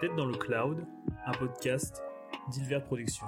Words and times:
Tête 0.00 0.14
dans 0.16 0.26
le 0.26 0.36
cloud, 0.36 0.86
un 1.26 1.32
podcast 1.32 2.02
d'Ilver 2.50 2.80
Productions. 2.86 3.26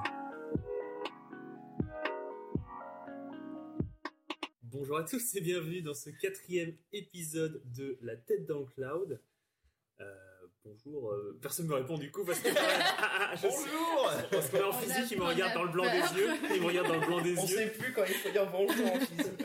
Bonjour 4.63 4.97
à 4.99 5.05
tous 5.05 5.35
et 5.35 5.41
bienvenue 5.41 5.83
dans 5.83 5.95
ce 5.95 6.11
quatrième 6.11 6.75
épisode 6.93 7.63
de 7.75 7.99
La 8.03 8.17
Tête 8.17 8.47
dans 8.47 8.61
le 8.61 8.65
cloud. 8.67 9.21
Euh, 10.01 10.05
bonjour, 10.65 11.13
euh, 11.13 11.39
personne 11.43 11.67
ne 11.67 11.71
me 11.73 11.77
répond 11.77 11.99
du 11.99 12.11
coup 12.11 12.25
parce 12.25 12.41
que 12.41 12.49
ah, 12.99 13.33
je 13.35 13.41
sais- 13.43 13.49
Bonjour 13.49 14.11
parce 14.31 14.49
qu'on 14.49 14.57
est 14.59 14.63
en 14.63 14.73
physique, 14.73 15.11
il 15.11 15.19
me 15.19 15.25
regarde 15.25 15.55
dans 15.55 15.65
le 15.65 15.73
blanc 15.73 15.85
des 15.85 16.21
yeux, 16.21 16.29
il 16.55 16.61
me 16.63 16.67
regarde 16.67 16.89
dans 16.89 17.01
le 17.01 17.07
blanc 17.07 17.21
des 17.21 17.37
On 17.39 17.47
yeux. 17.47 17.57
sait 17.57 17.71
plus 17.71 17.93
quand 17.93 18.05
il 18.09 18.15
faut 18.15 18.31
dire 18.31 18.51
bonjour 18.51 18.87
en 18.93 19.01
physique. 19.01 19.45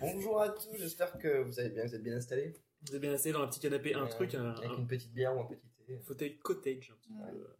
Bonjour 0.00 0.40
à 0.40 0.50
tous, 0.50 0.76
j'espère 0.78 1.18
que 1.18 1.42
vous 1.42 1.58
allez 1.58 1.70
bien, 1.70 1.84
vous 1.84 1.92
êtes 1.92 2.02
bien 2.04 2.16
installés. 2.16 2.54
Vous 2.82 2.90
avez 2.94 3.00
bien 3.00 3.12
essayé 3.14 3.32
dans 3.32 3.42
un 3.42 3.48
petit 3.48 3.60
canapé, 3.60 3.94
un 3.94 4.04
Euh, 4.04 4.08
truc, 4.08 4.34
un, 4.34 4.50
Avec 4.50 4.70
un 4.70 4.76
une 4.78 4.86
petite 4.86 5.12
bière 5.12 5.36
ou 5.36 5.40
un 5.40 5.46
petit 5.46 5.68
thé. 5.86 5.98
fauteuil 6.00 6.38
cottage, 6.38 6.90
un 6.92 6.96
petit 6.96 7.12
Ouais. 7.12 7.30
peu 7.32 7.36
euh, 7.38 7.56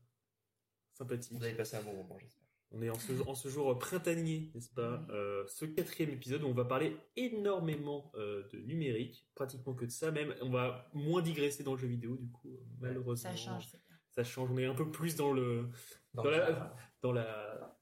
sympathique. 0.94 1.32
Vous 1.36 1.44
avez 1.44 1.54
passé 1.54 1.77
un 1.77 1.82
bon 1.82 1.94
moment, 1.94 2.18
j'espère. 2.18 2.44
On 2.70 2.82
est 2.82 2.91
en 2.91 2.98
ce, 2.98 3.12
en 3.27 3.34
ce 3.34 3.48
jour 3.48 3.78
printanier, 3.78 4.50
n'est-ce 4.54 4.68
pas 4.70 5.02
Euh, 5.10 5.46
Ce 5.48 5.64
quatrième 5.64 6.10
épisode 6.10 6.42
où 6.42 6.48
on 6.48 6.52
va 6.54 6.66
parler 6.66 6.96
énormément 7.16 8.12
euh, 8.14 8.46
de 8.52 8.58
numérique, 8.58 9.27
pratiquement 9.34 9.72
que 9.74 9.86
de 9.86 9.91
ça 9.91 10.10
même. 10.10 10.34
On 10.42 10.50
va 10.50 10.91
moins 10.92 11.22
digresser 11.22 11.62
dans 11.62 11.72
le 11.74 11.78
jeu 11.80 11.88
vidéo, 11.88 12.16
du 12.16 12.28
coup, 12.30 12.48
euh, 12.55 12.60
malheureusement. 12.78 13.30
Ça 13.30 13.34
change, 13.36 13.66
c'est 13.70 13.78
bien. 13.86 13.96
Ça 14.10 14.22
change. 14.22 14.50
On 14.50 14.58
est 14.58 14.66
un 14.66 14.74
peu 14.74 14.91
plus 14.91 15.16
dans 15.16 15.32
le 15.32 15.70
Dans 16.14 16.24
Dans 16.24 16.30
le- 16.30 16.36
la- 16.36 16.74
dans 17.02 17.12
la 17.12 17.74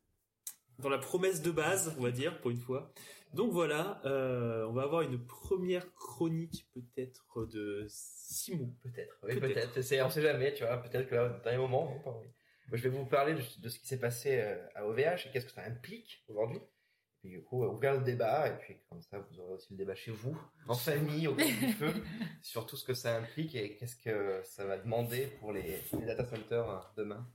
dans 0.78 0.90
la 0.90 0.98
promesse 0.98 1.40
de 1.42 1.50
base, 1.50 1.94
on 1.98 2.02
va 2.02 2.10
dire, 2.10 2.38
pour 2.40 2.50
une 2.50 2.58
fois. 2.58 2.92
Donc 3.36 3.52
voilà, 3.52 4.00
euh, 4.06 4.64
on 4.66 4.72
va 4.72 4.82
avoir 4.82 5.02
une 5.02 5.24
première 5.24 5.92
chronique 5.94 6.66
peut-être 6.72 7.44
de 7.46 7.84
Simon. 7.88 8.74
Peut-être, 8.82 9.18
oui, 9.22 9.38
Peut-être. 9.38 9.54
peut-être. 9.72 9.82
C'est- 9.82 10.00
on 10.02 10.08
sait 10.10 10.22
jamais, 10.22 10.54
tu 10.54 10.64
vois. 10.64 10.78
Peut-être 10.78 11.08
que 11.08 11.14
là, 11.14 11.26
au 11.38 11.42
dernier 11.42 11.58
moment. 11.58 11.84
Moi, 12.04 12.76
Je 12.78 12.82
vais 12.82 12.88
vous 12.88 13.04
parler 13.06 13.34
de, 13.34 13.42
de 13.60 13.68
ce 13.68 13.78
qui 13.78 13.86
s'est 13.86 14.00
passé 14.00 14.40
euh, 14.40 14.56
à 14.74 14.86
OVH 14.86 15.26
et 15.26 15.30
qu'est-ce 15.32 15.46
que 15.46 15.52
ça 15.52 15.62
implique 15.64 16.24
aujourd'hui. 16.28 16.58
Et 16.58 17.18
puis, 17.20 17.28
du 17.30 17.42
coup, 17.44 17.62
euh, 17.62 17.68
ouvrir 17.68 17.94
le 17.94 18.00
débat, 18.04 18.48
et 18.48 18.56
puis 18.58 18.76
comme 18.88 19.02
ça, 19.02 19.18
vous 19.18 19.38
aurez 19.40 19.52
aussi 19.52 19.68
le 19.72 19.76
débat 19.76 19.94
chez 19.94 20.10
vous, 20.12 20.36
en 20.66 20.74
famille, 20.74 21.28
autour 21.28 21.46
du 21.46 21.72
feu, 21.74 21.92
sur 22.42 22.64
tout 22.66 22.76
ce 22.76 22.84
que 22.84 22.94
ça 22.94 23.16
implique 23.16 23.54
et 23.54 23.76
qu'est-ce 23.76 23.96
que 23.96 24.40
ça 24.44 24.64
va 24.64 24.78
demander 24.78 25.26
pour 25.40 25.52
les, 25.52 25.76
les 25.92 26.06
data 26.06 26.24
centers 26.24 26.68
euh, 26.70 26.78
demain. 26.96 27.28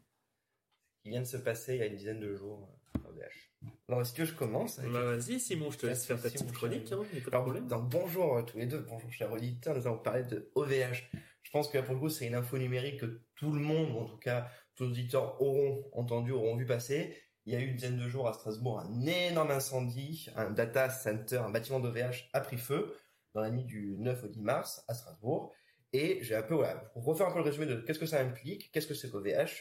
Ce 0.98 1.04
qui 1.04 1.10
vient 1.10 1.22
de 1.22 1.26
se 1.28 1.38
passer 1.38 1.76
il 1.76 1.80
y 1.80 1.84
a 1.84 1.86
une 1.86 1.96
dizaine 1.96 2.20
de 2.20 2.34
jours 2.36 2.68
à 2.96 3.08
OVH. 3.10 3.51
Alors, 3.88 4.02
est-ce 4.02 4.14
que 4.14 4.26
je 4.26 4.34
commence 4.34 4.80
avec 4.80 4.92
Bah, 4.92 5.16
vas-y, 5.16 5.40
Simon, 5.40 5.70
je 5.72 5.78
te 5.78 5.86
laisse 5.86 6.06
faire 6.06 6.22
ta 6.22 6.30
Simon, 6.30 6.44
petite 6.46 6.56
chronique, 6.56 6.88
Simon. 6.88 7.04
hein, 7.04 7.08
pas 7.12 7.20
de 7.20 7.28
alors, 7.36 7.44
problème. 7.44 7.68
bonjour 7.90 8.38
euh, 8.38 8.42
tous 8.44 8.58
les 8.58 8.66
deux, 8.66 8.80
bonjour 8.88 9.12
chers 9.12 9.32
auditeurs, 9.32 9.76
nous 9.76 9.86
allons 9.88 9.98
parler 9.98 10.24
de 10.24 10.50
OVH. 10.56 11.10
Je 11.44 11.52
pense 11.52 11.68
que 11.70 11.78
là, 11.78 11.84
pour 11.84 11.94
le 11.96 12.00
coup, 12.00 12.10
c'est 12.10 12.26
une 12.28 12.36
info 12.36 12.58
numérique 12.58 13.02
que 13.02 13.22
tout 13.36 13.52
le 13.52 13.60
monde, 13.60 13.92
ou 13.92 14.00
en 14.00 14.06
tout 14.06 14.18
cas 14.18 14.50
tous 14.76 14.86
les 14.86 14.92
auditeurs 14.92 15.42
auront 15.42 15.84
entendu, 15.94 16.32
auront 16.32 16.56
vu 16.56 16.66
passer. 16.66 17.16
Il 17.46 17.54
y 17.54 17.56
a 17.56 17.60
eu 17.60 17.68
une 17.68 17.76
dizaine 17.76 17.98
de 17.98 18.08
jours 18.08 18.28
à 18.28 18.34
Strasbourg 18.34 18.80
un 18.80 19.06
énorme 19.06 19.52
incendie, 19.52 20.28
un 20.36 20.52
data 20.52 20.90
center, 20.90 21.38
un 21.38 21.50
bâtiment 21.50 21.80
d'OVH 21.80 22.30
a 22.34 22.40
pris 22.42 22.58
feu 22.58 22.96
dans 23.34 23.42
la 23.42 23.50
nuit 23.50 23.64
du 23.66 23.96
9 23.98 24.24
au 24.24 24.28
10 24.28 24.42
mars 24.42 24.86
à 24.88 24.94
Strasbourg. 24.94 25.52
Et 25.94 26.20
j'ai 26.22 26.36
un 26.36 26.44
peu, 26.44 26.54
voilà, 26.56 26.76
pour 26.94 27.04
refaire 27.04 27.28
un 27.28 27.32
peu 27.32 27.40
le 27.40 27.44
résumé 27.44 27.66
de 27.66 27.76
qu'est-ce 27.76 28.00
que 28.00 28.06
ça 28.06 28.22
implique, 28.22 28.72
qu'est-ce 28.72 28.88
que 28.88 28.94
c'est 28.94 29.10
qu'OVH, 29.10 29.52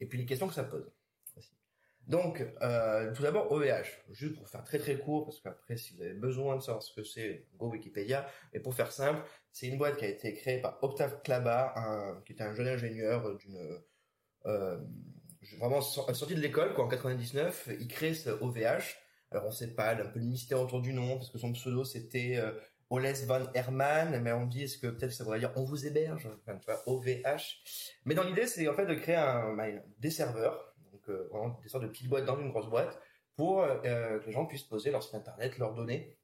et 0.00 0.06
puis 0.06 0.16
les 0.16 0.24
questions 0.24 0.48
que 0.48 0.54
ça 0.54 0.64
pose. 0.64 0.90
Donc, 2.06 2.44
euh, 2.62 3.12
tout 3.14 3.22
d'abord, 3.22 3.50
OVH, 3.50 4.04
juste 4.12 4.36
pour 4.36 4.48
faire 4.48 4.62
très 4.62 4.78
très 4.78 4.98
court, 4.98 5.24
parce 5.24 5.40
qu'après, 5.40 5.76
si 5.76 5.94
vous 5.94 6.02
avez 6.02 6.14
besoin 6.14 6.56
de 6.56 6.60
savoir 6.62 6.82
ce 6.82 6.92
que 6.92 7.02
c'est, 7.02 7.46
go 7.56 7.70
Wikipédia, 7.70 8.26
mais 8.52 8.60
pour 8.60 8.74
faire 8.74 8.92
simple, 8.92 9.22
c'est 9.52 9.68
une 9.68 9.78
boîte 9.78 9.96
qui 9.96 10.04
a 10.04 10.08
été 10.08 10.34
créée 10.34 10.60
par 10.60 10.78
Octave 10.82 11.22
Klaba, 11.22 11.74
qui 12.26 12.32
était 12.32 12.44
un 12.44 12.54
jeune 12.54 12.68
ingénieur 12.68 13.36
d'une... 13.36 13.80
Euh, 14.46 14.78
vraiment 15.58 15.80
so- 15.80 16.12
sorti 16.12 16.34
de 16.34 16.40
l'école, 16.40 16.74
quoi, 16.74 16.84
en 16.84 16.88
99, 16.88 17.70
il 17.80 17.88
crée 17.88 18.14
ce 18.14 18.30
OVH. 18.30 18.96
Alors 19.30 19.46
on 19.46 19.50
sait 19.50 19.74
pas, 19.74 19.94
il 19.94 19.98
y 19.98 20.02
a 20.02 20.04
un 20.04 20.08
peu 20.08 20.20
de 20.20 20.26
mystère 20.26 20.60
autour 20.60 20.80
du 20.80 20.92
nom, 20.92 21.16
parce 21.16 21.30
que 21.30 21.38
son 21.38 21.52
pseudo 21.52 21.84
c'était 21.84 22.36
euh, 22.36 22.52
Oles 22.90 23.12
van 23.26 23.40
Herman, 23.54 24.20
mais 24.22 24.32
on 24.32 24.46
dit 24.46 24.64
est-ce 24.64 24.78
que 24.78 24.86
peut-être 24.86 25.12
ça 25.12 25.24
voudrait 25.24 25.40
dire 25.40 25.52
on 25.56 25.64
vous 25.64 25.86
héberge, 25.86 26.28
OVH. 26.86 27.62
Mais 28.04 28.14
dans 28.14 28.22
l'idée 28.22 28.46
c'est 28.46 28.68
en 28.68 28.74
fait 28.74 28.86
de 28.86 28.94
créer 28.94 29.18
des 29.98 30.10
serveurs, 30.10 30.73
euh, 31.08 31.28
des 31.62 31.68
sortes 31.68 31.84
de 31.84 31.88
petites 31.88 32.08
boîtes 32.08 32.24
dans 32.24 32.38
une 32.38 32.50
grosse 32.50 32.68
boîte, 32.68 33.00
pour 33.36 33.62
euh, 33.62 34.18
que 34.18 34.26
les 34.26 34.32
gens 34.32 34.46
puissent 34.46 34.62
poser 34.62 34.90
leur 34.90 35.02
site 35.02 35.14
internet, 35.14 35.58
leurs 35.58 35.74
données 35.74 36.16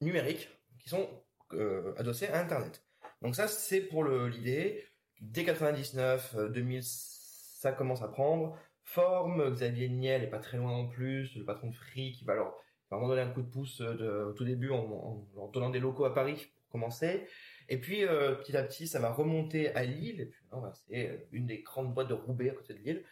numériques 0.00 0.48
qui 0.78 0.88
sont 0.88 1.08
euh, 1.52 1.94
adossées 1.96 2.28
à 2.28 2.40
internet. 2.40 2.84
Donc 3.22 3.34
ça 3.34 3.48
c'est 3.48 3.80
pour 3.80 4.04
l'idée. 4.04 4.84
Dès 5.20 5.44
99, 5.44 6.34
euh, 6.36 6.48
2000, 6.48 6.82
ça 6.82 7.72
commence 7.72 8.02
à 8.02 8.08
prendre 8.08 8.58
forme. 8.82 9.50
Xavier 9.50 9.88
Niel 9.88 10.22
est 10.22 10.30
pas 10.30 10.38
très 10.38 10.58
loin 10.58 10.72
en 10.72 10.86
plus, 10.86 11.34
le 11.36 11.44
patron 11.44 11.68
de 11.68 11.74
Free 11.74 12.12
qui 12.12 12.24
va 12.24 12.34
leur 12.34 12.54
vraiment 12.90 13.08
donner 13.08 13.22
un 13.22 13.30
coup 13.30 13.42
de 13.42 13.50
pouce 13.50 13.80
euh, 13.80 13.94
de, 13.94 14.24
au 14.30 14.32
tout 14.32 14.44
début 14.44 14.70
en, 14.70 15.26
leur 15.34 15.48
donnant 15.48 15.70
des 15.70 15.80
locaux 15.80 16.04
à 16.04 16.14
Paris 16.14 16.48
pour 16.62 16.70
commencer. 16.70 17.26
Et 17.68 17.78
puis 17.80 18.04
euh, 18.04 18.34
petit 18.34 18.56
à 18.56 18.62
petit, 18.62 18.86
ça 18.86 19.00
va 19.00 19.10
remonter 19.10 19.74
à 19.74 19.84
Lille. 19.84 20.20
Et 20.20 20.26
puis 20.26 20.44
c'est 20.88 21.08
euh, 21.08 21.16
une 21.32 21.46
des 21.46 21.62
grandes 21.62 21.92
boîtes 21.94 22.08
de 22.08 22.14
Roubaix 22.14 22.50
à 22.50 22.54
côté 22.54 22.74
de 22.74 22.78
Lille. 22.78 23.04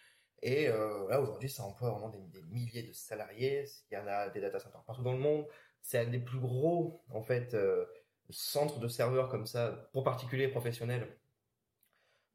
Et 0.46 0.68
euh, 0.68 1.08
là 1.08 1.22
aujourd'hui, 1.22 1.48
ça 1.48 1.64
emploie 1.64 1.90
vraiment 1.90 2.10
des, 2.10 2.20
des 2.20 2.42
milliers 2.42 2.82
de 2.82 2.92
salariés. 2.92 3.64
Il 3.90 3.94
y 3.94 3.96
en 3.96 4.06
a 4.06 4.28
des 4.28 4.42
data 4.42 4.58
centers 4.58 4.84
partout 4.84 5.02
dans 5.02 5.14
le 5.14 5.18
monde. 5.18 5.46
C'est 5.80 5.98
un 5.98 6.06
des 6.06 6.18
plus 6.18 6.38
gros 6.38 7.02
en 7.08 7.22
fait 7.22 7.54
euh, 7.54 7.86
centres 8.28 8.78
de 8.78 8.86
serveurs 8.86 9.30
comme 9.30 9.46
ça 9.46 9.88
pour 9.94 10.04
particuliers 10.04 10.44
et 10.44 10.48
professionnels 10.48 11.18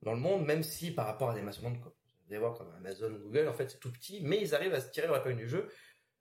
dans 0.02 0.14
le 0.14 0.20
monde, 0.20 0.44
même 0.44 0.64
si 0.64 0.92
par 0.92 1.06
rapport 1.06 1.30
à 1.30 1.36
des 1.36 1.44
mastodontes 1.44 1.80
comme 1.82 1.92
vous 1.92 2.34
allez 2.34 2.40
voir 2.40 2.58
comme 2.58 2.74
Amazon 2.78 3.12
ou 3.12 3.20
Google, 3.20 3.48
en 3.48 3.54
fait 3.54 3.70
c'est 3.70 3.80
tout 3.80 3.92
petit, 3.92 4.22
mais 4.24 4.42
ils 4.42 4.56
arrivent 4.56 4.74
à 4.74 4.82
se 4.82 4.90
tirer 4.90 5.06
leur 5.06 5.18
épingle 5.18 5.38
du 5.38 5.48
jeu 5.48 5.70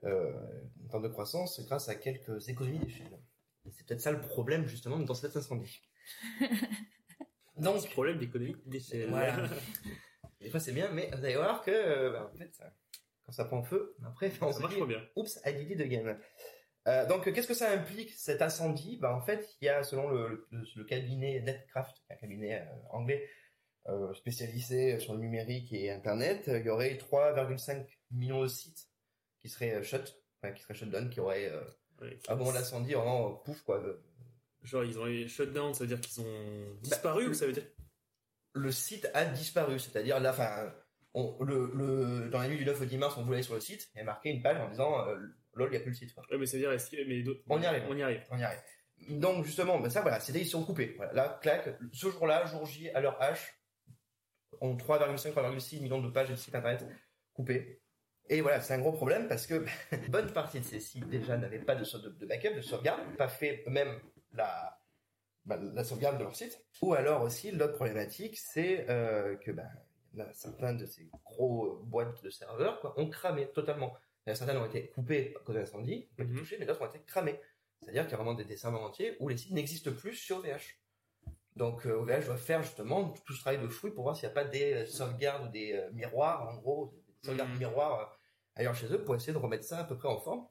euh, 0.05 0.33
en 0.85 0.89
termes 0.89 1.03
de 1.05 1.09
croissance 1.09 1.65
grâce 1.67 1.89
à 1.89 1.95
quelques 1.95 2.49
économies 2.51 2.81
d'échelle. 2.81 3.19
C'est 3.71 3.87
peut-être 3.87 4.01
ça 4.01 4.13
le 4.13 4.21
problème 4.21 4.67
justement 4.67 4.99
dans 4.99 5.15
cet 5.15 5.37
incendie. 5.37 5.83
Donc 7.57 7.81
Ce 7.81 7.89
problème 7.89 8.19
d'économie 8.19 8.57
d'échelle. 8.67 9.09
voilà. 9.09 9.49
Des 10.41 10.51
fois 10.51 10.61
c'est 10.61 10.73
bien, 10.73 10.91
mais 10.93 11.11
vous 11.17 11.25
allez 11.25 11.37
voir 11.37 11.63
que 11.63 11.71
euh, 11.71 12.11
bah, 12.11 12.31
en 12.33 12.37
fait 12.37 12.53
ça- 12.55 12.73
quand 13.25 13.33
ça 13.33 13.45
prend 13.45 13.63
feu, 13.63 13.95
après 14.07 14.33
on 14.41 14.53
Ça 14.53 14.63
se 14.63 14.75
dit 14.75 14.83
bien. 14.87 15.03
Oups, 15.17 15.39
I 15.45 15.53
did 15.55 15.71
it 15.73 15.81
again. 15.81 16.19
Euh, 16.87 17.05
donc, 17.07 17.31
qu'est-ce 17.31 17.49
que 17.49 17.53
ça 17.55 17.71
implique 17.73 18.11
cet 18.15 18.41
incendie? 18.41 18.97
Bah, 18.97 19.15
En 19.15 19.21
fait, 19.21 19.47
il 19.61 19.67
y 19.67 19.69
a, 19.69 19.83
selon 19.83 20.09
le, 20.09 20.47
le, 20.51 20.65
le 20.75 20.85
cabinet 20.85 21.41
Netcraft, 21.43 21.95
un 22.09 22.15
cabinet 22.15 22.61
euh, 22.63 22.65
anglais 22.91 23.29
euh, 23.89 24.15
spécialisé 24.15 24.99
sur 24.99 25.13
le 25.13 25.19
numérique 25.21 25.71
et 25.75 25.91
Internet, 25.91 26.45
il 26.47 26.65
y 26.65 26.71
aurait 26.71 26.95
3,5 26.95 27.85
millions 28.13 28.41
de 28.43 28.49
sites 28.49 28.89
qui 29.41 29.51
seraient 29.51 29.83
shut, 29.83 30.17
enfin, 30.41 30.55
qui 30.55 30.63
seraient 30.63 30.75
shutdown, 30.75 31.11
qui 31.11 31.21
auraient, 31.21 31.53
Ouais, 32.01 32.19
à 32.29 32.37
moment 32.37 32.51
de 32.53 32.57
l'incendie, 32.57 32.95
vraiment, 32.95 33.33
pouf, 33.33 33.61
quoi. 33.63 33.83
Genre, 34.63 34.85
ils 34.85 34.99
ont 34.99 35.07
eu 35.07 35.29
shutdown, 35.29 35.75
ça 35.75 35.85
veut 35.85 35.89
dire 35.89 36.01
qu'ils 36.01 36.23
ont 36.23 36.75
disparu 36.81 37.25
Bah, 37.25 37.31
ou 37.31 37.35
ça 37.35 37.47
veut 37.47 37.53
dire 37.53 37.67
Le 38.55 38.73
site 38.73 39.09
a 39.15 39.25
disparu, 39.25 39.79
c'est-à-dire 39.79 40.21
là, 40.21 40.31
enfin, 40.31 40.73
on, 41.15 41.37
le, 41.43 41.71
le, 41.75 42.29
dans 42.31 42.41
la 42.41 42.49
nuit 42.49 42.59
du 42.59 42.65
9 42.65 42.81
au 42.81 42.85
10 42.85 42.99
mars, 42.99 43.17
on 43.17 43.23
voulait 43.23 43.37
aller 43.37 43.43
sur 43.43 43.55
le 43.55 43.61
site, 43.61 43.89
il 43.95 43.99
y 43.99 44.01
a 44.01 44.05
marqué 44.05 44.31
une 44.31 44.43
page 44.43 44.59
en 44.59 44.69
disant, 44.69 45.07
euh, 45.07 45.17
lol, 45.55 45.69
il 45.69 45.73
n'y 45.73 45.77
a 45.77 45.81
plus 45.81 45.91
le 45.91 45.97
site, 45.97 46.15
quoi. 46.15 46.25
Ouais, 46.31 46.39
mais 46.39 46.47
ça 46.47 46.57
veut 46.57 46.63
dire, 46.63 46.73
est-ce 46.73 46.91
que, 46.91 46.97
mais 47.07 47.25
On 47.49 47.61
y 47.61 47.67
arrive. 47.67 47.85
On 47.89 47.97
y 47.97 48.03
arrive. 48.03 48.23
On 48.31 48.39
y 48.39 48.43
arrive. 48.43 48.61
Donc 49.11 49.45
justement, 49.45 49.79
ben 49.79 49.89
ça 49.91 50.01
voilà, 50.01 50.19
c'était 50.19 50.41
ils 50.41 50.47
sont 50.47 50.65
coupés. 50.65 50.95
Voilà, 50.97 51.13
là, 51.13 51.39
clac, 51.41 51.69
ce 51.93 52.11
jour-là, 52.11 52.47
jour 52.47 52.67
J, 52.67 52.91
à 52.91 53.01
l'heure 53.01 53.19
H, 53.21 53.39
on 54.61 54.77
3,5, 54.77 55.33
3,6 55.33 55.81
millions 55.81 56.01
de 56.01 56.11
pages 56.11 56.31
de 56.31 56.35
sites 56.35 56.55
internet 56.55 56.85
coupés. 57.33 57.81
Et 58.29 58.41
voilà, 58.41 58.61
c'est 58.61 58.75
un 58.75 58.81
gros 58.81 58.93
problème 58.93 59.29
parce 59.29 59.47
que 59.47 59.65
bonne 60.09 60.33
partie 60.33 60.61
de 60.61 60.65
ces 60.65 60.81
sites 60.81 61.09
déjà 61.09 61.37
n'avaient 61.37 61.61
pas 61.61 61.77
de, 61.77 61.85
de, 61.85 62.09
de 62.09 62.27
backup, 62.27 62.55
de 62.55 62.61
sauvegarde, 62.61 63.01
pas 63.17 63.29
fait 63.29 63.63
eux-mêmes 63.67 64.01
la, 64.33 64.78
bah, 65.49 65.59
la 65.75 65.83
sauvegarde 65.83 66.19
de 66.19 66.25
leur 66.25 66.37
site. 66.37 66.63
Ou 66.83 66.93
alors 66.95 67.23
aussi, 67.23 67.51
l'autre 67.51 67.75
problématique, 67.75 68.37
c'est 68.39 68.89
euh, 68.91 69.35
que 69.37 69.51
il 70.15 70.21
y 70.21 70.23
en 70.23 70.27
a 70.27 70.33
certains 70.35 70.75
de 70.75 70.85
ces 70.87 71.09
gros 71.25 71.67
euh, 71.67 71.81
boîtes 71.85 72.23
de 72.23 72.31
serveurs 72.31 72.81
quoi, 72.81 72.95
ont 73.01 73.09
cramé 73.09 73.49
totalement. 73.53 73.95
Il 74.27 74.31
y 74.31 74.33
en 74.33 74.35
a 74.35 74.37
Certaines 74.37 74.59
ont 74.59 74.67
été 74.67 74.89
coupées 74.89 75.35
à 75.37 75.41
cause 75.45 75.55
de 75.55 75.61
l'incendie, 75.61 76.09
été 76.19 76.25
Mhm. 76.25 76.39
touchées, 76.39 76.57
mais 76.59 76.67
d'autres 76.67 76.83
ont 76.83 76.87
été 76.87 77.01
cramées. 77.01 77.41
C'est-à-dire 77.81 78.03
qu'il 78.03 78.11
y 78.13 78.15
a 78.15 78.17
vraiment 78.19 78.35
des, 78.35 78.45
des 78.45 78.57
serveurs 78.57 78.83
entiers 78.83 79.17
où 79.21 79.29
les 79.29 79.37
sites 79.39 79.53
n'existent 79.53 79.93
plus 79.93 80.15
sur 80.15 80.39
OVH. 80.39 80.79
Donc 81.57 81.87
euh, 81.87 81.95
OVH 81.95 82.27
doit 82.27 82.37
faire 82.37 82.63
justement 82.63 83.09
tout 83.25 83.33
ce 83.33 83.41
travail 83.41 83.61
de 83.61 83.69
fouille 83.69 83.93
pour 83.93 84.05
voir 84.05 84.17
s'il 84.17 84.29
n'y 84.29 84.33
a 84.33 84.35
pas 84.35 84.45
des 84.45 84.75
euh, 84.75 84.87
sauvegardes 84.87 85.47
ou 85.49 85.51
des 85.51 85.73
euh, 85.73 85.91
miroirs, 85.93 86.47
en 86.49 86.57
gros, 86.57 86.95
des 87.23 87.27
sauvegardes 87.29 87.51
Mhm. 87.53 87.59
miroirs 87.59 88.01
euh, 88.01 88.15
ailleurs 88.57 88.75
chez 88.75 88.93
eux 88.93 89.03
pour 89.05 89.15
essayer 89.15 89.33
de 89.33 89.39
remettre 89.39 89.65
ça 89.65 89.79
à 89.79 89.85
peu 89.85 89.97
près 89.97 90.09
en 90.09 90.19
forme. 90.19 90.47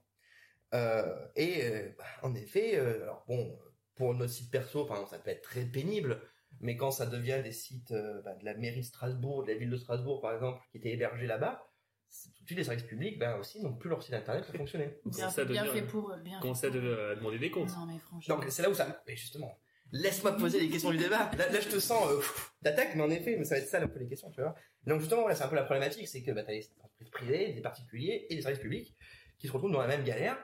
Euh, 0.74 1.28
et 1.36 1.64
euh, 1.66 1.90
bah, 1.98 2.04
en 2.24 2.34
effet, 2.36 2.78
euh, 2.78 3.04
alors 3.04 3.24
bon, 3.28 3.58
pour 3.98 4.14
notre 4.14 4.32
site 4.32 4.52
perso, 4.52 4.86
par 4.86 4.98
exemple, 4.98 5.12
ça 5.12 5.20
peut 5.20 5.32
être 5.32 5.42
très 5.42 5.66
pénible, 5.66 6.22
mais 6.62 6.78
quand 6.78 6.92
ça 6.92 7.06
devient 7.06 7.42
des 7.44 7.52
sites 7.52 7.92
euh, 7.92 8.22
bah, 8.24 8.36
de 8.36 8.46
la 8.46 8.54
mairie 8.54 8.80
de 8.82 8.86
Strasbourg, 8.86 9.44
de 9.44 9.52
la 9.52 9.58
ville 9.58 9.70
de 9.70 9.78
Strasbourg 9.78 10.22
par 10.22 10.34
exemple, 10.34 10.62
qui 10.72 10.78
étaient 10.78 10.92
hébergés 10.92 11.28
là-bas, 11.28 11.64
tout 12.10 12.44
de 12.44 12.48
suite 12.48 12.58
les 12.60 12.64
services 12.64 12.86
publics, 12.86 13.20
ben 13.20 13.36
aussi 13.38 13.62
n'ont 13.62 13.74
plus 13.74 13.90
leur 13.90 14.02
site 14.02 14.14
internet 14.14 14.46
pour 14.46 14.56
fonctionner. 14.56 14.98
Bien, 15.06 15.30
ça 15.30 15.46
fait, 15.46 15.52
bien 15.52 15.66
fait 15.66 15.82
pour. 15.82 16.16
Bien 16.24 16.40
Commencer 16.40 16.72
fait 16.72 16.78
à 16.78 16.80
pour. 16.80 16.90
de- 16.90 17.16
demander 17.16 17.40
des 17.40 17.52
comptes. 17.52 17.70
Non, 17.70 17.86
mais 17.86 18.00
franchement. 18.00 18.36
Donc 18.36 18.46
c'est 18.50 18.62
là 18.62 18.70
où 18.70 18.74
ça. 18.74 19.04
Mais 19.06 19.16
justement, 19.18 19.60
laisse-moi 19.92 20.38
poser 20.38 20.62
les 20.62 20.70
questions 20.70 20.92
du 20.92 20.98
débat. 20.98 21.30
Là, 21.38 21.50
là 21.50 21.60
je 21.60 21.68
te 21.68 21.80
sens 21.80 22.08
euh, 22.10 22.22
d'attaque, 22.62 22.96
mais 22.96 23.04
en 23.04 23.10
effet, 23.10 23.36
mais 23.38 23.44
ça 23.44 23.56
va 23.56 23.62
être 23.62 23.68
ça 23.68 23.82
un 23.82 23.88
peu 23.88 24.00
les 24.00 24.08
questions, 24.08 24.32
tu 24.32 24.40
vois. 24.42 24.56
Donc 24.86 25.02
justement, 25.02 25.22
voilà, 25.22 25.36
c'est 25.36 25.44
un 25.44 25.50
peu 25.50 25.56
la 25.58 25.64
problématique, 25.64 26.08
c'est 26.08 26.24
que 26.24 26.32
bah, 26.32 26.44
t'as 26.44 26.54
les 26.54 26.70
entreprises 26.80 27.10
privées, 27.10 27.52
des 27.52 27.62
particuliers 27.62 28.26
et 28.30 28.36
des 28.36 28.42
services 28.42 28.62
publics 28.62 28.96
qui 29.38 29.48
se 29.48 29.52
retrouvent 29.52 29.74
dans 29.74 29.82
la 29.82 29.88
même 29.88 30.06
galère. 30.06 30.38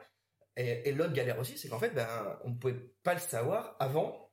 Et, 0.56 0.90
et 0.90 0.92
l'autre 0.92 1.14
galère 1.14 1.40
aussi, 1.40 1.58
c'est 1.58 1.70
qu'en 1.70 1.80
fait, 1.80 1.90
ben, 1.92 2.08
on 2.44 2.50
ne 2.50 2.56
pouvait 2.56 2.80
pas 3.04 3.14
le 3.14 3.20
savoir 3.20 3.76
avant 3.80 4.32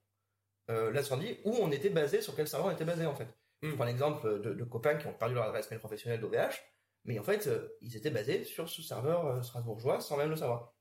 euh, 0.71 0.91
l'incendie 0.93 1.39
où 1.45 1.53
on 1.61 1.71
était 1.71 1.91
basé, 1.91 2.21
sur 2.21 2.37
quel 2.37 2.47
serveur 2.47 2.69
on 2.69 2.71
était 2.73 2.85
basé 2.85 3.07
en 3.07 3.15
fait. 3.15 3.29
Je 3.63 3.75
prends 3.75 3.85
l'exemple 3.85 4.41
de, 4.41 4.55
de 4.55 4.65
copains 4.65 4.97
qui 4.97 5.07
ont 5.07 5.13
perdu 5.13 5.35
leur 5.35 5.45
adresse 5.45 5.71
mail 5.71 5.81
professionnelle 5.81 6.21
d'OVH, 6.21 6.63
mais 7.05 7.19
en 7.19 7.23
fait, 7.23 7.47
euh, 7.47 7.77
ils 7.81 7.97
étaient 7.97 8.11
basés 8.11 8.45
sur 8.45 8.69
ce 8.69 8.83
serveur 8.83 9.27
euh, 9.27 9.43
strasbourgeois 9.43 10.01
sans 10.01 10.17
même 10.17 10.31
le 10.31 10.37
savoir. 10.37 10.75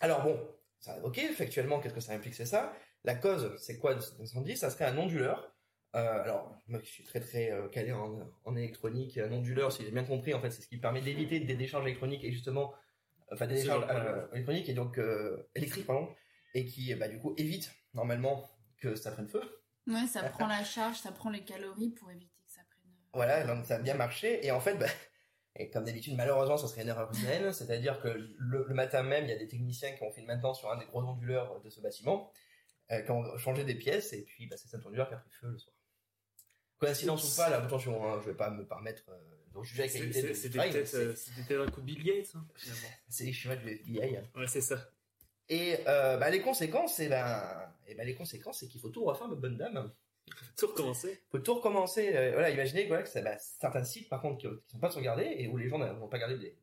Alors 0.00 0.22
bon, 0.22 0.38
ça, 0.78 0.98
ok, 1.02 1.18
factuellement, 1.34 1.80
qu'est-ce 1.80 1.94
que 1.94 2.00
ça 2.00 2.12
implique 2.12 2.34
C'est 2.34 2.46
ça. 2.46 2.74
La 3.04 3.14
cause, 3.14 3.56
c'est 3.58 3.78
quoi 3.78 3.94
de 3.94 4.00
cet 4.00 4.20
incendie 4.20 4.56
Ça 4.56 4.70
serait 4.70 4.84
un 4.84 4.98
onduleur. 4.98 5.52
Euh, 5.94 6.22
alors, 6.22 6.60
moi 6.66 6.80
qui 6.80 6.90
suis 6.90 7.04
très 7.04 7.20
très 7.20 7.50
euh, 7.50 7.68
calé 7.68 7.92
en, 7.92 8.18
en 8.44 8.56
électronique, 8.56 9.16
un 9.18 9.32
onduleur, 9.32 9.72
si 9.72 9.84
j'ai 9.84 9.90
bien 9.90 10.04
compris, 10.04 10.34
en 10.34 10.40
fait, 10.40 10.50
c'est 10.50 10.62
ce 10.62 10.68
qui 10.68 10.78
permet 10.78 11.00
d'éviter 11.00 11.40
des 11.40 11.54
décharges 11.54 11.84
électroniques 11.84 12.24
et 12.24 12.32
justement, 12.32 12.74
enfin 13.32 13.46
des 13.46 13.64
dans 13.64 13.78
le 13.78 13.86
euh, 13.90 14.26
électroniques 14.32 14.68
et 14.68 14.74
donc 14.74 14.98
euh, 14.98 15.48
électriques, 15.54 15.86
pardon, 15.86 16.08
et 16.54 16.64
qui, 16.64 16.94
bah, 16.94 17.08
du 17.08 17.18
coup, 17.18 17.34
évite 17.36 17.72
normalement 17.94 18.48
que 18.78 18.94
ça 18.94 19.10
prenne 19.10 19.28
feu. 19.28 19.42
Ouais, 19.86 20.06
ça 20.06 20.22
prend 20.30 20.46
la 20.46 20.64
charge, 20.64 20.98
ça 20.98 21.12
prend 21.12 21.30
les 21.30 21.44
calories 21.44 21.90
pour 21.90 22.10
éviter 22.10 22.40
que 22.46 22.52
ça 22.52 22.62
prenne. 22.68 22.92
Voilà, 23.12 23.44
donc 23.44 23.64
ça 23.64 23.76
a 23.76 23.78
bien 23.78 23.94
marché. 23.94 24.44
Et 24.44 24.50
en 24.50 24.60
fait, 24.60 24.76
bah, 24.76 24.86
et 25.58 25.70
comme 25.70 25.84
d'habitude, 25.84 26.14
malheureusement, 26.16 26.56
ça 26.56 26.68
serait 26.68 26.82
une 26.82 26.88
erreur 26.88 27.10
humaine. 27.14 27.52
C'est-à-dire 27.52 28.00
que 28.00 28.08
le, 28.08 28.64
le 28.64 28.74
matin 28.74 29.02
même, 29.02 29.24
il 29.24 29.30
y 29.30 29.32
a 29.32 29.38
des 29.38 29.48
techniciens 29.48 29.92
qui 29.92 30.02
ont 30.02 30.10
fait 30.10 30.20
une 30.20 30.26
maintenance 30.26 30.58
sur 30.58 30.70
un 30.70 30.78
des 30.78 30.86
gros 30.86 31.02
onduleurs 31.02 31.60
de 31.62 31.70
ce 31.70 31.80
bâtiment, 31.80 32.30
euh, 32.92 33.00
qui 33.00 33.10
ont 33.10 33.36
changé 33.38 33.64
des 33.64 33.74
pièces, 33.74 34.12
et 34.12 34.22
puis 34.22 34.46
bah, 34.46 34.56
c'est 34.56 34.68
cet 34.68 34.84
onduleur 34.84 35.08
qui 35.08 35.14
a 35.14 35.18
pris 35.18 35.30
feu 35.30 35.48
le 35.48 35.58
soir. 35.58 35.74
Coïncidence 36.78 37.32
ou 37.32 37.36
pas, 37.36 37.48
là, 37.48 37.62
attention, 37.62 38.06
hein, 38.06 38.20
je 38.20 38.30
vais 38.30 38.36
pas 38.36 38.50
me 38.50 38.66
permettre 38.66 39.08
euh, 39.08 39.35
de 39.62 39.66
juger 39.66 39.82
la 39.82 39.88
qualité 39.88 40.22
de 40.22 40.32
C'était 40.34 40.58
peut-être 40.58 41.60
un 41.60 41.70
coup 41.70 41.80
de 41.80 41.86
Bill 41.86 42.02
Gates, 42.04 42.32
hein, 42.34 42.46
finalement. 42.54 42.88
c'est 43.08 43.24
les 43.24 43.32
schémas 43.32 43.56
du 43.56 43.68
FBI. 43.68 44.18
Ouais, 44.34 44.46
c'est 44.46 44.60
ça. 44.60 44.90
Et 45.48 45.76
euh, 45.86 46.16
bah, 46.16 46.30
les 46.30 46.40
conséquences, 46.40 46.98
et 46.98 47.08
ben, 47.08 47.72
et 47.86 47.94
ben, 47.94 48.06
les 48.06 48.14
conséquences, 48.14 48.60
c'est 48.60 48.68
qu'il 48.68 48.80
faut 48.80 48.90
tout 48.90 49.04
refaire, 49.04 49.28
ma 49.28 49.34
bonne 49.36 49.56
dame. 49.56 49.92
Tout 50.56 50.66
recommencer. 50.66 51.20
faut 51.30 51.38
tout 51.38 51.54
recommencer. 51.54 52.10
euh, 52.16 52.32
voilà, 52.32 52.50
imaginez 52.50 52.88
quoi, 52.88 53.00
que 53.04 53.22
bah, 53.22 53.38
certains 53.38 53.84
sites, 53.84 54.08
par 54.08 54.20
contre, 54.20 54.38
qui, 54.38 54.48
qui 54.64 54.72
sont 54.72 54.80
pas 54.80 54.90
sauvegardés 54.90 55.36
et 55.38 55.46
où 55.46 55.56
les 55.56 55.68
gens 55.68 55.78
n'ont 55.78 56.08
pas 56.08 56.18
gardé 56.18 56.36
des, 56.36 56.50
des 56.50 56.56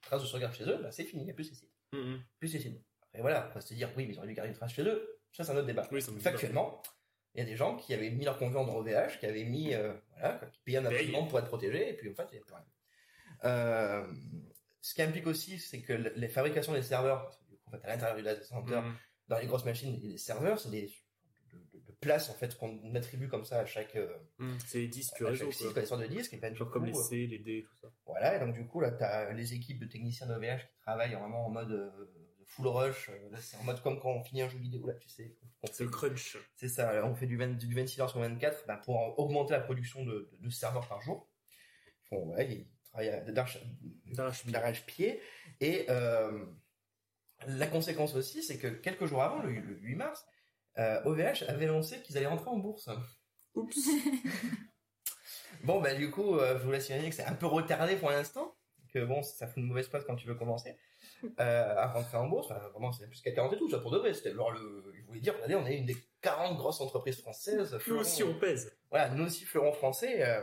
traces 0.00 0.22
de 0.22 0.28
sauvegarde 0.28 0.54
chez 0.54 0.62
eux, 0.62 0.78
bah, 0.80 0.92
c'est 0.92 1.02
fini, 1.02 1.22
il 1.22 1.24
n'y 1.24 1.32
a 1.32 1.34
plus 1.34 1.42
ces 1.42 1.54
sites. 1.56 1.72
Mhm. 1.92 2.22
Plus 2.38 2.48
ces 2.48 2.60
sites. 2.60 2.80
Après 3.08 3.22
voilà, 3.22 3.48
on 3.50 3.54
va 3.54 3.60
se 3.60 3.74
dire, 3.74 3.90
oui, 3.96 4.06
mais 4.06 4.12
ils 4.14 4.18
auraient 4.18 4.28
dû 4.28 4.34
garder 4.34 4.50
une 4.50 4.56
trace 4.56 4.72
chez 4.72 4.82
eux. 4.82 5.18
Ça, 5.32 5.42
c'est 5.42 5.50
un 5.50 5.56
autre 5.56 5.66
débat. 5.66 5.88
Oui, 5.90 6.00
Factuellement, 6.20 6.82
il 7.34 7.38
y 7.40 7.42
a 7.42 7.46
des 7.46 7.56
gens 7.56 7.76
qui 7.76 7.94
avaient 7.94 8.10
mis 8.10 8.24
leur 8.24 8.38
confiance 8.38 8.66
dans 8.66 8.76
OVH, 8.76 9.18
qui 9.20 9.26
avaient 9.26 9.44
mis, 9.44 9.72
euh, 9.74 9.92
voilà, 10.18 10.34
quoi, 10.34 10.48
qui 10.48 10.60
payaient 10.64 10.78
un 10.78 10.84
abonnement 10.86 11.26
pour 11.26 11.38
être 11.38 11.46
protégés, 11.46 11.90
et 11.90 11.92
puis 11.94 12.10
en 12.10 12.14
fait, 12.14 12.26
il 12.32 12.34
n'y 12.36 12.40
a 12.40 12.44
plus 12.44 12.54
rien. 12.54 12.64
Euh, 13.44 14.06
ce 14.80 14.94
qui 14.94 15.02
implique 15.02 15.26
aussi, 15.26 15.58
c'est 15.58 15.80
que 15.82 15.92
le- 15.92 16.12
les 16.16 16.28
fabrications 16.28 16.72
des 16.72 16.82
serveurs, 16.82 17.30
coup, 17.30 17.56
en 17.66 17.70
fait, 17.70 17.84
à 17.84 17.88
l'intérieur 17.88 18.16
du 18.16 18.22
data 18.22 18.42
center, 18.44 18.80
Mhm. 18.80 18.94
dans 19.28 19.38
les 19.38 19.46
grosses 19.46 19.64
machines, 19.64 19.98
des 20.00 20.18
serveurs, 20.18 20.58
c'est 20.60 20.70
des 20.70 20.90
de, 21.52 21.58
de- 21.78 21.84
de 21.84 21.92
places 22.00 22.30
en 22.30 22.34
fait 22.34 22.56
qu'on 22.56 22.94
attribue 22.94 23.26
comme 23.28 23.44
ça 23.44 23.60
à 23.60 23.66
chaque, 23.66 23.96
Mhm. 24.38 24.58
C'est 24.66 24.78
les 24.78 24.88
disques 24.88 25.20
à 25.22 25.26
réseau, 25.28 25.46
chaque 25.46 25.54
site, 25.54 25.72
quoi. 25.72 25.96
de 25.98 26.06
disques, 26.06 26.32
et 26.34 26.36
ben, 26.38 26.54
Genre 26.54 26.70
comme 26.70 26.82
coup, 26.82 26.90
les 26.92 26.96
euh, 26.98 27.02
C, 27.02 27.26
les 27.26 27.38
D, 27.40 27.64
tout 27.68 27.76
ça. 27.80 27.88
voilà, 28.06 28.36
et 28.36 28.40
donc 28.40 28.54
du 28.54 28.66
coup, 28.66 28.80
là, 28.80 28.90
tu 28.92 29.02
as 29.02 29.32
les 29.32 29.54
équipes 29.54 29.80
de 29.80 29.86
techniciens 29.86 30.26
d'OVH 30.28 30.66
qui 30.68 30.76
travaillent 30.82 31.14
vraiment 31.14 31.46
en 31.46 31.50
mode 31.50 31.72
euh, 31.72 31.90
full 32.50 32.66
rush. 32.68 33.08
euh, 33.10 33.30
Là, 33.30 33.38
c'est 33.40 33.56
en 33.56 33.64
mode 33.64 33.82
comme 33.82 33.98
quand 34.00 34.10
on 34.10 34.22
finit 34.24 34.42
un 34.42 34.48
jeu 34.48 34.58
vidéo, 34.58 34.86
là, 34.86 34.94
tu 34.94 35.08
sais. 35.08 35.34
C'est 35.72 35.84
le 35.84 35.90
crunch. 35.90 36.36
C'est 36.56 36.68
ça, 36.68 36.92
là, 36.94 37.06
on 37.06 37.14
fait 37.14 37.26
du, 37.26 37.36
20 37.36 37.58
du 37.58 37.74
26 37.74 38.00
heures 38.00 38.10
sur 38.10 38.20
24 38.20 38.66
ben, 38.66 38.76
pour 38.78 38.96
en- 38.98 39.14
augmenter 39.16 39.52
la 39.52 39.60
production 39.60 40.04
de, 40.04 40.28
de, 40.32 40.46
de 40.46 40.50
serveurs 40.50 40.86
par 40.88 41.00
jour. 41.00 41.28
Bon, 42.10 42.34
ouais, 42.34 42.48
ils 42.50 42.66
travaillent 42.90 43.24
D'arrache-pied. 44.46 45.20
Et 45.60 45.86
euh, 45.90 46.44
la 47.46 47.66
conséquence 47.66 48.14
aussi, 48.14 48.42
c'est 48.42 48.58
que 48.58 48.68
quelques 48.68 49.06
jours 49.06 49.22
avant, 49.22 49.40
le, 49.42 49.52
le 49.52 49.76
8 49.78 49.94
mars, 49.96 50.26
euh, 50.78 51.02
OVH 51.04 51.44
avait 51.48 51.66
annoncé 51.66 52.00
qu'ils 52.02 52.16
allaient 52.18 52.26
rentrer 52.26 52.50
en 52.50 52.58
bourse. 52.58 52.88
Oups. 53.54 53.76
Bon, 55.64 55.80
bah 55.80 55.94
du 55.94 56.10
coup, 56.10 56.36
euh, 56.38 56.58
je 56.58 56.64
vous 56.64 56.70
laisse 56.72 56.88
imaginer 56.88 57.10
que 57.10 57.16
c'est 57.16 57.24
un 57.24 57.34
peu 57.34 57.46
retardé 57.46 57.96
pour 57.96 58.10
l'instant, 58.10 58.56
que 58.92 59.04
bon, 59.04 59.22
ça 59.22 59.46
fait 59.46 59.60
une 59.60 59.66
mauvaise 59.66 59.88
passe 59.88 60.04
quand 60.04 60.16
tu 60.16 60.26
veux 60.26 60.34
commencer 60.34 60.76
euh, 61.24 61.74
à 61.76 61.88
rentrer 61.88 62.16
en 62.16 62.28
bourse. 62.28 62.50
Enfin, 62.50 62.60
vraiment, 62.72 62.92
c'est 62.92 63.06
plus 63.06 63.20
qu'à 63.20 63.32
40 63.32 63.52
et 63.52 63.56
tout, 63.56 63.70
ça 63.70 63.78
pour 63.78 63.90
de 63.90 63.98
vrai. 63.98 64.14
C'était 64.14 64.32
genre 64.32 64.50
le, 64.50 64.92
il 64.96 65.04
voulait 65.04 65.20
dire, 65.20 65.34
regardez, 65.34 65.54
on 65.54 65.66
est 65.66 65.78
une 65.78 65.86
des 65.86 65.96
40 66.22 66.56
grosses 66.56 66.80
entreprises 66.80 67.20
françaises. 67.20 67.78
Nous 67.86 67.96
aussi, 67.96 68.22
on 68.22 68.38
pèse. 68.38 68.72
Voilà, 68.90 69.10
nous 69.10 69.24
aussi, 69.24 69.44
fleurons 69.44 69.72
français, 69.72 70.22
euh, 70.22 70.42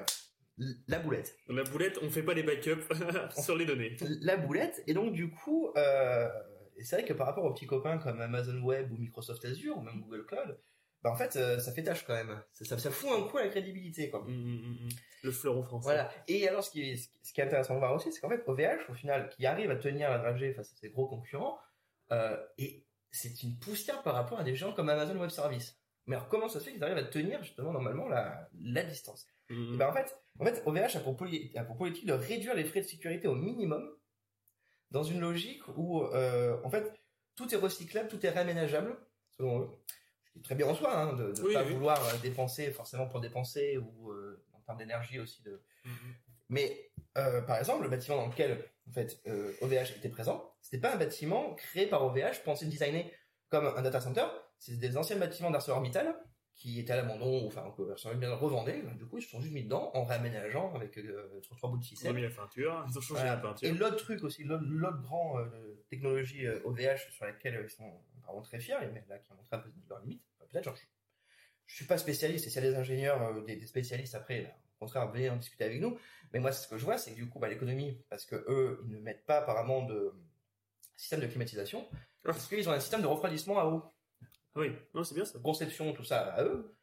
la 0.88 1.00
boulette. 1.00 1.38
La 1.47 1.63
boulette, 1.63 2.00
on 2.01 2.09
fait 2.09 2.24
pas 2.24 2.33
les 2.33 2.44
backups 2.44 2.88
sur 3.41 3.56
les 3.56 3.65
données. 3.65 3.95
La 4.21 4.38
boulette, 4.38 4.83
et 4.88 4.94
donc 4.94 5.13
du 5.13 5.29
coup, 5.29 5.69
euh, 5.77 6.29
c'est 6.81 6.97
vrai 6.97 7.06
que 7.06 7.13
par 7.13 7.27
rapport 7.27 7.45
aux 7.45 7.53
petits 7.53 7.68
copains 7.68 7.97
comme 7.97 8.21
Amazon 8.21 8.62
Web 8.62 8.91
ou 8.91 8.97
Microsoft 8.97 9.44
Azure 9.45 9.77
ou 9.77 9.81
même 9.81 10.01
Google 10.01 10.25
Cloud, 10.25 10.59
bah 11.03 11.11
en 11.11 11.15
fait, 11.15 11.35
euh, 11.35 11.59
ça 11.59 11.71
fait 11.71 11.83
tâche 11.83 12.03
quand 12.05 12.13
même. 12.13 12.41
Ça, 12.53 12.65
ça, 12.65 12.77
ça 12.77 12.91
fout 12.91 13.09
un 13.11 13.27
coup 13.27 13.38
à 13.38 13.44
la 13.44 13.49
crédibilité, 13.49 14.09
quoi. 14.09 14.23
Mhm, 14.27 14.33
mhm, 14.35 14.77
mhm. 14.83 14.89
Le 15.23 15.31
fleuron 15.31 15.63
français. 15.63 15.83
Voilà. 15.85 16.11
Et 16.27 16.47
alors, 16.47 16.63
ce 16.63 16.71
qui 16.71 16.91
est, 16.91 17.09
ce 17.23 17.33
qui 17.33 17.41
est 17.41 17.44
intéressant 17.44 17.73
de 17.75 17.79
voir 17.79 17.94
aussi, 17.94 18.11
c'est 18.11 18.19
qu'en 18.21 18.29
fait, 18.29 18.44
OVH, 18.47 18.89
au 18.89 18.94
final, 18.94 19.29
qui 19.29 19.45
arrive 19.45 19.71
à 19.71 19.75
tenir 19.75 20.09
la 20.09 20.19
dragée 20.19 20.53
face 20.53 20.71
à 20.71 20.75
ses 20.75 20.89
gros 20.89 21.07
concurrents, 21.07 21.57
euh, 22.11 22.38
et 22.57 22.85
c'est 23.11 23.41
une 23.44 23.57
poussière 23.57 24.01
par 24.03 24.13
rapport 24.13 24.39
à 24.39 24.44
des 24.44 24.55
gens 24.55 24.73
comme 24.73 24.89
Amazon 24.89 25.17
Web 25.17 25.29
Service. 25.29 25.77
Mais 26.05 26.15
alors, 26.15 26.29
comment 26.29 26.47
ça 26.47 26.59
se 26.59 26.65
fait 26.65 26.71
qu'ils 26.73 26.83
arrivent 26.83 26.97
à 26.97 27.03
tenir, 27.03 27.41
justement, 27.44 27.71
normalement, 27.71 28.07
la, 28.07 28.49
la 28.59 28.83
distance? 28.83 29.27
Mhm. 29.49 29.71
Eh 29.73 29.77
ben, 29.77 29.88
en 29.89 29.94
fait, 29.94 30.17
en 30.39 30.45
fait, 30.45 30.61
OVH 30.65 30.95
a 30.97 30.99
pour, 30.99 31.15
poli- 31.17 31.51
a 31.55 31.63
pour 31.63 31.77
politique 31.77 32.05
de 32.05 32.13
réduire 32.13 32.53
les 32.55 32.63
frais 32.65 32.81
de 32.81 32.85
sécurité 32.88 33.27
au 33.27 33.35
minimum, 33.35 33.89
dans 34.91 35.03
une 35.03 35.19
logique 35.19 35.67
où, 35.75 36.01
euh, 36.03 36.57
en 36.63 36.69
fait, 36.69 36.94
tout 37.35 37.53
est 37.53 37.57
recyclable, 37.57 38.07
tout 38.07 38.25
est 38.25 38.29
réaménageable, 38.29 38.97
selon 39.31 39.61
eux. 39.63 39.69
Ce 40.38 40.39
qui 40.39 40.39
est 40.39 40.44
très 40.44 40.56
bien 40.56 40.68
en 40.68 40.75
soi, 40.75 40.95
hein, 40.95 41.13
de 41.13 41.31
ne 41.31 41.42
Oui, 41.42 41.54
pas 41.54 41.63
oui. 41.63 41.74
vouloir 41.74 42.04
euh, 42.06 42.18
dépenser 42.22 42.72
forcément 42.72 43.07
pour 43.07 43.19
dépenser, 43.22 43.78
ou 43.78 44.12
euh, 44.12 44.44
en 44.54 44.60
termes 44.62 44.78
d'énergie 44.78 45.19
aussi, 45.19 45.42
de, 45.44 45.62
Mhm. 45.86 46.13
mais 46.50 46.92
euh, 47.18 47.42
par 47.42 47.57
exemple, 47.57 47.84
le 47.84 47.89
bâtiment 47.89 48.18
dans 48.18 48.28
lequel 48.28 48.63
en 48.88 48.92
fait 48.92 49.19
euh, 49.28 49.54
OVH 49.62 49.98
était 49.98 50.10
présent, 50.10 50.54
c'était 50.62 50.80
pas 50.81 50.94
un 50.94 50.98
bâtiment 50.98 51.56
créé 51.56 51.88
par 51.88 52.06
OVH, 52.06 52.44
pensé 52.44 52.66
designé 52.66 53.11
comme 53.50 53.66
un 53.66 53.81
data 53.81 54.00
center. 54.02 54.26
C'est 54.59 54.78
des 54.78 54.97
anciens 54.97 55.18
bâtiments 55.18 55.50
d'ArcelorMittal 55.52 56.16
qui 56.54 56.80
étaient 56.80 56.94
à 56.94 56.97
l'abandon, 56.97 57.44
ou 57.44 57.47
enfin 57.47 57.71
que 57.78 57.92
ArcelorMittal 57.92 58.33
revendait. 58.33 58.81
Du 58.97 59.06
coup, 59.06 59.18
ils 59.19 59.21
se 59.23 59.30
sont 59.30 59.40
juste 59.42 59.54
mis 59.54 59.64
dedans 59.64 59.92
en 59.94 60.04
réaménageant 60.04 60.73
avec 60.76 60.97
euh, 60.97 61.40
trois, 61.44 61.56
trois 61.57 61.69
bouts 61.69 61.78
de 61.78 61.83
Ils 61.83 61.88
ont 61.88 61.90
ficelle. 61.97 62.14
mis 62.16 62.21
la 62.23 62.30
peinture, 62.30 62.85
ils 62.90 62.97
ont 62.97 63.02
changé 63.02 63.21
Voilà. 63.21 63.35
la 63.35 63.42
peinture. 63.42 63.68
Et 63.69 63.71
l'autre 63.71 63.95
truc 63.97 64.23
aussi, 64.23 64.44
l'autre 64.44 65.02
grand 65.02 65.40
euh, 65.40 65.83
technologie 65.90 66.45
euh, 66.45 66.59
OVH 66.66 67.09
sur 67.11 67.26
laquelle 67.26 67.61
ils 67.64 67.69
sont 67.69 68.02
vraiment 68.23 68.42
très 68.42 68.59
fiers, 68.59 68.76
mais 68.94 69.04
là 69.07 69.19
qui 69.19 69.31
a 69.31 69.35
montré 69.35 69.56
un 69.56 69.59
peu 69.59 69.69
leurs 69.90 70.00
limites, 70.02 70.23
peut-être 70.51 70.66
genre, 70.66 70.75
je, 71.66 71.75
suis 71.75 71.85
pas 71.85 71.97
spécialiste, 71.97 72.47
et 72.47 72.49
s'il 72.49 72.63
y 72.63 72.68
a 72.68 72.69
des 72.71 72.75
ingénieurs, 72.77 73.44
des, 73.44 73.56
des 73.56 73.66
spécialistes 73.68 74.16
après, 74.16 74.42
bah, 74.42 74.49
au 74.77 74.85
contraire, 74.85 75.11
venez 75.11 75.30
en 75.30 75.37
discuter 75.37 75.63
avec 75.66 75.81
nous. 75.81 75.97
Mais 76.33 76.39
moi, 76.39 76.51
ce 76.51 76.68
que 76.68 76.77
je 76.77 76.85
vois, 76.85 76.97
c'est 76.97 77.11
que 77.11 77.16
du 77.16 77.27
coup, 77.30 77.39
bah, 77.39 77.47
l'économie, 77.49 78.04
parce 78.09 78.25
que 78.25 78.35
eux, 78.47 78.83
ils 78.85 78.95
ne 78.95 78.99
mettent 78.99 79.25
pas 79.25 79.37
apparemment 79.39 79.83
de 79.85 80.13
système 80.95 81.19
de 81.21 81.27
climatisation, 81.27 81.87
parce 82.23 82.47
qu'ils 82.47 82.68
ont 82.69 82.71
un 82.71 82.80
système 82.80 83.01
de 83.01 83.07
refroidissement 83.07 83.59
à 83.59 83.66
eau. 83.66 83.83
Ah 84.56 84.59
Oui, 84.61 84.71
non, 84.94 85.04
c'est 85.04 85.16
bien 85.16 85.25
ça. 85.25 85.39
Conception, 85.39 85.94
tout 85.94 86.04
ça 86.04 86.33
à 86.33 86.44
eux. 86.44 86.73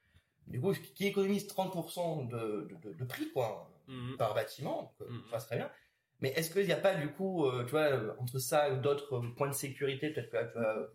Du 0.47 0.61
coup, 0.61 0.73
qui 0.73 1.06
économise 1.06 1.47
30% 1.47 2.28
de, 2.28 2.68
de, 2.71 2.76
de, 2.88 2.92
de 2.94 3.04
prix, 3.04 3.30
quoi, 3.33 3.71
Mhm. 3.88 4.16
par 4.16 4.35
bâtiment, 4.35 4.94
donc, 4.99 5.09
Mhm. 5.11 5.23
ça 5.30 5.38
se 5.40 5.47
très 5.47 5.56
bien. 5.56 5.71
Mais 6.21 6.30
est-ce 6.30 6.50
qu'il 6.52 6.64
n'y 6.64 6.73
a 6.73 6.76
pas, 6.76 6.94
du 6.94 7.09
coup, 7.12 7.44
euh, 7.47 7.64
tu 7.64 7.73
vois, 7.73 8.16
entre 8.18 8.38
ça 8.38 8.73
ou 8.73 8.76
d'autres 8.80 9.18
points 9.37 9.49
de 9.49 9.54
sécurité, 9.54 10.11
peut-être 10.11 10.30
que, 10.30 10.52
tu 10.52 10.59
vois, 10.59 10.90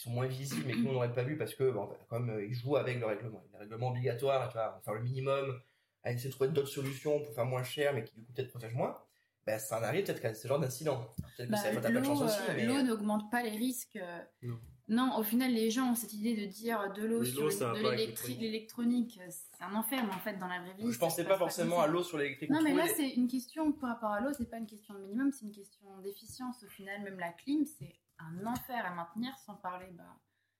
qui 0.00 0.04
sont 0.04 0.10
moins 0.14 0.26
visibles, 0.26 0.62
mais 0.66 0.72
que 0.72 0.78
nous, 0.78 0.88
on 0.88 0.92
n'aurait 0.94 1.12
pas 1.12 1.22
vu 1.24 1.36
parce 1.36 1.54
que, 1.54 1.70
bon, 1.70 1.84
bah, 1.84 1.96
quand 2.08 2.20
même, 2.20 2.36
euh, 2.38 2.44
ils 2.46 2.54
jouent 2.54 2.76
avec 2.76 2.98
le 2.98 3.04
règlement. 3.04 3.44
Les 3.52 3.58
règlements 3.58 3.88
obligatoires, 3.90 4.48
tu 4.48 4.54
vois, 4.54 4.80
faire 4.82 4.94
le 4.94 5.02
minimum, 5.02 5.60
à 6.02 6.12
essayer 6.12 6.30
de 6.30 6.34
trouver 6.34 6.48
d'autres 6.50 6.68
solutions 6.68 7.20
pour 7.20 7.34
faire 7.34 7.44
moins 7.44 7.62
cher, 7.62 7.92
mais 7.92 8.02
qui, 8.04 8.14
du 8.14 8.22
coup, 8.24 8.32
peut-être 8.32 8.48
protègent 8.48 8.74
moins. 8.74 8.96
Ben, 9.46 9.58
ça 9.58 9.78
en 9.78 9.82
arrive 9.82 10.04
peut-être 10.06 10.22
qu'à 10.22 10.32
ce 10.32 10.48
genre 10.48 10.58
d'incident. 10.58 11.06
Peut-être 11.36 11.48
que 11.48 11.52
Bah, 11.52 11.80
pas 11.82 11.90
de 11.90 12.02
chance 12.02 12.18
l'eau, 12.20 12.26
aussi, 12.26 12.38
euh, 12.48 12.52
mais... 12.56 12.66
l'eau 12.66 12.80
n'augmente 12.82 13.30
pas 13.30 13.42
les 13.42 13.50
risques. 13.50 13.96
euh. 13.96 14.20
Non. 14.42 14.58
Non, 14.88 15.18
au 15.18 15.22
final, 15.22 15.52
les 15.52 15.70
gens 15.70 15.92
ont 15.92 15.94
cette 15.94 16.14
idée 16.14 16.34
de 16.34 16.46
dire 16.46 16.92
de 16.94 17.04
l'eau 17.04 17.22
sur 17.22 17.44
de 17.44 18.40
l'électronique, 18.40 19.20
euh, 19.22 19.28
c'est 19.30 19.62
un 19.62 19.74
enfer, 19.74 20.02
mais 20.04 20.12
en 20.12 20.18
fait, 20.18 20.36
dans 20.38 20.48
la 20.48 20.60
vraie 20.60 20.74
vie. 20.74 20.90
je 20.90 20.98
pensais 20.98 21.24
pas 21.24 21.36
forcément 21.36 21.76
comme 21.76 21.84
à 21.84 21.86
l'eau 21.86 22.02
sur 22.02 22.18
l'électrique. 22.18 22.50
Non, 22.50 22.60
mais 22.62 22.74
là, 22.74 22.86
c'est 22.96 23.10
une 23.10 23.28
question 23.28 23.70
par 23.70 23.90
rapport 23.90 24.10
à 24.10 24.20
l'eau, 24.20 24.32
c'est 24.36 24.50
pas 24.50 24.56
une 24.56 24.66
question 24.66 24.94
de 24.94 25.00
minimum, 25.00 25.30
c'est 25.30 25.44
une 25.44 25.52
question 25.52 25.86
d'efficience. 26.02 26.64
Au 26.64 26.68
final, 26.68 27.02
même 27.02 27.20
la 27.20 27.30
clim, 27.32 27.64
c'est 27.66 27.94
un 28.24 28.46
enfer 28.46 28.84
à 28.84 28.94
maintenir, 28.94 29.36
sans 29.38 29.54
parler 29.56 29.88
bah, 29.92 30.16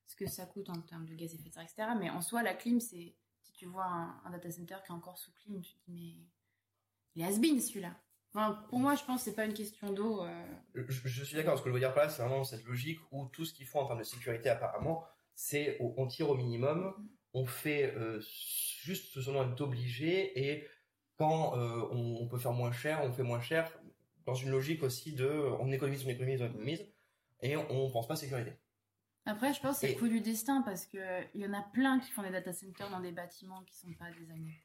ce 0.07 0.17
que 0.17 0.26
ça 0.29 0.47
coûte 0.47 0.69
en 0.71 0.81
termes 0.83 1.07
de 1.07 1.14
gaz 1.14 1.33
à 1.33 1.35
effet 1.35 1.49
de 1.49 1.55
serre, 1.55 1.62
etc. 1.64 1.88
Mais 1.99 2.11
en 2.11 2.21
soi, 2.21 2.43
la 2.43 2.55
clim, 2.55 2.81
c'est. 2.81 3.14
Si 3.43 3.52
tu 3.52 3.67
vois 3.67 3.87
un, 3.87 4.21
un 4.25 4.31
data 4.31 4.50
center 4.50 4.76
qui 4.85 4.93
est 4.93 4.95
encore 4.95 5.19
sous 5.19 5.33
clim, 5.33 5.61
tu 5.61 5.75
te 5.75 5.90
dis, 5.90 5.93
mais. 5.93 6.26
Il 7.17 7.23
est 7.23 7.26
has-been 7.26 7.61
celui-là. 7.61 7.95
Enfin, 8.33 8.64
pour 8.69 8.79
moi, 8.79 8.95
je 8.95 9.05
pense 9.05 9.25
que 9.25 9.31
c'est 9.31 9.35
pas 9.35 9.45
une 9.45 9.55
question 9.55 9.93
d'eau. 9.93 10.23
euh, 10.25 10.47
Je, 10.75 10.83
je 11.09 11.25
suis 11.25 11.35
d'accord, 11.37 11.59
ce 11.59 11.62
que 11.64 11.69
je 11.69 11.75
veux 11.75 11.81
dire 11.81 11.93
par 11.93 12.05
là, 12.05 12.09
c'est 12.11 12.23
vraiment 12.23 12.45
cette 12.45 12.64
logique 12.64 13.00
où 13.11 13.26
tout 13.26 13.45
ce 13.45 13.52
qu'ils 13.52 13.67
font 13.67 13.81
en 13.81 13.87
termes 13.87 13.99
de 13.99 14.05
sécurité, 14.05 14.49
apparemment, 14.49 15.05
c'est 15.35 15.76
on, 15.81 16.07
tire 16.07 16.31
au 16.31 16.37
minimum, 16.37 16.95
on 17.35 17.45
fait 17.45 17.93
euh, 17.97 18.21
juste 18.21 19.21
ce 19.21 19.31
dont 19.31 19.40
on 19.40 19.50
est 19.57 19.61
obligé 19.61 20.38
et 20.52 20.69
quand 21.17 21.59
euh, 21.59 21.88
on, 21.90 22.19
on 22.21 22.29
peut 22.29 22.38
faire 22.38 22.52
moins 22.52 22.71
cher, 22.73 23.00
on 23.02 23.12
fait 23.12 23.25
moins 23.25 23.40
cher 23.40 23.76
dans 24.26 24.35
une 24.35 24.50
logique 24.50 24.83
aussi 24.85 25.12
de 25.12 25.29
on 25.59 25.73
économise, 25.73 26.05
on 26.07 26.11
économise, 26.11 26.43
on 26.43 26.47
économise 26.47 26.87
et 27.43 27.57
on, 27.57 27.71
on 27.71 27.91
pense 27.91 28.09
pas 28.09 28.17
sécurité. 28.17 28.53
Après, 29.27 29.53
je 29.53 29.61
pense 29.61 29.79
que 29.79 29.87
c'est 29.87 29.95
le 29.95 29.99
coup 29.99 30.09
du 30.09 30.21
destin 30.21 30.63
parce 30.63 30.87
que 30.87 30.99
il 31.35 31.43
y 31.43 31.47
en 31.47 31.53
a 31.53 31.63
plein 31.63 32.01
qui 32.01 32.11
font 32.11 32.23
des 32.23 32.31
data 32.31 32.53
centers 32.53 32.91
dans 32.91 33.01
des 33.01 33.13
bâtiments 33.13 33.63
qui 33.65 33.77
sont 33.77 33.93
pas 33.95 34.11
designés. 34.11 34.61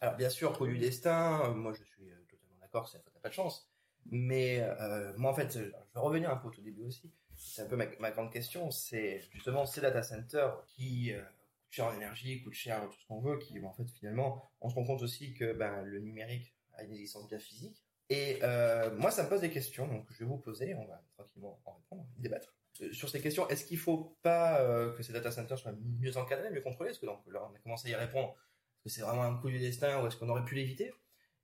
Alors 0.00 0.16
bien 0.16 0.30
sûr, 0.30 0.56
coup 0.56 0.66
du 0.66 0.78
destin, 0.78 1.52
moi 1.54 1.72
je 1.72 1.82
suis 1.84 2.10
euh, 2.10 2.16
totalement 2.30 2.56
d'accord, 2.60 2.88
c'est 2.88 3.02
t'as 3.04 3.20
pas 3.20 3.28
de 3.28 3.34
chance. 3.34 3.70
Mais 4.06 4.60
euh, 4.60 5.12
moi 5.18 5.32
en 5.32 5.34
fait, 5.34 5.52
je 5.52 5.60
vais 5.60 5.72
revenir 5.94 6.30
un 6.30 6.36
peu 6.36 6.48
au 6.48 6.50
tout 6.50 6.62
début 6.62 6.84
aussi. 6.84 7.12
C'est 7.34 7.62
un 7.62 7.66
peu 7.66 7.76
ma, 7.76 7.86
ma 8.00 8.10
grande 8.10 8.32
question, 8.32 8.70
c'est 8.70 9.20
justement 9.32 9.66
ces 9.66 9.80
data 9.80 10.02
centers 10.02 10.64
qui 10.66 11.12
euh, 11.12 11.20
coûtent 11.20 11.72
cher 11.72 11.86
en 11.86 11.94
énergie, 11.94 12.42
coûtent 12.42 12.54
cher 12.54 12.88
tout 12.88 12.98
ce 12.98 13.06
qu'on 13.06 13.20
veut, 13.20 13.38
qui 13.38 13.60
en 13.60 13.72
fait 13.72 13.88
finalement, 13.90 14.50
on 14.60 14.70
se 14.70 14.74
rend 14.74 14.84
compte 14.84 15.02
aussi 15.02 15.34
que 15.34 15.52
ben, 15.52 15.82
le 15.82 16.00
numérique 16.00 16.54
a 16.74 16.84
une 16.84 16.92
existence 16.92 17.28
bien 17.28 17.38
physique. 17.38 17.84
Et 18.10 18.38
euh, 18.42 18.94
moi 18.96 19.10
ça 19.10 19.22
me 19.24 19.28
pose 19.28 19.40
des 19.42 19.50
questions, 19.50 19.86
donc 19.86 20.06
je 20.10 20.20
vais 20.20 20.24
vous 20.24 20.38
poser, 20.38 20.74
on 20.74 20.86
va 20.86 21.02
tranquillement 21.16 21.60
en 21.66 21.72
répondre, 21.74 22.06
débattre. 22.16 22.54
Euh, 22.80 22.92
Sur 22.92 23.08
ces 23.10 23.20
questions, 23.20 23.48
est-ce 23.48 23.64
qu'il 23.66 23.78
faut 23.78 24.16
pas 24.22 24.60
euh, 24.60 24.94
que 24.96 25.02
ces 25.02 25.12
data 25.12 25.30
centers 25.30 25.58
soient 25.58 25.74
mieux 26.00 26.16
encadrés, 26.16 26.50
mieux 26.50 26.62
contrôlés? 26.62 26.90
Parce 26.90 26.98
que 27.00 27.06
donc, 27.06 27.20
là, 27.26 27.46
on 27.50 27.54
a 27.54 27.58
commencé 27.58 27.88
à 27.88 27.90
y 27.90 27.94
répondre. 27.96 28.34
Est-ce 28.34 28.84
que 28.84 28.88
c'est 28.90 29.00
vraiment 29.02 29.24
un 29.24 29.36
coup 29.38 29.50
du 29.50 29.58
destin 29.58 30.02
ou 30.02 30.06
est-ce 30.06 30.16
qu'on 30.16 30.28
aurait 30.28 30.44
pu 30.44 30.54
l'éviter? 30.54 30.92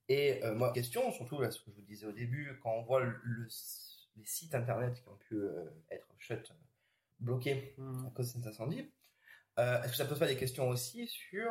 Et 0.09 0.40
moi, 0.54 0.73
question, 0.73 1.11
surtout 1.12 1.40
là, 1.40 1.50
ce 1.50 1.61
que 1.61 1.71
je 1.71 1.76
vous 1.76 1.83
disais 1.83 2.06
au 2.06 2.12
début, 2.12 2.59
quand 2.62 2.73
on 2.73 2.83
voit 2.83 3.00
le, 3.00 3.18
le- 3.25 3.49
les 4.16 4.25
sites 4.25 4.54
internet 4.54 4.94
qui 5.02 5.09
ont 5.09 5.16
pu 5.16 5.37
être 5.90 6.06
shut, 6.18 6.52
bloqués 7.18 7.75
à 8.06 8.11
cause 8.11 8.28
de 8.33 8.38
cet 8.38 8.47
incendie, 8.47 8.92
est-ce 9.59 9.90
que 9.90 9.97
ça 9.97 10.04
pose 10.04 10.18
pas 10.18 10.26
des 10.26 10.37
questions 10.37 10.68
aussi 10.68 11.09
sur 11.09 11.50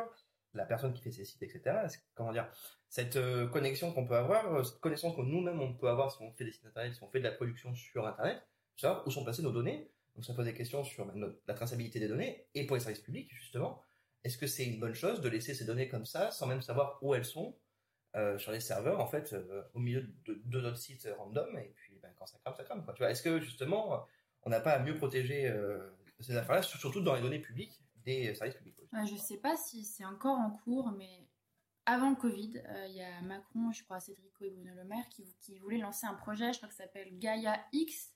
la 0.54 0.64
personne 0.66 0.92
qui 0.92 1.02
fait 1.02 1.10
ces 1.10 1.24
sites, 1.24 1.42
etc. 1.42 1.86
Comment 2.14 2.32
dire 2.32 2.48
cette 2.88 3.16
euh, 3.16 3.48
connexion 3.48 3.92
qu'on 3.92 4.06
peut 4.06 4.16
avoir, 4.16 4.54
euh, 4.54 4.62
cette 4.62 4.78
connaissance 4.80 5.16
que 5.16 5.20
nous-mêmes 5.22 5.60
on 5.60 5.74
peut 5.74 5.88
avoir 5.88 6.12
si 6.12 6.18
on 6.22 6.32
fait 6.32 6.44
des 6.44 6.52
sites 6.52 6.66
internet, 6.66 6.94
si 6.94 7.02
on 7.02 7.08
fait 7.10 7.18
de 7.18 7.24
la 7.24 7.32
production 7.32 7.74
sur 7.74 8.06
internet, 8.06 8.40
savoir 8.76 9.06
où 9.06 9.10
sont 9.10 9.24
placées 9.24 9.42
nos 9.42 9.50
données. 9.52 9.90
Donc 10.14 10.24
ça 10.24 10.32
pose 10.34 10.44
des 10.44 10.54
questions 10.54 10.84
sur 10.84 11.06
notre- 11.14 11.40
la 11.48 11.54
traçabilité 11.54 11.98
des 11.98 12.06
données 12.08 12.46
et 12.54 12.66
pour 12.66 12.76
les 12.76 12.80
services 12.80 13.00
publics 13.02 13.30
justement. 13.34 13.82
Est-ce 14.22 14.38
que 14.38 14.46
c'est 14.46 14.64
une 14.64 14.78
bonne 14.80 14.94
chose 14.94 15.20
de 15.20 15.28
laisser 15.28 15.54
ces 15.54 15.64
données 15.64 15.88
comme 15.88 16.04
ça 16.06 16.30
sans 16.30 16.46
même 16.46 16.62
savoir 16.62 16.98
où 17.02 17.14
elles 17.14 17.24
sont 17.24 17.58
euh, 18.16 18.38
sur 18.38 18.52
les 18.52 18.60
serveurs 18.60 19.00
en 19.00 19.06
fait 19.08 19.34
au 19.74 19.80
milieu 19.80 20.02
de, 20.24 20.40
de 20.44 20.60
notre 20.60 20.76
site 20.78 21.08
random 21.18 21.58
et 21.58 21.72
puis 21.74 21.98
ben, 22.00 22.12
quand 22.16 22.26
ça 22.26 22.38
crame 22.38 22.54
ça 22.56 22.62
crame. 22.64 22.84
Tu 22.94 23.02
vois 23.02 23.10
Est-ce 23.10 23.22
que 23.22 23.40
justement 23.40 24.06
on 24.44 24.50
n'a 24.50 24.60
pas 24.60 24.70
à 24.72 24.78
mieux 24.78 24.96
protéger 24.96 25.52
ces 26.20 26.36
affaires-là 26.36 26.62
surtout 26.62 27.00
dans 27.00 27.14
les 27.16 27.22
données 27.22 27.40
publiques 27.40 27.80
Ouais, 28.92 29.06
je 29.06 29.16
sais 29.16 29.38
pas 29.38 29.56
si 29.56 29.84
c'est 29.84 30.04
encore 30.04 30.38
en 30.38 30.50
cours, 30.50 30.92
mais 30.92 31.28
avant 31.86 32.10
le 32.10 32.16
Covid, 32.16 32.62
euh, 32.66 32.86
il 32.88 32.96
y 32.96 33.02
a 33.02 33.20
Macron, 33.22 33.72
je 33.72 33.82
crois, 33.84 34.00
Cédrico 34.00 34.44
et 34.44 34.50
Bruno 34.50 34.74
Le 34.74 34.84
Maire 34.84 35.08
qui, 35.10 35.24
qui 35.40 35.58
voulaient 35.58 35.78
lancer 35.78 36.06
un 36.06 36.14
projet, 36.14 36.52
je 36.52 36.58
crois 36.58 36.68
que 36.68 36.74
ça 36.74 36.84
s'appelle 36.84 37.18
Gaia 37.18 37.62
X, 37.72 38.14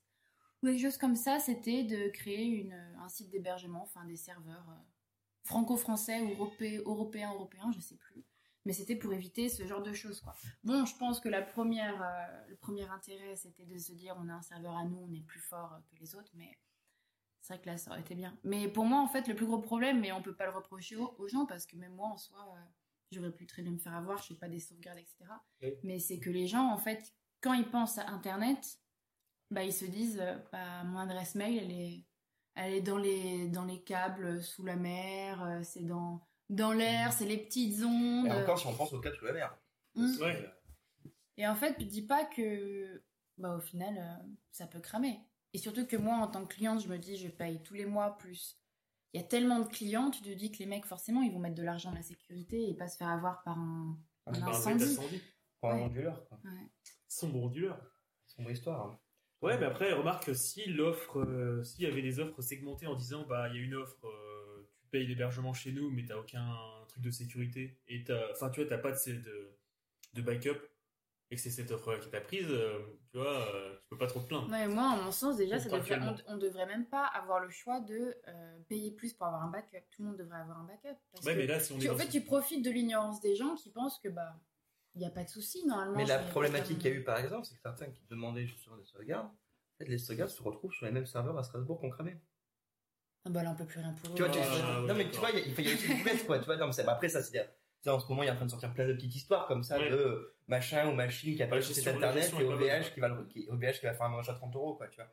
ou 0.61 0.67
quelque 0.67 0.81
chose 0.81 0.97
comme 0.97 1.15
ça. 1.15 1.39
C'était 1.39 1.83
de 1.83 2.09
créer 2.09 2.45
une, 2.45 2.73
un 2.73 3.09
site 3.09 3.29
d'hébergement, 3.29 3.83
enfin 3.83 4.05
des 4.05 4.15
serveurs 4.15 4.67
euh, 4.69 4.81
franco-français 5.43 6.21
ou 6.21 6.29
europé- 6.31 6.81
européens, 6.85 7.31
européens, 7.33 7.71
je 7.71 7.79
sais 7.79 7.95
plus. 7.95 8.25
Mais 8.65 8.73
c'était 8.73 8.95
pour 8.95 9.13
éviter 9.13 9.49
ce 9.49 9.65
genre 9.65 9.81
de 9.81 9.93
choses, 9.93 10.19
quoi. 10.21 10.35
Bon, 10.63 10.85
je 10.85 10.95
pense 10.97 11.19
que 11.19 11.29
euh, 11.29 12.47
le 12.47 12.55
premier 12.57 12.89
intérêt, 12.89 13.35
c'était 13.35 13.65
de 13.65 13.77
se 13.77 13.93
dire 13.93 14.15
on 14.19 14.27
a 14.29 14.33
un 14.33 14.41
serveur 14.41 14.75
à 14.75 14.83
nous, 14.83 14.97
on 14.97 15.13
est 15.13 15.23
plus 15.25 15.39
fort 15.39 15.73
euh, 15.73 15.79
que 15.89 15.99
les 15.99 16.13
autres, 16.15 16.31
mais 16.35 16.57
c'est 17.49 17.55
vrai 17.55 17.63
que 17.63 17.69
là, 17.69 17.77
ça 17.77 17.89
aurait 17.89 18.01
été 18.01 18.13
bien. 18.13 18.37
Mais 18.43 18.67
pour 18.67 18.85
moi, 18.85 18.99
en 18.99 19.07
fait, 19.07 19.27
le 19.27 19.33
plus 19.35 19.47
gros 19.47 19.57
problème, 19.57 19.99
mais 19.99 20.11
on 20.11 20.21
peut 20.21 20.35
pas 20.35 20.45
le 20.45 20.51
reprocher 20.51 20.95
aux, 20.97 21.15
aux 21.17 21.27
gens, 21.27 21.47
parce 21.47 21.65
que 21.65 21.75
même 21.77 21.93
moi, 21.95 22.09
en 22.09 22.17
soi, 22.17 22.37
euh, 22.55 22.61
j'aurais 23.11 23.31
pu 23.31 23.47
très 23.47 23.63
bien 23.63 23.71
me 23.71 23.79
faire 23.79 23.95
avoir, 23.95 24.19
je 24.21 24.27
fais 24.27 24.35
pas 24.35 24.47
des 24.49 24.59
sauvegardes, 24.59 24.99
etc. 24.99 25.25
Oui. 25.63 25.73
Mais 25.81 25.97
c'est 25.97 26.19
que 26.19 26.29
les 26.29 26.45
gens, 26.45 26.71
en 26.71 26.77
fait, 26.77 27.11
quand 27.41 27.53
ils 27.53 27.67
pensent 27.67 27.97
à 27.97 28.07
Internet, 28.07 28.77
bah, 29.49 29.63
ils 29.63 29.73
se 29.73 29.85
disent, 29.85 30.19
euh, 30.21 30.37
bah, 30.51 30.83
mon 30.83 30.99
adresse 30.99 31.33
mail, 31.33 31.57
elle 31.57 31.71
est, 31.71 32.05
elle 32.53 32.73
est 32.73 32.81
dans 32.81 32.99
les, 32.99 33.47
dans 33.47 33.65
les 33.65 33.81
câbles, 33.81 34.43
sous 34.43 34.63
la 34.63 34.75
mer, 34.75 35.41
euh, 35.41 35.61
c'est 35.63 35.85
dans, 35.87 36.21
dans 36.49 36.71
l'air, 36.71 37.13
c'est 37.13 37.25
les 37.25 37.37
petites 37.37 37.83
ondes. 37.83 38.27
Et 38.27 38.31
encore 38.31 38.59
si 38.59 38.67
on 38.67 38.75
pense 38.75 38.93
au 38.93 38.99
cas 38.99 39.09
de 39.09 39.25
la 39.25 39.33
mer. 39.33 39.57
Mm. 39.95 40.21
Ouais. 40.21 40.45
euh, 40.45 41.09
Et 41.37 41.47
en 41.47 41.55
fait, 41.55 41.75
tu 41.79 41.85
dis 41.85 42.03
pas 42.05 42.25
que, 42.25 43.03
bah, 43.39 43.55
au 43.55 43.59
final, 43.59 43.97
euh, 43.97 44.27
ça 44.51 44.67
peut 44.67 44.79
cramer. 44.81 45.19
Et 45.53 45.57
surtout 45.57 45.85
que 45.87 45.95
moi, 45.97 46.15
en 46.17 46.27
tant 46.27 46.45
que 46.45 46.53
cliente, 46.55 46.81
je 46.83 46.87
me 46.87 46.97
dis, 46.97 47.17
je 47.17 47.27
paye 47.27 47.61
tous 47.63 47.73
les 47.73 47.85
mois 47.85 48.17
plus. 48.17 48.59
Il 49.13 49.19
y 49.19 49.23
a 49.23 49.27
tellement 49.27 49.59
de 49.59 49.67
clients, 49.67 50.11
tu 50.11 50.21
te 50.21 50.29
dis 50.29 50.51
que 50.51 50.59
les 50.59 50.67
mecs, 50.67 50.85
forcément, 50.85 51.21
ils 51.23 51.31
vont 51.31 51.39
mettre 51.39 51.55
de 51.55 51.63
l'argent 51.63 51.89
dans 51.89 51.95
la 51.95 52.03
sécurité 52.03 52.69
et 52.69 52.75
pas 52.75 52.87
se 52.87 52.97
faire 52.97 53.09
avoir 53.09 53.41
par 53.43 53.57
un, 53.57 53.97
Un 54.27 54.31
Par 54.33 54.49
un 54.67 54.75
incendie. 54.75 55.21
Pour 55.59 55.71
un 55.71 55.79
onduleur, 55.81 56.23
quoi. 56.27 56.39
Sombre 57.07 57.41
onduleur. 57.43 57.81
Sombre 58.27 58.51
histoire. 58.51 58.85
hein. 58.85 58.99
Ouais, 59.41 59.57
mais 59.57 59.65
après, 59.65 59.91
remarque, 59.93 60.35
si 60.35 60.65
l'offre, 60.65 61.19
euh, 61.21 61.63
s'il 61.63 61.83
y 61.85 61.87
avait 61.87 62.01
des 62.01 62.19
offres 62.19 62.41
segmentées 62.41 62.85
en 62.87 62.95
disant, 62.95 63.25
bah, 63.25 63.47
il 63.49 63.55
y 63.55 63.59
a 63.59 63.61
une 63.63 63.73
offre, 63.73 64.05
euh, 64.05 64.69
tu 64.77 64.87
payes 64.87 65.07
l'hébergement 65.07 65.53
chez 65.53 65.71
nous, 65.71 65.89
mais 65.89 66.05
t'as 66.05 66.17
aucun 66.17 66.53
truc 66.89 67.01
de 67.01 67.09
sécurité, 67.09 67.79
et 67.87 68.03
t'as, 68.03 68.31
enfin, 68.31 68.49
tu 68.49 68.59
vois, 68.61 68.69
t'as 68.69 68.77
pas 68.77 68.91
de, 68.91 69.11
de, 69.13 69.57
de 70.13 70.21
backup, 70.21 70.59
et 71.31 71.35
que 71.35 71.41
c'est 71.41 71.49
cette 71.51 71.69
offre 71.71 71.95
qui 71.99 72.09
t'a 72.09 72.21
prise, 72.21 72.47
euh, 72.49 72.79
tu 73.11 73.17
vois, 73.19 73.47
euh, 73.55 73.75
tu 73.81 73.89
peux 73.89 73.97
pas 73.97 74.07
trop 74.07 74.19
te 74.19 74.25
plaindre. 74.27 74.49
Ouais, 74.49 74.67
moi, 74.67 74.83
en 74.89 75.03
mon 75.03 75.11
sens, 75.11 75.37
déjà, 75.37 75.59
ça 75.59 75.69
devrait, 75.69 75.99
on, 76.01 76.33
on 76.33 76.37
devrait 76.37 76.65
même 76.65 76.87
pas 76.87 77.05
avoir 77.05 77.39
le 77.39 77.49
choix 77.49 77.79
de 77.81 78.15
euh, 78.27 78.59
payer 78.67 78.91
plus 78.91 79.13
pour 79.13 79.27
avoir 79.27 79.43
un 79.43 79.49
backup. 79.49 79.77
Tout 79.91 80.01
le 80.01 80.07
monde 80.09 80.17
devrait 80.17 80.39
avoir 80.39 80.59
un 80.59 80.63
backup. 80.65 80.97
Parce 81.11 81.25
Ouais, 81.25 81.33
que 81.33 81.39
mais 81.39 81.47
là, 81.47 81.59
si 81.59 81.71
on 81.71 81.77
est 81.77 81.81
tu, 81.81 81.89
en 81.89 81.95
fait, 81.95 82.05
ce- 82.07 82.11
tu 82.11 82.21
profites 82.21 82.65
de 82.65 82.71
l'ignorance 82.71 83.21
des 83.21 83.35
gens 83.35 83.53
qui 83.55 83.69
pensent 83.69 83.99
que, 83.99 84.09
bah, 84.09 84.39
il 84.95 84.99
n'y 85.01 85.05
a 85.05 85.11
pas 85.11 85.23
de 85.23 85.29
souci, 85.29 85.65
normalement. 85.67 85.97
Mais 85.97 86.05
la 86.05 86.17
problématique 86.19 86.79
qu'il 86.79 86.91
y 86.91 86.93
a 86.93 86.97
eu 86.97 87.03
par 87.03 87.19
exemple, 87.19 87.45
c'est 87.45 87.53
que 87.55 87.61
certains 87.61 87.91
qui 87.91 88.03
demandaient 88.09 88.47
justement 88.47 88.77
des 88.77 88.85
sauvegardes, 88.85 89.27
en 89.27 89.77
fait, 89.77 89.85
les 89.85 89.97
sauvegardes 89.99 90.31
se 90.31 90.41
retrouvent 90.41 90.73
sur 90.73 90.87
les 90.87 90.91
mêmes 90.91 91.05
serveurs 91.05 91.37
à 91.37 91.43
Strasbourg 91.43 91.79
qu'on 91.79 91.91
cramait. 91.91 92.19
Ah 93.25 93.29
bah 93.29 93.43
là, 93.43 93.51
on 93.51 93.55
peut 93.55 93.65
plus 93.65 93.79
rien 93.81 93.93
pour 93.93 94.09
eux. 94.09 94.15
Tu 94.15 94.23
vois, 94.23 94.31
tu- 94.31 94.39
Ah, 94.41 94.81
ouais, 94.81 94.87
non 94.87 94.95
mais 94.95 95.11
tu 95.11 95.19
vois, 95.19 95.29
il 95.29 95.39
y 95.39 95.41
a- 95.41 95.45
il 95.45 95.65
y 95.65 95.69
a 95.69 95.93
une 95.93 95.99
boulette, 95.99 96.25
quoi. 96.25 96.39
Tu 96.39 96.45
vois, 96.45 96.57
non, 96.57 96.67
mais 96.75 96.79
après 96.87 97.09
ça, 97.09 97.21
c'est 97.21 97.31
tu 97.33 97.39
sais, 97.83 97.89
en 97.89 97.99
ce 97.99 98.07
moment, 98.07 98.23
il 98.23 98.27
est 98.27 98.31
en 98.31 98.35
train 98.35 98.45
de 98.45 98.51
sortir 98.51 98.73
plein 98.73 98.87
de 98.87 98.93
petites 98.93 99.15
histoires 99.15 99.47
comme 99.47 99.63
ça 99.63 99.77
Ouais. 99.79 99.89
de 99.89 100.35
machin 100.47 100.87
ou 100.89 100.93
machine 100.93 101.35
qui 101.35 101.43
a 101.43 101.47
pas 101.47 101.61
sur 101.61 101.87
internet 101.87 102.31
et 102.39 102.43
OVH 102.43 102.93
qui 102.93 102.99
va 102.99 103.07
le, 103.09 103.25
qui, 103.25 103.47
OVH 103.49 103.79
qui 103.79 103.85
va 103.85 103.93
faire 103.93 104.07
un 104.07 104.09
manche 104.09 104.29
à 104.29 104.33
30 104.33 104.55
euros, 104.55 104.75
quoi, 104.75 104.87
tu 104.87 104.97
vois. 104.97 105.09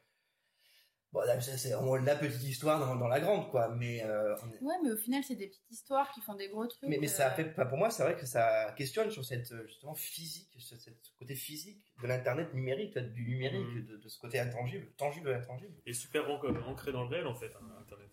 Bon, 1.12 1.20
là, 1.20 1.40
c'est 1.40 1.56
c'est 1.56 1.70
vraiment 1.72 1.96
la 1.96 2.16
petite 2.16 2.42
histoire 2.42 2.78
dans, 2.80 2.96
dans 2.96 3.06
la 3.08 3.20
grande, 3.20 3.48
quoi. 3.50 3.68
Mais, 3.68 4.02
euh, 4.04 4.34
est- 4.36 4.62
Ouais, 4.62 4.74
mais 4.82 4.90
au 4.90 4.96
final, 4.96 5.22
c'est 5.22 5.36
des 5.36 5.46
petites 5.46 5.70
histoires 5.70 6.10
qui 6.12 6.20
font 6.20 6.34
des 6.34 6.48
gros 6.48 6.66
trucs. 6.66 6.82
mais, 6.90 6.98
mais 6.98 7.06
euh, 7.06 7.10
ça 7.10 7.28
a 7.28 7.30
fait, 7.30 7.48
enfin, 7.50 7.64
pour 7.64 7.78
moi, 7.78 7.90
c'est 7.90 8.02
vrai 8.02 8.16
que 8.16 8.26
ça 8.26 8.72
questionne 8.76 9.10
sur 9.10 9.24
cette, 9.24 9.50
euh, 9.52 9.64
justement, 9.66 9.94
physique, 9.94 10.50
sur 10.58 10.78
cette 10.78 10.96
ce 11.02 11.10
côté 11.16 11.34
physique 11.36 11.82
de 12.02 12.08
l'internet 12.08 12.52
numérique, 12.52 12.98
du 12.98 13.24
numérique, 13.28 13.66
Mhm. 13.68 13.86
de, 13.86 13.96
de 13.98 14.08
ce 14.08 14.18
côté 14.18 14.40
intangible, 14.40 14.90
tangible 14.98 15.26
de 15.26 15.30
l'intangible. 15.30 15.74
Et 15.86 15.92
super 15.94 16.28
an- 16.28 16.40
ancré 16.66 16.92
dans 16.92 17.04
le 17.04 17.08
réel, 17.08 17.26
en 17.28 17.34
fait, 17.34 17.54
hein, 17.54 17.76
Internet. 17.80 18.10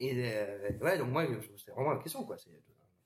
Et 0.00 0.34
euh, 0.34 0.70
ouais, 0.80 0.98
donc 0.98 1.10
moi, 1.10 1.24
c'est 1.64 1.70
vraiment 1.70 1.92
la 1.92 2.02
question, 2.02 2.24
quoi. 2.24 2.36
C'est 2.38 2.50
de 2.50 2.56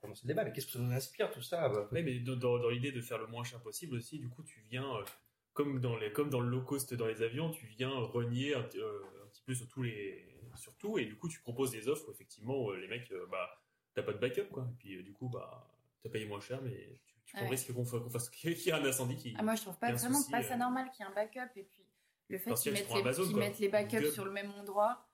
commencer 0.00 0.22
le 0.24 0.28
débat. 0.28 0.44
Mais 0.44 0.52
qu'est-ce 0.52 0.66
que 0.66 0.72
ça 0.72 0.78
nous 0.78 0.92
inspire 0.92 1.30
tout 1.30 1.42
ça 1.42 1.68
bah, 1.68 1.88
Ouais, 1.92 2.02
mais 2.02 2.18
dans, 2.20 2.36
dans- 2.36 2.58
dans 2.58 2.70
l'idée 2.70 2.92
de 2.92 3.00
faire 3.00 3.18
le 3.18 3.26
moins 3.26 3.44
cher 3.44 3.60
possible 3.60 3.96
aussi, 3.96 4.18
du 4.18 4.28
coup, 4.28 4.42
tu 4.42 4.60
viens, 4.70 4.96
euh, 4.96 5.04
comme, 5.52 5.80
dans 5.80 5.96
les, 5.96 6.12
comme 6.12 6.30
dans 6.30 6.40
le 6.40 6.48
low 6.48 6.62
cost 6.62 6.94
dans 6.94 7.06
les 7.06 7.22
avions, 7.22 7.50
tu 7.50 7.66
viens 7.66 7.90
renier 7.90 8.54
un, 8.54 8.60
euh, 8.76 9.00
un 9.24 9.28
petit 9.28 9.42
peu 9.42 9.54
sur, 9.54 9.68
tous 9.68 9.82
les, 9.82 10.24
sur 10.56 10.74
tout, 10.76 10.98
et 10.98 11.04
du 11.04 11.16
coup, 11.16 11.28
tu 11.28 11.40
proposes 11.40 11.70
des 11.72 11.88
offres 11.88 12.08
où, 12.08 12.12
effectivement, 12.12 12.70
euh, 12.70 12.76
les 12.76 12.86
mecs, 12.88 13.10
euh, 13.12 13.26
bah, 13.30 13.50
t'as 13.94 14.02
pas 14.02 14.12
de 14.12 14.18
backup, 14.18 14.48
quoi. 14.52 14.68
Et 14.70 14.76
puis, 14.78 14.96
euh, 14.96 15.02
du 15.02 15.12
coup, 15.12 15.28
bah, 15.28 15.68
t'as 16.02 16.08
payé 16.10 16.26
moins 16.26 16.40
cher, 16.40 16.60
mais 16.62 17.00
tu, 17.06 17.14
tu 17.24 17.32
prends 17.32 17.40
Ouais. 17.42 17.46
le 17.48 17.50
risque 17.50 17.72
qu'on 17.72 17.84
fasse 17.84 18.30
qu'il 18.30 18.52
y 18.56 18.68
ait 18.68 18.72
un 18.72 18.84
incendie 18.84 19.16
qui. 19.16 19.34
Ah, 19.38 19.42
moi, 19.42 19.54
je 19.56 19.62
trouve 19.62 19.78
pas 19.78 19.92
vraiment 19.92 20.18
souci, 20.18 20.30
pas 20.30 20.42
ça 20.42 20.54
euh. 20.54 20.58
normal 20.58 20.90
qu'il 20.92 21.04
y 21.04 21.08
ait 21.08 21.10
un 21.10 21.14
backup. 21.14 21.50
Et 21.56 21.64
puis, 21.64 21.84
le 22.28 22.38
fait 22.38 22.54
qu'ils 22.54 22.72
mettent, 22.72 22.88
les, 22.94 23.34
mettent 23.34 23.58
les 23.58 23.68
backups 23.68 23.96
Google. 24.00 24.12
sur 24.12 24.24
le 24.24 24.30
même 24.30 24.50
endroit. 24.52 25.07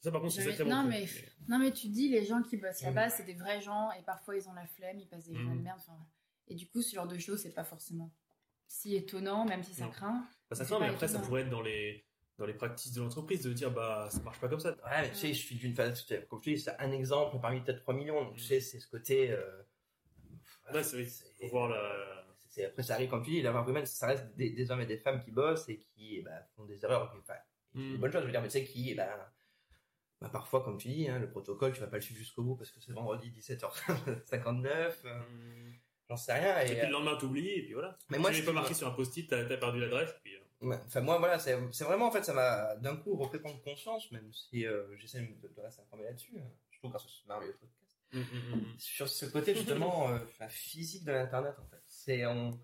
Ça, 0.00 0.12
par 0.12 0.20
contre, 0.20 0.34
c'est 0.34 0.44
sacrément 0.44 0.82
non, 0.84 0.88
mais- 0.88 1.06
Non, 1.48 1.58
mais 1.58 1.72
tu 1.72 1.88
dis, 1.88 2.08
les 2.08 2.24
gens 2.24 2.42
qui 2.42 2.56
bossent 2.56 2.82
Mm. 2.82 2.86
là-bas, 2.86 3.10
c'est 3.10 3.24
des 3.24 3.34
vrais 3.34 3.60
gens. 3.60 3.90
Et 3.92 4.02
parfois, 4.02 4.36
ils 4.36 4.48
ont 4.48 4.52
la 4.52 4.66
flemme, 4.66 4.98
ils 5.00 5.08
passent 5.08 5.26
des 5.26 5.34
journées 5.34 5.54
Mm. 5.54 5.58
de 5.58 5.62
merde. 5.64 5.78
Enfin. 5.80 5.98
Et 6.48 6.54
du 6.54 6.68
coup, 6.68 6.80
ce 6.82 6.94
genre 6.94 7.08
de 7.08 7.18
choses, 7.18 7.42
c'est 7.42 7.54
pas 7.54 7.64
forcément 7.64 8.12
si 8.68 8.94
étonnant, 8.94 9.44
même 9.46 9.62
si 9.64 9.74
ça 9.74 9.84
Non. 9.86 9.90
craint. 9.90 10.24
Bah, 10.50 10.56
ça 10.56 10.64
craint, 10.64 10.78
mais 10.78 10.88
après, 10.88 11.08
ça 11.08 11.18
pourrait 11.18 11.42
être 11.42 11.50
dans 11.50 11.62
les, 11.62 12.04
dans 12.38 12.46
les 12.46 12.54
pratiques 12.54 12.94
de 12.94 13.00
l'entreprise 13.00 13.42
de 13.42 13.52
dire, 13.52 13.70
bah, 13.72 14.08
ça 14.10 14.20
marche 14.20 14.38
pas 14.40 14.48
comme 14.48 14.60
ça. 14.60 14.70
Ouais, 14.70 15.02
mais 15.02 15.08
tu 15.10 15.16
sais, 15.16 15.28
je 15.34 15.38
suis 15.40 15.56
d'une 15.56 15.74
phase, 15.74 16.04
comme 16.28 16.38
je 16.40 16.44
te 16.44 16.50
dis, 16.50 16.58
c'est 16.58 16.78
un 16.78 16.92
exemple 16.92 17.38
parmi 17.40 17.60
peut-être 17.62 17.80
3 17.80 17.94
millions. 17.94 18.22
Donc, 18.24 18.34
tu 18.36 18.42
Mm. 18.42 18.46
sais, 18.46 18.60
c'est 18.60 18.78
ce 18.80 18.86
côté. 18.88 19.30
euh, 19.32 19.62
Ouais, 20.72 20.82
c'est 20.82 20.96
vrai. 21.02 21.06
Faut 21.40 21.48
voir 21.48 21.68
la. 21.68 22.26
c'est- 22.48 22.64
après, 22.64 22.82
ça 22.82 22.94
arrive, 22.94 23.08
comme 23.08 23.22
tu 23.24 23.30
dis, 23.30 23.42
l'avoir 23.42 23.68
humaine, 23.68 23.86
ça 23.86 24.08
reste 24.08 24.26
des, 24.36 24.50
des 24.50 24.70
hommes 24.70 24.80
et 24.80 24.86
des 24.86 24.98
femmes 24.98 25.20
qui 25.20 25.30
bossent 25.30 25.68
et 25.68 25.78
qui 25.78 26.22
bah, 26.22 26.42
font 26.56 26.64
des 26.64 26.82
erreurs. 26.84 27.10
qui- 27.12 27.18
Enfin, 27.18 27.34
c'est 27.72 27.78
Mm. 27.78 27.94
une 27.94 27.96
bonne 27.98 28.10
chose, 28.12 28.22
je 28.22 28.26
veux 28.26 28.32
dire, 28.32 28.42
mais 28.42 28.48
tu 28.48 28.52
sais, 28.58 28.64
qui, 28.64 28.94
bah, 28.94 29.32
bah, 30.20 30.28
parfois, 30.32 30.62
comme 30.64 30.78
tu 30.78 30.88
dis, 30.88 31.08
hein, 31.08 31.18
le 31.18 31.28
protocole, 31.28 31.72
tu 31.72 31.80
vas 31.80 31.86
pas 31.88 31.96
le 31.96 32.02
suivre 32.02 32.18
jusqu'au 32.18 32.42
bout 32.42 32.56
parce 32.56 32.70
que 32.70 32.80
c'est 32.80 32.92
vendredi 32.92 33.30
17h59, 33.30 34.92
euh, 35.04 35.18
Mm. 35.18 35.74
j'en 36.08 36.16
sais 36.16 36.32
rien. 36.34 36.60
Et 36.62 36.72
Et, 36.72 36.76
puis 36.76 36.86
le 36.86 36.92
lendemain, 36.92 37.16
t'oublies, 37.16 37.48
et 37.50 37.62
puis 37.64 37.72
voilà. 37.74 37.98
mais 38.08 38.18
Moi, 38.18 38.30
moi, 38.30 38.32
je 38.38 38.44
pas 38.44 38.52
marqué 38.52 38.74
sur 38.74 38.86
un 38.88 38.92
post-it, 38.92 39.28
t'as 39.28 39.44
perdu 39.56 39.80
l'adresse, 39.80 40.14
puis. 40.22 40.34
euh, 40.34 40.40
Enfin, 40.86 41.02
moi, 41.02 41.18
voilà, 41.18 41.38
c'est 41.38 41.54
vraiment, 41.84 42.06
en 42.06 42.10
fait, 42.10 42.24
ça 42.24 42.32
m'a 42.32 42.76
d'un 42.76 42.96
coup 42.96 43.14
refait 43.16 43.38
prendre 43.38 43.60
conscience, 43.62 44.10
même 44.10 44.32
si 44.32 44.66
euh, 44.66 44.96
j'essaie 44.96 45.20
de, 45.20 45.48
de 45.54 45.60
rester 45.60 45.82
informé 45.82 46.04
là-dessus, 46.04 46.32
euh, 46.38 46.40
surtout 46.70 46.88
grâce 46.88 47.04
à 47.04 47.08
ce 47.08 47.28
merveilleux 47.28 47.52
podcast. 47.60 47.98
Mm, 48.12 48.20
mm. 48.20 48.78
Sur 48.78 49.06
ce 49.08 49.26
côté, 49.26 49.54
justement, 49.54 50.08
euh, 50.08 50.18
physique 50.48 51.04
de 51.04 51.12
l'Internet, 51.12 51.54
en 51.58 51.66
fait. 51.66 51.82
C'est, 51.86 52.24
on, 52.24 52.58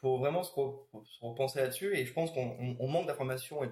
faut 0.00 0.18
vraiment 0.18 0.42
se, 0.42 0.52
re- 0.52 1.04
se 1.04 1.24
repenser 1.24 1.60
là-dessus, 1.60 1.94
et 1.96 2.04
je 2.04 2.12
pense 2.12 2.30
qu'on 2.32 2.56
on- 2.60 2.76
on 2.78 2.88
manque 2.88 3.06
d'informations 3.06 3.64
et 3.64 3.70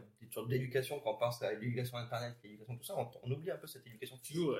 d'éducation 0.48 1.00
quand 1.00 1.14
on 1.14 1.18
pense 1.18 1.42
à 1.42 1.52
l'éducation 1.52 1.96
Internet, 1.98 2.34
l'éducation, 2.42 2.76
tout 2.76 2.84
ça, 2.84 2.96
on, 2.98 3.10
on 3.22 3.30
oublie 3.30 3.50
un 3.50 3.56
peu 3.56 3.66
cette 3.66 3.86
éducation 3.86 4.16
physique, 4.22 4.48
ouais, 4.48 4.56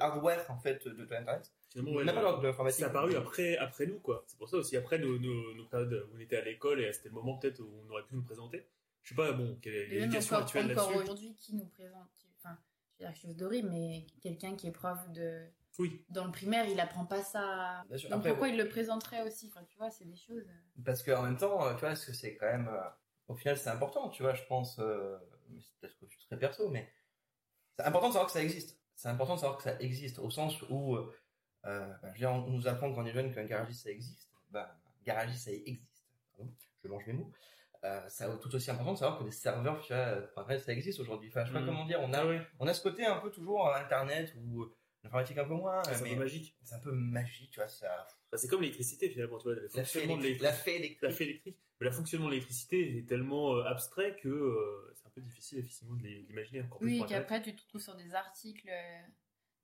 hardware, 0.00 0.44
en 0.50 0.58
fait, 0.58 0.84
de, 0.86 0.92
de 0.92 1.02
l'Internet. 1.02 1.52
finalement, 1.70 1.92
On 1.92 1.96
ouais, 1.96 2.04
n'a 2.04 2.12
pas 2.12 2.36
de 2.40 2.46
l'informatique. 2.46 2.78
C'est 2.80 2.84
apparu 2.86 3.14
après, 3.16 3.56
après 3.56 3.86
nous, 3.86 3.98
quoi. 4.00 4.24
C'est 4.26 4.38
pour 4.38 4.48
ça 4.48 4.56
aussi, 4.56 4.76
après 4.76 4.98
nos, 4.98 5.18
nos, 5.18 5.54
nos 5.54 5.64
périodes 5.66 6.06
où 6.10 6.16
on 6.16 6.20
était 6.20 6.36
à 6.36 6.44
l'école, 6.44 6.80
et 6.82 6.92
c'était 6.92 7.08
le 7.08 7.14
moment 7.14 7.36
peut-être 7.38 7.60
où 7.60 7.68
on 7.86 7.90
aurait 7.90 8.04
pu 8.04 8.14
nous 8.14 8.22
présenter. 8.24 8.66
Je 9.02 9.10
sais 9.10 9.14
pas, 9.14 9.32
bon, 9.32 9.58
quelle 9.62 9.74
est 9.74 9.86
l'éducation 9.86 10.36
encore, 10.36 10.46
actuelle 10.46 10.72
encore 10.72 10.86
là-dessus 10.90 11.02
aujourd'hui, 11.04 11.34
qui 11.34 11.54
nous 11.56 11.66
présente 11.66 12.08
Enfin, 12.38 12.56
je 12.98 13.04
vais 13.04 13.10
dire 13.10 13.12
quelque 13.14 13.22
chose 13.28 13.36
d'horrible, 13.36 13.68
mais 13.70 14.06
quelqu'un 14.22 14.54
qui 14.54 14.68
est 14.68 14.72
prof 14.72 14.98
de 15.10 15.46
Oui, 15.78 16.04
dans 16.08 16.24
le 16.24 16.32
primaire, 16.32 16.66
il 16.68 16.80
apprend 16.80 17.06
pas 17.06 17.22
ça. 17.22 17.84
Bien 17.88 17.98
sûr. 17.98 18.10
Donc 18.10 18.18
Après, 18.18 18.30
pourquoi 18.30 18.48
il 18.48 18.56
le 18.56 18.68
présenterait 18.68 19.22
aussi? 19.22 19.50
Enfin, 19.54 19.64
tu 19.64 19.76
vois, 19.78 19.90
c'est 19.90 20.04
des 20.06 20.16
choses. 20.16 20.42
euh, 20.48 20.82
Parce 20.84 21.02
qu'en 21.02 21.22
même 21.22 21.36
temps, 21.36 21.64
euh, 21.66 21.74
tu 21.74 21.80
vois, 21.80 21.92
est-ce 21.92 22.06
que 22.06 22.12
c'est 22.12 22.36
quand 22.36 22.46
même. 22.46 22.68
euh, 22.68 22.80
au 23.28 23.34
final, 23.36 23.56
c'est 23.56 23.70
important, 23.70 24.08
tu 24.08 24.22
vois, 24.22 24.34
je 24.34 24.42
pense. 24.44 24.78
euh, 24.80 25.16
c'est 25.60 25.78
peut-être 25.80 25.98
que 25.98 26.06
je 26.08 26.16
suis 26.16 26.26
très 26.26 26.38
perso, 26.38 26.68
mais. 26.70 26.90
C'est 27.78 27.84
important 27.84 28.08
de 28.08 28.12
savoir 28.14 28.26
que 28.26 28.32
ça 28.32 28.42
existe. 28.42 28.80
C'est 28.96 29.08
important 29.08 29.36
de 29.36 29.40
savoir 29.40 29.58
que 29.58 29.62
ça 29.64 29.78
existe, 29.80 30.18
au 30.18 30.30
sens 30.30 30.60
où. 30.68 30.96
euh, 30.96 31.12
ben, 31.64 31.98
je 32.02 32.06
veux 32.12 32.18
dire, 32.18 32.30
on 32.32 32.50
nous 32.50 32.66
apprend 32.66 32.92
quand 32.92 33.02
on 33.02 33.06
est 33.06 33.12
jeune 33.12 33.32
qu'un 33.32 33.44
garagiste, 33.44 33.84
ça 33.84 33.90
existe. 33.90 34.28
Ben, 34.50 34.66
garagiste, 35.04 35.44
ça 35.44 35.52
existe. 35.52 36.04
Pardon, 36.36 36.52
je 36.82 36.88
mange 36.88 37.06
mes 37.06 37.12
mots. 37.12 37.30
Euh, 37.84 38.00
c'est 38.08 38.26
tout 38.40 38.52
aussi 38.56 38.70
important 38.72 38.94
de 38.94 38.98
savoir 38.98 39.18
que 39.20 39.24
des 39.24 39.30
serveurs, 39.30 39.80
tu 39.82 39.92
vois, 39.94 40.58
ça 40.58 40.72
existe 40.72 40.98
aujourd'hui. 40.98 41.28
Enfin, 41.28 41.44
je 41.44 41.48
sais 41.48 41.54
pas 41.54 41.60
Mhm. 41.60 41.66
comment 41.66 41.86
dire, 41.86 42.00
on 42.02 42.12
a, 42.12 42.22
ah 42.24 42.44
on 42.58 42.66
a 42.66 42.74
ce 42.74 42.82
côté 42.82 43.06
un 43.06 43.18
peu 43.18 43.30
toujours 43.30 43.68
à 43.68 43.78
Internet 43.80 44.34
où 44.36 44.62
euh, 44.62 44.74
l'informatique 45.04 45.38
un 45.38 45.44
peu 45.44 45.54
moins, 45.54 45.82
c'est 45.84 45.94
un 45.94 45.98
peu 46.08 46.16
magique. 46.16 46.56
c'est 46.62 46.74
un 46.74 46.78
peu 46.80 46.92
magique, 46.92 47.50
tu 47.50 47.60
vois, 47.60 47.68
ça. 47.68 48.06
C'est 48.34 48.48
comme 48.48 48.60
l'électricité 48.60 49.08
finalement, 49.08 49.38
tu 49.38 49.44
vois, 49.44 49.54
le 49.54 49.62
La 49.62 49.68
fée 49.68 49.78
fonctionnement 49.80 50.16
de 50.16 50.24
électrique. 50.24 50.42
l'électricité. 50.42 50.46
La 50.46 50.52
fée 50.52 50.76
électrique. 50.76 51.02
La 51.02 51.10
fée 51.10 51.24
électrique. 51.24 51.58
Mais 51.80 51.86
le 51.86 51.92
fonctionnement 51.92 52.26
de 52.26 52.30
l'électricité 52.32 52.98
est 52.98 53.08
tellement 53.08 53.54
euh, 53.56 53.62
abstrait 53.64 54.16
que 54.16 54.28
euh, 54.28 54.92
c'est 54.94 55.06
un 55.06 55.10
peu 55.10 55.20
difficile 55.20 55.58
effectivement 55.60 55.94
de 55.94 56.08
d'imaginer 56.26 56.62
encore 56.62 56.78
plus 56.78 56.88
Oui, 56.88 57.00
Internet. 57.02 57.26
qu'après 57.28 57.42
tu 57.42 57.54
te 57.54 57.62
retrouves 57.62 57.80
sur 57.80 57.94
des 57.94 58.14
articles 58.14 58.68
euh, 58.68 59.00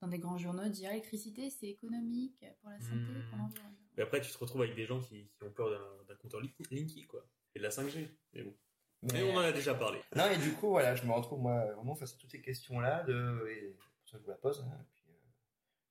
dans 0.00 0.06
des 0.08 0.18
grands 0.18 0.38
journaux 0.38 0.68
dire 0.68 0.90
l'électricité 0.90 1.50
c'est 1.50 1.66
économique 1.66 2.44
pour 2.60 2.70
la 2.70 2.78
santé, 2.80 2.94
Hmm. 2.94 3.28
pour 3.30 3.38
l'environnement. 3.38 3.78
Mais 3.96 4.02
après, 4.04 4.20
tu 4.20 4.30
te 4.32 4.38
retrouves 4.38 4.62
avec 4.62 4.74
des 4.76 4.86
gens 4.86 5.00
qui, 5.00 5.28
qui 5.36 5.44
ont 5.44 5.50
peur 5.52 5.70
d'un- 5.70 6.14
compteur 6.16 6.40
Lin- 6.40 6.50
Linky, 6.70 7.06
quoi. 7.06 7.24
Et 7.54 7.58
de 7.58 7.64
la 7.64 7.70
5G. 7.70 8.08
Mais 8.32 8.42
bon. 8.42 8.54
Mais- 9.02 9.12
Mais 9.14 9.22
on 9.24 9.34
en 9.36 9.40
a 9.40 9.52
déjà 9.52 9.74
parlé. 9.74 10.00
Non, 10.16 10.28
et 10.30 10.38
du 10.38 10.52
coup, 10.54 10.68
voilà, 10.70 10.94
je 10.96 11.04
me 11.04 11.12
retrouve 11.12 11.40
moi 11.40 11.64
vraiment 11.74 11.94
face 11.94 12.14
à 12.14 12.16
toutes 12.16 12.30
ces 12.30 12.40
questions-là, 12.40 13.02
de... 13.04 13.46
et 13.50 13.76
pour 14.00 14.08
ça 14.08 14.18
je 14.18 14.22
vous 14.24 14.30
la 14.30 14.36
pose. 14.36 14.60
hein, 14.66 14.78
et 14.80 14.93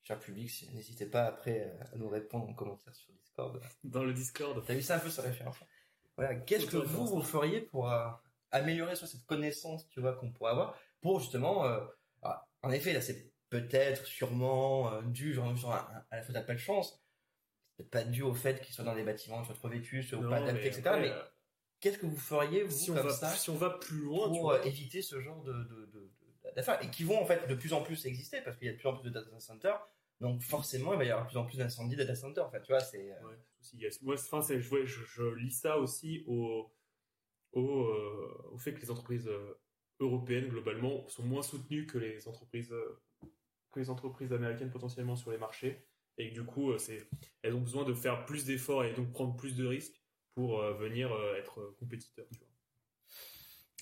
cher 0.03 0.19
public, 0.19 0.49
si- 0.49 0.69
n'hésitez 0.73 1.05
pas 1.05 1.25
après 1.25 1.61
euh, 1.67 1.83
à 1.93 1.97
nous 1.97 2.09
répondre 2.09 2.47
en 2.49 2.53
commentaire 2.53 2.93
sur 2.95 3.13
Discord. 3.13 3.61
Dans 3.83 4.03
le 4.03 4.13
Discord. 4.13 4.63
T'as 4.65 4.73
vu 4.73 4.81
ça 4.81 4.97
un 4.97 4.99
peu 4.99 5.09
sur 5.09 5.23
référence 5.23 5.55
Voilà, 6.17 6.35
qu'est-ce 6.35 6.65
que 6.67 6.77
vous, 6.77 7.05
vous 7.07 7.21
feriez 7.21 7.61
pour 7.61 7.89
euh, 7.91 8.07
améliorer 8.51 8.95
soit 8.95 9.07
cette 9.07 9.25
connaissance, 9.25 9.87
tu 9.89 10.01
vois, 10.01 10.13
qu'on 10.13 10.31
pourrait 10.31 10.51
avoir, 10.51 10.77
pour 11.01 11.19
justement, 11.19 11.65
euh, 11.65 11.79
ah, 12.21 12.47
en 12.61 12.71
effet, 12.71 12.93
là, 12.93 13.01
c'est 13.01 13.31
peut-être, 13.49 14.05
sûrement, 14.05 14.91
euh, 14.93 15.01
dû 15.03 15.33
genre, 15.33 15.55
genre, 15.55 15.73
à, 15.73 16.05
à 16.11 16.17
la 16.17 16.23
faute 16.23 16.35
à 16.35 16.41
pas 16.41 16.53
de 16.53 16.59
chance, 16.59 17.01
peut-être 17.77 17.89
pas 17.89 18.03
dû 18.03 18.21
au 18.23 18.33
fait 18.33 18.61
qu'ils 18.61 18.73
soient 18.75 18.85
dans 18.85 18.95
des 18.95 19.03
bâtiments 19.03 19.43
soient 19.43 19.55
trop 19.55 19.69
vétus, 19.69 20.11
ou 20.13 20.17
Non, 20.21 20.29
pas 20.29 20.37
adaptés, 20.37 20.67
etc. 20.67 20.81
après, 20.85 21.01
mais 21.01 21.11
qu'est-ce 21.79 21.97
que 21.97 22.05
vous 22.05 22.17
feriez, 22.17 22.63
vous, 22.63 22.71
si, 22.71 22.91
on 22.91 22.95
comme 22.95 23.07
va, 23.07 23.13
ça, 23.13 23.29
si 23.29 23.49
on 23.49 23.55
va 23.55 23.71
plus 23.71 23.97
loin, 24.03 24.27
pour 24.29 24.55
éviter 24.57 25.01
ce 25.01 25.19
genre 25.21 25.41
de, 25.43 25.53
de, 25.53 25.63
de- 25.63 26.11
de- 26.43 26.51
d'affaires 26.55 26.83
et 26.83 26.89
qui 26.91 27.03
vont 27.03 27.19
en 27.19 27.25
fait 27.25 27.47
de 27.47 27.55
plus 27.55 27.73
en 27.73 27.81
plus 27.81 28.05
exister 28.05 28.41
parce 28.41 28.57
qu'il 28.57 28.67
y 28.67 28.69
a 28.69 28.73
de 28.73 28.77
plus 28.77 28.87
en 28.87 28.93
plus 28.93 29.03
de 29.03 29.09
data 29.09 29.27
centers 29.39 29.79
donc 30.21 30.41
forcément 30.41 30.93
il 30.93 30.97
va 30.97 31.05
y 31.05 31.09
avoir 31.09 31.25
de 31.25 31.29
plus 31.29 31.37
en 31.37 31.45
plus 31.45 31.57
d'incendies 31.57 31.95
data 31.95 32.15
centers 32.15 32.45
en 32.45 32.49
fait 32.49 32.61
tu 32.61 32.71
vois 32.71 32.79
c'est 32.79 33.11
euh, 33.11 33.15
Ouais. 33.25 33.89
Moi, 34.01 34.15
enfin, 34.15 34.41
je, 34.41 34.85
je, 34.85 35.23
lis 35.35 35.51
ça 35.51 35.77
aussi 35.77 36.23
au, 36.27 36.69
au, 37.53 37.83
euh, 37.85 38.49
au 38.51 38.57
fait 38.57 38.73
que 38.73 38.81
les 38.81 38.91
entreprises 38.91 39.27
euh, 39.27 39.53
européennes, 40.01 40.49
globalement, 40.49 41.07
sont 41.07 41.23
moins 41.23 41.43
soutenues 41.43 41.85
que 41.85 41.97
les 41.97 42.27
entreprises, 42.27 42.73
que 43.71 43.79
les 43.79 43.89
entreprises 43.89 44.33
américaines 44.33 44.69
potentiellement 44.69 45.15
sur 45.15 45.31
les 45.31 45.37
marchés. 45.37 45.87
Et 46.17 46.29
que 46.29 46.33
du 46.33 46.43
coup, 46.43 46.77
c'est, 46.77 47.07
elles 47.41 47.55
ont 47.55 47.61
besoin 47.61 47.85
de 47.85 47.93
faire 47.93 48.25
plus 48.25 48.43
d'efforts 48.43 48.83
et 48.83 48.93
donc 48.93 49.13
prendre 49.13 49.35
plus 49.37 49.55
de 49.55 49.65
risques 49.65 50.03
pour 50.35 50.61
venir 50.73 51.09
être 51.37 51.73
compétiteurs. 51.79 52.27
Tu 52.33 52.39
vois. 52.39 52.52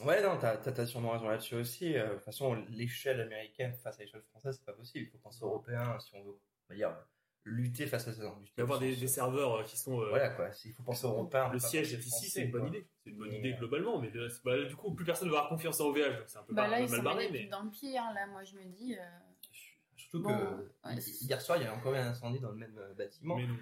Ouais 0.06 0.22
non 0.22 0.38
t'as, 0.40 0.86
sûrement 0.86 1.12
raison 1.12 1.28
là-dessus 1.30 1.56
aussi 1.56 1.96
Euh, 1.98 2.10
de 2.10 2.14
toute 2.16 2.24
façon 2.24 2.56
l'échelle 2.70 3.22
américaine 3.22 3.74
face 3.76 3.98
à 4.00 4.04
l'échelle 4.04 4.22
française 4.24 4.56
c'est 4.58 4.66
pas 4.66 4.74
possible 4.74 5.06
il 5.06 5.12
faut 5.12 5.18
penser 5.18 5.44
européen 5.44 5.98
si 6.00 6.16
on 6.16 6.24
veut 6.24 6.38
on 6.70 6.74
dire 6.74 6.96
lutter 7.44 7.88
face 7.88 8.08
à 8.08 8.14
ça 8.14 8.22
non, 8.24 8.38
lutter 8.40 8.52
Il 8.58 8.60
y 8.60 8.64
avoir 8.64 8.78
au 8.78 8.82
des, 8.82 8.96
des 8.96 9.08
serveurs 9.08 9.56
euh, 9.56 9.64
qui 9.64 9.76
sont. 9.78 10.00
euh, 10.02 10.10
voilà 10.10 10.30
quoi 10.30 10.50
il 10.64 10.74
faut 10.74 10.84
penser 10.84 11.06
européen 11.08 11.50
le 11.52 11.60
siège 11.60 11.92
ici, 11.94 12.30
c'est 12.30 12.44
une 12.46 12.52
bonne 12.52 12.62
quoi. 12.62 12.70
idée. 12.70 12.88
C'est 13.04 13.10
une 13.10 13.18
bonne 13.18 13.34
idée 13.34 13.54
globalement, 13.54 14.00
mais 14.00 14.12
bah, 14.46 14.64
du 14.64 14.76
coup, 14.76 14.94
plus 14.94 15.06
personne 15.06 15.28
ne 15.28 15.34
va 15.34 15.40
avoir 15.40 15.50
confiance 15.50 15.82
en 15.82 15.86
OVH, 15.88 16.18
donc 16.20 16.24
c'est 16.28 16.38
un 16.38 16.44
peu 16.44 16.54
Bah 16.54 16.62
bar- 16.64 16.70
là, 16.70 16.80
ils 16.82 16.88
mal 16.90 16.98
sont 17.00 17.04
barré. 17.04 17.30
Mais... 17.32 17.40
pieds 17.40 17.48
dans 17.50 17.64
le 17.64 17.72
pied. 17.72 17.98
Hein. 17.98 18.14
Là, 18.14 18.28
moi, 18.28 18.44
je 18.44 18.54
me 18.56 18.64
dis. 18.66 18.96
euh, 18.96 19.02
surtout 19.96 20.22
Bon, 20.22 20.38
que 20.38 20.88
ouais, 20.88 21.00
hier 21.22 21.42
soir 21.42 21.58
il 21.58 21.64
y 21.64 21.68
a 21.68 21.74
encore 21.74 21.94
eu 21.96 21.98
un 21.98 22.10
incendie 22.10 22.40
dans 22.40 22.52
le 22.52 22.58
même 22.58 22.78
euh, 22.78 22.94
bâtiment 22.94 23.38
mais 23.38 23.48
non. 23.48 23.56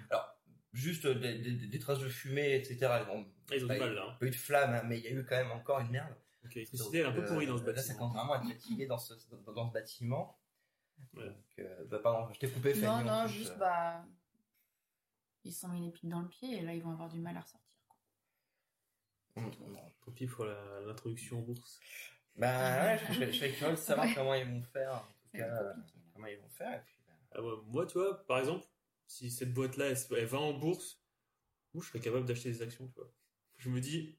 juste 0.74 1.06
des, 1.06 1.38
des- 1.38 1.66
des 1.66 1.78
traces 1.78 2.00
de 2.00 2.08
fumée 2.08 2.54
etc 2.56 2.78
Bon, 3.06 3.26
Ah, 3.50 3.56
ils 3.56 3.64
ont 3.64 3.68
pas- 3.68 3.74
du 3.74 3.80
mal 3.80 3.94
là. 3.94 4.06
hein. 4.10 4.16
pas 4.20 4.26
eu 4.26 4.30
de 4.30 4.34
flamme, 4.36 4.74
hein, 4.74 4.82
mais 4.86 4.98
il 4.98 5.04
y 5.04 5.08
a 5.08 5.10
eu 5.12 5.24
quand 5.24 5.36
même 5.36 5.50
encore 5.52 5.80
une 5.80 5.90
merde. 5.90 6.14
Donc 6.42 6.54
l'électricité, 6.54 6.98
elle 6.98 7.06
est 7.06 7.08
un 7.08 7.12
peu 7.12 7.24
pourrie 7.24 7.46
dans 7.46 7.58
ce 7.58 7.62
euh, 7.62 7.72
Là, 7.72 7.82
ça 7.82 7.88
bâtiment. 7.92 7.98
commence 8.10 8.16
vraiment 8.16 8.32
à 8.32 8.36
être 8.38 8.48
fatigué 8.54 8.86
dans 8.86 8.98
ce, 8.98 9.14
dans, 9.44 9.52
dans 9.52 9.68
ce 9.68 9.72
bâtiment. 9.72 10.38
Ouais. 11.14 11.24
Donc, 11.26 11.36
euh, 11.58 11.84
bah, 11.86 11.98
pardon, 11.98 12.32
je 12.32 12.38
t'ai 12.40 12.50
coupé, 12.50 12.74
Fanny. 12.74 12.86
Non, 12.86 13.04
non, 13.04 13.26
juste, 13.26 13.52
euh. 13.52 13.56
bah. 13.56 14.04
Ils 15.44 15.52
se 15.52 15.60
sont 15.60 15.68
mis 15.68 15.84
les 15.86 15.90
pieds 15.90 16.08
dans 16.08 16.20
le 16.20 16.28
pied 16.28 16.58
et 16.58 16.60
là, 16.62 16.74
ils 16.74 16.82
vont 16.82 16.90
avoir 16.92 17.08
du 17.08 17.18
mal 17.18 17.36
à 17.36 17.40
ressortir. 17.40 17.78
quoi. 19.34 19.42
Mm, 19.42 19.46
mm. 19.46 19.78
Tant 20.04 20.12
pis 20.12 20.26
pour 20.26 20.44
l'introduction 20.44 21.38
en 21.38 21.42
bourse. 21.42 21.80
Bah 22.36 22.84
ouais, 22.84 22.98
je, 22.98 23.12
je, 23.14 23.24
je 23.26 23.32
serais 23.32 23.52
curieux 23.52 23.72
de 23.72 23.76
savoir 23.78 24.06
Ouais. 24.06 24.14
comment 24.14 24.34
ils 24.34 24.46
vont 24.46 24.62
faire. 24.62 24.92
En 24.94 24.98
tout 25.22 25.38
cas, 25.38 25.62
euh, 25.62 25.72
comment 26.14 26.26
ils 26.26 26.38
vont 26.38 26.48
faire. 26.50 26.78
Et 26.78 26.84
puis, 26.84 26.96
bah, 27.06 27.14
Ah 27.32 27.42
ouais, 27.42 27.52
moi, 27.66 27.86
tu 27.86 27.98
vois, 27.98 28.26
par 28.26 28.38
exemple, 28.38 28.66
si 29.06 29.30
cette 29.30 29.52
boîte-là, 29.54 29.86
elle 29.88 30.26
va 30.26 30.38
en 30.38 30.52
bourse, 30.54 31.02
moi, 31.74 31.82
je 31.82 31.88
serais 31.88 32.00
capable 32.00 32.26
d'acheter 32.26 32.50
des 32.50 32.60
actions, 32.62 32.86
tu 32.88 32.94
vois. 32.96 33.10
Je 33.56 33.70
me 33.70 33.80
dis, 33.80 34.18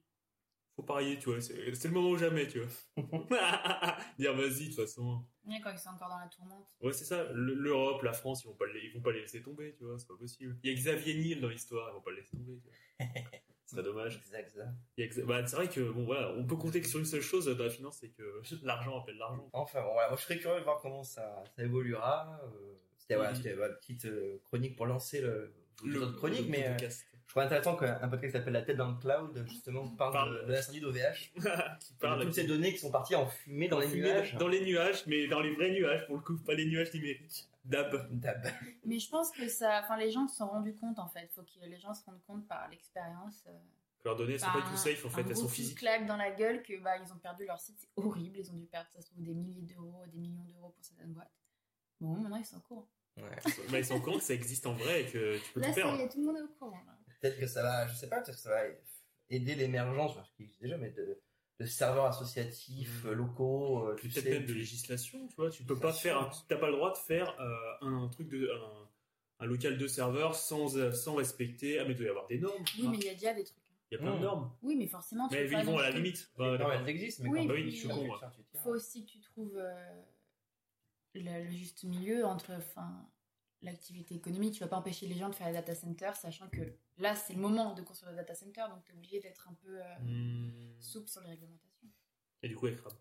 faut 0.74 0.82
parier, 0.82 1.18
tu 1.18 1.30
vois, 1.30 1.40
c'est 1.40 1.54
le 1.84 1.90
moment 1.90 2.10
ou 2.10 2.16
jamais, 2.16 2.46
tu 2.48 2.60
vois. 2.60 2.68
Dire, 4.18 4.34
vas-y, 4.34 4.64
de 4.64 4.74
toute 4.74 4.76
façon. 4.80 5.24
Ouais, 5.46 5.60
quand 5.62 5.70
ils 5.70 5.78
sont 5.78 5.90
encore 5.90 6.08
dans 6.08 6.18
la 6.18 6.28
tourmente. 6.28 6.66
Ouais, 6.80 6.92
c'est 6.92 7.04
ça. 7.04 7.24
Le- 7.32 7.54
L'Europe, 7.54 8.02
la 8.02 8.12
France, 8.12 8.42
ils 8.44 8.48
vont 8.48 8.54
pas 8.54 8.66
les, 8.66 8.80
ils 8.86 8.92
vont 8.94 9.00
pas 9.02 9.12
les 9.12 9.20
laisser 9.20 9.42
tomber, 9.42 9.74
tu 9.76 9.84
vois, 9.84 9.98
c'est 9.98 10.08
pas 10.08 10.16
possible. 10.16 10.56
Il 10.62 10.70
y 10.70 10.72
a 10.72 10.76
Xavier 10.76 11.14
Niel 11.14 11.40
dans 11.40 11.48
l'histoire, 11.48 11.88
ils 11.90 11.94
vont 11.94 12.00
pas 12.00 12.10
le 12.10 12.16
laisser 12.16 12.36
tomber, 12.36 12.58
tu 12.58 12.68
vois. 12.68 13.06
Ce 13.66 13.76
serait 13.76 13.82
dommage. 13.84 14.16
exact, 14.16 14.48
exact. 14.50 14.70
Il 14.98 15.04
y 15.04 15.08
a 15.08 15.10
Xa- 15.10 15.24
bah, 15.24 15.46
c'est 15.46 15.56
vrai 15.56 15.68
que, 15.68 15.80
bon, 15.90 16.04
voilà, 16.04 16.30
on 16.32 16.44
peut 16.46 16.56
compter 16.56 16.80
que 16.82 16.86
sur 16.88 16.98
une 16.98 17.06
seule 17.06 17.22
chose 17.22 17.46
dans 17.46 17.64
la 17.64 17.70
finance, 17.70 17.98
c'est 18.00 18.10
que 18.10 18.42
l'argent 18.62 19.00
appelle 19.00 19.16
l'argent. 19.16 19.48
Enfin, 19.52 19.80
bon, 19.82 19.92
voilà, 19.92 20.08
moi 20.08 20.16
je 20.18 20.22
serais 20.24 20.38
curieux 20.38 20.58
de 20.60 20.64
voir 20.64 20.80
comment 20.80 21.02
ça, 21.04 21.42
ça 21.56 21.62
évoluera. 21.62 22.38
euh, 22.44 22.74
C'était 22.98 23.14
voilà, 23.16 23.30
Mhm. 23.30 23.36
c'était 23.36 23.54
ma 23.56 23.68
petite 23.70 24.04
euh, 24.04 24.38
chronique 24.44 24.76
pour 24.76 24.86
lancer 24.86 25.20
le, 25.22 25.54
le 25.84 26.06
chronique, 26.12 26.42
le 26.46 26.50
mais 26.50 26.66
euh, 26.66 26.70
podcast. 26.70 27.06
Je 27.32 27.40
trouve 27.40 27.42
intéressant 27.44 27.76
qu'un 27.76 27.98
un 28.02 28.08
podcast 28.08 28.32
qui 28.32 28.38
s'appelle 28.38 28.52
La 28.52 28.60
tête 28.62 28.76
dans 28.76 28.90
le 28.90 28.98
cloud, 28.98 29.42
justement, 29.48 29.88
parle, 29.96 30.12
Parle. 30.12 30.40
de, 30.42 30.46
de 30.48 30.52
l'incendie 30.52 30.80
d'OVH. 30.80 31.32
qui 31.34 31.40
de 31.94 31.98
parle 31.98 32.22
toutes 32.24 32.34
ces 32.34 32.44
données 32.46 32.72
qui 32.72 32.78
sont 32.78 32.90
parties 32.90 33.14
en 33.14 33.26
fumée 33.26 33.68
dans 33.68 33.78
les 33.78 33.88
Fumée 33.88 34.02
nuages. 34.12 34.34
Dans 34.36 34.48
les 34.48 34.62
nuages, 34.64 35.06
mais 35.06 35.26
dans 35.28 35.40
les 35.40 35.54
vrais 35.54 35.70
nuages, 35.70 36.06
pour 36.06 36.16
le 36.16 36.22
coup, 36.22 36.36
pas 36.36 36.52
les 36.52 36.66
nuages 36.66 36.92
numériques. 36.92 37.48
Dab. 37.64 38.06
Dab. 38.20 38.46
Mais 38.84 38.98
je 38.98 39.08
pense 39.08 39.30
que 39.30 39.48
ça. 39.48 39.80
Enfin, 39.82 39.96
les 39.96 40.10
gens 40.10 40.28
se 40.28 40.36
sont 40.36 40.46
rendus 40.48 40.74
compte, 40.76 40.98
en 40.98 41.08
fait. 41.08 41.30
faut 41.34 41.42
que 41.42 41.64
les 41.64 41.78
gens 41.78 41.94
se 41.94 42.04
rendent 42.04 42.22
compte 42.26 42.46
par 42.46 42.68
l'expérience. 42.68 43.44
euh, 43.48 43.52
Leurs 44.04 44.16
données, 44.16 44.36
sont 44.38 44.46
bah, 44.46 44.60
pas 44.62 44.68
tout 44.70 44.76
safe, 44.76 45.02
en 45.06 45.08
fait, 45.08 45.22
un 45.22 45.26
elles 45.28 45.32
gros 45.32 45.42
sont 45.44 45.48
physiques. 45.48 45.78
claque 45.78 46.04
dans 46.06 46.16
la 46.18 46.32
gueule 46.32 46.62
que 46.62 46.78
bah, 46.82 46.96
ils 46.98 47.10
ont 47.12 47.18
perdu 47.18 47.46
leur 47.46 47.58
site. 47.60 47.76
C'est 47.78 47.88
horrible. 47.96 48.36
Ils 48.36 48.50
ont 48.50 48.56
dû 48.56 48.66
perdre, 48.66 48.88
ça 48.92 49.00
se 49.00 49.06
trouve, 49.06 49.22
des 49.22 49.32
milliers 49.32 49.62
d'euros, 49.62 50.02
des 50.12 50.18
millions 50.18 50.42
d'euros 50.44 50.70
pour 50.70 50.84
certaines 50.84 51.12
boîtes. 51.12 51.30
Bon, 52.00 52.16
maintenant, 52.16 52.36
ils 52.36 52.44
sont 52.44 52.56
au 52.56 52.60
courant. 52.60 52.88
Ouais. 53.16 53.24
Mais 53.70 53.78
ils 53.78 53.84
sont 53.86 53.94
au 53.94 54.00
courant 54.00 54.16
que 54.18 54.24
ça 54.24 54.34
existe 54.34 54.66
en 54.66 54.72
vrai 54.74 55.02
et 55.02 55.06
que 55.06 55.38
tu 55.38 55.52
peux 55.54 55.60
Là, 55.60 55.68
tout 55.68 55.74
perdre. 55.74 56.00
est, 56.00 56.08
tout 56.08 56.18
le 56.18 56.24
monde 56.26 56.36
est 56.38 56.42
au 56.42 56.48
courant. 56.58 56.82
là. 56.84 56.98
Peut-être 57.22 57.38
que 57.40 57.46
ça 57.46 57.62
va, 57.62 57.86
je 57.86 57.94
sais 57.94 58.08
pas, 58.08 58.16
peut-être 58.20 58.36
que 58.36 58.42
ça 58.42 58.50
va 58.50 58.62
aider 59.30 59.54
l'émergence, 59.54 60.14
parce 60.14 60.28
qu'il 60.32 60.44
existe 60.44 60.60
déjà, 60.60 60.76
mais 60.76 60.90
de, 60.90 61.18
de 61.60 61.66
serveurs 61.66 62.06
associatifs 62.06 63.04
euh, 63.06 63.14
locaux, 63.14 63.86
euh, 63.86 63.94
tu 63.94 64.08
Peut-être 64.08 64.24
sais. 64.24 64.30
même 64.30 64.44
de 64.46 64.52
législation, 64.52 65.26
tu 65.28 65.36
vois. 65.36 65.48
Tu 65.50 65.62
peux 65.64 65.78
pas 65.78 65.92
faire, 65.92 66.30
t'as 66.48 66.56
pas 66.58 66.66
le 66.66 66.74
droit 66.76 66.92
de 66.92 66.98
faire 66.98 67.34
euh, 67.40 67.54
un 67.86 68.08
truc 68.08 68.28
de, 68.28 68.50
un, 68.50 68.88
un 69.38 69.46
local 69.46 69.78
de 69.78 69.86
serveur 69.86 70.34
sans, 70.34 70.76
euh, 70.76 70.90
sans 70.92 71.14
respecter. 71.14 71.78
Ah, 71.78 71.84
mais 71.84 71.92
il 71.92 71.96
doit 71.96 72.06
y 72.06 72.10
avoir 72.10 72.26
des 72.26 72.38
normes. 72.38 72.64
Oui, 72.78 72.88
mais 72.88 72.96
il 72.98 73.04
y 73.04 73.08
a 73.08 73.14
déjà 73.14 73.32
des 73.34 73.44
trucs. 73.44 73.56
hein. 73.58 73.76
Il 73.90 73.94
y 73.94 73.98
a 73.98 74.00
plein 74.00 74.14
Mm. 74.14 74.18
de 74.18 74.22
normes. 74.22 74.56
Oui, 74.62 74.76
mais 74.76 74.86
forcément, 74.88 75.28
tu 75.28 75.34
Mais 75.36 75.48
pas 75.48 75.62
vont 75.62 75.72
non 75.72 75.78
à 75.78 75.82
la 75.82 75.90
limite. 75.92 76.30
D'accord. 76.36 76.72
elles 76.72 76.88
existent, 76.88 77.22
mais 77.24 77.30
Oui, 77.30 77.38
quand 77.40 77.46
bah 77.46 77.54
oui, 77.54 77.70
je 77.70 77.76
suis 77.76 77.88
con. 77.88 78.08
Il 78.54 78.58
faut 78.60 78.70
aussi 78.70 79.04
que 79.06 79.10
tu 79.12 79.20
trouves 79.20 79.56
euh, 79.56 80.02
le, 81.14 81.44
le 81.44 81.50
juste 81.50 81.84
milieu 81.84 82.24
entre 82.24 82.52
enfin, 82.54 83.06
l'activité 83.62 84.14
économique. 84.14 84.54
Tu 84.54 84.60
vas 84.60 84.68
pas 84.68 84.76
empêcher 84.78 85.06
les 85.06 85.14
gens 85.14 85.28
de 85.28 85.34
faire 85.34 85.46
des 85.48 85.52
data 85.54 85.74
centers, 85.74 86.16
sachant 86.16 86.48
que 86.48 86.62
là, 86.98 87.14
c'est 87.14 87.32
le 87.34 87.40
moment 87.40 87.74
de 87.74 87.82
construire 87.82 88.12
des 88.12 88.16
data 88.18 88.34
centers, 88.34 88.68
donc 88.68 88.82
tu 88.84 88.92
es 88.92 88.94
obligé 88.94 89.20
d'être 89.20 89.48
un 89.48 89.54
peu 89.54 89.80
euh, 89.82 89.98
Hmm. 90.00 90.80
souple 90.80 91.08
sur 91.08 91.20
les 91.22 91.30
réglementations. 91.30 91.88
Et 92.42 92.48
du 92.48 92.56
coup, 92.56 92.66
elle 92.66 92.76
crame. 92.76 92.92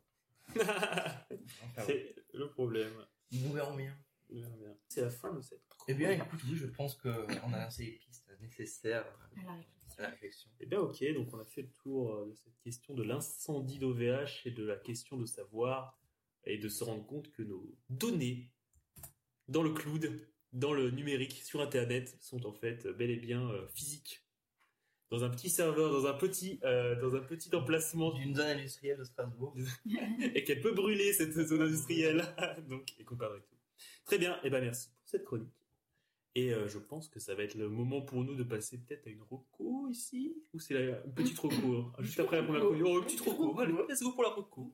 Ouais. 0.55 0.63
c'est 1.85 2.15
le 2.33 2.49
problème. 2.49 2.93
Nous 3.31 3.51
verrons 3.53 3.75
bien. 3.75 3.97
C'est 4.87 5.01
la 5.01 5.09
fin 5.09 5.33
de 5.33 5.41
cette. 5.41 5.61
Eh 5.87 5.93
bien, 5.93 6.11
écoute, 6.11 6.39
oui, 6.45 6.55
je 6.55 6.67
pense 6.67 6.95
qu'on 6.95 7.09
a 7.53 7.63
lancé 7.63 7.85
les 7.85 7.91
pistes 7.93 8.31
nécessaires 8.39 9.05
À 9.35 9.43
la 9.43 9.51
à 9.51 9.55
réflexion. 9.55 9.95
la 10.03 10.09
réflexion. 10.09 10.49
Eh 10.59 10.65
bien, 10.67 10.79
ok, 10.79 11.03
donc 11.15 11.33
on 11.33 11.39
a 11.39 11.45
fait 11.45 11.63
le 11.63 11.71
tour 11.71 12.13
euh, 12.13 12.27
de 12.29 12.35
cette 12.35 12.57
question 12.61 12.93
de 12.93 13.03
l'incendie 13.03 13.79
d'OVH 13.79 14.45
et 14.45 14.51
de 14.51 14.63
la 14.63 14.77
question 14.77 15.17
de 15.17 15.25
savoir 15.25 15.99
et 16.45 16.57
de 16.57 16.69
se 16.69 16.83
rendre 16.83 17.05
compte 17.05 17.31
que 17.31 17.41
nos 17.43 17.75
données 17.89 18.49
dans 19.47 19.63
le 19.63 19.73
cloud, 19.73 20.27
dans 20.53 20.73
le 20.73 20.91
numérique, 20.91 21.41
sur 21.43 21.61
Internet, 21.61 22.15
sont 22.19 22.45
en 22.45 22.51
fait 22.51 22.87
bel 22.87 23.09
et 23.09 23.17
bien 23.17 23.49
euh, 23.49 23.67
physiques. 23.73 24.23
Dans 25.09 25.25
un 25.25 25.29
petit 25.29 25.49
serveur, 25.49 25.91
dans 25.91 26.07
un 26.07 26.13
petit, 26.13 26.59
euh, 26.63 26.99
dans 27.01 27.15
un 27.15 27.19
petit 27.19 27.53
emplacement, 27.53 28.11
D'une 28.11 28.35
zone 28.35 28.47
industrielle 28.47 28.97
de 28.97 29.03
Strasbourg. 29.03 29.55
et 30.35 30.43
qu'elle 30.43 30.61
peut 30.61 30.73
brûler 30.73 31.11
cette 31.13 31.33
zone 31.33 31.63
industrielle. 31.63 32.23
donc, 32.69 32.93
et 32.97 33.03
qu'on 33.03 33.17
perdrait 33.17 33.39
tout. 33.39 33.55
Très 34.05 34.17
bien, 34.17 34.39
et 34.43 34.49
ben 34.49 34.61
merci 34.61 34.89
pour 34.89 35.09
cette 35.09 35.25
chronique. 35.25 35.49
Et 36.33 36.53
euh, 36.53 36.67
je 36.69 36.79
pense 36.79 37.09
que 37.09 37.19
ça 37.19 37.35
va 37.35 37.43
être 37.43 37.55
le 37.55 37.67
moment 37.67 38.01
pour 38.01 38.23
nous 38.23 38.35
de 38.35 38.43
passer 38.43 38.77
peut-être 38.77 39.07
à 39.07 39.09
une 39.09 39.21
roco 39.21 39.89
ici, 39.89 40.33
ou 40.53 40.59
c'est 40.59 40.73
la 40.73 41.03
une 41.03 41.13
petite 41.13 41.37
roco, 41.37 41.55
hein, 41.77 41.93
juste 41.99 42.21
après 42.21 42.37
la 42.37 42.43
première 42.43 42.61
chronique. 42.61 42.83
Oh, 42.85 42.99
une 42.99 43.03
petite 43.03 43.21
roco, 43.21 43.59
allez, 43.59 43.73
let's 43.89 44.01
go 44.01 44.13
pour 44.13 44.23
la 44.23 44.29
roco. 44.29 44.73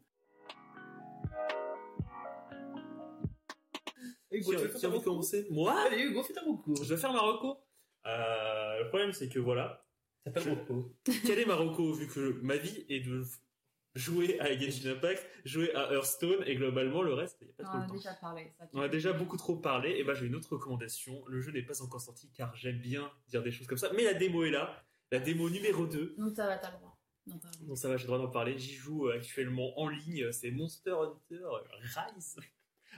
Hugo, 4.38 4.52
tu 4.52 4.58
a 4.58 4.62
veux 4.62 4.68
faire 4.70 5.04
commencer 5.04 5.48
Moi 5.50 5.74
Allez, 5.88 6.04
Hugo, 6.04 6.24
fais 6.24 6.34
ta 6.34 6.42
reco. 6.42 6.76
Je 6.76 6.94
vais 6.94 7.00
faire 7.00 7.14
ma 7.14 7.20
roco. 7.20 7.58
Euh, 8.06 8.80
le 8.84 8.88
problème, 8.88 9.12
c'est 9.14 9.30
que 9.30 9.40
voilà, 9.40 9.86
Ça 10.26 10.34
s'appelle 10.34 10.54
reco. 10.60 10.96
quel 11.26 11.40
est 11.40 11.46
ma 11.46 11.56
roco 11.56 11.94
vu 11.94 12.08
que 12.08 12.40
ma 12.42 12.56
vie 12.58 12.86
est 12.90 13.02
de 13.02 13.24
jouer 13.96 14.40
à 14.40 14.56
Genshin 14.58 14.92
Impact, 14.92 15.26
jouer 15.44 15.74
à 15.74 15.92
Hearthstone, 15.92 16.44
et 16.46 16.56
globalement, 16.56 17.02
le 17.02 17.14
reste, 17.14 17.38
il 17.42 17.48
n'y 17.48 17.54
a 17.54 17.56
pas 17.58 17.64
trop 17.64 17.88
temps. 17.88 17.94
déjà 17.96 18.14
parlé. 18.14 18.54
Ça, 18.58 18.68
On 18.74 18.82
a 18.82 18.88
déjà 18.88 19.12
beaucoup 19.12 19.38
trop 19.38 19.56
parlé, 19.58 19.92
et 19.98 20.04
ben 20.04 20.14
j'ai 20.14 20.28
une 20.28 20.36
autre 20.36 20.54
recommandation. 20.54 21.24
Le 21.28 21.42
jeu 21.42 21.52
n'est 21.52 21.64
pas 21.64 21.82
encore 21.82 22.02
sorti 22.02 22.30
car 22.32 22.56
j'aime 22.56 22.78
bien 22.80 23.12
dire 23.28 23.42
des 23.42 23.52
choses 23.52 23.68
comme 23.68 23.78
ça, 23.80 23.92
mais 23.96 24.04
la 24.04 24.14
démo 24.14 24.44
est 24.44 24.52
là. 24.52 24.84
La 25.12 25.20
démo 25.20 25.50
numéro 25.50 25.88
2. 25.88 26.16
Donc 26.18 26.36
ça 26.36 26.46
va, 26.46 26.58
t'as 26.58 26.72
le 26.72 26.78
droit. 26.78 26.98
Donc 27.62 27.78
ça 27.78 27.90
va, 27.90 27.98
j'ai 27.98 28.04
le 28.04 28.08
droit 28.08 28.20
d'en 28.20 28.30
parler. 28.30 28.58
J'y 28.58 28.74
joue 28.74 29.08
euh, 29.10 29.16
actuellement 29.16 29.78
en 29.80 29.90
ligne. 29.90 30.32
C'est 30.32 30.52
Monster 30.52 30.92
Hunter 30.92 31.44
Rise. 31.82 32.38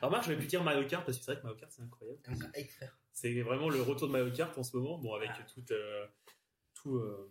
Alors 0.01 0.11
moi, 0.11 0.21
j'aurais 0.23 0.37
pu 0.37 0.45
dire 0.47 0.63
Mario 0.63 0.87
Kart 0.87 1.05
parce 1.05 1.17
que 1.17 1.23
c'est 1.23 1.31
vrai 1.33 1.41
que 1.41 1.45
Mario 1.45 1.59
Kart 1.59 1.71
c'est 1.71 1.81
incroyable. 1.81 2.19
C'est 3.11 3.41
vraiment 3.41 3.69
le 3.69 3.81
retour 3.81 4.07
de 4.07 4.13
Mario 4.13 4.31
Kart 4.31 4.57
en 4.57 4.63
ce 4.63 4.75
moment. 4.77 4.97
Bon, 4.97 5.13
avec 5.13 5.29
Ah. 5.33 5.43
tout, 5.53 5.63
euh, 5.71 6.05
tout 6.73 6.95
euh, 6.97 7.29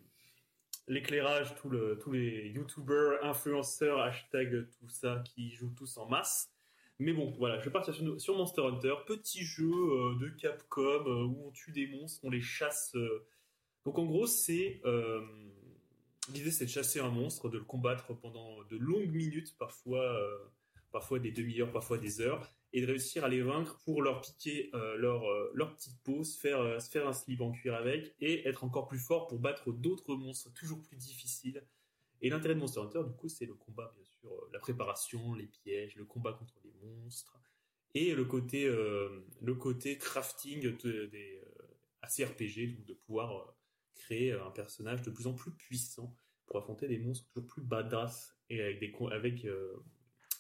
l'éclairage, 0.87 1.54
tout 1.57 1.70
le, 1.70 1.98
tous 1.98 2.12
les 2.12 2.48
youtubeurs, 2.50 3.24
influenceurs, 3.24 4.00
hashtag, 4.00 4.68
tout 4.78 4.88
ça 4.90 5.22
qui 5.24 5.50
jouent 5.50 5.72
tous 5.76 5.96
en 5.96 6.07
masse. 6.07 6.50
Mais 6.98 7.12
bon, 7.12 7.31
voilà, 7.38 7.59
je 7.61 7.64
vais 7.64 7.70
partir 7.70 7.94
sur, 7.94 8.20
sur 8.20 8.37
Monster 8.37 8.62
Hunter, 8.62 8.94
petit 9.07 9.44
jeu 9.44 9.70
euh, 9.70 10.18
de 10.20 10.28
Capcom 10.31 11.04
où 11.07 11.46
on 11.46 11.50
tue 11.52 11.72
des 11.72 11.87
monstres, 11.87 12.20
on 12.24 12.31
les 12.31 12.40
chasse. 12.42 12.94
Donc 13.87 13.98
en 13.98 14.04
gros, 14.04 14.26
c'est 14.26 14.83
l'idée, 16.35 16.50
c'est 16.50 16.66
de 16.66 16.70
chasser 16.70 17.00
un 17.00 17.09
monstre, 17.09 17.48
de 17.48 17.57
le 17.59 17.64
combattre 17.64 18.12
pendant 18.14 18.62
de 18.64 18.76
longues 18.76 19.14
minutes, 19.14 19.57
parfois, 19.57 20.20
parfois 20.90 21.18
des 21.20 21.31
demi-heures, 21.31 21.70
parfois 21.72 21.96
des 21.96 22.20
heures, 22.20 22.50
et 22.72 22.83
de 22.83 22.87
réussir 22.87 23.24
à 23.24 23.28
les 23.28 23.42
vaincre 23.42 23.78
pour 23.85 24.02
leur 24.02 24.20
piquer 24.20 24.70
euh, 24.74 24.96
leur, 24.96 25.24
euh, 25.24 25.50
leur 25.54 25.74
petite 25.74 26.02
peau, 26.02 26.22
se 26.24 26.38
faire, 26.38 26.61
euh, 26.61 26.78
se 26.78 26.90
faire 26.90 27.09
un 27.09 27.12
slip 27.12 27.40
en 27.40 27.50
cuir 27.52 27.74
avec, 27.74 28.14
et 28.20 28.46
être 28.46 28.64
encore 28.64 28.88
plus 28.88 28.98
fort 28.98 29.26
pour 29.26 29.38
battre 29.38 29.72
d'autres 29.72 30.14
monstres 30.14 30.52
toujours 30.52 30.83
plus 30.83 30.96
difficiles. 30.96 31.64
Et 32.20 32.31
l'intérêt 32.31 32.54
de 32.54 32.61
Monster 32.61 32.81
Hunter, 32.81 33.02
du 33.07 33.14
coup, 33.14 33.28
c'est 33.28 33.46
le 33.46 33.54
combat, 33.54 33.92
bien 33.94 34.04
sûr, 34.04 34.31
la 34.52 34.59
préparation, 34.59 35.35
les 35.35 35.46
pièges, 35.46 35.96
le 35.96 36.04
combat 36.04 36.33
contre 36.33 36.59
les 36.64 36.72
monstres, 36.83 37.38
et 37.94 38.14
le 38.14 38.24
côté, 38.24 38.66
le 38.66 39.54
côté 39.54 39.96
crafting 39.96 40.76
de- 40.76 41.07
des 41.07 41.42
assez 42.02 42.24
RPG, 42.24 42.74
donc 42.76 42.85
de 42.87 42.94
pouvoir 42.94 43.57
créer 43.94 44.33
un 44.33 44.50
personnage 44.50 45.02
de 45.02 45.11
plus 45.11 45.26
en 45.26 45.35
plus 45.35 45.52
puissant 45.52 46.14
pour 46.46 46.57
affronter 46.59 46.88
des 46.88 46.98
monstres 46.98 47.26
toujours 47.28 47.46
plus 47.46 47.62
badass 47.62 48.37
et 48.50 48.61
avec 48.61 48.81
des 48.81 48.92
avec 49.11 49.46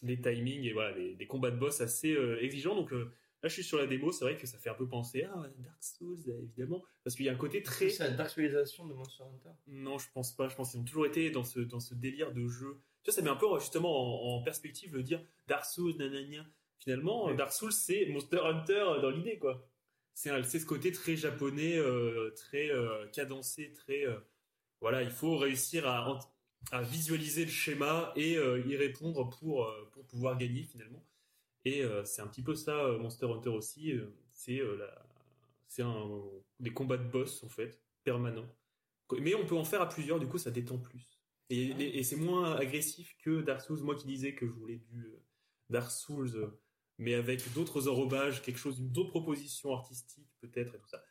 des 0.02 0.20
timings 0.20 0.64
et 0.64 0.72
voilà 0.72 0.92
des, 0.92 1.14
des 1.14 1.26
combats 1.26 1.50
de 1.50 1.56
boss 1.58 1.80
assez 1.80 2.14
euh, 2.14 2.42
exigeants. 2.42 2.74
Donc 2.74 2.92
euh, 2.92 3.04
là, 3.42 3.48
je 3.48 3.54
suis 3.54 3.64
sur 3.64 3.78
la 3.78 3.86
démo, 3.86 4.12
c'est 4.12 4.24
vrai 4.24 4.36
que 4.36 4.46
ça 4.46 4.58
fait 4.58 4.70
un 4.70 4.74
peu 4.74 4.88
penser 4.88 5.22
à 5.24 5.34
Dark 5.58 5.82
Souls 5.82 6.18
évidemment, 6.42 6.84
parce 7.04 7.16
qu'il 7.16 7.26
y 7.26 7.28
a 7.28 7.32
un 7.32 7.36
côté 7.36 7.62
très 7.62 7.88
C'est 7.90 8.04
la 8.04 8.10
darksoulisation 8.10 8.86
de 8.86 8.94
Monster 8.94 9.24
Hunter? 9.24 9.54
non, 9.66 9.98
je 9.98 10.06
pense 10.12 10.34
pas. 10.34 10.48
Je 10.48 10.56
pense 10.56 10.70
qu'ils 10.72 10.80
ont 10.80 10.84
toujours 10.84 11.06
été 11.06 11.30
dans 11.30 11.44
ce, 11.44 11.60
dans 11.60 11.80
ce 11.80 11.94
délire 11.94 12.32
de 12.32 12.46
jeu. 12.48 12.80
Tu 13.02 13.10
vois, 13.10 13.14
ça 13.14 13.22
met 13.22 13.30
un 13.30 13.36
peu 13.36 13.46
justement 13.60 14.34
en, 14.34 14.38
en 14.38 14.42
perspective 14.42 14.92
de 14.92 15.02
dire 15.02 15.22
Dark 15.46 15.64
Souls, 15.64 15.96
nanana. 15.96 16.46
Finalement. 16.80 17.32
Dark 17.34 17.52
Souls, 17.52 17.72
c'est 17.72 18.06
Monster 18.06 18.38
Hunter 18.44 18.84
dans 19.02 19.10
l'idée, 19.10 19.38
quoi. 19.38 19.68
C'est 20.14 20.42
ce 20.58 20.66
côté 20.66 20.90
très 20.90 21.16
japonais, 21.16 21.76
euh, 21.76 22.30
très 22.36 22.70
euh, 22.70 23.06
cadencé, 23.12 23.72
très. 23.72 24.04
euh, 24.04 24.18
voilà, 24.80 25.02
il 25.02 25.10
faut 25.10 25.36
réussir 25.36 25.86
à, 25.86 26.18
à 26.72 26.82
visualiser 26.82 27.44
le 27.44 27.50
schéma 27.50 28.12
et 28.16 28.36
euh, 28.36 28.60
y 28.66 28.76
répondre 28.76 29.28
pour, 29.30 29.64
euh, 29.66 29.88
pour 29.92 30.04
pouvoir 30.06 30.36
gagner 30.38 30.62
finalement. 30.64 31.04
Et 31.64 31.82
euh, 31.84 32.04
c'est 32.04 32.22
un 32.22 32.26
petit 32.28 32.42
peu 32.42 32.54
ça, 32.54 32.92
Monster 32.98 33.26
Hunter 33.26 33.50
aussi. 33.50 33.92
c'est 34.32 34.58
la- 34.78 35.06
c'est 35.68 35.82
un, 35.82 36.08
des 36.60 36.72
combats 36.72 36.96
de 36.96 37.04
boss, 37.08 37.42
en 37.44 37.48
fait, 37.48 37.82
permanents. 38.04 38.48
Mais 39.20 39.34
on 39.34 39.46
peut 39.46 39.56
en 39.56 39.64
faire 39.64 39.82
à 39.82 39.88
plusieurs, 39.88 40.18
du 40.20 40.26
coup 40.26 40.38
ça 40.38 40.50
détend 40.50 40.78
plus. 40.78 41.20
Et, 41.50 41.68
et- 41.68 41.98
et 41.98 42.02
c'est 42.04 42.16
moins 42.16 42.54
agressif 42.56 43.16
que 43.22 43.42
Dark 43.42 43.60
Souls. 43.62 43.80
Moi 43.82 43.94
qui 43.96 44.06
disais 44.06 44.34
que 44.34 44.46
je 44.46 44.52
voulais 44.52 44.76
du 44.76 45.14
Dark 45.70 45.90
Souls, 45.90 46.52
mais 46.98 47.14
avec 47.14 47.52
d'autres 47.54 47.88
enrobages, 47.88 48.42
quelque 48.42 48.58
chose, 48.58 48.80
d'autres 48.80 49.10
propositions 49.10 49.72
artistiques 49.74 50.28
peut-être 50.40 50.74
et 50.74 50.78
tout 50.78 50.88
ça. 50.88 51.02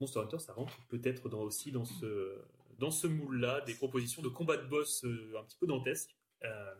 Monster 0.00 0.20
Hunter, 0.20 0.38
ça 0.38 0.52
rentre 0.52 0.74
peut-être 0.88 1.28
dans, 1.28 1.40
aussi 1.42 1.72
dans 1.72 1.84
ce, 1.84 2.38
dans 2.78 2.90
ce 2.90 3.06
moule-là, 3.06 3.60
des 3.62 3.74
propositions 3.74 4.22
de 4.22 4.28
combat 4.28 4.56
de 4.56 4.66
boss 4.66 5.04
euh, 5.04 5.32
un 5.38 5.44
petit 5.44 5.56
peu 5.58 5.66
dantesques, 5.66 6.16
euh, 6.44 6.74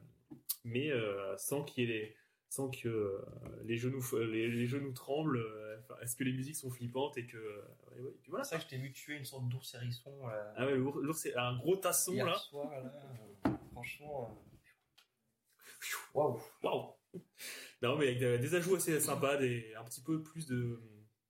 mais 0.65 0.91
euh, 0.91 1.37
sans 1.37 1.63
qu'il 1.65 1.85
y 1.85 1.87
ait 1.93 1.99
les- 1.99 2.17
sans 2.49 2.71
que 2.71 3.21
les 3.65 3.77
genoux 3.77 4.03
les, 4.19 4.49
les 4.49 4.67
genoux 4.67 4.93
tremblent. 4.93 5.45
enfin, 5.81 6.01
Est-ce 6.01 6.15
que 6.17 6.23
les 6.25 6.33
musiques 6.33 6.57
sont 6.57 6.71
flippantes 6.71 7.19
et 7.19 7.27
que 7.27 7.37
ouais, 7.37 8.01
ouais, 8.01 8.15
puis 8.23 8.31
voilà. 8.31 8.45
C'est 8.45 8.51
ça 8.51 8.57
que 8.59 8.63
je 8.65 8.69
t'ai 8.69 8.79
vu 8.79 8.93
tuer 8.93 9.17
une 9.17 9.25
sorte 9.25 9.49
d'ours 9.49 9.75
hérisson 9.75 10.27
là, 10.29 10.55
Ah 10.57 10.65
ouais, 10.67 10.77
l'ours, 10.77 11.27
un 11.37 11.57
gros 11.59 11.77
tasson 11.77 12.13
hier 12.15 12.25
là. 12.25 12.37
soir. 12.37 12.71
Là, 12.71 12.93
euh, 13.47 13.51
franchement. 13.73 14.43
Waouh. 16.15 16.41
Waouh 16.63 16.95
Non, 17.83 17.97
mais 17.99 18.07
avec 18.09 18.19
des, 18.21 18.39
des 18.39 18.55
ajouts 18.55 18.77
assez 18.77 18.99
sympas, 19.01 19.37
des, 19.37 19.75
un 19.75 19.85
petit 19.85 20.01
peu 20.03 20.23
plus 20.23 20.47
de, 20.47 20.81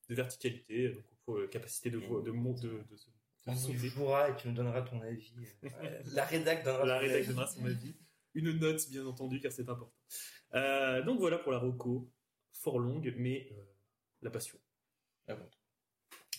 de 0.08 0.14
verticalité, 0.14 0.90
donc 0.90 1.04
pour, 1.24 1.38
euh, 1.38 1.46
capacité 1.48 1.90
de, 1.90 1.98
de, 1.98 2.04
de, 2.30 2.30
de, 2.30 2.96
se- 2.96 3.08
de 3.08 3.15
On 3.46 3.54
sauter. 3.54 3.76
jouera 3.88 4.30
et 4.30 4.36
tu 4.36 4.48
nous 4.48 4.54
donneras 4.54 4.82
ton 4.82 5.00
avis. 5.02 5.32
Euh, 5.64 6.02
la 6.12 6.24
rédac 6.24 6.64
donnera 6.64 6.84
La 6.84 6.94
son 6.96 7.00
rédac 7.00 7.26
donnera 7.26 7.46
son 7.46 7.64
avis. 7.64 7.96
Une 8.34 8.52
note, 8.58 8.90
bien 8.90 9.06
entendu, 9.06 9.40
car 9.40 9.52
c'est 9.52 9.62
important. 9.68 9.92
Euh, 10.54 11.02
donc 11.02 11.18
voilà 11.18 11.38
pour 11.38 11.52
la 11.52 11.58
Rocco, 11.58 12.10
fort 12.52 12.78
longue, 12.78 13.14
mais 13.16 13.48
euh, 13.52 13.64
la 14.22 14.30
passion. 14.30 14.58
Ah 15.28 15.34
bon. 15.34 15.48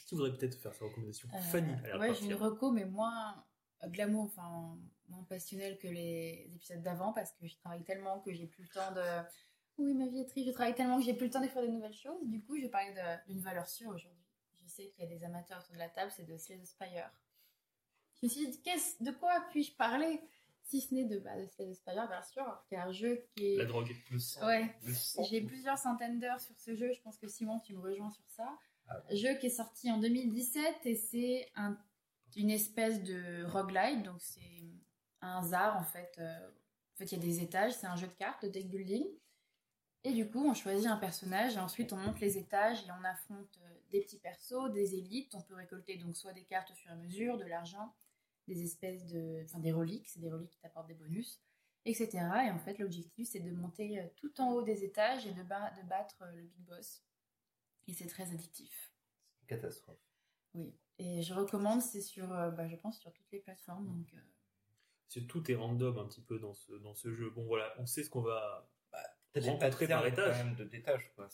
Tu 0.07 0.15
voudrais 0.15 0.31
peut-être 0.33 0.55
faire 0.59 0.73
sa 0.73 0.85
recommandation 0.85 1.27
Euh, 1.33 1.39
Fanny, 1.39 1.73
ouais, 1.99 2.13
j'ai 2.13 2.25
une 2.25 2.33
reco, 2.35 2.71
mais 2.71 2.85
moins 2.85 3.43
glamour, 3.85 4.25
enfin 4.25 4.77
moins 5.09 5.23
passionnel 5.23 5.77
que 5.77 5.87
les 5.87 6.49
épisodes 6.55 6.81
d'avant 6.81 7.13
parce 7.13 7.31
que 7.33 7.47
je 7.47 7.55
travaille 7.57 7.83
tellement 7.83 8.19
que 8.19 8.33
j'ai 8.33 8.47
plus 8.47 8.63
le 8.63 8.69
temps 8.69 8.91
de. 8.93 9.23
Oui, 9.77 9.93
ma 9.93 10.07
vie 10.07 10.21
est 10.21 10.25
triste. 10.29 10.47
Je 10.47 10.53
travaille 10.53 10.75
tellement 10.75 10.97
que 10.97 11.05
j'ai 11.05 11.13
plus 11.13 11.27
le 11.27 11.31
temps 11.31 11.41
de 11.41 11.47
faire 11.47 11.61
de 11.61 11.67
nouvelles 11.67 11.93
choses. 11.93 12.19
Du 12.25 12.43
coup, 12.43 12.57
je 12.57 12.63
vais 12.63 12.69
parler 12.69 12.93
d'une 13.27 13.41
valeur 13.41 13.67
sûre 13.67 13.89
aujourd'hui. 13.89 14.16
Sais 14.77 14.89
qu'il 14.89 15.03
y 15.03 15.07
a 15.07 15.09
des 15.17 15.23
amateurs 15.23 15.59
autour 15.59 15.73
de 15.73 15.79
la 15.79 15.89
table, 15.89 16.11
c'est 16.15 16.25
de 16.25 16.37
Slay 16.37 16.57
the 16.59 16.65
Spire. 16.65 17.09
Je 18.21 18.27
me 18.27 18.29
suis 18.31 18.47
dit, 18.47 18.61
qu'est-ce- 18.61 19.03
de 19.03 19.11
quoi 19.11 19.43
puis-je 19.49 19.73
parler? 19.75 20.21
Si 20.63 20.81
ce 20.81 20.93
n'est 20.93 21.05
de, 21.05 21.17
bah, 21.19 21.35
de 21.39 21.47
Slay 21.47 21.67
the 21.69 21.73
Spire, 21.73 22.07
bien 22.07 22.21
sûr, 22.21 22.63
qui 22.67 22.75
est 22.75 22.77
un 22.77 22.91
jeu 22.91 23.25
qui 23.35 23.53
est. 23.53 23.57
La 23.57 23.65
drogue. 23.65 23.95
Le 24.11 24.19
sang. 24.19 24.45
Ouais. 24.45 24.75
J'ai 25.31 25.41
plusieurs 25.41 25.77
centaines 25.79 26.19
d'heures 26.19 26.39
sur 26.41 26.55
ce 26.59 26.75
jeu. 26.75 26.91
Je 26.93 27.01
pense 27.01 27.17
que 27.17 27.27
Simon, 27.27 27.59
tu 27.61 27.73
me 27.73 27.79
rejoins 27.81 28.11
sur 28.11 28.23
ça. 28.27 28.55
Ah 28.89 29.01
Jeu 29.11 29.33
qui 29.39 29.47
est 29.47 29.49
sorti 29.49 29.91
en 29.91 29.97
2017 29.97 30.85
et 30.85 30.95
c'est 30.95 31.49
un- 31.55 31.77
une 32.35 32.49
espèce 32.51 33.01
de 33.01 33.45
roguelite. 33.45 34.03
Donc 34.03 34.21
c'est 34.21 34.63
un 35.21 35.39
hasard 35.39 35.77
en 35.77 35.83
fait. 35.83 36.13
Euh, 36.19 36.47
en 36.49 36.97
fait, 36.97 37.05
il 37.05 37.11
y 37.13 37.15
a 37.15 37.19
des 37.23 37.41
étages. 37.41 37.73
C'est 37.73 37.87
un 37.87 37.95
jeu 37.95 38.07
de 38.07 38.13
cartes, 38.13 38.43
de 38.43 38.49
deck 38.49 38.69
building. 38.69 39.05
Et 40.03 40.13
du 40.13 40.29
coup, 40.29 40.45
on 40.47 40.53
choisit 40.53 40.87
un 40.87 40.97
personnage 40.97 41.55
et 41.55 41.59
ensuite 41.59 41.91
on 41.93 41.97
monte 41.97 42.19
les 42.19 42.37
étages 42.37 42.79
et 42.85 42.91
on 42.91 43.03
affronte 43.03 43.57
euh, 43.63 43.76
des 43.91 44.01
petits 44.01 44.19
persos, 44.19 44.71
des 44.73 44.95
élites. 44.95 45.33
On 45.35 45.41
peut 45.41 45.55
récolter 45.55 45.97
donc 45.97 46.15
soit 46.15 46.33
des 46.33 46.43
cartes 46.45 46.71
au 46.71 46.75
fur 46.75 46.89
et 46.91 46.93
à 46.93 46.97
mesure, 46.97 47.37
de 47.37 47.45
l'argent, 47.45 47.95
des 48.47 48.63
espèces 48.63 49.05
de, 49.07 49.41
enfin 49.45 49.59
des 49.59 49.71
reliques. 49.71 50.07
C'est 50.09 50.19
des 50.19 50.29
reliques 50.31 50.51
qui 50.51 50.59
t'apportent 50.59 50.87
des 50.87 50.93
bonus 50.95 51.41
etc. 51.89 52.09
Et 52.45 52.51
en 52.51 52.59
fait, 52.59 52.77
l'objectif, 52.79 53.29
c'est 53.29 53.39
de 53.39 53.49
monter 53.51 53.97
euh, 53.97 54.05
tout 54.17 54.41
en 54.41 54.51
haut 54.51 54.61
des 54.61 54.83
étages 54.83 55.25
et 55.25 55.31
de, 55.31 55.41
ba- 55.43 55.71
de 55.81 55.87
battre 55.87 56.17
euh, 56.23 56.31
le 56.35 56.43
big 56.43 56.59
boss. 56.65 57.01
Et 57.87 57.93
c'est 57.93 58.07
très 58.07 58.29
addictif. 58.29 58.91
Catastrophe. 59.47 59.97
Oui. 60.53 60.75
Et 60.97 61.21
je 61.21 61.33
recommande, 61.33 61.81
c'est 61.81 62.01
sur, 62.01 62.29
euh, 62.33 62.51
bah, 62.51 62.67
je 62.67 62.75
pense, 62.75 62.99
sur 62.99 63.13
toutes 63.13 63.31
les 63.31 63.39
plateformes. 63.39 63.85
Donc, 63.87 64.13
euh, 64.13 64.19
C'est 65.07 65.27
tout 65.27 65.49
est 65.49 65.55
random 65.55 65.97
un 65.97 66.07
petit 66.07 66.21
peu 66.23 66.39
dans 66.39 66.53
ce 66.53 66.73
dans 66.73 66.93
ce 66.93 67.13
jeu. 67.13 67.29
Bon 67.29 67.45
voilà, 67.45 67.73
on 67.79 67.85
sait 67.85 68.03
ce 68.03 68.09
qu'on 68.09 68.21
va. 68.21 68.69
T'as 69.39 69.45
des 69.45 69.49
Rencontré 69.51 69.87
par 69.87 70.05
étage. 70.05 70.37
quand 70.37 70.43
même 70.45 70.55
de 70.55 70.63
quoi. 71.15 71.27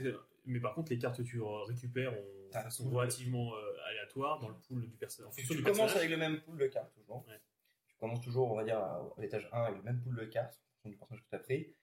que- 0.00 0.20
mais 0.46 0.60
par 0.60 0.74
contre, 0.74 0.90
les 0.90 0.98
cartes 0.98 1.16
que 1.18 1.22
tu 1.22 1.40
récupères 1.40 2.12
ont- 2.14 2.70
sont 2.70 2.88
relativement 2.90 3.54
euh, 3.54 3.76
aléatoires 3.88 4.38
dans 4.40 4.48
le 4.48 4.54
pool 4.66 4.88
du 4.88 4.96
personnage. 4.96 5.34
Tu, 5.36 5.46
commences 5.46 5.64
personnage. 5.64 5.96
avec 5.96 6.10
le 6.10 6.16
même 6.16 6.40
pool 6.40 6.56
de 6.58 6.66
cartes 6.66 6.92
toujours. 6.94 7.24
Ouais. 7.28 7.40
Tu 7.88 7.94
commences 7.96 8.20
toujours, 8.20 8.50
on 8.52 8.56
va 8.56 8.64
dire, 8.64 8.78
à, 8.78 8.96
à 8.96 9.20
l'étage 9.20 9.48
1 9.52 9.62
avec 9.64 9.76
le 9.78 9.82
même 9.82 10.00
pool 10.00 10.16
de 10.16 10.24
cartes 10.24 10.54
en 10.54 10.72
fonction 10.82 10.90
du 10.90 10.96
personnage 10.96 11.22
que 11.24 11.28
tu 11.28 11.34
as 11.36 11.38
pris. 11.40 11.74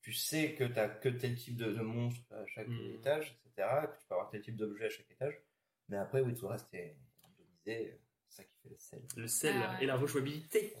Tu 0.00 0.12
sais 0.12 0.54
que 0.54 0.64
tu 0.64 0.78
as 0.78 0.88
que 0.88 1.08
tel 1.08 1.34
type 1.36 1.56
de, 1.56 1.72
de 1.72 1.80
monstre 1.80 2.20
à 2.32 2.44
chaque 2.46 2.68
Mhm. 2.68 2.94
étage, 2.94 3.38
etc. 3.46 3.68
Que 3.92 3.98
tu 4.00 4.06
peux 4.08 4.14
avoir 4.14 4.30
tel 4.30 4.40
type 4.42 4.56
d'objet 4.56 4.86
à 4.86 4.90
chaque 4.90 5.10
étage. 5.10 5.40
Mais 5.88 5.96
après, 5.96 6.20
oui, 6.20 6.34
tout 6.34 6.42
le 6.46 6.52
reste 6.52 6.72
est 6.74 6.96
randomisé. 7.22 7.98
C'est 8.28 8.36
ça 8.36 8.44
qui 8.44 8.54
fait 8.62 8.68
le 8.70 8.76
sel. 8.78 9.02
Le 9.16 9.26
sel 9.28 9.54
Ah 9.56 9.72
ouais. 9.76 9.84
et 9.84 9.86
la 9.86 9.96
rejouabilité, 9.96 10.74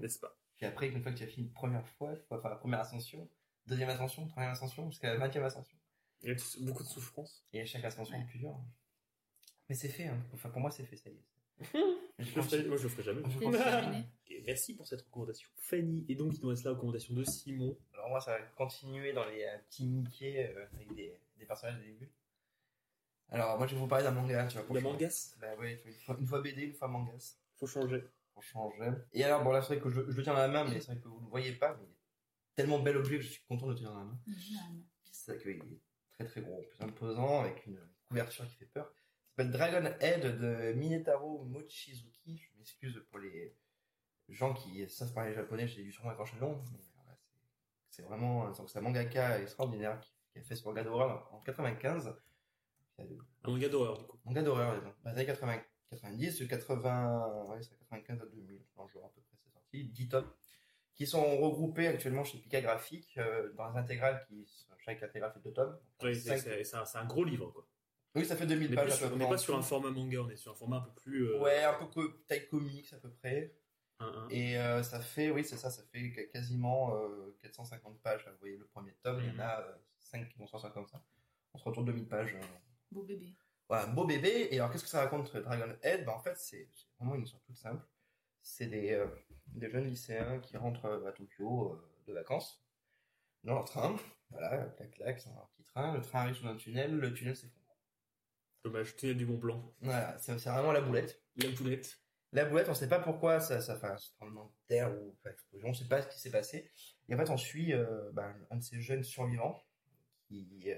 n'est-ce 0.00 0.18
pas? 0.18 0.36
Puis 0.56 0.66
après, 0.66 0.88
une 0.88 1.02
fois 1.02 1.12
que 1.12 1.18
tu 1.18 1.24
as 1.24 1.26
fini 1.26 1.46
une 1.46 1.52
première 1.52 1.86
fois, 1.86 2.12
il 2.12 2.18
faut 2.28 2.40
faire 2.40 2.50
la 2.50 2.56
première 2.56 2.80
ascension, 2.80 3.28
deuxième 3.66 3.88
ascension, 3.90 4.26
troisième 4.26 4.52
ascension, 4.52 4.90
jusqu'à 4.90 5.12
la 5.12 5.18
vingtième 5.18 5.44
ascension. 5.44 5.76
Il 6.22 6.30
y 6.30 6.32
a 6.32 6.36
beaucoup 6.66 6.82
de 6.82 6.88
souffrance. 6.88 7.44
Et 7.52 7.64
chaque 7.66 7.84
ascension 7.84 8.16
Ouais. 8.16 8.22
est 8.22 8.26
plus 8.26 8.38
dure. 8.38 8.58
Mais 9.68 9.74
c'est 9.74 9.88
fait, 9.88 10.06
hein. 10.06 10.18
enfin 10.32 10.48
pour 10.48 10.60
moi 10.60 10.70
c'est 10.70 10.84
fait, 10.84 10.96
ça 10.96 11.10
y 11.10 11.14
est. 11.14 11.24
Je 12.18 12.34
le 12.34 12.40
ferai- 12.42 12.64
moi, 12.64 12.76
je 12.78 12.84
le 12.84 12.88
ferai 12.88 13.02
jamais. 13.02 13.22
Je 14.24 14.34
merci 14.46 14.74
pour 14.74 14.86
cette 14.86 15.02
recommandation, 15.02 15.50
Fanny. 15.58 16.06
Et 16.08 16.14
donc, 16.14 16.32
il 16.34 16.40
nous 16.42 16.48
reste 16.48 16.64
la 16.64 16.70
recommandation 16.70 17.12
de 17.14 17.22
Simon. 17.24 17.76
Alors 17.92 18.08
moi, 18.08 18.20
ça 18.22 18.38
va 18.38 18.42
continuer 18.56 19.12
dans 19.12 19.26
les 19.26 19.44
euh, 19.44 19.58
petits 19.68 19.86
Mickey 19.86 20.50
euh, 20.56 20.64
avec 20.74 20.94
des, 20.94 21.14
des 21.36 21.44
personnages 21.44 21.78
des 21.78 21.88
début. 21.92 22.10
Alors 23.28 23.58
moi, 23.58 23.66
je 23.66 23.74
vais 23.74 23.80
vous 23.80 23.86
parler 23.86 24.04
d'un 24.04 24.12
manga, 24.12 24.46
tu 24.46 24.56
vois. 24.56 24.66
pour 24.66 24.80
mangas 24.80 25.34
Bah 25.40 25.54
ouais, 25.56 25.82
une 25.84 25.92
fois, 25.92 26.16
une 26.18 26.26
fois 26.26 26.40
BD, 26.40 26.62
une 26.62 26.72
fois 26.72 26.88
mangas, 26.88 27.36
Faut 27.56 27.66
changer. 27.66 28.02
Pour 28.36 28.42
changer. 28.44 28.90
Et 29.14 29.24
alors, 29.24 29.42
bon 29.42 29.50
là, 29.50 29.62
c'est 29.62 29.74
vrai 29.76 29.80
que 29.82 29.88
je, 29.88 30.10
je 30.10 30.16
le 30.16 30.22
tiens 30.22 30.34
dans 30.34 30.40
la 30.40 30.48
main, 30.48 30.64
mais 30.64 30.78
c'est 30.78 30.92
vrai 30.92 31.00
que 31.00 31.08
vous 31.08 31.18
ne 31.20 31.24
le 31.24 31.30
voyez 31.30 31.52
pas, 31.54 31.74
mais 31.74 31.84
il 31.86 31.90
est 31.90 32.54
tellement 32.54 32.78
bel 32.80 32.98
objet 32.98 33.16
que 33.16 33.22
je 33.22 33.30
suis 33.30 33.42
content 33.48 33.64
de 33.66 33.70
le 33.72 33.76
tenir 33.78 33.92
dans 33.92 33.98
la 34.00 34.04
main. 34.04 34.20
C'est 35.04 35.32
ça 35.32 35.36
qu'il 35.38 35.52
est 35.52 35.80
très 36.12 36.24
très 36.26 36.42
gros, 36.42 36.62
plus 36.62 36.82
imposant, 36.82 37.40
avec 37.40 37.64
une 37.66 37.80
couverture 38.08 38.46
qui 38.46 38.56
fait 38.56 38.66
peur. 38.66 38.92
Ça 38.92 39.42
s'appelle 39.42 39.50
Dragon 39.50 39.96
Head 40.00 40.38
de 40.38 40.72
Minetaro 40.74 41.44
Mochizuki. 41.46 42.36
Je 42.38 42.58
m'excuse 42.58 43.02
pour 43.10 43.20
les 43.20 43.56
gens 44.28 44.52
qui 44.52 44.86
savent 44.90 45.14
parler 45.14 45.32
japonais, 45.32 45.66
j'ai 45.66 45.82
dû 45.82 45.90
sûrement 45.92 46.10
accrocher 46.10 46.34
le 46.34 46.42
nom. 46.42 46.56
mais 46.72 46.78
voilà, 46.94 47.18
c'est- 47.88 48.02
vraiment 48.02 48.52
c'est 48.52 48.78
un 48.78 48.82
mangaka 48.82 49.40
extraordinaire 49.40 49.98
qui, 50.00 50.12
qui 50.32 50.38
a 50.40 50.42
fait 50.42 50.56
ce 50.56 50.64
manga 50.66 50.84
d'horreur 50.84 51.32
en 51.32 51.40
95. 51.40 52.14
Il 52.98 53.04
y 53.04 53.06
a 53.06 53.10
de- 53.10 53.18
Un 53.44 53.50
manga 53.50 53.68
d'horreur, 53.70 53.96
du 53.98 54.04
coup. 54.04 54.18
Manga 54.26 54.42
d'horreur, 54.42 54.82
donc, 54.82 54.94
bah, 55.02 55.10
années 55.12 55.24
80, 55.24 55.62
90, 55.90 56.38
de 56.40 56.44
80, 56.46 57.44
ouais, 57.48 57.62
c'est 57.62 57.78
95 57.78 58.20
à 58.22 58.26
2000, 58.26 58.60
un 58.78 58.86
jour 58.88 59.04
à 59.04 59.08
peu 59.08 59.20
près, 59.20 59.36
c'est 59.44 59.50
sorti, 59.52 59.84
10 59.84 60.08
tomes, 60.08 60.30
qui 60.94 61.06
sont 61.06 61.36
regroupés 61.38 61.86
actuellement 61.86 62.24
chez 62.24 62.38
Pika 62.38 62.60
Graphique, 62.60 63.16
euh, 63.18 63.52
dans 63.54 63.70
les 63.70 63.78
intégrales 63.78 64.24
qui, 64.28 64.48
chaque 64.78 65.02
intégrale 65.02 65.32
fait 65.32 65.40
deux 65.40 65.52
tomes. 65.52 65.78
Ouais, 66.02 66.14
c'est 66.14 66.64
c'est 66.64 66.76
un, 66.76 66.84
c'est 66.84 66.98
un 66.98 67.04
gros 67.06 67.24
livre, 67.24 67.50
quoi. 67.50 67.66
Oui, 68.14 68.24
ça 68.24 68.34
fait 68.34 68.46
2000 68.46 68.68
On 68.68 68.70
n'est 68.70 68.76
pages 68.76 68.92
à 69.02 69.08
peu 69.08 69.14
on 69.14 69.18
n'est 69.18 69.28
pas 69.28 69.36
sur 69.36 69.56
un 69.56 69.62
format 69.62 69.90
manga, 69.90 70.20
on 70.22 70.30
est 70.30 70.36
sur 70.36 70.52
un 70.52 70.54
format 70.54 70.78
un 70.78 70.80
peu 70.80 70.92
plus. 71.02 71.28
euh, 71.28 71.40
Ouais, 71.40 71.62
un 71.64 71.74
peu 71.74 71.84
co- 71.86 72.08
taille 72.26 72.48
comics 72.48 72.90
à 72.92 72.96
peu 72.96 73.10
près. 73.10 73.54
un- 73.98 74.06
un- 74.06 74.28
Et 74.30 74.58
euh, 74.58 74.82
ça 74.82 75.00
fait, 75.00 75.30
oui, 75.30 75.44
c'est 75.44 75.56
ça, 75.58 75.68
ça 75.70 75.82
fait 75.92 76.10
qu- 76.12 76.28
quasiment 76.30 76.96
euh, 76.96 77.36
450 77.42 78.00
pages. 78.00 78.24
là. 78.24 78.32
Vous 78.32 78.38
voyez 78.38 78.56
le 78.56 78.66
premier 78.66 78.92
tome, 79.02 79.20
il 79.20 79.26
y 79.26 79.30
en 79.30 79.34
Mhm. 79.34 79.40
a 79.40 79.64
5 79.98 80.28
qui 80.30 80.38
vont 80.38 80.46
sortir 80.46 80.72
comme 80.72 80.86
ça. 80.86 81.02
On 81.52 81.58
se 81.58 81.64
retrouve 81.64 81.84
2000 81.84 82.08
pages. 82.08 82.34
euh, 82.34 82.40
Beau 82.90 83.02
bébé. 83.02 83.34
Voilà, 83.68 83.84
un 83.86 83.92
beau 83.92 84.04
bébé. 84.04 84.48
Et 84.50 84.58
alors, 84.58 84.70
qu'est-ce 84.70 84.84
que 84.84 84.90
ça 84.90 85.00
raconte 85.00 85.34
Dragon 85.36 85.74
Head? 85.82 86.04
Bah, 86.04 86.14
En 86.16 86.20
fait, 86.20 86.36
c'est 86.36 86.68
vraiment 86.98 87.14
une 87.16 87.22
histoire 87.24 87.42
toute 87.42 87.56
simple. 87.56 87.84
C'est 88.42 88.66
des, 88.66 88.92
euh, 88.92 89.06
des 89.48 89.68
jeunes 89.70 89.86
lycéens 89.86 90.38
qui 90.40 90.56
rentrent 90.56 90.84
euh, 90.86 91.08
à 91.08 91.12
Tokyo 91.12 91.72
euh, 91.72 91.90
de 92.06 92.12
vacances 92.12 92.64
dans 93.42 93.54
leur 93.54 93.64
train. 93.64 93.96
Voilà, 94.30 94.66
clac, 94.76 94.90
clac, 94.92 95.20
c'est 95.20 95.30
un 95.30 95.48
petit 95.56 95.64
train. 95.64 95.94
Le 95.94 96.00
train 96.00 96.20
arrive 96.20 96.34
sous 96.34 96.46
un 96.46 96.56
tunnel, 96.56 96.96
le 96.96 97.12
tunnel 97.12 97.36
s'effondre. 97.36 97.76
Dommage, 98.64 98.96
tunnel 98.96 99.16
du 99.16 99.26
Mont 99.26 99.38
Blanc. 99.38 99.74
Voilà, 99.80 100.18
c'est 100.18 100.38
c'est 100.38 100.50
vraiment 100.50 100.72
la 100.72 100.80
boulette. 100.80 101.22
La 101.36 101.50
poulette. 101.50 101.98
La 102.32 102.44
boulette, 102.44 102.68
on 102.68 102.74
sait 102.74 102.88
pas 102.88 102.98
pourquoi 102.98 103.40
ça, 103.40 103.60
ça 103.60 103.76
fait 103.76 103.86
un 103.86 103.96
tremblement 104.16 104.46
de 104.46 104.66
terre 104.66 104.92
ou 104.92 105.14
enfin, 105.18 105.30
explosion, 105.30 105.68
on 105.68 105.74
sait 105.74 105.86
pas 105.86 106.02
ce 106.02 106.08
qui 106.08 106.18
s'est 106.18 106.30
passé. 106.30 106.70
Et 107.08 107.14
en 107.14 107.18
fait, 107.18 107.30
on 107.30 107.36
suit 107.36 107.72
euh, 107.72 108.10
ben, 108.12 108.34
un 108.50 108.56
de 108.56 108.62
ces 108.62 108.80
jeunes 108.80 109.04
survivants 109.04 109.64
qui 110.26 110.64
euh, 110.66 110.76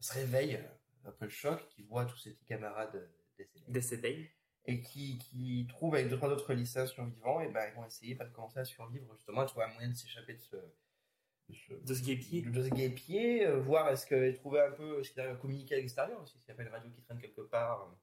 se 0.00 0.14
réveille 0.14 0.60
après 1.06 1.26
le 1.26 1.30
choc, 1.30 1.66
qui 1.68 1.82
voit 1.82 2.04
tous 2.04 2.16
ses 2.18 2.32
petits 2.32 2.46
camarades 2.46 2.94
euh, 2.94 3.06
décédés. 3.38 3.64
Décédé. 3.68 4.30
et 4.66 4.80
qui, 4.80 5.18
qui 5.18 5.66
trouvent 5.68 5.94
avec 5.94 6.08
deux 6.08 6.16
trois 6.16 6.30
autres 6.30 6.52
lycéens 6.52 6.86
survivants, 6.86 7.40
et 7.40 7.48
ben 7.48 7.68
ils 7.70 7.76
vont 7.76 7.86
essayer 7.86 8.14
de 8.14 8.24
commencer 8.24 8.58
à 8.58 8.64
survivre 8.64 9.14
justement, 9.14 9.42
à 9.42 9.46
trouver 9.46 9.66
un 9.66 9.72
moyen 9.74 9.90
de 9.90 9.94
s'échapper 9.94 10.34
de 10.34 10.40
ce, 10.40 10.56
de 10.56 11.54
ce, 11.54 11.74
De 11.74 11.94
ce 11.94 12.02
guépier. 12.02 12.42
de 12.42 12.62
ce 12.62 12.68
guépier, 12.68 13.46
euh, 13.46 13.60
voir 13.60 13.88
est-ce 13.90 14.06
qu'ils 14.06 14.34
trouver 14.34 14.60
un 14.60 14.72
peu 14.72 15.02
ce 15.02 15.12
qu'il 15.12 15.20
arrive 15.20 15.34
à 15.34 15.38
communiquer 15.38 15.76
à 15.76 15.78
l'extérieur 15.78 16.20
aussi, 16.22 16.38
s'il 16.40 16.48
y 16.48 16.52
a 16.52 16.54
pas 16.54 16.62
une 16.62 16.68
radio 16.68 16.90
qui 16.90 17.02
traîne 17.02 17.20
quelque 17.20 17.42
part. 17.42 17.96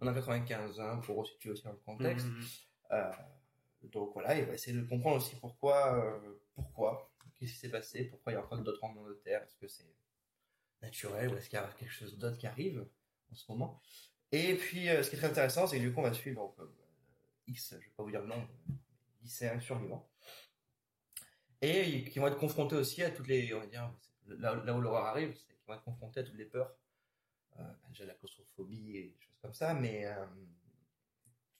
On 0.00 0.08
en 0.08 0.12
95, 0.12 0.80
hein, 0.80 1.00
pour 1.04 1.18
resituer 1.18 1.50
aussi 1.50 1.62
dans 1.62 1.70
le 1.70 1.78
contexte. 1.78 2.26
Mhm. 2.26 2.44
Euh, 2.92 3.12
donc 3.84 4.12
voilà, 4.12 4.36
il 4.38 4.44
va 4.44 4.54
essayer 4.54 4.76
de 4.76 4.84
comprendre 4.84 5.16
aussi 5.16 5.36
pourquoi, 5.36 5.96
euh, 5.98 6.40
pourquoi, 6.54 7.14
qu'est-ce 7.34 7.52
qui 7.52 7.58
s'est 7.58 7.70
passé, 7.70 8.04
pourquoi 8.04 8.32
il 8.32 8.36
y 8.36 8.38
a 8.38 8.42
encore 8.42 8.58
d'autres 8.58 8.78
tremblements 8.78 9.08
de 9.08 9.14
terre, 9.14 9.42
est-ce 9.42 9.56
que 9.56 9.68
c'est 9.68 9.94
naturel 10.84 11.32
ou 11.32 11.36
est-ce 11.36 11.48
qu'il 11.48 11.58
y 11.58 11.62
a 11.62 11.68
quelque 11.78 11.92
chose 11.92 12.16
d'autre 12.18 12.38
qui 12.38 12.46
arrive 12.46 12.86
en 13.30 13.34
ce 13.34 13.50
moment. 13.50 13.80
Et 14.32 14.54
puis, 14.56 14.88
euh, 14.88 15.02
ce 15.02 15.10
qui 15.10 15.16
est 15.16 15.18
très 15.18 15.28
intéressant, 15.28 15.66
c'est 15.66 15.78
que 15.78 15.82
du 15.82 15.92
coup, 15.92 16.00
on 16.00 16.04
va 16.04 16.12
suivre 16.12 16.54
euh, 16.58 16.66
X, 17.46 17.74
je 17.74 17.76
vais 17.76 17.92
pas 17.96 18.02
vous 18.02 18.10
dire 18.10 18.20
le 18.20 18.26
nom, 18.26 18.48
lycéens 19.22 19.60
survivants, 19.60 20.08
et 21.60 22.04
qui 22.04 22.18
vont 22.18 22.26
être 22.26 22.38
confrontés 22.38 22.76
aussi 22.76 23.02
à 23.02 23.10
toutes 23.10 23.28
les, 23.28 23.54
on 23.54 23.60
va 23.60 23.66
dire, 23.66 23.92
là, 24.26 24.74
où 24.74 24.80
l'horreur 24.80 25.06
arrive, 25.06 25.34
c'est 25.34 25.54
qu'ils 25.54 25.64
vont 25.66 25.74
être 25.74 25.84
confrontés 25.84 26.20
à 26.20 26.22
toutes 26.24 26.36
les 26.36 26.46
peurs, 26.46 26.74
euh, 27.58 27.62
déjà 27.88 28.04
la 28.06 28.14
claustrophobie 28.14 28.96
et 28.96 29.02
des 29.08 29.20
choses 29.20 29.38
comme 29.40 29.54
ça, 29.54 29.72
mais 29.74 30.06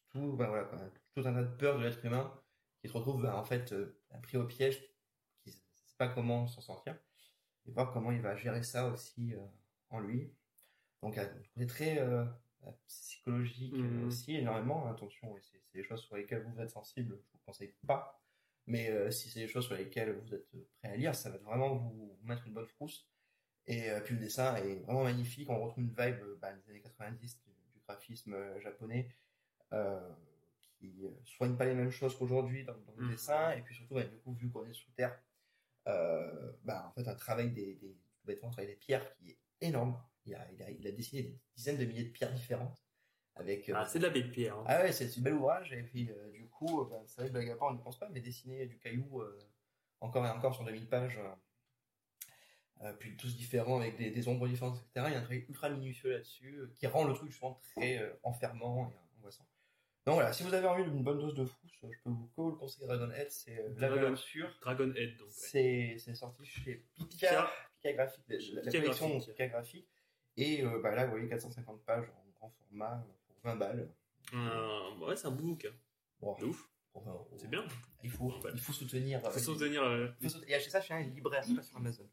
tout, 0.08 0.32
ben 0.36 0.68
tout 1.14 1.20
un 1.20 1.32
tas 1.32 1.42
de 1.42 1.56
peurs 1.56 1.78
de 1.78 1.84
l'être 1.84 2.04
humain 2.04 2.32
qui 2.80 2.88
se 2.88 2.92
retrouve 2.92 3.22
ben, 3.22 3.34
en 3.34 3.44
fait 3.44 3.72
pris 4.22 4.36
au 4.36 4.46
piège, 4.46 4.80
qui 5.42 5.50
ne 5.50 5.52
sait 5.52 5.96
pas 5.96 6.08
comment 6.08 6.46
s'en 6.48 6.60
sortir, 6.60 6.98
et 7.66 7.70
voir 7.72 7.92
comment 7.92 8.10
il 8.12 8.20
va 8.20 8.36
gérer 8.36 8.62
ça 8.62 8.86
aussi 8.88 9.34
euh, 9.34 9.38
en 9.90 10.00
lui. 10.00 10.32
Donc, 11.02 11.18
euh, 11.18 11.26
c'est 11.56 11.66
très 11.66 11.98
euh, 11.98 12.24
psychologique 12.86 13.74
Mhm. 13.74 14.06
aussi, 14.06 14.36
énormément. 14.36 14.86
Attention, 14.90 15.36
c'est 15.40 15.60
des 15.74 15.82
choses 15.82 16.02
sur 16.02 16.16
lesquelles 16.16 16.42
vous 16.44 16.60
êtes 16.60 16.70
sensible, 16.70 17.16
je 17.20 17.32
vous 17.32 17.38
conseille 17.44 17.74
pas. 17.86 18.20
Mais 18.66 18.88
euh, 18.90 19.10
si 19.10 19.28
c'est 19.28 19.40
des 19.40 19.48
choses 19.48 19.66
sur 19.66 19.74
lesquelles 19.74 20.12
vous 20.12 20.34
êtes 20.34 20.48
prêt 20.78 20.90
à 20.90 20.96
lire, 20.96 21.14
ça 21.14 21.28
va 21.30 21.36
vraiment 21.38 21.74
vous, 21.74 22.16
vous 22.18 22.26
mettre 22.26 22.46
une 22.46 22.54
bonne 22.54 22.66
frousse. 22.66 23.06
Et 23.66 23.90
euh, 23.90 24.00
puis 24.00 24.14
le 24.14 24.20
dessin 24.20 24.56
est 24.56 24.76
vraiment 24.76 25.04
magnifique. 25.04 25.50
On 25.50 25.62
retrouve 25.62 25.84
une 25.84 25.90
vibe 25.90 26.20
bah, 26.40 26.52
des 26.54 26.70
années 26.70 26.80
90 26.80 27.40
du, 27.42 27.50
du 27.74 27.80
graphisme 27.86 28.34
japonais 28.60 29.08
euh, 29.72 30.00
qui 30.78 31.02
soigne 31.24 31.56
pas 31.56 31.66
les 31.66 31.74
mêmes 31.74 31.90
choses 31.90 32.16
qu'aujourd'hui 32.16 32.64
dans, 32.64 32.72
dans 32.72 32.94
le 32.96 33.04
Mhm. 33.04 33.10
dessin. 33.10 33.50
Et 33.52 33.60
puis 33.62 33.74
surtout, 33.74 33.94
bah, 33.94 34.04
du 34.04 34.16
coup, 34.18 34.32
vu 34.32 34.50
qu'on 34.50 34.64
est 34.64 34.72
sous 34.72 34.90
terre, 34.92 35.18
bah, 35.86 36.86
en 36.88 36.92
fait, 36.92 37.08
un 37.08 37.14
travail 37.14 37.50
des, 37.50 37.78
bêtement, 38.24 38.50
travail 38.50 38.68
des 38.68 38.76
pierres 38.76 39.12
qui 39.16 39.30
est 39.30 39.38
énorme. 39.60 40.00
Il 40.26 40.34
a, 40.34 40.46
il, 40.52 40.62
a, 40.62 40.70
il 40.70 40.86
a 40.86 40.92
dessiné 40.92 41.22
des 41.22 41.38
dizaines 41.56 41.76
de 41.76 41.84
milliers 41.84 42.04
de 42.04 42.10
pierres 42.12 42.32
différentes. 42.32 42.82
Avec, 43.36 43.68
euh, 43.68 43.74
Ah, 43.76 43.86
c'est 43.86 43.98
de 43.98 44.06
la 44.06 44.10
de 44.12 44.20
pierre. 44.22 44.56
hein. 44.56 44.64
ah 44.66 44.82
ouais, 44.82 44.92
c'est 44.92 45.06
un 45.18 45.20
bel 45.20 45.34
ouvrage. 45.34 45.72
Et 45.72 45.82
puis, 45.82 46.08
euh, 46.10 46.30
du 46.30 46.48
coup, 46.48 46.80
euh, 46.82 46.88
ben, 46.88 47.02
c'est 47.06 47.20
vrai 47.20 47.28
que 47.28 47.32
blague 47.32 47.50
à 47.50 47.56
part, 47.56 47.68
on 47.68 47.74
n'y 47.74 47.82
pense 47.82 47.98
pas, 47.98 48.08
mais 48.08 48.20
dessiner 48.20 48.66
du 48.66 48.78
caillou 48.78 49.20
euh, 49.20 49.38
encore 50.00 50.24
et 50.24 50.30
encore 50.30 50.54
sur 50.54 50.64
2000 50.64 50.88
pages, 50.88 51.18
euh, 51.18 51.34
euh, 52.82 52.92
puis 52.92 53.16
tous 53.16 53.36
différents 53.36 53.80
avec 53.80 53.96
des, 53.96 54.10
des 54.10 54.28
ombres 54.28 54.46
différentes, 54.48 54.76
etc. 54.78 55.06
Il 55.08 55.12
y 55.12 55.16
a 55.16 55.18
un 55.18 55.22
travail 55.22 55.44
ultra 55.48 55.68
minutieux 55.68 56.12
là-dessus 56.12 56.56
euh, 56.58 56.72
qui 56.76 56.86
rend 56.86 57.04
le 57.04 57.12
truc 57.14 57.30
justement 57.30 57.60
très 57.74 57.98
euh, 57.98 58.12
enfermant 58.22 58.88
et 58.90 58.94
angoissant. 59.18 59.46
Donc 60.06 60.14
voilà, 60.16 60.32
si 60.32 60.42
vous 60.42 60.52
avez 60.52 60.66
envie 60.66 60.84
d'une 60.84 61.02
bonne 61.02 61.18
dose 61.18 61.34
de 61.34 61.44
frousse, 61.46 61.70
je 61.82 61.88
peux 62.04 62.10
vous 62.36 62.50
le 62.50 62.56
conseiller 62.56 62.86
Dragon 62.86 63.10
Head, 63.10 63.30
c'est 63.30 63.58
euh, 63.58 63.68
la 63.78 63.88
Dragon- 63.88 64.16
sûre. 64.16 64.50
Dragon 64.60 64.92
Head, 64.94 65.16
donc. 65.16 65.28
ouais. 65.28 65.32
C'est 65.34 65.96
c'est 65.98 66.14
sorti 66.14 66.44
chez 66.44 66.84
Pika, 66.94 67.48
Pika. 67.82 67.92
Graphique, 67.94 68.24
la, 68.28 68.70
collection 68.70 69.08
Graphique. 69.08 69.28
Pika 69.30 69.46
Graphique. 69.48 69.88
Et 70.36 70.62
euh, 70.64 70.80
bah, 70.82 70.94
là, 70.94 71.04
vous 71.06 71.12
voyez 71.12 71.28
450 71.28 71.84
pages 71.84 72.06
en 72.10 72.28
grand 72.38 72.50
format 72.50 72.96
euh, 72.98 73.12
pour 73.28 73.36
20 73.44 73.56
balles. 73.56 73.88
Un- 74.34 74.98
Ouais, 75.00 75.16
c'est 75.16 75.26
un 75.26 75.30
beau 75.30 75.44
bouquin. 75.44 75.70
Bon, 76.20 76.36
De 76.38 76.44
ouf. 76.46 76.68
pour 76.92 77.02
20 77.04 77.12
euros. 77.12 77.36
C'est 77.38 77.48
bien. 77.50 77.64
Il 78.02 78.10
faut, 78.10 78.30
Ouais. 78.30 78.50
il 78.52 78.60
faut 78.60 78.72
soutenir. 78.72 79.24
euh, 79.24 79.30
Faut 79.30 79.38
soutenir. 79.38 79.82
il 80.20 80.28
faut 80.28 80.28
soutenir- 80.28 80.50
Et 80.50 80.54
acheter 80.54 80.70
ça 80.70 80.80
chez 80.82 80.94
un 80.94 81.00
libraire, 81.00 81.44
pas 81.56 81.62
sur 81.62 81.76
Amazon. 81.78 82.08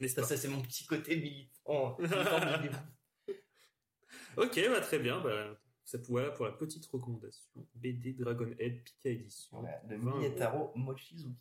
Ça, 0.00 0.08
stars. 0.08 0.24
ça, 0.24 0.36
c'est 0.36 0.48
mon 0.48 0.60
petit 0.62 0.86
côté 0.86 1.16
militant. 1.16 1.96
militant. 1.98 2.82
Ok, 4.36 4.60
bah, 4.68 4.80
très 4.80 4.98
bien. 4.98 5.20
Bah, 5.20 5.56
ça, 5.84 5.98
voilà 6.08 6.30
pour 6.30 6.46
la 6.46 6.52
petite 6.52 6.86
recommandation. 6.86 7.66
BD 7.74 8.14
Dragon 8.14 8.50
Head 8.58 8.82
Pika 8.82 9.10
Edition. 9.10 9.60
Voilà, 9.60 9.80
de 9.84 9.96
20 9.96 10.10
euros. 10.10 10.18
Minetaro 10.18 10.72
Mochizuki. 10.76 11.36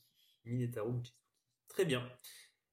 Minetaro 0.46 0.92
Mochizuki. 0.92 1.18
Très 1.70 1.86
bien. 1.86 2.08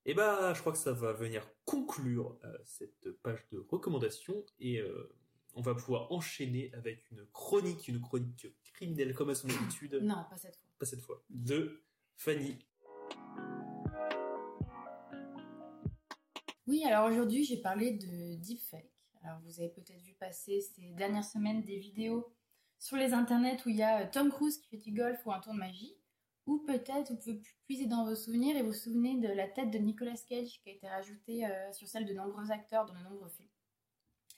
Et 0.04 0.14
bah, 0.14 0.52
je 0.54 0.60
crois 0.60 0.72
que 0.72 0.78
ça 0.78 0.92
va 0.92 1.12
venir 1.12 1.46
conclure 1.64 2.38
euh, 2.44 2.58
cette 2.64 3.10
page 3.22 3.46
de 3.52 3.58
recommandations 3.68 4.44
et 4.58 4.80
euh, 4.80 5.14
on 5.54 5.62
va 5.62 5.74
pouvoir 5.74 6.10
enchaîner 6.10 6.72
avec 6.74 7.10
une 7.10 7.24
chronique, 7.26 7.86
une 7.88 8.00
chronique 8.00 8.46
criminelle 8.64 9.14
comme 9.14 9.30
à 9.30 9.34
son 9.34 9.48
habitude. 9.48 10.00
Non, 10.02 10.24
pas 10.28 10.36
cette 10.36 10.56
fois. 10.56 10.70
Pas 10.78 10.86
cette 10.86 11.02
fois. 11.02 11.22
De 11.28 11.84
Fanny. 12.16 12.58
Oui, 16.66 16.84
alors 16.84 17.10
aujourd'hui, 17.10 17.44
j'ai 17.44 17.60
parlé 17.60 17.92
de 17.92 18.36
deepfake. 18.36 18.99
Alors, 19.22 19.38
vous 19.44 19.60
avez 19.60 19.68
peut-être 19.68 20.00
vu 20.02 20.14
passer 20.14 20.60
ces 20.60 20.92
dernières 20.92 21.24
semaines 21.24 21.62
des 21.62 21.78
vidéos 21.78 22.32
sur 22.78 22.96
les 22.96 23.12
internets 23.12 23.58
où 23.66 23.68
il 23.68 23.76
y 23.76 23.82
a 23.82 24.06
Tom 24.06 24.30
Cruise 24.30 24.58
qui 24.58 24.68
fait 24.68 24.78
du 24.78 24.92
golf 24.92 25.18
ou 25.26 25.32
un 25.32 25.40
tour 25.40 25.52
de 25.52 25.58
magie. 25.58 25.94
Ou 26.46 26.58
peut-être 26.66 27.10
vous 27.12 27.16
pouvez 27.18 27.42
puiser 27.66 27.86
dans 27.86 28.04
vos 28.06 28.14
souvenirs 28.16 28.56
et 28.56 28.62
vous 28.62 28.72
souvenez 28.72 29.18
de 29.20 29.28
la 29.28 29.46
tête 29.46 29.70
de 29.70 29.78
Nicolas 29.78 30.16
Cage 30.28 30.60
qui 30.62 30.70
a 30.70 30.72
été 30.72 30.88
rajoutée 30.88 31.44
euh, 31.46 31.72
sur 31.72 31.86
celle 31.86 32.06
de 32.06 32.14
nombreux 32.14 32.50
acteurs 32.50 32.86
dans 32.86 32.94
de 32.94 33.04
nombreux 33.04 33.28
films. 33.28 33.48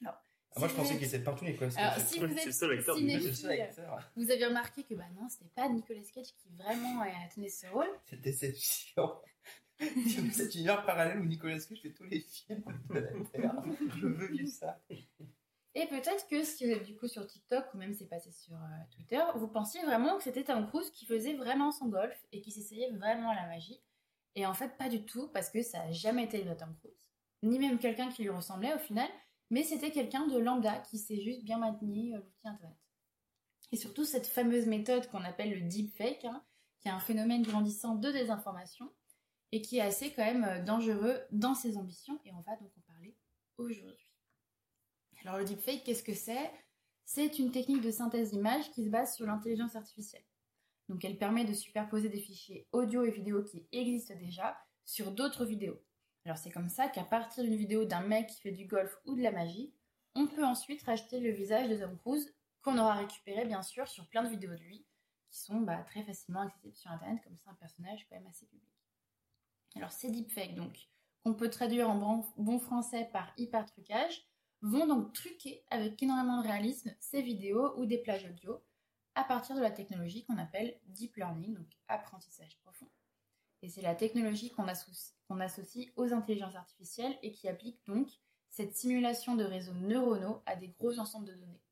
Alors, 0.03 0.17
Ah, 0.55 0.59
moi, 0.61 0.69
si 0.69 0.75
je 0.75 0.77
vous 0.77 0.83
pensais 0.83 0.95
êtes- 0.95 0.99
qu'il 0.99 1.09
était 1.09 1.25
partout, 1.25 1.45
Nicolas 1.45 1.71
Alors, 1.79 1.95
Cage. 1.95 2.05
si 2.07 2.19
vous 2.19 2.27
C'est 2.27 2.41
êtes 2.41 2.47
le 2.47 2.53
seul 2.53 2.73
acteur 2.79 2.97
du 2.97 3.03
C'est 3.03 3.09
cinéphile, 3.09 3.29
le 3.29 3.35
seul 3.35 3.61
acteur. 3.61 4.11
vous 4.17 4.31
avez 4.31 4.45
remarqué 4.47 4.83
que 4.83 4.95
bah 4.95 5.05
non, 5.15 5.29
c'était 5.29 5.49
pas 5.55 5.69
Nicolas 5.69 6.03
Cage 6.13 6.35
qui 6.35 6.49
vraiment 6.51 7.01
a 7.03 7.29
tenu 7.33 7.49
ce 7.49 7.67
rôle. 7.69 7.89
Cette 8.11 8.21
déception. 8.21 9.09
Cet 10.33 10.55
univers 10.55 10.85
parallèle 10.85 11.19
où 11.19 11.25
Nicolas 11.25 11.59
Cage 11.59 11.81
fait 11.81 11.93
tous 11.93 12.05
les 12.05 12.21
films 12.21 12.63
de 12.91 12.99
la 12.99 13.25
Terre. 13.33 13.63
Je 13.97 14.07
veux 14.07 14.27
vivre 14.29 14.49
ça. 14.49 14.81
Et 15.75 15.87
peut-être 15.87 16.29
que 16.29 16.45
si 16.45 16.67
vous 16.67 16.73
êtes 16.73 16.85
du 16.85 16.97
coup 16.97 17.09
sur 17.09 17.27
TikTok 17.27 17.73
ou 17.73 17.79
même 17.79 17.95
c'est 17.95 18.09
passé 18.09 18.31
sur 18.31 18.55
euh, 18.55 18.85
Twitter, 18.95 19.23
vous 19.37 19.49
pensiez 19.49 19.83
vraiment 19.83 20.19
que 20.19 20.25
c'était 20.25 20.45
Tom 20.45 20.67
Cruise 20.69 20.91
qui 20.91 21.07
faisait 21.07 21.35
vraiment 21.35 21.73
son 21.73 21.89
golf 21.89 22.27
et 22.31 22.43
qui 22.43 22.51
s'essayait 22.51 22.91
vraiment 22.91 23.31
à 23.31 23.35
la 23.35 23.47
magie? 23.47 23.81
Et 24.35 24.45
en 24.45 24.55
fait, 24.55 24.77
pas 24.77 24.89
du 24.89 25.05
tout, 25.05 25.29
parce 25.29 25.51
que 25.51 25.63
ça 25.63 25.79
n'a 25.79 25.93
jamais 25.93 26.25
été 26.25 26.43
le 26.43 26.57
Tom 26.57 26.75
Cruise. 26.79 27.11
Ni 27.43 27.59
même 27.59 27.79
quelqu'un 27.79 28.11
qui 28.11 28.23
lui 28.23 28.31
ressemblait 28.31 28.75
au 28.75 28.79
final, 28.79 29.09
mais 29.51 29.63
c'était 29.63 29.91
quelqu'un 29.91 30.27
de 30.27 30.39
lambda 30.39 30.79
qui 30.79 30.99
s'est 30.99 31.21
juste 31.21 31.45
bien 31.45 31.59
maintenu 31.59 32.15
euh, 32.15 32.19
l'outil 32.19 32.49
internet. 32.49 32.77
Et 33.73 33.77
surtout 33.77 34.05
cette 34.05 34.27
fameuse 34.27 34.67
méthode 34.67 35.09
qu'on 35.09 35.25
appelle 35.25 35.55
le 35.55 35.63
deepfake, 35.63 36.27
hein, 36.27 36.45
qui 36.81 36.89
est 36.89 36.93
un 36.93 37.01
phénomène 37.01 37.43
grandissant 37.43 37.95
de 37.95 38.11
désinformation 38.11 38.93
et 39.53 39.61
qui 39.61 39.79
est 39.79 39.83
assez 39.83 40.13
quand 40.13 40.25
même 40.25 40.45
euh, 40.45 40.63
dangereux 40.63 41.21
dans 41.31 41.55
ses 41.55 41.77
ambitions, 41.77 42.19
et 42.25 42.33
on 42.33 42.41
va 42.41 42.57
donc 42.57 42.71
en 42.77 42.93
parler 42.93 43.15
aujourd'hui. 43.59 44.09
Alors 45.25 45.39
le 45.39 45.45
deepfake, 45.45 45.85
qu'est-ce 45.85 46.03
que 46.03 46.15
c'est? 46.15 46.51
C'est 47.05 47.39
une 47.39 47.53
technique 47.53 47.83
de 47.83 47.91
synthèse 47.91 48.33
d'image 48.33 48.71
qui 48.73 48.85
se 48.85 48.91
base 48.91 49.15
sur 49.15 49.27
l'intelligence 49.27 49.77
artificielle. 49.77 50.25
Donc 50.89 51.05
elle 51.05 51.19
permet 51.19 51.45
de 51.45 51.53
superposer 51.53 52.09
des 52.09 52.19
fichiers 52.19 52.67
audio 52.73 53.05
et 53.05 53.11
vidéo 53.11 53.45
qui 53.45 53.67
existent 53.73 54.17
déjà 54.17 54.59
sur 54.85 55.13
d'autres 55.13 55.45
vidéos. 55.45 55.81
Alors 56.25 56.39
c'est 56.39 56.51
comme 56.51 56.69
ça 56.69 56.89
qu'à 56.89 57.05
partir 57.05 57.45
d'une 57.45 57.57
vidéo 57.57 57.85
d'un 57.85 58.03
mec 58.03 58.29
qui 58.29 58.41
fait 58.41 58.53
du 58.53 58.67
golf 58.67 58.97
ou 59.05 59.15
de 59.15 59.23
la 59.23 59.33
magie, 59.33 59.73
on 60.15 60.27
peut 60.27 60.45
ensuite 60.45 60.83
rajouter 60.83 61.21
le 61.21 61.31
visage 61.31 61.69
de 61.69 61.77
Tom 61.77 61.97
Cruise 61.99 62.35
qu'on 62.63 62.79
aura 62.79 62.95
récupéré 62.95 63.45
bien 63.45 63.63
sûr 63.63 63.89
sur 63.89 64.07
plein 64.09 64.23
de 64.23 64.29
vidéos 64.29 64.55
de 64.55 64.63
lui 64.63 64.87
qui 65.31 65.41
sont 65.41 65.61
bah, 65.61 65.83
très 65.87 66.03
facilement 66.03 66.43
accessibles 66.43 66.77
sur 66.77 66.91
internet 66.91 67.23
comme 67.25 67.37
c'est 67.37 67.49
un 67.49 67.55
personnage 67.55 68.07
quand 68.09 68.17
même 68.17 68.27
assez 68.27 68.47
public. 68.47 68.82
Alors 69.77 69.93
ces 69.93 70.11
deepfakes 70.11 70.55
donc 70.55 70.89
qu'on 71.23 71.35
peut 71.35 71.51
traduire 71.51 71.89
en 71.89 72.25
bon, 72.37 72.59
français 72.59 73.09
par 73.13 73.33
hyper 73.37 73.65
trucage 73.65 74.27
vont 74.61 74.87
donc 74.87 75.13
truquer 75.13 75.65
avec 75.71 76.03
énormément 76.03 76.43
de 76.43 76.47
réalisme 76.47 76.93
ces 77.01 77.23
vidéos 77.23 77.79
ou 77.79 77.87
des 77.87 77.99
plages 77.99 78.25
audio 78.25 78.63
à 79.15 79.25
partir 79.25 79.57
de 79.57 79.61
la 79.61 79.71
technologie 79.71 80.25
qu'on 80.25 80.39
appelle 80.39 80.79
deep 80.87 81.17
learning, 81.17 81.55
donc 81.55 81.67
apprentissage 81.89 82.59
profond. 82.63 82.89
Et 83.63 83.69
c'est 83.69 83.83
la 83.83 83.95
technologie 83.95 84.51
qu'on 84.51 84.67
associe, 84.67 85.15
qu'on 85.29 85.41
associe 85.41 85.93
aux 85.97 86.13
intelligences 86.13 86.57
artificielles 86.57 87.17
et 87.23 87.33
qui 87.33 87.49
applique 87.49 87.85
donc 87.87 88.09
cette 88.49 88.75
simulation 88.75 89.35
de 89.35 89.45
réseaux 89.45 89.75
neuronaux 89.75 90.43
à 90.47 90.57
des 90.57 90.69
gros 90.69 90.99
ensembles 90.99 91.27
de 91.27 91.35
données. 91.35 91.63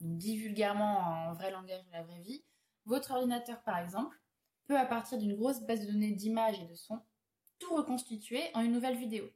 Donc, 0.00 0.16
dit 0.16 0.36
vulgairement 0.36 0.98
en 0.98 1.32
vrai 1.34 1.50
langage 1.50 1.84
de 1.84 1.92
la 1.92 2.02
vraie 2.02 2.20
vie, 2.20 2.44
votre 2.84 3.12
ordinateur 3.12 3.62
par 3.62 3.78
exemple 3.78 4.16
peut 4.64 4.78
à 4.78 4.86
partir 4.86 5.18
d'une 5.18 5.36
grosse 5.36 5.60
base 5.62 5.80
de 5.80 5.92
données 5.92 6.12
d'images 6.12 6.60
et 6.60 6.66
de 6.66 6.74
sons 6.74 7.02
tout 7.60 7.74
reconstituer 7.76 8.42
en 8.54 8.60
une 8.62 8.72
nouvelle 8.72 8.96
vidéo. 8.96 9.30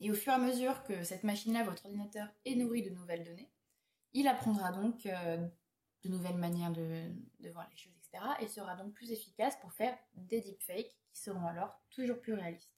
Et 0.00 0.10
au 0.10 0.14
fur 0.14 0.32
et 0.32 0.36
à 0.36 0.38
mesure 0.38 0.82
que 0.84 1.04
cette 1.04 1.22
machine-là, 1.24 1.62
votre 1.64 1.84
ordinateur, 1.84 2.28
est 2.46 2.54
nourri 2.56 2.82
de 2.82 2.90
nouvelles 2.90 3.24
données, 3.24 3.50
il 4.12 4.26
apprendra 4.28 4.72
donc 4.72 5.04
euh, 5.06 5.36
de 6.02 6.08
nouvelles 6.08 6.36
manières 6.38 6.72
de, 6.72 7.10
de 7.40 7.50
voir 7.50 7.68
les 7.70 7.76
choses, 7.76 7.92
etc. 7.98 8.24
Et 8.40 8.48
sera 8.48 8.74
donc 8.76 8.92
plus 8.94 9.10
efficace 9.12 9.56
pour 9.60 9.72
faire 9.72 9.96
des 10.14 10.40
deepfakes 10.40 10.96
qui 11.12 11.20
seront 11.20 11.46
alors 11.46 11.78
toujours 11.90 12.20
plus 12.20 12.32
réalistes. 12.34 12.70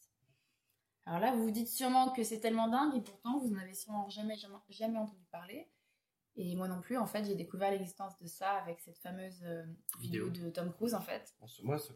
Alors 1.04 1.20
là, 1.20 1.32
vous 1.32 1.44
vous 1.44 1.50
dites 1.52 1.68
sûrement 1.68 2.10
que 2.10 2.24
c'est 2.24 2.40
tellement 2.40 2.68
dingue 2.68 2.96
et 2.96 3.00
pourtant 3.00 3.38
vous 3.38 3.48
n'en 3.48 3.60
avez 3.60 3.74
sûrement 3.74 4.08
jamais, 4.08 4.36
jamais, 4.36 4.56
jamais 4.70 4.98
entendu 4.98 5.24
parler. 5.30 5.70
Et 6.38 6.54
moi 6.54 6.68
non 6.68 6.80
plus, 6.80 6.98
en 6.98 7.06
fait, 7.06 7.24
j'ai 7.24 7.34
découvert 7.34 7.70
l'existence 7.70 8.18
de 8.18 8.26
ça 8.26 8.50
avec 8.56 8.80
cette 8.80 8.98
fameuse 8.98 9.42
euh, 9.44 9.64
vidéo. 10.00 10.26
Vidéo. 10.26 10.46
de 10.46 10.50
Tom 10.50 10.72
Cruise, 10.72 10.94
en 10.94 11.00
fait. 11.00 11.34
Bon, 11.40 11.46
ce- 11.46 11.62
moi, 11.62 11.78
ce... 11.78 11.92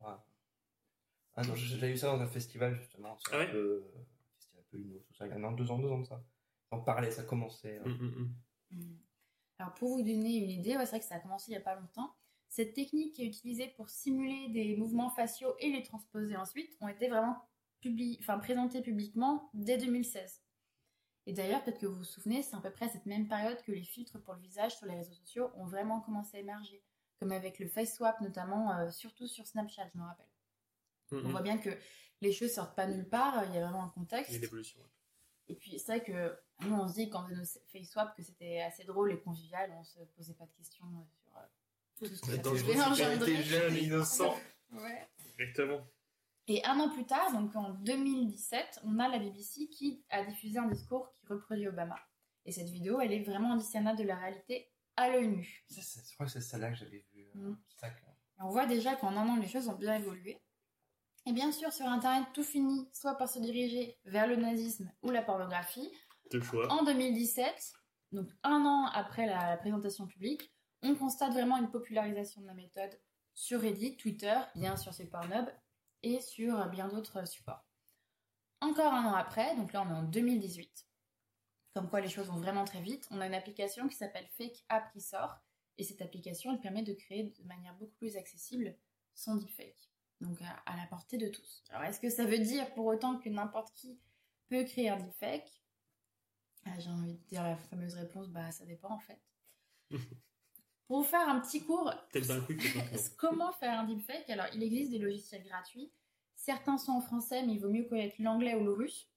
ouais. 0.00 0.14
Ah 1.40 1.46
non, 1.46 1.54
j'ai 1.54 1.88
eu 1.92 1.96
ça 1.96 2.08
dans 2.08 2.20
un 2.20 2.26
festival 2.26 2.74
justement. 2.74 3.16
C'est 3.18 3.32
Ah 3.32 3.36
un 3.36 3.40
ouais 3.40 3.50
peu, 3.52 3.84
festival 4.36 4.60
un 4.60 4.66
peu 4.70 4.78
inno, 4.78 4.98
tout 4.98 5.14
ça. 5.14 5.26
Il 5.26 5.30
y 5.30 5.32
a 5.32 5.36
un 5.36 5.44
an, 5.44 5.52
deux 5.52 5.70
ans, 5.70 5.78
deux 5.78 5.90
ans 5.90 6.00
de 6.00 6.06
ça. 6.06 6.22
On 6.70 6.80
parlait, 6.82 7.10
ça 7.10 7.22
commençait. 7.22 7.78
Mm, 7.80 7.82
hein. 7.88 7.98
mm, 8.00 8.06
mm. 8.06 8.82
Mm. 8.82 8.98
Alors 9.60 9.74
pour 9.74 9.88
vous 9.90 10.02
donner 10.02 10.36
une 10.36 10.50
idée, 10.50 10.76
ouais, 10.76 10.84
c'est 10.84 10.90
vrai 10.90 11.00
que 11.00 11.06
ça 11.06 11.16
a 11.16 11.20
commencé 11.20 11.50
il 11.50 11.54
n'y 11.54 11.58
a 11.58 11.60
pas 11.62 11.74
longtemps. 11.76 12.14
Cette 12.48 12.74
technique 12.74 13.18
est 13.20 13.26
utilisée 13.26 13.68
pour 13.76 13.88
simuler 13.90 14.48
des 14.48 14.76
mouvements 14.76 15.10
faciaux 15.10 15.54
et 15.60 15.70
les 15.70 15.82
transposer 15.82 16.36
ensuite 16.36 16.76
ont 16.80 16.88
été 16.88 17.08
vraiment 17.08 17.36
publi- 17.82 18.16
enfin, 18.20 18.38
présentés 18.38 18.80
publiquement 18.82 19.50
dès 19.54 19.78
2016. 19.78 20.42
Et 21.26 21.32
d'ailleurs, 21.34 21.62
peut-être 21.62 21.78
que 21.78 21.86
vous 21.86 21.96
vous 21.98 22.04
souvenez, 22.04 22.42
c'est 22.42 22.56
à 22.56 22.60
peu 22.60 22.70
près 22.70 22.86
à 22.86 22.88
cette 22.88 23.04
même 23.04 23.28
période 23.28 23.60
que 23.62 23.72
les 23.72 23.82
filtres 23.82 24.18
pour 24.22 24.32
le 24.34 24.40
visage 24.40 24.76
sur 24.76 24.86
les 24.86 24.94
réseaux 24.96 25.12
sociaux 25.12 25.50
ont 25.56 25.66
vraiment 25.66 26.00
commencé 26.00 26.38
à 26.38 26.40
émerger, 26.40 26.82
comme 27.20 27.32
avec 27.32 27.58
le 27.58 27.68
face 27.68 27.94
swap 27.96 28.18
notamment, 28.22 28.72
euh, 28.78 28.90
surtout 28.90 29.26
sur 29.26 29.46
Snapchat, 29.46 29.88
je 29.92 29.98
me 29.98 30.04
rappelle. 30.04 30.26
On 31.12 31.16
mm. 31.16 31.30
voit 31.30 31.42
bien 31.42 31.58
que 31.58 31.70
les 32.20 32.32
choses 32.32 32.52
sortent 32.52 32.76
pas 32.76 32.86
nulle 32.86 33.08
part, 33.08 33.44
il 33.48 33.54
y 33.54 33.58
a 33.58 33.64
vraiment 33.64 33.84
un 33.84 33.90
contexte. 33.90 34.30
Il 34.30 34.34
y 34.34 34.36
a 34.36 34.38
une 34.38 34.44
évolution. 34.44 34.80
ouais. 34.80 34.86
Et 35.48 35.54
puis 35.54 35.78
c'est 35.78 35.98
vrai 35.98 36.02
que 36.04 36.38
nous 36.66 36.74
on 36.76 36.86
se 36.88 36.94
dit 36.94 37.08
quand 37.08 37.24
on 37.24 37.28
faisait 37.28 37.36
nos 37.40 37.46
face 37.72 37.90
swap 37.90 38.14
que 38.14 38.22
c'était 38.22 38.60
assez 38.60 38.84
drôle 38.84 39.12
et 39.12 39.20
convivial, 39.20 39.72
on 39.78 39.82
se 39.84 40.00
posait 40.16 40.34
pas 40.34 40.44
de 40.44 40.52
questions 40.52 40.84
euh, 40.86 41.02
sur 41.24 41.36
euh, 41.36 42.08
tout 42.08 42.16
ce 42.16 42.20
que 42.20 42.36
ça 42.36 42.36
Dans 42.38 42.90
engendrer. 42.92 43.18
T'es 43.36 43.42
jeune 43.42 43.74
et 43.76 43.84
innocent. 43.84 44.34
Ouais. 44.72 45.08
Exactement. 45.38 45.86
Et 46.48 46.64
un 46.64 46.78
an 46.80 46.88
plus 46.90 47.04
tard, 47.04 47.32
donc 47.32 47.54
en 47.56 47.70
2017, 47.74 48.80
on 48.84 48.98
a 48.98 49.08
la 49.08 49.18
BBC 49.18 49.68
qui 49.68 50.02
a 50.08 50.24
diffusé 50.24 50.58
un 50.58 50.66
discours 50.66 51.12
qui 51.12 51.26
reproduit 51.26 51.68
Obama. 51.68 51.98
Et 52.46 52.52
cette 52.52 52.70
vidéo, 52.70 53.00
elle 53.00 53.12
est 53.12 53.22
vraiment 53.22 53.52
indiscernable 53.52 53.98
de 53.98 54.04
la 54.04 54.16
réalité 54.16 54.70
à 54.96 55.10
l'œil 55.10 55.28
nu. 55.28 55.64
Ça, 55.68 55.82
c'est- 55.82 56.08
je 56.08 56.14
crois 56.14 56.26
que 56.26 56.32
c'est 56.32 56.40
celle-là 56.40 56.70
que 56.70 56.76
j'avais 56.76 57.04
vu. 57.12 57.28
euh, 57.36 57.50
Mm. 57.50 57.58
ça, 57.76 57.90
que- 57.90 58.00
Et 58.00 58.42
on 58.42 58.48
voit 58.50 58.66
déjà 58.66 58.96
qu'en 58.96 59.14
un 59.16 59.28
an, 59.28 59.36
les 59.36 59.48
choses 59.48 59.68
ont 59.68 59.74
bien 59.74 59.96
évolué. 59.96 60.40
Et 61.26 61.32
bien 61.32 61.52
sûr, 61.52 61.72
sur 61.72 61.86
Internet, 61.86 62.26
tout 62.32 62.42
finit 62.42 62.88
soit 62.92 63.14
par 63.14 63.28
se 63.28 63.38
diriger 63.38 63.98
vers 64.04 64.26
le 64.26 64.36
nazisme 64.36 64.90
ou 65.02 65.10
la 65.10 65.22
pornographie, 65.22 65.90
Deux 66.30 66.40
choix. 66.40 66.70
En 66.72 66.84
2017, 66.84 67.72
donc 68.12 68.28
un 68.42 68.64
an 68.64 68.86
après 68.94 69.26
la 69.26 69.56
présentation 69.58 70.06
publique, 70.06 70.52
on 70.82 70.94
constate 70.94 71.32
vraiment 71.32 71.56
une 71.56 71.70
popularisation 71.70 72.40
de 72.40 72.46
la 72.46 72.54
méthode 72.54 72.98
sur 73.34 73.60
Reddit, 73.60 73.96
Twitter, 73.96 74.34
bien 74.54 74.76
sûr 74.76 74.94
sur 74.94 75.08
Pornhub 75.08 75.46
et 76.02 76.20
sur 76.20 76.66
bien 76.68 76.88
d'autres 76.88 77.26
supports. 77.26 77.64
Encore 78.60 78.92
un 78.92 79.04
an 79.04 79.14
après, 79.14 79.54
donc 79.56 79.72
là 79.72 79.84
on 79.86 79.90
est 79.90 79.98
en 79.98 80.02
2018, 80.02 80.86
comme 81.74 81.88
quoi 81.88 82.00
les 82.00 82.08
choses 82.08 82.26
vont 82.26 82.38
vraiment 82.38 82.64
très 82.64 82.80
vite, 82.80 83.06
on 83.10 83.20
a 83.20 83.26
une 83.26 83.34
application 83.34 83.86
qui 83.88 83.96
s'appelle 83.96 84.26
Fake 84.36 84.64
App 84.68 84.90
qui 84.92 85.00
sort 85.00 85.36
et 85.76 85.84
cette 85.84 86.02
application 86.02 86.52
elle 86.52 86.60
permet 86.60 86.82
de 86.82 86.92
créer 86.92 87.34
de 87.38 87.44
manière 87.44 87.74
beaucoup 87.74 87.94
plus 87.98 88.16
accessible 88.16 88.76
son 89.14 89.36
deepfake, 89.36 89.90
donc 90.20 90.40
à, 90.42 90.50
à 90.72 90.76
la 90.76 90.86
portée 90.86 91.18
de 91.18 91.28
tous. 91.28 91.62
Alors 91.70 91.84
est-ce 91.84 92.00
que 92.00 92.10
ça 92.10 92.24
veut 92.24 92.38
dire 92.38 92.72
pour 92.74 92.86
autant 92.86 93.18
que 93.18 93.28
n'importe 93.28 93.72
qui 93.74 93.98
peut 94.48 94.64
créer 94.64 94.88
un 94.88 94.96
deepfake? 94.98 95.62
Ah, 96.66 96.78
J'ai 96.78 96.90
envie 96.90 97.14
de 97.14 97.24
dire 97.28 97.42
la 97.42 97.56
fameuse 97.56 97.94
réponse, 97.94 98.28
bah 98.28 98.50
ça 98.50 98.64
dépend 98.66 98.90
en 98.90 98.98
fait. 98.98 99.20
Pour 100.86 101.02
vous 101.02 101.04
faire 101.04 101.28
un 101.28 101.38
petit 101.40 101.62
cours, 101.64 101.92
comment 103.18 103.52
faire 103.52 103.78
un 103.78 103.84
deepfake? 103.84 104.30
Alors 104.30 104.46
il 104.54 104.62
existe 104.62 104.90
des 104.90 104.98
logiciels 104.98 105.44
gratuits. 105.44 105.92
Certains 106.34 106.78
sont 106.78 106.92
en 106.92 107.00
français, 107.02 107.44
mais 107.44 107.54
il 107.54 107.60
vaut 107.60 107.68
mieux 107.68 107.84
connaître 107.84 108.16
l'anglais 108.20 108.54
ou 108.54 108.64
le 108.64 108.72
russe 108.72 109.10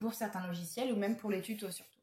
pour 0.00 0.12
certains 0.12 0.44
logiciels 0.46 0.92
ou 0.92 0.96
même 0.96 1.16
pour 1.16 1.30
les 1.30 1.40
tutos 1.40 1.70
surtout. 1.70 2.00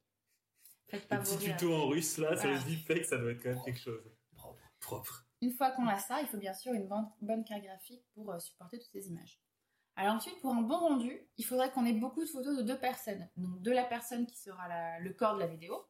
Faites 0.88 1.08
pas 1.10 1.18
Le 1.18 1.24
petit 1.24 1.38
tuto 1.40 1.74
en 1.74 1.88
russe 1.88 2.18
là 2.20 2.38
sur 2.38 2.48
les 2.50 2.56
Voilà. 2.56 2.70
deepfakes, 2.70 3.06
ça 3.06 3.18
doit 3.18 3.32
être 3.32 3.44
quand 3.44 3.50
même 3.50 3.64
quelque 3.64 3.80
chose. 3.80 4.02
Propre. 4.34 4.62
Propre. 4.80 5.26
Une 5.42 5.52
fois 5.52 5.72
qu'on 5.72 5.88
a 5.88 5.98
ça, 5.98 6.22
il 6.22 6.28
faut 6.28 6.38
bien 6.38 6.54
sûr 6.54 6.74
une 6.74 6.88
bonne, 7.22 7.44
carte 7.44 7.64
graphique 7.64 8.06
pour 8.14 8.32
euh, 8.32 8.40
supporter 8.40 8.78
toutes 8.78 8.92
ces 8.92 9.08
images. 9.10 9.42
Alors 9.96 10.16
ensuite, 10.16 10.40
pour 10.42 10.54
un 10.54 10.62
bon 10.62 10.78
rendu, 10.78 11.28
il 11.38 11.46
faudrait 11.46 11.72
qu'on 11.72 11.86
ait 11.86 11.94
beaucoup 11.94 12.22
de 12.22 12.30
photos 12.30 12.58
de 12.58 12.64
deux 12.64 12.80
personnes. 12.80 13.28
Donc 13.36 13.62
de 13.62 13.72
la 13.72 13.84
personne 13.84 14.26
qui 14.26 14.38
sera 14.38 15.00
le 15.00 15.14
corps 15.14 15.36
de 15.36 15.40
la 15.40 15.48
vidéo, 15.48 15.86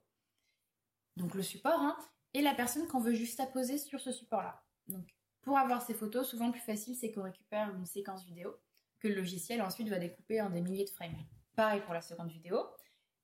donc 1.18 1.36
le 1.36 1.43
support, 1.43 1.80
hein, 1.80 1.97
et 2.34 2.41
la 2.41 2.56
personne 2.56 2.88
qu'on 2.88 2.99
veut 2.99 3.14
juste 3.14 3.39
apposer 3.39 3.78
sur 3.78 3.99
ce 3.99 4.12
support-là. 4.12 4.64
Donc 4.88 5.08
pour 5.41 5.58
avoir 5.58 5.82
ces 5.82 5.93
photos, 5.93 6.28
souvent 6.28 6.47
le 6.47 6.54
plus 6.54 6.62
facile, 6.62 6.95
c'est 6.95 7.12
qu'on 7.12 7.24
récupère 7.24 7.74
une 7.76 7.86
séquence 7.86 8.26
vidéo 8.26 8.56
que 8.99 9.08
le 9.08 9.16
logiciel 9.16 9.62
ensuite 9.62 9.89
va 9.89 9.97
découper 9.97 10.41
en 10.41 10.49
des 10.49 10.62
milliers 10.62 10.86
de 10.86 10.89
frames. 10.89 11.18
Pareil 11.56 11.82
pour 11.82 11.93
la 11.93 12.02
seconde 12.02 12.32
vidéo. 12.32 12.60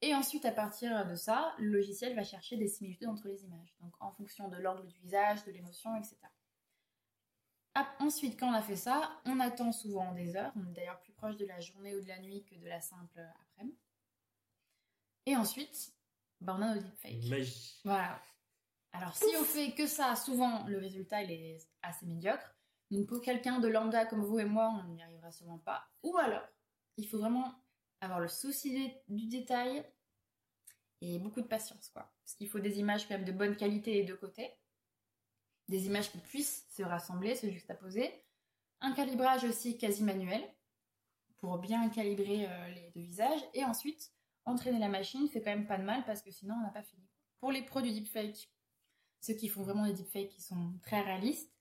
Et 0.01 0.13
ensuite, 0.13 0.45
à 0.45 0.51
partir 0.51 1.07
de 1.07 1.15
ça, 1.15 1.55
le 1.57 1.69
logiciel 1.69 2.15
va 2.15 2.23
chercher 2.23 2.55
des 2.55 2.67
similitudes 2.67 3.07
entre 3.07 3.27
les 3.27 3.43
images, 3.43 3.75
donc 3.81 3.93
en 3.99 4.11
fonction 4.11 4.47
de 4.47 4.57
l'angle 4.57 4.85
du 4.85 4.97
visage, 4.99 5.43
de 5.45 5.51
l'émotion, 5.51 5.95
etc. 5.95 6.17
Ensuite, 7.99 8.39
quand 8.39 8.49
on 8.49 8.53
a 8.53 8.61
fait 8.61 8.75
ça, 8.75 9.21
on 9.25 9.39
attend 9.39 9.71
souvent 9.71 10.11
des 10.13 10.35
heures, 10.35 10.51
on 10.55 10.67
est 10.67 10.73
d'ailleurs 10.73 10.99
plus 10.99 11.13
proche 11.13 11.37
de 11.37 11.45
la 11.45 11.59
journée 11.59 11.95
ou 11.95 12.01
de 12.01 12.07
la 12.07 12.19
nuit 12.19 12.43
que 12.43 12.55
de 12.55 12.67
la 12.67 12.81
simple 12.81 13.19
après-midi. 13.41 13.77
Et 15.25 15.35
ensuite, 15.35 15.93
bah, 16.41 16.55
on 16.57 16.61
a 16.61 16.75
nos 16.75 16.81
deepfakes. 16.81 17.25
Magie. 17.25 17.79
Voilà. 17.83 18.21
Alors, 18.93 19.15
si 19.15 19.25
on 19.39 19.43
fait 19.43 19.73
que 19.73 19.85
ça, 19.85 20.15
souvent, 20.15 20.65
le 20.67 20.77
résultat, 20.77 21.21
il 21.23 21.31
est 21.31 21.67
assez 21.81 22.05
médiocre. 22.05 22.55
Donc, 22.89 23.07
pour 23.07 23.21
quelqu'un 23.21 23.59
de 23.59 23.67
lambda 23.67 24.05
comme 24.05 24.23
vous 24.23 24.39
et 24.39 24.45
moi, 24.45 24.73
on 24.79 24.83
n'y 24.87 25.03
arrivera 25.03 25.31
sûrement 25.31 25.59
pas. 25.59 25.87
Ou 26.03 26.17
alors, 26.17 26.47
il 26.95 27.07
faut 27.07 27.19
vraiment 27.19 27.53
avoir 28.01 28.19
le 28.19 28.27
souci 28.27 28.93
du 29.07 29.27
détail 29.27 29.83
et 31.01 31.19
beaucoup 31.19 31.41
de 31.41 31.47
patience, 31.47 31.89
quoi. 31.89 32.11
Parce 32.23 32.35
qu'il 32.35 32.49
faut 32.49 32.59
des 32.59 32.79
images 32.79 33.07
quand 33.07 33.15
même 33.15 33.25
de 33.25 33.31
bonne 33.31 33.55
qualité 33.55 33.93
des 33.93 34.03
deux 34.03 34.15
côtés. 34.15 34.51
Des 35.67 35.85
images 35.85 36.11
qui 36.11 36.17
puissent 36.19 36.65
se 36.69 36.83
rassembler, 36.83 37.35
se 37.35 37.49
juxtaposer. 37.49 38.11
Un 38.81 38.93
calibrage 38.93 39.43
aussi 39.43 39.77
quasi 39.77 40.03
manuel 40.03 40.43
pour 41.37 41.57
bien 41.59 41.89
calibrer 41.89 42.47
euh, 42.47 42.69
les 42.69 42.91
deux 42.95 43.01
visages. 43.01 43.41
Et 43.53 43.63
ensuite, 43.63 44.11
entraîner 44.45 44.79
la 44.79 44.89
machine 44.89 45.27
fait 45.27 45.41
quand 45.41 45.51
même 45.51 45.67
pas 45.67 45.77
de 45.77 45.83
mal 45.83 46.03
parce 46.05 46.21
que 46.21 46.31
sinon 46.31 46.55
on 46.55 46.61
n'a 46.61 46.71
pas 46.71 46.83
fini. 46.83 47.03
Pour 47.39 47.51
les 47.51 47.63
pros 47.63 47.81
du 47.81 47.91
deepfake, 47.91 48.49
ceux 49.21 49.33
qui 49.33 49.47
font 49.47 49.63
vraiment 49.63 49.85
des 49.85 49.93
deepfakes 49.93 50.29
qui 50.29 50.41
sont 50.41 50.79
très 50.81 51.01
réalistes, 51.01 51.51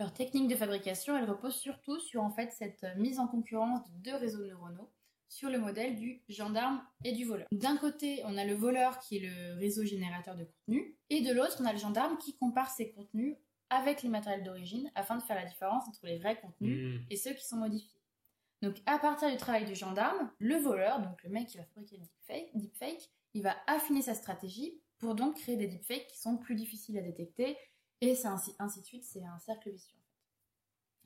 leur 0.00 0.12
technique 0.12 0.48
de 0.48 0.56
fabrication, 0.56 1.16
elle 1.16 1.30
repose 1.30 1.54
surtout 1.54 1.98
sur 2.00 2.22
en 2.22 2.30
fait 2.30 2.52
cette 2.52 2.84
mise 2.96 3.20
en 3.20 3.28
concurrence 3.28 3.88
de 3.90 3.96
deux 3.98 4.16
réseaux 4.16 4.44
neuronaux 4.44 4.92
sur 5.28 5.50
le 5.50 5.58
modèle 5.58 5.96
du 5.96 6.22
gendarme 6.28 6.82
et 7.04 7.12
du 7.12 7.24
voleur. 7.24 7.46
D'un 7.52 7.76
côté, 7.76 8.22
on 8.24 8.36
a 8.36 8.44
le 8.44 8.54
voleur 8.54 8.98
qui 9.00 9.16
est 9.16 9.20
le 9.20 9.58
réseau 9.58 9.84
générateur 9.84 10.36
de 10.36 10.44
contenu, 10.44 10.96
et 11.10 11.20
de 11.22 11.32
l'autre, 11.32 11.56
on 11.60 11.64
a 11.64 11.72
le 11.72 11.78
gendarme 11.78 12.18
qui 12.18 12.36
compare 12.36 12.70
ses 12.70 12.92
contenus 12.92 13.36
avec 13.70 14.02
les 14.02 14.08
matériels 14.08 14.44
d'origine 14.44 14.90
afin 14.94 15.16
de 15.16 15.22
faire 15.22 15.36
la 15.36 15.46
différence 15.46 15.88
entre 15.88 16.06
les 16.06 16.18
vrais 16.18 16.38
contenus 16.40 17.00
Mmh. 17.00 17.06
et 17.10 17.16
ceux 17.16 17.32
qui 17.32 17.44
sont 17.44 17.56
modifiés. 17.56 18.00
Donc 18.62 18.76
à 18.86 18.98
partir 18.98 19.30
du 19.30 19.36
travail 19.36 19.64
du 19.64 19.74
gendarme, 19.74 20.30
le 20.38 20.56
voleur, 20.56 21.00
donc 21.00 21.22
le 21.22 21.30
mec 21.30 21.48
qui 21.48 21.58
va 21.58 21.64
fabriquer 21.64 21.96
le 21.96 22.02
deepfake, 22.02 22.50
deepfake, 22.54 23.10
il 23.34 23.42
va 23.42 23.56
affiner 23.66 24.02
sa 24.02 24.14
stratégie 24.14 24.80
pour 24.98 25.14
donc 25.14 25.36
créer 25.36 25.56
des 25.56 25.66
deepfakes 25.66 26.06
qui 26.06 26.18
sont 26.18 26.36
plus 26.36 26.54
difficiles 26.54 26.96
à 26.98 27.02
détecter, 27.02 27.56
et 28.00 28.14
c'est 28.14 28.28
ainsi, 28.28 28.54
ainsi 28.58 28.80
de 28.80 28.86
suite, 28.86 29.04
c'est 29.04 29.24
un 29.24 29.38
cercle 29.38 29.70
vicieux. 29.70 29.98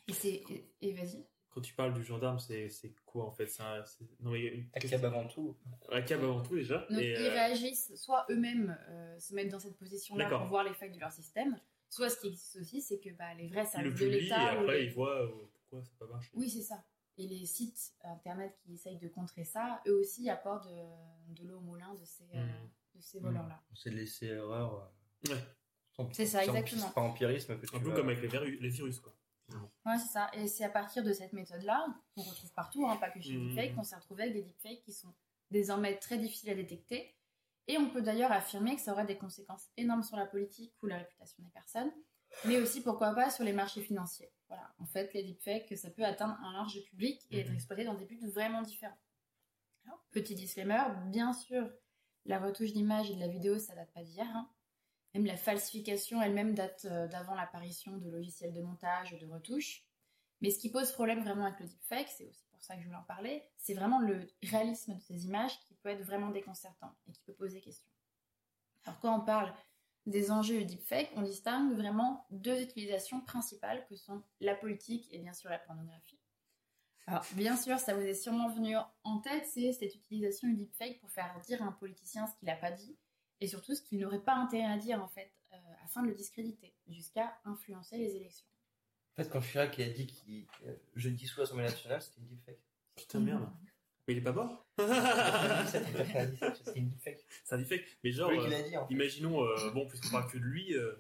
Et 0.09 0.13
c'est... 0.13 0.43
Et, 0.51 0.71
et 0.83 0.93
vas-y. 0.93 1.25
Quand 1.59 1.63
tu 1.63 1.75
parles 1.75 1.93
du 1.95 2.05
gendarme, 2.05 2.39
c'est 2.39 2.69
c'est 2.69 2.95
quoi 3.05 3.25
en 3.27 3.33
fait? 3.33 3.49
C'est 3.49 3.63
un- 3.65 3.85
c'est- 3.85 4.05
Non 4.21 4.31
mais 4.31 4.65
La 4.75 4.81
cab 4.81 5.05
avant 5.05 5.27
tout. 5.27 5.57
un 5.91 6.03
cab 6.03 6.23
avant 6.23 6.41
tout 6.41 6.55
déjà. 6.55 6.87
Donc 6.89 7.01
et, 7.01 7.11
ils 7.11 7.17
euh, 7.17 7.31
réagissent, 7.31 7.97
soit 7.97 8.25
eux-mêmes 8.31 8.79
euh, 8.89 9.19
se 9.19 9.35
mettent 9.35 9.51
dans 9.51 9.59
cette 9.59 9.77
position-là 9.77 10.25
D'accord. 10.25 10.41
pour 10.43 10.51
voir 10.51 10.63
les 10.63 10.73
failles 10.75 10.93
de 10.93 11.01
leur 11.01 11.11
système, 11.11 11.61
soit 11.91 12.11
ce 12.11 12.21
qui 12.21 12.29
existe 12.29 12.57
aussi, 12.61 12.81
c'est 12.81 13.01
que 13.01 13.11
bah, 13.11 13.35
les 13.35 13.49
vrais 13.49 13.63
ils 13.63 13.65
le 13.65 13.67
services 13.71 13.93
de 13.93 13.99
publient 13.99 14.17
et 14.17 14.21
l'État... 14.21 14.55
ou 14.55 14.61
après 14.63 14.79
les- 14.79 14.85
ils 14.85 14.93
voient 14.93 15.23
euh, 15.25 15.29
pourquoi 15.53 15.83
ça 15.83 15.91
n'a 16.01 16.07
pas 16.07 16.13
marché. 16.13 16.31
Oui, 16.35 16.49
c'est 16.49 16.63
ça. 16.63 16.85
Et 17.17 17.27
les 17.27 17.45
sites 17.47 17.93
internet 18.05 18.57
qui 18.63 18.75
essayent 18.75 18.99
de 18.99 19.09
contrer 19.09 19.43
ça, 19.45 19.83
eux 19.89 19.99
aussi 19.99 20.31
apportent 20.31 20.69
de, 20.69 21.35
de 21.43 21.49
l'eau 21.49 21.57
au 21.59 21.63
moulin 21.63 21.93
de 21.95 22.05
ces, 22.05 22.23
euh, 22.37 22.45
Mhm. 22.47 22.69
de 22.95 23.01
ces 23.01 23.19
voleurs-là. 23.19 23.61
C'est 23.75 23.91
de 23.91 23.97
laisser 23.97 24.27
erreur. 24.27 24.93
euh, 25.29 25.35
Ouais. 25.35 26.13
C'est 26.13 26.27
ça, 26.27 26.45
exactement. 26.45 26.87
C'est 26.87 26.95
pas 26.95 27.01
empirisme 27.01 27.59
que 27.59 27.67
tu 27.67 27.75
Un 27.75 27.81
peu 27.81 27.91
comme 27.93 28.09
avec 28.09 28.23
les, 28.23 28.29
virus, 28.29 28.61
les 28.61 28.69
virus 28.69 29.01
quoi. 29.01 29.13
Ouais, 29.87 29.99
c'est 29.99 30.09
ça. 30.13 30.31
Et 30.35 30.47
c'est 30.49 30.65
à 30.65 30.69
partir 30.69 31.03
de 31.03 31.13
cette 31.13 31.33
méthode-là, 31.33 31.87
qu'on 32.15 32.23
retrouve 32.23 32.53
partout, 32.53 32.87
hein, 32.87 32.97
pas 32.97 33.11
que 33.11 33.21
chez 33.21 33.33
Mhm. 33.37 33.49
Deepfake, 33.49 33.75
qu'on 33.75 33.83
s'est 33.83 33.97
retrouvé 33.97 34.25
avec 34.25 34.35
des 34.35 34.43
deepfakes 34.43 34.83
qui 34.83 34.93
sont 34.93 35.15
désormais 35.51 35.97
très 35.99 36.19
difficiles 36.19 36.51
à 36.51 36.55
détecter. 36.55 37.15
Et 37.67 37.79
on 37.79 37.91
peut 37.91 38.03
d'ailleurs 38.03 38.33
affirmer 38.33 38.77
que 38.77 38.83
ça 38.83 38.93
aurait 38.93 39.07
des 39.07 39.19
conséquences 39.19 39.69
énormes 39.77 40.03
sur 40.03 40.17
la 40.17 40.27
politique 40.27 40.75
ou 40.83 40.87
la 40.87 40.99
réputation 40.99 41.43
des 41.43 41.51
personnes, 41.51 41.93
mais 42.45 42.59
aussi, 42.59 42.83
pourquoi 42.83 43.15
pas, 43.15 43.31
sur 43.31 43.45
les 43.45 43.53
marchés 43.53 43.83
financiers. 43.83 44.31
Voilà. 44.49 44.75
En 44.79 44.87
fait, 44.87 45.13
les 45.15 45.23
deepfakes, 45.23 45.77
ça 45.77 45.91
peut 45.91 46.05
atteindre 46.05 46.39
un 46.43 46.53
large 46.53 46.83
public 46.85 47.27
et 47.31 47.41
être 47.41 47.49
Mhm. 47.49 47.55
exploité 47.55 47.85
dans 47.85 47.95
des 47.95 48.05
buts 48.07 48.21
vraiment 48.33 48.63
différents. 48.63 48.99
Alors, 49.87 50.03
petit 50.11 50.35
disclaimer, 50.35 50.83
bien 51.07 51.33
sûr, 51.33 51.71
la 52.27 52.39
retouche 52.39 52.73
d'image 52.73 53.11
et 53.11 53.15
de 53.15 53.21
la 53.21 53.29
vidéo, 53.29 53.59
ça 53.59 53.75
date 53.75 53.93
pas 53.93 54.03
d'hier. 54.03 54.27
hein. 54.35 54.51
Même 55.15 55.27
la 55.27 55.37
falsification 55.37 56.21
elle-même 56.23 56.55
date 56.55 56.87
euh, 56.91 57.07
d'avant 57.09 57.35
l'apparition 57.35 57.97
de 57.97 58.11
logiciels 58.11 58.53
de 58.53 58.61
montage 58.61 59.13
ou 59.13 59.19
de 59.19 59.27
retouche. 59.27 59.85
Mais 60.41 60.51
ce 60.51 60.59
qui 60.59 60.71
pose 60.71 60.93
problème 60.93 61.23
vraiment 61.23 61.47
avec 61.47 61.59
le 61.61 61.67
deepfake, 61.67 62.09
c'est 62.09 62.27
aussi 62.27 62.45
pour 62.51 62.63
ça 62.63 62.75
que 62.75 62.81
je 62.81 62.87
voulais 62.87 62.99
en 62.99 63.05
parler, 63.05 63.43
c'est 63.57 63.75
vraiment 63.75 63.99
le 63.99 64.27
réalisme 64.43 64.95
de 64.95 65.01
ces 65.01 65.27
images 65.27 65.59
qui 65.61 65.75
peut 65.75 65.89
être 65.89 66.05
vraiment 66.05 66.31
déconcertant 66.31 66.95
et 67.09 67.13
qui 67.13 67.23
peut 67.23 67.33
poser 67.33 67.61
question. 67.61 67.91
Alors 68.85 69.01
quand 69.01 69.19
on 69.19 69.25
parle 69.25 69.53
des 70.07 70.31
enjeux 70.31 70.59
du 70.59 70.65
deepfake, 70.65 71.11
on 71.17 71.23
distingue 71.23 71.75
vraiment 71.75 72.27
deux 72.31 72.61
utilisations 72.61 73.21
principales 73.21 73.85
que 73.87 73.97
sont 73.97 74.23
la 74.41 74.55
politique 74.55 75.09
et 75.13 75.19
bien 75.19 75.33
sûr 75.33 75.51
la 75.51 75.59
pornographie. 75.59 76.19
Alors 77.07 77.25
bien 77.33 77.57
sûr, 77.57 77.79
ça 77.79 77.95
vous 77.95 78.03
est 78.03 78.15
sûrement 78.15 78.49
venu 78.51 78.77
en 79.05 79.19
tête, 79.19 79.47
c'est 79.47 79.73
cette 79.73 79.95
utilisation 79.95 80.49
du 80.49 80.57
deepfake 80.57 81.01
pour 81.01 81.11
faire 81.11 81.39
dire 81.47 81.63
à 81.63 81.67
un 81.67 81.73
politicien 81.73 82.27
ce 82.27 82.37
qu'il 82.37 82.47
n'a 82.47 82.57
pas 82.57 82.71
dit 82.71 82.97
et 83.41 83.47
surtout 83.49 83.75
ce 83.75 83.83
qu'il 83.83 83.99
n'aurait 84.01 84.23
pas 84.23 84.35
intérêt 84.35 84.73
à 84.73 84.77
dire 84.77 85.03
en 85.03 85.09
fait, 85.09 85.31
euh, 85.53 85.57
afin 85.85 86.03
de 86.03 86.09
le 86.09 86.15
discréditer, 86.15 86.75
jusqu'à 86.89 87.39
influencer 87.45 87.97
les 87.99 88.17
élections. 88.17 88.47
En 89.17 89.23
fait, 89.23 89.29
quand 89.31 89.41
Chirac 89.41 89.79
a 89.81 89.89
dit 89.89 90.07
qu'il 90.07 90.47
euh, 90.67 90.75
je 90.95 91.09
dissout 91.09 91.41
l'Assemblée 91.41 91.65
nationale, 91.65 92.01
c'était 92.03 92.21
une 92.21 92.27
deepfake. 92.29 92.61
Putain 92.97 93.21
merde. 93.21 93.49
Mais 94.07 94.15
il 94.15 94.19
est 94.19 94.23
pas 94.23 94.33
mort 94.33 94.67
97, 94.79 95.93
97, 95.93 96.57
c'était 96.65 96.79
une 96.79 96.89
deepfake. 96.89 97.25
C'est 97.45 97.55
un 97.55 97.59
deepfake. 97.59 97.85
Mais 98.05 98.11
genre, 98.13 98.31
C'est 98.33 98.39
euh, 98.39 98.49
l'a 98.49 98.63
dit. 98.63 98.77
En 98.77 98.87
fait. 98.87 98.95
imaginons, 98.95 99.43
euh, 99.45 99.71
bon, 99.73 99.87
puisqu'on 99.87 100.11
parle 100.11 100.31
que 100.31 100.39
de 100.39 100.43
lui, 100.45 100.75
euh, 100.75 100.95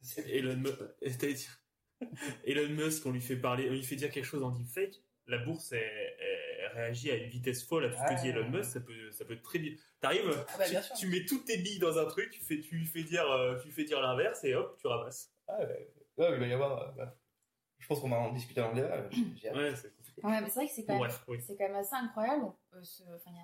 C'est- 0.00 0.28
Elon, 0.28 0.62
Elon 2.44 2.68
Musk, 2.70 3.06
on 3.06 3.10
lui 3.12 3.20
fait 3.20 3.36
parler, 3.36 3.68
on 3.68 3.72
lui 3.72 3.82
fait 3.84 3.96
dire 3.96 4.10
quelque 4.10 4.24
chose 4.24 4.42
en 4.42 4.50
deepfake, 4.50 5.00
la 5.26 5.38
bourse 5.38 5.72
elle, 5.72 5.80
elle 6.20 6.33
réagit 6.74 7.10
à 7.10 7.16
une 7.16 7.30
vitesse 7.30 7.64
folle 7.64 7.86
à 7.86 7.88
tout 7.88 7.96
ce 7.96 8.00
que 8.02 8.06
Ah. 8.10 8.14
dit 8.22 8.28
Elon 8.28 8.48
Musk, 8.50 8.70
ça 8.70 8.80
peut, 8.80 9.10
ça 9.10 9.24
peut 9.24 9.32
être 9.34 9.42
très 9.42 9.58
bien. 9.58 9.72
T'arrives, 10.00 10.44
Ah 10.48 10.58
bah, 10.58 10.64
tu, 10.98 11.06
mets 11.08 11.24
toutes 11.24 11.44
tes 11.46 11.56
billes 11.58 11.78
dans 11.78 11.96
un 11.98 12.04
truc, 12.06 12.30
tu 12.30 12.40
fais, 12.42 12.60
tu 12.60 12.76
lui 12.76 12.86
fais 12.86 13.02
dire, 13.04 13.28
euh, 13.30 13.58
tu 13.62 13.70
fais 13.70 13.84
dire 13.84 14.00
l'inverse 14.00 14.44
et 14.44 14.54
hop, 14.54 14.76
tu 14.80 14.86
ramasses. 14.86 15.32
Ah, 15.48 15.58
ouais, 15.60 15.66
ouais, 16.18 16.32
il 16.34 16.38
va 16.40 16.46
y 16.46 16.52
avoir. 16.52 16.80
euh, 16.82 16.92
bah, 16.92 17.16
je 17.78 17.86
pense 17.86 18.00
qu'on 18.00 18.08
va 18.10 18.18
en 18.18 18.32
discuter 18.32 18.60
dans 18.60 18.68
le 18.70 18.74
débat. 18.76 18.94
euh, 18.94 19.10
j'ai 19.36 19.48
hâte. 19.48 19.56
Ouais, 19.56 19.74
c'est. 19.76 19.92
Ouais, 20.22 20.40
mais 20.40 20.48
c'est 20.48 20.54
vrai 20.60 20.66
que 20.68 20.72
c'est 20.74 20.84
quand, 20.84 20.92
même- 20.94 21.02
bref, 21.08 21.24
oui. 21.28 21.40
c'est 21.40 21.56
quand 21.56 21.64
même 21.64 21.76
assez 21.76 21.94
incroyable. 21.94 22.46
Se- 22.82 23.02
enfin, 23.14 23.30
Il 23.30 23.36
y, 23.36 23.38
a, 23.40 23.42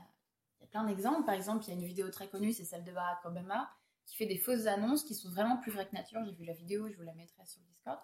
il 0.60 0.62
y 0.62 0.64
a 0.64 0.66
plein 0.68 0.84
d'exemples. 0.84 1.24
Par 1.26 1.34
exemple, 1.34 1.64
il 1.64 1.68
y 1.68 1.70
a 1.72 1.74
une 1.74 1.84
vidéo 1.84 2.08
très 2.10 2.28
connue, 2.28 2.52
c'est 2.52 2.64
celle 2.64 2.84
de 2.84 2.92
Barack 2.92 3.24
Obama, 3.24 3.68
qui 4.06 4.16
fait 4.16 4.26
des 4.26 4.38
fausses 4.38 4.66
annonces 4.66 5.04
qui 5.04 5.14
sont 5.14 5.30
vraiment 5.30 5.56
plus 5.58 5.72
vraies 5.72 5.86
que 5.88 5.94
nature. 5.94 6.24
J'ai 6.24 6.32
vu 6.32 6.44
la 6.44 6.52
vidéo, 6.54 6.88
je 6.88 6.96
vous 6.96 7.02
la 7.02 7.12
mettrai 7.14 7.44
sur 7.44 7.60
le 7.60 7.66
Discord, 7.66 7.98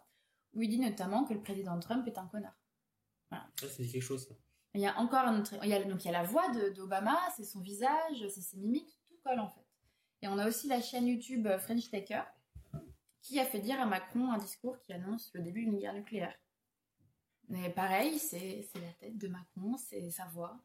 où 0.55 0.63
il 0.63 0.69
dit 0.69 0.79
notamment 0.81 1.25
que 1.25 1.33
le 1.35 1.41
président 1.41 1.79
Trump 1.81 2.07
est 2.09 2.19
un 2.19 2.27
connard. 2.27 2.57
Ça, 3.31 3.69
c'est 3.69 3.87
quelque 3.87 4.03
chose. 4.03 4.27
ça. 4.29 4.35
Il 4.77 4.83
y 4.83 4.87
a 4.87 4.99
encore 4.99 5.21
un 5.21 5.41
autre. 5.41 5.55
Il 5.63 5.71
y 5.71 5.73
a, 5.73 5.83
donc 5.83 6.05
il 6.05 6.07
y 6.07 6.11
a 6.11 6.13
la 6.13 6.23
voix 6.23 6.49
d'Obama, 6.51 7.19
c'est 7.35 7.45
son 7.45 7.61
visage, 7.61 8.29
c'est 8.29 8.43
ses 8.43 8.59
mimiques, 8.59 9.01
tout 9.09 9.17
colle 9.25 9.41
en 9.41 9.49
fait. 9.49 9.67
Et 10.21 10.29
on 10.29 10.39
a 10.39 10.47
aussi 10.47 10.69
la 10.69 10.83
chaîne 10.83 11.07
YouTube 11.07 11.47
euh, 11.47 11.59
French 11.59 11.91
Taker, 11.91 12.23
qui 13.23 13.41
a 13.41 13.47
fait 13.47 13.61
dire 13.61 13.81
à 13.81 13.87
Macron 13.87 14.31
un 14.31 14.39
discours 14.39 14.79
qui 14.81 14.93
annonce 14.93 15.31
le 15.33 15.41
début 15.41 15.65
d'une 15.65 15.79
guerre 15.79 15.95
nucléaire. 15.95 16.35
Mais 17.49 17.71
pareil, 17.71 18.19
c'est 18.19 18.69
la 18.75 18.93
tête 19.01 19.17
de 19.17 19.29
Macron, 19.29 19.77
c'est 19.79 20.11
sa 20.11 20.27
voix. 20.27 20.59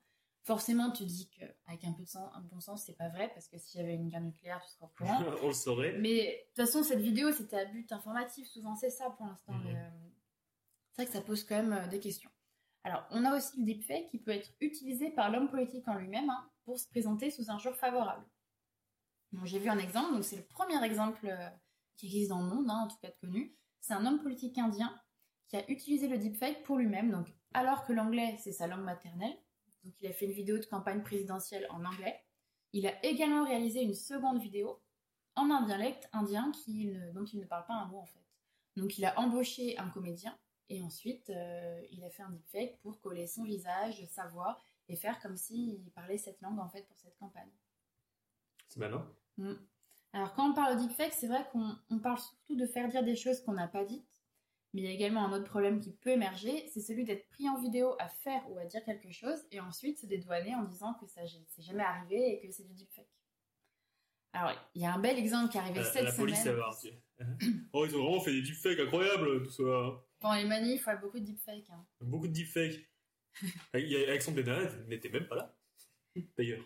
Forcément, 0.43 0.91
tu 0.91 1.05
dis 1.05 1.30
qu'avec 1.30 1.86
un 1.86 1.93
peu 1.93 2.03
de 2.03 2.09
sens, 2.09 2.30
un 2.34 2.41
bon 2.41 2.59
sens, 2.59 2.84
c'est 2.86 2.97
pas 2.97 3.09
vrai, 3.09 3.30
parce 3.34 3.47
que 3.47 3.57
s'il 3.59 3.80
y 3.80 3.84
avait 3.84 3.93
une 3.93 4.09
guerre 4.09 4.22
nucléaire, 4.22 4.59
tu 4.62 4.72
serais 4.72 4.86
au 4.86 4.97
courant. 4.97 5.24
on 5.43 5.47
le 5.47 5.53
saurait. 5.53 5.93
Mais 5.99 6.24
de 6.26 6.47
toute 6.47 6.66
façon, 6.66 6.84
cette 6.84 6.99
vidéo, 6.99 7.32
c'était 7.32 7.59
à 7.59 7.66
but 7.66 7.89
informatif. 7.91 8.47
Souvent, 8.47 8.76
c'est 8.76 8.89
ça 8.89 9.09
pour 9.12 9.26
l'instant. 9.28 9.53
Euh, 9.53 9.89
c'est 10.91 11.03
vrai 11.03 11.05
que 11.05 11.14
ça 11.14 11.22
pose 11.22 11.43
quand 11.43 11.55
même 11.55 11.74
euh, 11.74 11.88
des 11.88 11.99
questions. 11.99 12.32
Alors, 12.84 13.05
on 13.11 13.25
a 13.25 13.36
aussi 13.36 13.59
le 13.59 13.65
deepfake 13.65 14.09
qui 14.09 14.17
peut 14.17 14.32
être 14.32 14.51
utilisé 14.59 15.11
par 15.11 15.29
l'homme 15.29 15.49
politique 15.49 15.88
en 15.88 15.95
lui-même 15.95 16.29
hein, 16.29 16.49
pour 16.65 16.79
se 16.79 16.88
présenter 16.88 17.29
sous 17.29 17.51
un 17.51 17.59
jour 17.59 17.75
favorable. 17.75 18.25
Bon, 19.32 19.45
J'ai 19.45 19.59
vu 19.59 19.69
un 19.69 19.77
exemple, 19.77 20.23
c'est 20.23 20.36
le 20.36 20.43
premier 20.43 20.84
exemple 20.84 21.27
euh, 21.27 21.49
qui 21.95 22.07
existe 22.07 22.29
dans 22.29 22.41
le 22.41 22.47
monde, 22.47 22.69
hein, 22.69 22.84
en 22.86 22.88
tout 22.88 22.97
cas 23.01 23.09
de 23.09 23.15
connu. 23.21 23.55
C'est 23.79 23.93
un 23.93 24.05
homme 24.05 24.21
politique 24.21 24.57
indien 24.57 24.99
qui 25.47 25.57
a 25.57 25.69
utilisé 25.69 26.07
le 26.07 26.17
deepfake 26.17 26.63
pour 26.63 26.77
lui-même, 26.77 27.11
donc 27.11 27.27
alors 27.53 27.86
que 27.86 27.93
l'anglais 27.93 28.38
c'est 28.39 28.51
sa 28.51 28.67
langue 28.67 28.84
maternelle. 28.84 29.36
Donc 29.84 29.93
il 29.99 30.07
a 30.07 30.13
fait 30.13 30.25
une 30.25 30.32
vidéo 30.32 30.57
de 30.57 30.65
campagne 30.65 31.01
présidentielle 31.01 31.67
en 31.69 31.84
anglais. 31.84 32.23
Il 32.73 32.88
a 32.88 33.05
également 33.05 33.43
réalisé 33.43 33.82
une 33.82 33.93
seconde 33.93 34.41
vidéo 34.41 34.82
en 35.36 35.49
un 35.49 35.65
dialecte 35.65 36.09
indien 36.13 36.51
dont 37.13 37.25
il 37.25 37.39
ne 37.39 37.45
parle 37.45 37.65
pas 37.65 37.73
un 37.73 37.86
mot 37.88 37.99
en 37.99 38.05
fait. 38.05 38.23
Donc 38.75 38.97
il 38.97 39.05
a 39.05 39.19
embauché 39.19 39.77
un 39.77 39.89
comédien 39.89 40.38
et 40.72 40.82
ensuite 40.82 41.30
euh, 41.30 41.82
il 41.91 42.03
a 42.03 42.09
fait 42.09 42.24
un 42.24 42.30
deepfake 42.32 42.80
pour 42.82 42.99
coller 43.01 43.28
son 43.28 43.43
visage, 43.43 44.03
sa 44.09 44.28
voix 44.28 44.57
et 44.88 44.95
faire 44.95 45.19
comme 45.19 45.36
s'il 45.36 45.84
parlait 45.91 46.17
cette 46.17 46.41
langue 46.41 46.59
en 46.59 46.69
fait 46.69 46.88
pour 46.88 46.97
cette 46.97 47.17
campagne. 47.17 47.51
C'est 48.69 48.80
malin. 48.80 49.05
Mm. 49.38 49.53
Alors 50.13 50.34
quand 50.34 50.49
on 50.49 50.53
parle 50.53 50.78
de 50.78 50.88
deepfake, 50.88 51.13
c'est 51.13 51.28
vrai 51.28 51.45
qu'on 51.51 51.76
on 51.89 51.99
parle 51.99 52.19
surtout 52.19 52.55
de 52.55 52.65
faire 52.65 52.88
dire 52.88 53.03
des 53.03 53.15
choses 53.15 53.41
qu'on 53.41 53.53
n'a 53.53 53.67
pas 53.67 53.84
dites, 53.84 54.24
Mais 54.74 54.82
il 54.82 54.86
y 54.86 54.88
a 54.88 54.91
également 54.91 55.26
un 55.26 55.34
autre 55.34 55.49
problème 55.49 55.80
qui 55.80 55.91
peut 55.91 56.11
émerger, 56.11 56.67
c'est 56.74 56.82
celui 56.82 57.03
d'être 57.03 57.28
pris 57.30 57.49
en 57.49 57.59
vidéo 57.59 57.95
à 57.99 58.07
faire 58.07 58.41
ou 58.49 58.57
à 58.57 58.65
dire 58.65 58.84
quelque 58.86 59.11
chose 59.11 59.39
et 59.51 59.59
ensuite 59.59 59.99
se 59.99 60.05
dédouaner 60.05 60.55
en 60.55 60.63
disant 60.63 60.93
que 60.95 61.05
ça 61.05 61.22
c'est 61.47 61.61
jamais 61.63 61.84
arrivé 61.84 62.43
et 62.43 62.47
que 62.47 62.53
c'est 62.53 62.63
du 62.63 62.74
deepfake. 62.74 63.09
Alors, 64.34 64.53
il 64.76 64.82
y 64.82 64.86
a 64.86 64.93
un 64.93 64.99
bel 64.99 65.19
exemple 65.19 65.51
qui 65.51 65.57
est 65.57 65.59
arrivé 65.61 65.80
La, 65.80 65.86
cette 65.86 66.05
la 66.05 66.11
police, 66.13 66.41
semaine. 66.41 66.55
ça 66.72 66.88
va. 66.88 67.26
oh, 67.74 67.86
ils 67.86 67.95
ont 67.97 68.03
vraiment 68.03 68.22
fait 68.22 68.32
des 68.32 68.41
deepfakes 68.41 68.80
incroyables, 68.80 69.43
tout 69.43 69.51
ça. 69.51 70.03
Pendant 70.22 70.36
les 70.36 70.45
manifs, 70.45 70.88
a 70.88 70.95
beaucoup 70.95 71.19
de 71.19 71.26
deepfakes. 71.26 71.69
hein. 71.72 71.84
Beaucoup 71.99 72.28
de 72.28 72.34
deepfakes. 72.34 72.88
Alexandre 73.74 74.38
Benalla 74.38 74.72
n'était 74.88 75.09
même 75.09 75.28
pas 75.28 75.36
là, 75.36 75.55
d'ailleurs. 76.38 76.63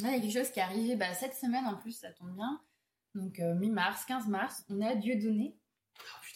Là, 0.00 0.10
il 0.10 0.16
y 0.16 0.18
a 0.18 0.20
quelque 0.20 0.32
chose 0.44 0.50
qui 0.52 0.58
est 0.60 0.62
arrivé 0.62 0.94
bah, 0.96 1.12
cette 1.14 1.34
semaine 1.34 1.64
en 1.66 1.76
plus, 1.76 1.92
ça 1.92 2.12
tombe 2.12 2.34
bien. 2.34 2.60
Donc, 3.14 3.40
euh, 3.40 3.54
mi-mars, 3.54 4.04
15 4.04 4.28
mars, 4.28 4.64
on 4.68 4.80
a 4.82 4.94
Dieudonné 4.94 5.56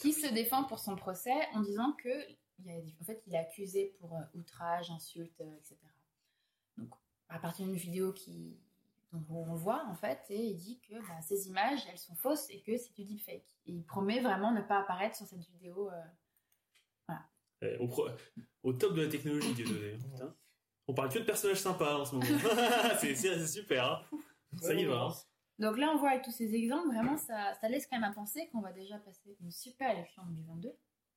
qui 0.00 0.12
se 0.12 0.26
défend 0.32 0.64
pour 0.64 0.78
son 0.78 0.96
procès 0.96 1.34
en 1.52 1.60
disant 1.60 1.92
que 1.92 2.08
il 2.58 2.66
y 2.66 2.70
a, 2.70 2.74
en 3.00 3.04
fait, 3.04 3.22
il 3.26 3.34
est 3.34 3.38
accusé 3.38 3.94
pour 3.98 4.14
euh, 4.16 4.20
outrage, 4.34 4.90
insulte, 4.90 5.38
euh, 5.42 5.56
etc. 5.58 5.76
Donc, 6.78 6.90
à 7.28 7.38
partir 7.38 7.66
d'une 7.66 7.76
vidéo 7.76 8.12
qui, 8.14 8.56
donc, 9.12 9.24
on 9.30 9.54
voit 9.54 9.84
en 9.86 9.94
fait, 9.94 10.20
et 10.30 10.42
il 10.42 10.56
dit 10.56 10.80
que 10.80 10.94
bah, 10.94 11.20
ces 11.22 11.48
images, 11.48 11.80
elles 11.90 11.98
sont 11.98 12.14
fausses 12.14 12.48
et 12.50 12.62
que 12.62 12.76
c'est 12.78 12.94
du 12.94 13.04
deepfake. 13.04 13.56
Et 13.66 13.72
il 13.72 13.84
promet 13.84 14.20
vraiment 14.20 14.52
ne 14.52 14.62
pas 14.62 14.80
apparaître 14.80 15.16
sur 15.16 15.26
cette 15.26 15.44
vidéo. 15.44 15.90
Euh, 17.62 17.78
Au, 17.78 17.88
pro- 17.88 18.08
au 18.62 18.72
top 18.72 18.94
de 18.94 19.02
la 19.02 19.08
technologie, 19.08 19.54
hein, 19.64 19.98
putain. 20.12 20.34
On 20.88 20.94
parle 20.94 21.08
que 21.12 21.18
de 21.18 21.24
personnages 21.24 21.60
sympas 21.60 21.98
en 21.98 22.04
ce 22.04 22.14
moment. 22.14 22.26
c'est 23.00 23.14
c'est- 23.14 23.38
c'est 23.38 23.46
super, 23.46 23.84
hein. 23.84 24.18
Ça 24.60 24.74
y 24.74 24.84
va. 24.84 25.02
hein. 25.06 25.12
Donc 25.58 25.78
là, 25.78 25.90
on 25.94 25.98
voit 25.98 26.10
avec 26.10 26.22
tous 26.22 26.30
ces 26.32 26.54
exemples, 26.54 26.88
vraiment, 26.88 27.16
ça, 27.16 27.54
ça 27.60 27.68
laisse 27.68 27.86
quand 27.86 27.98
même 27.98 28.10
à 28.10 28.12
penser 28.14 28.48
qu'on 28.52 28.60
va 28.60 28.72
déjà 28.72 28.98
passer 28.98 29.36
une 29.40 29.50
super 29.50 29.90
élection 29.90 30.22
en 30.22 30.26
2022. 30.26 30.70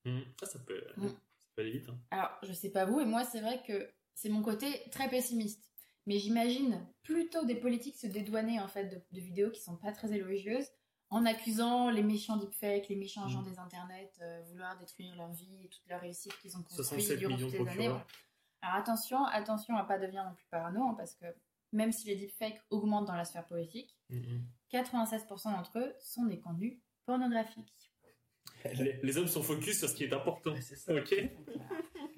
Hum, 0.05 0.23
Ça, 0.39 0.45
ça 0.45 0.59
peut, 0.59 0.81
Mm. 0.97 1.07
ça 1.09 1.13
peut 1.55 1.61
aller 1.61 1.71
vite. 1.71 1.89
hein. 1.89 1.99
Alors, 2.11 2.31
je 2.43 2.53
sais 2.53 2.71
pas 2.71 2.85
vous, 2.85 2.99
et 3.01 3.05
moi, 3.05 3.23
c'est 3.25 3.41
vrai 3.41 3.61
que 3.67 3.91
c'est 4.15 4.29
mon 4.29 4.41
côté 4.41 4.67
très 4.91 5.09
pessimiste. 5.09 5.65
Mais 6.07 6.17
j'imagine 6.17 6.87
plutôt 7.03 7.45
des 7.45 7.55
politiques 7.55 7.97
se 7.97 8.07
dédouaner, 8.07 8.59
en 8.61 8.67
fait, 8.69 8.85
de, 8.85 9.01
de 9.11 9.19
vidéos 9.21 9.51
qui 9.51 9.61
sont 9.61 9.75
pas 9.77 9.91
très 9.91 10.11
élogieuses, 10.13 10.67
en 11.11 11.25
accusant 11.25 11.89
les 11.89 12.03
méchants 12.03 12.37
deepfakes, 12.37 12.87
les 12.89 12.95
méchants 12.95 13.27
gens 13.27 13.41
Mm. 13.41 13.49
des 13.51 13.59
internets, 13.59 14.11
euh, 14.21 14.41
vouloir 14.49 14.77
détruire 14.77 15.15
leur 15.15 15.31
vie 15.31 15.63
et 15.65 15.69
toute 15.69 15.87
leur 15.87 16.01
réussite 16.01 16.33
qu'ils 16.41 16.55
ont 16.57 16.61
construite 16.61 16.87
67 16.87 17.19
durant 17.19 17.37
toutes 17.37 17.51
les 17.53 17.67
années. 17.67 17.87
Alors 18.61 18.75
attention, 18.75 19.23
attention 19.25 19.75
à 19.77 19.83
pas 19.85 19.97
devenir 19.97 20.23
non 20.25 20.33
plus 20.35 20.45
parano, 20.51 20.83
hein, 20.89 20.93
parce 20.97 21.15
que 21.15 21.25
même 21.71 21.91
si 21.91 22.07
les 22.07 22.15
deepfakes 22.15 22.61
augmentent 22.69 23.07
dans 23.07 23.15
la 23.15 23.25
sphère 23.25 23.45
politique, 23.45 23.95
hum. 24.11 24.43
96% 24.71 25.51
d'entre 25.51 25.79
eux 25.79 25.95
sont 25.99 26.25
des 26.25 26.39
contenus 26.39 26.77
pornographiques. 27.05 27.73
Les, 28.75 28.99
les 29.01 29.17
hommes 29.17 29.27
sont 29.27 29.41
focus 29.43 29.79
sur 29.79 29.87
ce 29.89 29.95
qui 29.95 30.03
est 30.03 30.13
important. 30.13 30.53
C'est 30.61 30.75
ça. 30.75 30.93
Ok? 30.93 31.15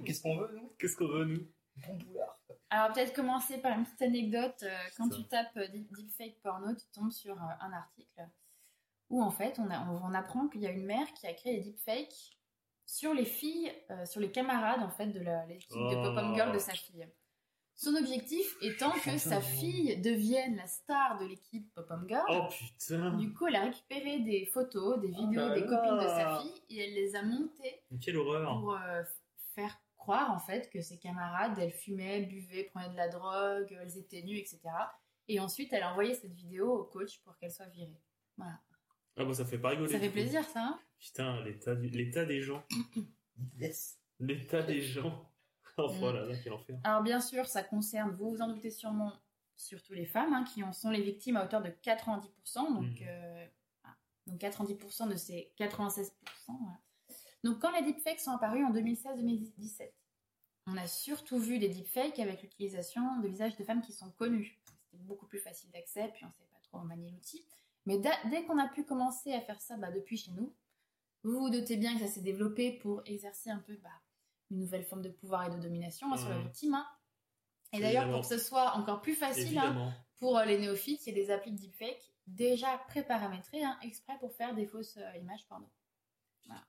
Qu'est-ce 0.03 0.21
qu'on 0.21 0.37
veut, 0.37 0.51
nous? 0.55 0.73
Qu'est-ce 0.79 0.95
qu'on 0.97 1.07
veut, 1.07 1.25
nous? 1.25 1.47
Bon 1.87 1.95
boulard. 1.95 2.39
Alors 2.69 2.93
peut-être 2.93 3.13
commencer 3.13 3.57
par 3.59 3.77
une 3.77 3.85
petite 3.85 4.01
anecdote. 4.01 4.63
Euh, 4.63 4.77
quand 4.97 5.09
tu 5.09 5.23
tapes 5.25 5.55
euh, 5.57 5.67
deep- 5.67 5.91
deepfake 5.93 6.41
porno, 6.41 6.73
tu 6.73 6.85
tombes 6.93 7.11
sur 7.11 7.39
un 7.39 7.71
article 7.73 8.27
où 9.11 9.21
en 9.21 9.29
fait 9.31 9.59
on, 9.59 9.69
a- 9.69 9.81
on, 9.91 10.01
on 10.09 10.13
apprend 10.13 10.47
qu'il 10.47 10.61
y 10.61 10.67
a 10.67 10.71
une 10.71 10.85
mère 10.85 11.11
qui 11.13 11.27
a 11.27 11.33
créé 11.33 11.57
des 11.57 11.63
deepfakes 11.71 12.37
sur 12.85 13.13
les 13.13 13.25
filles, 13.25 13.71
euh, 13.91 14.05
sur 14.05 14.19
les 14.19 14.31
camarades 14.31 14.81
en 14.81 14.89
fait 14.89 15.07
de 15.07 15.19
l'équipe 15.47 15.69
de 15.71 15.95
Oh. 15.95 16.03
Pop-Up 16.03 16.35
Girl 16.35 16.51
de 16.53 16.59
sa 16.59 16.73
fille. 16.73 17.07
Son 17.75 17.95
objectif 17.95 18.55
étant 18.61 18.91
que 18.91 19.17
sa 19.17 19.41
fille 19.41 19.97
devienne 20.01 20.55
la 20.57 20.67
star 20.67 21.17
de 21.19 21.25
l'équipe 21.25 21.73
Pop-Up 21.73 22.01
Girl. 22.07 22.25
Oh 22.29 22.47
putain 22.49 23.11
Du 23.17 23.33
coup, 23.33 23.47
elle 23.47 23.55
a 23.55 23.63
récupéré 23.63 24.19
des 24.19 24.45
photos, 24.45 24.99
des 24.99 25.07
vidéos, 25.07 25.47
là 25.47 25.55
des 25.55 25.65
copines 25.65 25.97
de 25.97 26.07
sa 26.07 26.39
fille 26.41 26.61
et 26.69 26.79
elle 26.83 26.93
les 26.93 27.15
a 27.15 27.23
montées 27.23 27.81
Quelle 28.01 28.17
horreur 28.17 28.59
pour 28.59 28.75
euh, 28.75 29.03
faire 29.55 29.75
croire 29.97 30.31
en 30.31 30.39
fait 30.39 30.69
que 30.69 30.81
ses 30.81 30.97
camarades, 30.99 31.57
elles 31.59 31.71
fumaient, 31.71 32.21
buvaient, 32.21 32.63
prenaient 32.65 32.89
de 32.89 32.97
la 32.97 33.07
drogue, 33.07 33.75
elles 33.81 33.97
étaient 33.97 34.21
nues, 34.23 34.37
etc. 34.37 34.59
Et 35.27 35.39
ensuite, 35.39 35.71
elle 35.73 35.83
a 35.83 35.91
envoyé 35.91 36.13
cette 36.13 36.33
vidéo 36.33 36.71
au 36.79 36.83
coach 36.83 37.19
pour 37.23 37.37
qu'elle 37.37 37.51
soit 37.51 37.67
virée. 37.67 38.01
Voilà. 38.37 38.59
Ah 39.17 39.25
bon, 39.25 39.33
ça 39.33 39.45
fait 39.45 39.57
pas 39.59 39.69
rigoler. 39.69 39.91
Ça 39.91 39.99
fait 39.99 40.09
plaisir, 40.09 40.43
ça. 40.45 40.61
hein 40.65 40.79
Putain, 40.99 41.41
l'état 41.43 41.75
du- 41.75 41.89
l'état 41.89 42.25
des 42.25 42.41
gens. 42.41 42.63
Yes. 43.57 43.99
L'état 44.19 44.61
des 44.61 44.81
gens. 44.81 45.27
Oh 45.77 45.89
Mm. 45.91 45.97
voilà, 45.99 46.25
là, 46.25 46.35
quel 46.43 46.53
enfer. 46.53 46.77
Alors 46.83 47.01
bien 47.01 47.19
sûr, 47.21 47.45
ça 47.47 47.63
concerne, 47.63 48.11
vous 48.11 48.29
vous 48.31 48.41
en 48.41 48.49
doutez 48.49 48.69
sûrement, 48.69 49.13
surtout 49.55 49.93
les 49.93 50.05
femmes, 50.05 50.33
hein, 50.33 50.43
qui 50.43 50.63
en 50.63 50.73
sont 50.73 50.89
les 50.91 51.01
victimes 51.01 51.37
à 51.37 51.45
hauteur 51.45 51.61
de 51.63 51.69
90%. 51.69 52.71
Donc, 52.71 52.83
Mhm. 52.83 53.07
euh, 53.07 53.47
voilà. 53.81 53.97
donc 54.27 54.37
90% 54.39 55.07
de 55.07 55.15
ces 55.15 55.53
96%. 55.57 56.57
voilà. 56.59 56.77
Donc 57.43 57.59
quand 57.59 57.71
les 57.71 57.81
deepfakes 57.83 58.19
sont 58.19 58.31
apparus 58.31 58.63
en 58.65 58.71
2016-2017, 58.71 59.91
on 60.67 60.77
a 60.77 60.85
surtout 60.87 61.39
vu 61.39 61.57
des 61.57 61.69
deepfakes 61.69 62.19
avec 62.19 62.43
l'utilisation 62.43 63.19
de 63.21 63.27
visages 63.27 63.55
de 63.55 63.63
femmes 63.63 63.81
qui 63.81 63.93
sont 63.93 64.11
connues. 64.11 64.59
C'était 64.91 65.01
beaucoup 65.03 65.25
plus 65.25 65.39
facile 65.39 65.71
d'accès, 65.71 66.09
puis 66.13 66.25
on 66.25 66.27
ne 66.27 66.33
savait 66.33 66.49
pas 66.51 66.59
trop 66.61 66.79
manier 66.81 67.09
l'outil. 67.09 67.43
Mais 67.85 67.97
dès 68.29 68.43
qu'on 68.45 68.59
a 68.59 68.67
pu 68.67 68.83
commencer 68.83 69.33
à 69.33 69.41
faire 69.41 69.59
ça 69.61 69.75
bah, 69.77 69.91
depuis 69.91 70.17
chez 70.17 70.31
nous, 70.31 70.53
vous 71.23 71.39
vous 71.39 71.49
doutez 71.49 71.77
bien 71.77 71.93
que 71.95 71.99
ça 72.01 72.07
s'est 72.07 72.21
développé 72.21 72.71
pour 72.73 73.01
exercer 73.05 73.49
un 73.49 73.59
peu 73.59 73.75
bah, 73.77 73.89
une 74.49 74.59
nouvelle 74.59 74.83
forme 74.83 75.01
de 75.01 75.09
pouvoir 75.09 75.45
et 75.47 75.55
de 75.55 75.61
domination 75.61 76.15
sur 76.17 76.29
la 76.29 76.37
Mhm. 76.37 76.43
victime. 76.43 76.73
hein. 76.75 76.87
Et 77.73 77.79
d'ailleurs, 77.79 78.03
pour 78.11 78.21
que 78.21 78.27
ce 78.27 78.37
soit 78.37 78.75
encore 78.75 79.01
plus 79.01 79.15
facile 79.15 79.57
hein, 79.57 79.73
pour 80.19 80.37
euh, 80.37 80.45
les 80.45 80.59
néophytes, 80.59 81.05
il 81.07 81.15
y 81.17 81.21
a 81.21 81.23
des 81.25 81.31
applis 81.31 81.51
de 81.51 81.57
deepfake 81.57 82.11
déjà 82.27 82.77
pré-paramétrées, 82.89 83.63
hein, 83.63 83.77
exprès 83.81 84.17
pour 84.19 84.33
faire 84.33 84.53
des 84.53 84.65
fausses 84.65 84.97
euh, 84.97 85.17
images 85.17 85.45
porno. 85.47 85.67
Voilà. 86.45 86.65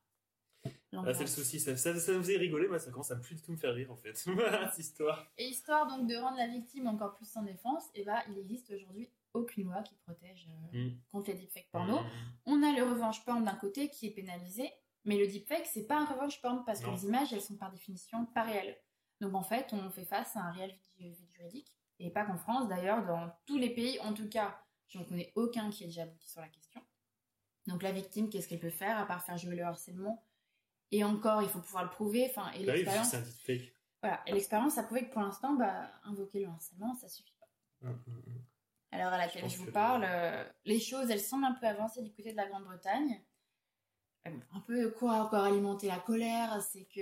Ah, 1.04 1.14
c'est 1.14 1.20
le 1.22 1.26
souci, 1.26 1.58
ça, 1.58 1.76
ça, 1.76 1.98
ça 1.98 2.12
me 2.12 2.18
faisait 2.18 2.36
rigoler, 2.36 2.68
moi 2.68 2.78
ça 2.78 2.90
commence 2.90 3.10
à 3.10 3.16
plus 3.16 3.34
du 3.34 3.42
tout 3.42 3.50
me 3.52 3.56
faire 3.56 3.74
rire 3.74 3.90
en 3.90 3.96
fait. 3.96 4.14
Cette 4.16 4.78
histoire. 4.78 5.26
Et 5.38 5.48
histoire 5.48 5.86
donc 5.88 6.06
de 6.06 6.14
rendre 6.16 6.36
la 6.36 6.46
victime 6.46 6.86
encore 6.86 7.16
plus 7.16 7.34
en 7.36 7.42
défense, 7.42 7.84
et 7.94 8.04
bah, 8.04 8.22
il 8.28 8.38
existe 8.38 8.70
aujourd'hui 8.70 9.10
aucune 9.34 9.64
loi 9.64 9.82
qui 9.82 9.94
protège 9.96 10.48
euh, 10.74 10.88
Mm. 10.88 11.00
contre 11.10 11.30
les 11.30 11.36
deepfakes 11.36 11.70
porno. 11.70 12.00
Mm. 12.00 12.06
On 12.46 12.62
a 12.62 12.72
le 12.76 12.82
revenge 12.84 13.24
porn 13.24 13.44
d'un 13.44 13.54
côté 13.54 13.90
qui 13.90 14.06
est 14.06 14.10
pénalisé, 14.10 14.70
mais 15.04 15.16
le 15.18 15.26
deepfake, 15.26 15.66
c'est 15.66 15.86
pas 15.86 15.98
un 15.98 16.04
revenge 16.06 16.40
porn 16.40 16.64
parce 16.64 16.80
que 16.80 16.90
les 16.90 17.04
images, 17.04 17.32
elles 17.32 17.42
sont 17.42 17.56
par 17.56 17.70
définition 17.70 18.26
pas 18.26 18.42
réelles. 18.42 18.78
Donc 19.20 19.34
en 19.34 19.42
fait, 19.42 19.72
on 19.72 19.90
fait 19.90 20.04
face 20.04 20.36
à 20.36 20.40
un 20.40 20.52
réel 20.52 20.74
vide 20.96 21.16
juridique. 21.32 21.74
Et 21.98 22.10
pas 22.10 22.24
qu'en 22.24 22.36
France, 22.36 22.68
d'ailleurs, 22.68 23.04
dans 23.06 23.30
tous 23.46 23.58
les 23.58 23.70
pays, 23.70 23.98
en 24.00 24.12
tout 24.12 24.28
cas, 24.28 24.58
je 24.88 24.98
ne 24.98 25.04
connais 25.04 25.32
aucun 25.36 25.70
qui 25.70 25.84
ait 25.84 25.86
déjà 25.86 26.02
abouti 26.02 26.28
sur 26.28 26.40
la 26.40 26.48
question. 26.48 26.80
Donc 27.66 27.82
la 27.82 27.92
victime, 27.92 28.28
qu'est-ce 28.28 28.48
qu'elle 28.48 28.58
peut 28.60 28.70
faire 28.70 28.98
à 28.98 29.06
part 29.06 29.22
faire 29.24 29.38
jouer 29.38 29.54
le 29.54 29.62
harcèlement? 29.62 30.24
Et 30.90 31.04
encore, 31.04 31.42
il 31.42 31.48
faut 31.48 31.60
pouvoir 31.60 31.84
le 31.84 31.90
prouver. 31.90 32.26
Enfin, 32.28 32.50
et 32.52 32.64
Bah 32.64 32.72
l'expérience, 32.74 33.14
voilà. 34.02 34.20
Et 34.26 34.32
l'expérience 34.32 34.78
a 34.78 34.82
prouvé 34.82 35.06
que 35.06 35.12
pour 35.12 35.22
l'instant, 35.22 35.54
bah, 35.54 35.90
invoquer 36.04 36.40
le 36.40 36.48
harcèlement, 36.48 36.94
ça 36.94 37.08
suffit 37.08 37.34
pas. 37.38 37.88
Mm. 37.88 37.94
À 38.92 38.98
l'heure 38.98 39.12
à 39.12 39.18
laquelle 39.18 39.48
je, 39.48 39.56
vous 39.56 39.66
que- 39.66 39.70
parle, 39.70 40.04
euh, 40.06 40.44
les 40.64 40.78
choses, 40.78 41.10
elles 41.10 41.20
semblent 41.20 41.46
un 41.46 41.54
peu 41.54 41.66
avancées 41.66 42.02
du 42.02 42.12
côté 42.12 42.30
de 42.32 42.36
la 42.36 42.46
Grande-Bretagne. 42.46 43.22
Euh, 44.26 44.30
Un 44.52 44.60
peu 44.60 44.90
quoi 44.90 45.14
encore 45.24 45.44
alimenter 45.44 45.88
la 45.88 45.98
colère, 45.98 46.62
c'est 46.62 46.84
que 46.84 47.00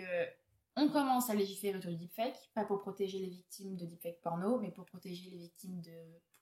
on 0.76 0.88
commence 0.88 1.28
à 1.28 1.34
légiférer 1.34 1.76
autour 1.76 1.90
du 1.90 1.96
deepfake, 1.98 2.38
pas 2.54 2.64
pour 2.64 2.80
protéger 2.80 3.18
les 3.18 3.28
victimes 3.28 3.76
de 3.76 3.84
deepfake 3.84 4.20
porno, 4.22 4.58
mais 4.60 4.70
pour 4.70 4.86
protéger 4.86 5.28
les 5.30 5.36
victimes 5.38 5.80
de... 5.82 5.92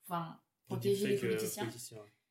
Enfin, 0.06 0.38
protéger 0.68 1.06
les 1.08 1.16
euh, 1.16 1.20
politiciens. 1.20 1.68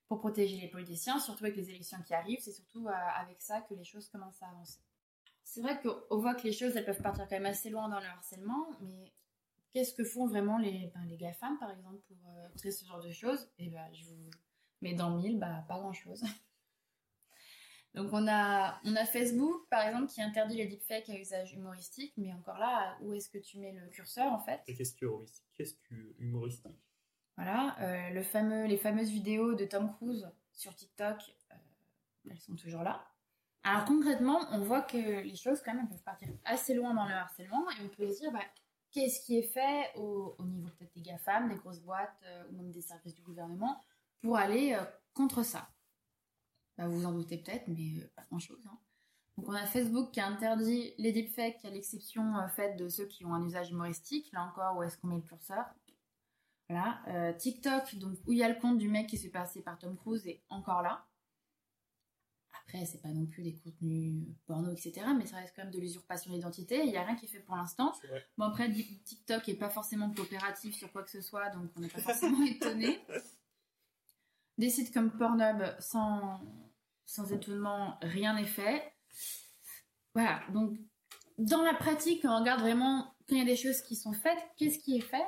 Pour 0.07 0.19
protéger 0.19 0.57
les 0.57 0.69
politiciens, 0.69 1.19
surtout 1.19 1.43
avec 1.43 1.57
les 1.57 1.69
élections 1.71 1.97
qui 2.03 2.13
arrivent, 2.13 2.39
c'est 2.39 2.53
surtout 2.53 2.87
avec 2.87 3.41
ça 3.41 3.59
que 3.61 3.73
les 3.73 3.83
choses 3.83 4.07
commencent 4.09 4.41
à 4.41 4.47
avancer. 4.49 4.79
C'est 5.43 5.61
vrai 5.61 5.81
qu'on 5.81 6.17
voit 6.17 6.35
que 6.35 6.43
les 6.43 6.53
choses, 6.53 6.77
elles 6.77 6.85
peuvent 6.85 7.01
partir 7.01 7.23
quand 7.27 7.35
même 7.35 7.45
assez 7.47 7.69
loin 7.69 7.89
dans 7.89 7.99
le 7.99 8.05
harcèlement, 8.05 8.69
mais 8.81 9.11
qu'est-ce 9.77 9.93
que 9.93 10.03
font 10.03 10.25
vraiment 10.25 10.57
les, 10.57 10.91
ben, 10.95 11.05
les 11.07 11.17
GAFAM, 11.17 11.59
par 11.59 11.69
exemple, 11.69 11.99
pour 12.07 12.17
euh, 12.29 12.47
traiter 12.55 12.71
ce 12.71 12.83
genre 12.83 12.99
de 12.99 13.11
choses? 13.11 13.47
Et 13.59 13.69
ben, 13.69 13.87
je 13.93 14.05
vous 14.05 14.31
mets 14.81 14.95
dans 14.95 15.15
le 15.15 15.21
mille, 15.21 15.37
bah, 15.37 15.63
pas 15.67 15.77
grand-chose. 15.77 16.23
Donc 17.93 18.09
on 18.11 18.27
a, 18.27 18.81
on 18.85 18.95
a 18.95 19.05
Facebook, 19.05 19.67
par 19.69 19.85
exemple, 19.85 20.07
qui 20.07 20.19
interdit 20.19 20.57
les 20.57 20.65
deepfakes 20.65 21.09
à 21.09 21.19
usage 21.19 21.53
humoristique, 21.53 22.11
mais 22.17 22.33
encore 22.33 22.57
là, 22.57 22.97
où 23.01 23.13
est-ce 23.13 23.29
que 23.29 23.37
tu 23.37 23.59
mets 23.59 23.71
le 23.71 23.87
curseur, 23.89 24.33
en 24.33 24.39
fait? 24.39 24.61
Qu'est-ce 24.65 24.95
que 24.95 25.05
humoristique 25.05 25.45
Qu'est-ce 25.53 25.75
que 25.75 26.15
humoristique 26.17 26.81
Voilà, 27.35 27.75
euh, 27.79 28.09
le 28.09 28.23
fameux, 28.23 28.65
les 28.65 28.77
fameuses 28.77 29.11
vidéos 29.11 29.53
de 29.53 29.65
Tom 29.65 29.93
Cruise 29.93 30.27
sur 30.53 30.73
TikTok, 30.73 31.17
euh, 31.51 31.55
elles 32.31 32.39
sont 32.39 32.55
toujours 32.55 32.81
là. 32.81 33.07
Alors 33.63 33.85
concrètement, 33.85 34.39
on 34.51 34.59
voit 34.59 34.81
que 34.81 34.97
les 34.97 35.35
choses 35.35 35.61
quand 35.61 35.73
même 35.73 35.87
peuvent 35.87 36.03
partir 36.03 36.29
assez 36.45 36.73
loin 36.73 36.95
dans 36.95 37.05
le 37.05 37.13
harcèlement 37.13 37.69
et 37.69 37.83
on 37.83 37.89
peut 37.89 38.07
se 38.07 38.21
dire 38.21 38.31
bah, 38.31 38.39
qu'est-ce 38.91 39.25
qui 39.25 39.37
est 39.37 39.43
fait 39.43 39.91
au, 39.95 40.35
au 40.37 40.43
niveau 40.45 40.69
peut-être 40.69 40.93
des 40.93 41.01
GAFAM, 41.01 41.49
des 41.49 41.55
grosses 41.55 41.81
boîtes 41.81 42.19
euh, 42.23 42.49
ou 42.49 42.57
même 42.57 42.71
des 42.71 42.81
services 42.81 43.15
du 43.15 43.21
gouvernement 43.21 43.81
pour 44.21 44.37
aller 44.37 44.73
euh, 44.73 44.83
contre 45.13 45.43
ça? 45.43 45.69
Bah, 46.77 46.87
vous 46.87 46.99
vous 46.99 47.05
en 47.05 47.11
doutez 47.13 47.37
peut-être, 47.37 47.67
mais 47.67 47.99
euh, 47.99 48.11
pas 48.15 48.23
grand-chose. 48.29 48.61
hein. 48.67 48.77
Donc 49.37 49.49
on 49.49 49.53
a 49.53 49.65
Facebook 49.65 50.11
qui 50.11 50.19
a 50.19 50.27
interdit 50.27 50.93
les 50.97 51.11
deepfakes 51.11 51.63
à 51.63 51.69
l'exception 51.69 52.33
faite 52.49 52.77
de 52.77 52.89
ceux 52.89 53.05
qui 53.05 53.23
ont 53.23 53.33
un 53.33 53.45
usage 53.45 53.69
humoristique. 53.69 54.31
Là 54.33 54.43
encore, 54.43 54.77
où 54.77 54.83
est-ce 54.83 54.97
qu'on 54.97 55.07
met 55.07 55.15
le 55.17 55.21
curseur? 55.21 55.65
Voilà, 56.69 57.33
TikTok, 57.33 57.95
donc 57.95 58.17
où 58.27 58.33
il 58.33 58.39
y 58.39 58.43
a 58.43 58.49
le 58.49 58.59
compte 58.59 58.77
du 58.77 58.89
mec 58.89 59.07
qui 59.07 59.17
s'est 59.17 59.29
passé 59.29 59.61
par 59.61 59.77
Tom 59.77 59.95
Cruise 59.95 60.27
est 60.27 60.43
encore 60.49 60.81
là. 60.81 61.06
Après, 62.67 62.85
c'est 62.85 63.01
pas 63.01 63.13
non 63.13 63.25
plus 63.25 63.43
des 63.43 63.53
contenus 63.53 64.25
porno, 64.45 64.69
etc. 64.71 64.93
Mais 65.17 65.25
ça 65.25 65.37
reste 65.37 65.53
quand 65.55 65.63
même 65.63 65.71
de 65.71 65.79
l'usurpation 65.79 66.33
d'identité. 66.33 66.81
Il 66.83 66.89
n'y 66.89 66.97
a 66.97 67.03
rien 67.03 67.15
qui 67.15 67.25
est 67.25 67.29
fait 67.29 67.39
pour 67.39 67.55
l'instant. 67.55 67.93
Bon, 68.37 68.45
après, 68.45 68.69
TikTok 68.69 69.47
est 69.47 69.55
pas 69.55 69.69
forcément 69.69 70.11
coopératif 70.11 70.75
sur 70.75 70.91
quoi 70.91 71.03
que 71.03 71.09
ce 71.09 71.21
soit, 71.21 71.49
donc 71.51 71.71
on 71.77 71.79
n'est 71.79 71.87
pas 71.87 71.99
forcément 72.01 72.43
étonné. 72.43 72.99
Des 74.57 74.69
sites 74.69 74.93
comme 74.93 75.11
Pornhub, 75.11 75.63
sans, 75.79 76.41
sans 77.05 77.31
étonnement, 77.31 77.97
rien 78.01 78.33
n'est 78.33 78.45
fait. 78.45 78.91
Voilà, 80.13 80.41
donc 80.51 80.77
dans 81.37 81.61
la 81.61 81.73
pratique, 81.73 82.23
quand 82.23 82.35
on 82.35 82.39
regarde 82.41 82.59
vraiment, 82.59 83.13
quand 83.29 83.35
il 83.35 83.37
y 83.37 83.41
a 83.41 83.45
des 83.45 83.55
choses 83.55 83.81
qui 83.81 83.95
sont 83.95 84.13
faites, 84.13 84.39
qu'est-ce 84.57 84.79
qui 84.79 84.97
est 84.97 85.01
fait? 85.01 85.27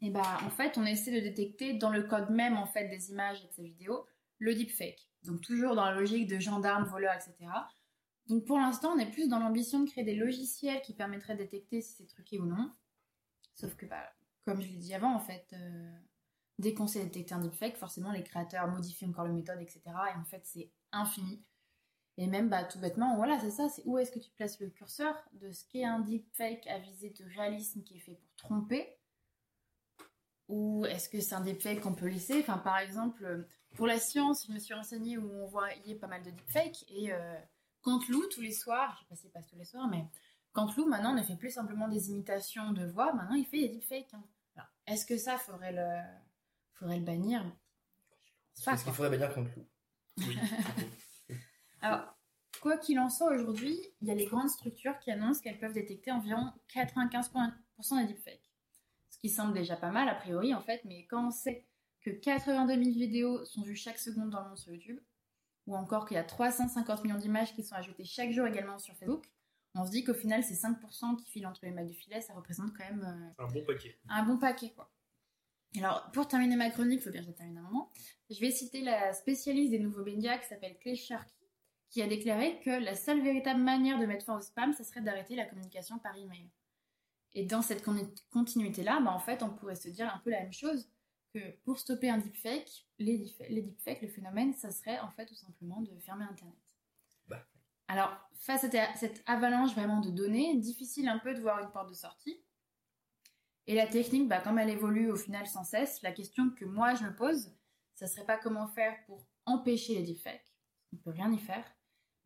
Et 0.00 0.10
bah, 0.10 0.38
en 0.44 0.50
fait, 0.50 0.78
on 0.78 0.84
essaie 0.84 1.10
de 1.10 1.20
détecter 1.26 1.72
dans 1.72 1.90
le 1.90 2.04
code 2.04 2.30
même 2.30 2.56
en 2.56 2.66
fait 2.66 2.86
des 2.88 3.10
images 3.10 3.42
et 3.42 3.48
de 3.48 3.52
ces 3.52 3.64
vidéos 3.64 4.06
le 4.38 4.54
deepfake. 4.54 5.10
Donc 5.24 5.40
toujours 5.40 5.74
dans 5.74 5.84
la 5.84 5.94
logique 5.94 6.28
de 6.28 6.38
gendarmes, 6.38 6.84
voleurs, 6.84 7.14
etc. 7.14 7.50
Donc 8.28 8.44
pour 8.44 8.58
l'instant, 8.58 8.92
on 8.94 8.98
est 8.98 9.10
plus 9.10 9.28
dans 9.28 9.38
l'ambition 9.38 9.80
de 9.80 9.90
créer 9.90 10.04
des 10.04 10.14
logiciels 10.14 10.82
qui 10.82 10.94
permettraient 10.94 11.34
de 11.34 11.42
détecter 11.42 11.80
si 11.80 11.94
c'est 11.94 12.06
truqué 12.06 12.38
ou 12.38 12.46
non. 12.46 12.72
Sauf 13.54 13.74
que, 13.74 13.86
bah, 13.86 14.04
comme 14.44 14.60
je 14.60 14.68
l'ai 14.68 14.76
dit 14.76 14.94
avant, 14.94 15.14
en 15.14 15.20
fait, 15.20 15.46
euh, 15.54 15.98
dès 16.58 16.74
qu'on 16.74 16.86
sait 16.86 17.04
détecter 17.04 17.34
un 17.34 17.40
deepfake, 17.40 17.76
forcément 17.76 18.12
les 18.12 18.22
créateurs 18.22 18.68
modifient 18.68 19.06
encore 19.06 19.24
la 19.24 19.32
méthode, 19.32 19.60
etc. 19.60 19.80
Et 19.86 20.18
en 20.18 20.24
fait, 20.24 20.42
c'est 20.44 20.70
infini. 20.92 21.42
Et 22.18 22.26
même, 22.26 22.48
bah, 22.48 22.64
tout 22.64 22.78
bêtement, 22.78 23.16
voilà, 23.16 23.38
c'est 23.40 23.50
ça, 23.50 23.68
c'est 23.68 23.82
où 23.86 23.96
est-ce 23.96 24.10
que 24.10 24.18
tu 24.18 24.30
places 24.30 24.60
le 24.60 24.68
curseur 24.68 25.14
de 25.34 25.50
ce 25.52 25.64
qu'est 25.68 25.84
un 25.84 26.00
deepfake 26.00 26.66
à 26.66 26.78
visée 26.78 27.10
de 27.10 27.24
réalisme 27.36 27.82
qui 27.82 27.96
est 27.96 28.00
fait 28.00 28.16
pour 28.16 28.34
tromper? 28.36 28.98
Ou 30.48 30.84
est-ce 30.86 31.08
que 31.08 31.20
c'est 31.20 31.34
un 31.34 31.40
deepfake 31.40 31.80
qu'on 31.80 31.94
peut 31.94 32.08
laisser? 32.08 32.40
Enfin, 32.40 32.58
par 32.58 32.78
exemple, 32.78 33.46
pour 33.74 33.86
la 33.86 33.98
science, 33.98 34.46
je 34.46 34.52
me 34.52 34.58
suis 34.58 34.74
renseignée 34.74 35.18
où 35.18 35.30
on 35.30 35.46
voyait 35.46 35.94
pas 35.94 36.06
mal 36.06 36.22
de 36.22 36.30
deepfakes 36.30 36.84
et 36.88 37.12
euh, 37.12 37.38
Canteloup, 37.82 38.26
tous 38.30 38.40
les 38.40 38.52
soirs, 38.52 38.94
je 38.94 39.00
sais 39.00 39.06
pas 39.08 39.14
s'il 39.16 39.30
passe 39.30 39.46
tous 39.46 39.56
les 39.56 39.64
soirs, 39.64 39.88
mais 39.88 40.04
Canteloup, 40.52 40.86
maintenant, 40.86 41.14
ne 41.14 41.22
fait 41.22 41.36
plus 41.36 41.50
simplement 41.50 41.88
des 41.88 42.10
imitations 42.10 42.72
de 42.72 42.84
voix, 42.86 43.12
maintenant, 43.12 43.36
il 43.36 43.46
fait 43.46 43.60
des 43.60 43.68
deepfakes. 43.68 44.12
hein. 44.14 44.24
Alors, 44.56 44.68
est-ce 44.86 45.06
que 45.06 45.16
ça, 45.16 45.38
faudrait 45.38 45.72
le, 45.72 45.86
faudrait 46.74 46.98
le 46.98 47.04
bannir? 47.04 47.42
Je 48.56 48.64
pense 48.64 48.64
pas, 48.64 48.72
Est-ce 48.74 48.84
qu'il 48.84 48.92
faudrait 48.92 49.10
bannir 49.16 49.32
contre 49.34 49.50
loup 49.56 49.66
Oui. 50.18 50.36
Alors, 51.80 52.12
quoi 52.60 52.76
qu'il 52.78 52.98
en 52.98 53.08
soit, 53.08 53.32
aujourd'hui, 53.32 53.78
il 54.00 54.08
y 54.08 54.10
a 54.10 54.14
les 54.14 54.26
grandes 54.26 54.48
structures 54.50 54.98
qui 54.98 55.12
annoncent 55.12 55.40
qu'elles 55.40 55.60
peuvent 55.60 55.74
détecter 55.74 56.10
environ 56.10 56.50
95% 56.74 57.52
des 58.00 58.12
deepfakes. 58.12 58.50
Ce 59.10 59.18
qui 59.18 59.28
semble 59.30 59.52
déjà 59.54 59.76
pas 59.76 59.90
mal, 59.90 60.08
a 60.08 60.14
priori, 60.16 60.54
en 60.54 60.60
fait, 60.60 60.80
mais 60.84 61.06
quand 61.06 61.28
on 61.28 61.30
sait 61.30 61.67
que 62.12 62.20
82 62.20 62.74
000 62.84 62.96
vidéos 62.96 63.44
sont 63.44 63.62
vues 63.62 63.76
chaque 63.76 63.98
seconde 63.98 64.30
dans 64.30 64.40
le 64.42 64.48
monde 64.48 64.58
sur 64.58 64.72
YouTube, 64.72 64.98
ou 65.66 65.76
encore 65.76 66.06
qu'il 66.06 66.14
y 66.16 66.18
a 66.20 66.24
350 66.24 67.04
millions 67.04 67.18
d'images 67.18 67.54
qui 67.54 67.62
sont 67.62 67.74
ajoutées 67.74 68.04
chaque 68.04 68.30
jour 68.32 68.46
également 68.46 68.78
sur 68.78 68.94
Facebook, 68.96 69.26
on 69.74 69.84
se 69.84 69.90
dit 69.90 70.02
qu'au 70.02 70.14
final, 70.14 70.42
ces 70.42 70.54
5% 70.54 71.16
qui 71.16 71.30
filent 71.30 71.46
entre 71.46 71.64
les 71.64 71.70
mailles 71.70 71.86
du 71.88 71.94
filet, 71.94 72.20
ça 72.20 72.32
représente 72.34 72.72
quand 72.76 72.84
même 72.84 73.04
euh, 73.38 73.44
Un 73.44 73.48
bon 73.48 73.64
paquet. 73.64 73.98
un 74.08 74.22
bon 74.24 74.38
paquet, 74.38 74.72
quoi. 74.74 74.90
Alors, 75.76 76.10
pour 76.12 76.26
terminer 76.26 76.56
ma 76.56 76.70
chronique, 76.70 77.00
il 77.00 77.04
faut 77.04 77.10
bien 77.10 77.20
que 77.20 77.26
je 77.26 77.32
termine 77.32 77.58
un 77.58 77.62
moment, 77.62 77.92
je 78.30 78.40
vais 78.40 78.50
citer 78.50 78.80
la 78.80 79.12
spécialiste 79.12 79.70
des 79.70 79.78
nouveaux 79.78 80.02
médias 80.02 80.38
qui 80.38 80.46
s'appelle 80.48 80.78
Clay 80.78 80.96
Sharkey, 80.96 81.30
qui 81.90 82.00
a 82.02 82.06
déclaré 82.06 82.58
que 82.60 82.70
la 82.70 82.94
seule 82.94 83.22
véritable 83.22 83.60
manière 83.60 83.98
de 83.98 84.06
mettre 84.06 84.24
fin 84.24 84.36
au 84.36 84.40
spam, 84.40 84.72
ça 84.72 84.82
serait 84.84 85.02
d'arrêter 85.02 85.36
la 85.36 85.44
communication 85.44 85.98
par 85.98 86.16
email. 86.16 86.48
Et 87.34 87.44
dans 87.44 87.60
cette 87.62 87.82
con- 87.84 88.10
continuité-là, 88.30 89.00
bah, 89.04 89.10
en 89.12 89.18
fait, 89.18 89.42
on 89.42 89.50
pourrait 89.50 89.76
se 89.76 89.88
dire 89.90 90.12
un 90.12 90.18
peu 90.18 90.30
la 90.30 90.40
même 90.40 90.52
chose, 90.52 90.88
que 91.32 91.50
pour 91.64 91.78
stopper 91.78 92.10
un 92.10 92.18
deepfake, 92.18 92.86
les, 92.98 93.34
les 93.48 93.62
deepfakes, 93.62 94.02
le 94.02 94.08
phénomène, 94.08 94.54
ça 94.54 94.70
serait 94.70 94.98
en 95.00 95.10
fait 95.10 95.26
tout 95.26 95.34
simplement 95.34 95.80
de 95.80 95.98
fermer 96.00 96.24
Internet. 96.24 96.56
Bah. 97.26 97.46
Alors, 97.88 98.16
face 98.34 98.64
à 98.64 98.94
cette 98.96 99.22
avalanche 99.26 99.74
vraiment 99.74 100.00
de 100.00 100.10
données, 100.10 100.56
difficile 100.56 101.08
un 101.08 101.18
peu 101.18 101.34
de 101.34 101.40
voir 101.40 101.60
une 101.60 101.70
porte 101.70 101.88
de 101.88 101.94
sortie. 101.94 102.42
Et 103.66 103.74
la 103.74 103.86
technique, 103.86 104.28
bah, 104.28 104.40
comme 104.40 104.58
elle 104.58 104.70
évolue 104.70 105.10
au 105.10 105.16
final 105.16 105.46
sans 105.46 105.64
cesse, 105.64 106.00
la 106.02 106.12
question 106.12 106.50
que 106.50 106.64
moi 106.64 106.94
je 106.94 107.04
me 107.04 107.14
pose, 107.14 107.54
ça 107.94 108.06
serait 108.06 108.24
pas 108.24 108.38
comment 108.38 108.68
faire 108.68 108.96
pour 109.06 109.26
empêcher 109.44 109.94
les 109.94 110.02
deepfakes. 110.02 110.54
On 110.92 110.96
peut 110.96 111.10
rien 111.10 111.30
y 111.32 111.38
faire. 111.38 111.64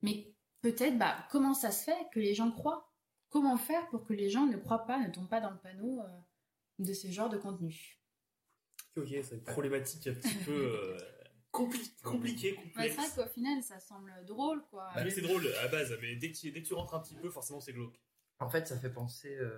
Mais 0.03 0.32
peut-être, 0.61 0.98
bah, 0.98 1.26
comment 1.30 1.55
ça 1.55 1.70
se 1.70 1.84
fait 1.84 2.09
que 2.12 2.20
les 2.20 2.34
gens 2.34 2.53
croient? 2.53 2.92
Comment 3.28 3.57
faire 3.57 3.88
pour 3.88 4.05
que 4.05 4.12
les 4.12 4.28
gens 4.28 4.46
ne 4.46 4.57
croient 4.57 4.86
pas, 4.86 4.98
ne 4.98 5.11
tombent 5.11 5.28
pas 5.28 5.40
dans 5.40 5.50
le 5.50 5.59
panneau 5.59 6.00
euh, 6.00 6.20
de 6.78 6.92
ce 6.92 7.09
genre 7.09 7.30
de 7.30 7.38
contenu? 7.38 8.01
Ok, 8.97 9.07
c'est 9.22 9.34
une 9.36 9.43
problématique 9.45 10.07
un 10.07 10.14
petit 10.14 10.34
peu 10.45 10.53
euh, 10.53 10.99
compli- 11.53 12.01
compliquée, 12.03 12.57
Ouais. 12.76 12.88
C'est 12.90 12.95
vrai 12.97 13.07
qu'au 13.24 13.28
final, 13.32 13.62
ça 13.62 13.80
semble 13.80 14.12
drôle, 14.26 14.62
quoi. 14.70 14.88
Ah, 14.95 15.03
mais 15.05 15.11
c'est 15.11 15.22
drôle 15.22 15.47
à 15.62 15.68
base, 15.68 15.97
mais 16.01 16.16
dès 16.16 16.30
que, 16.32 16.36
tu, 16.36 16.51
dès 16.53 16.62
que 16.62 16.66
tu 16.68 16.74
rentres 16.74 16.95
un 16.95 17.01
petit 17.01 17.14
peu, 17.16 17.30
forcément 17.30 17.61
c'est 17.61 17.72
glauque. 17.72 17.99
En 18.38 18.51
fait, 18.51 18.66
ça 18.66 18.78
fait 18.78 18.90
penser. 18.93 19.34
euh, 19.36 19.57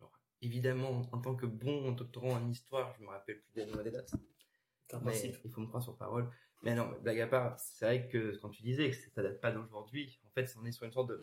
genre, 0.00 0.12
évidemment, 0.42 1.02
en 1.12 1.20
tant 1.20 1.34
que 1.36 1.46
bon 1.46 1.92
doctorant 1.92 2.30
en 2.32 2.48
histoire, 2.48 2.94
je 2.98 3.02
me 3.04 3.08
rappelle 3.08 3.40
plus 3.40 3.52
des 3.54 3.66
noms 3.66 3.82
des 3.82 3.90
dates. 3.90 4.12
Mais 5.02 5.20
il 5.44 5.50
faut 5.50 5.60
me 5.60 5.66
croire 5.66 5.82
sur 5.82 5.96
parole. 5.96 6.28
Mais 6.62 6.74
non, 6.74 6.88
mais 6.90 6.98
blague 7.00 7.20
à 7.20 7.26
part, 7.26 7.58
c'est 7.60 7.84
vrai 7.84 8.08
que 8.08 8.36
quand 8.38 8.48
tu 8.50 8.62
disais 8.62 8.90
que 8.90 8.96
ça 9.14 9.22
date 9.22 9.40
pas 9.40 9.52
d'aujourd'hui, 9.52 10.18
en 10.24 10.30
fait, 10.30 10.52
on 10.60 10.64
est 10.64 10.72
sur 10.72 10.84
une 10.84 10.92
sorte 10.92 11.10
de 11.10 11.20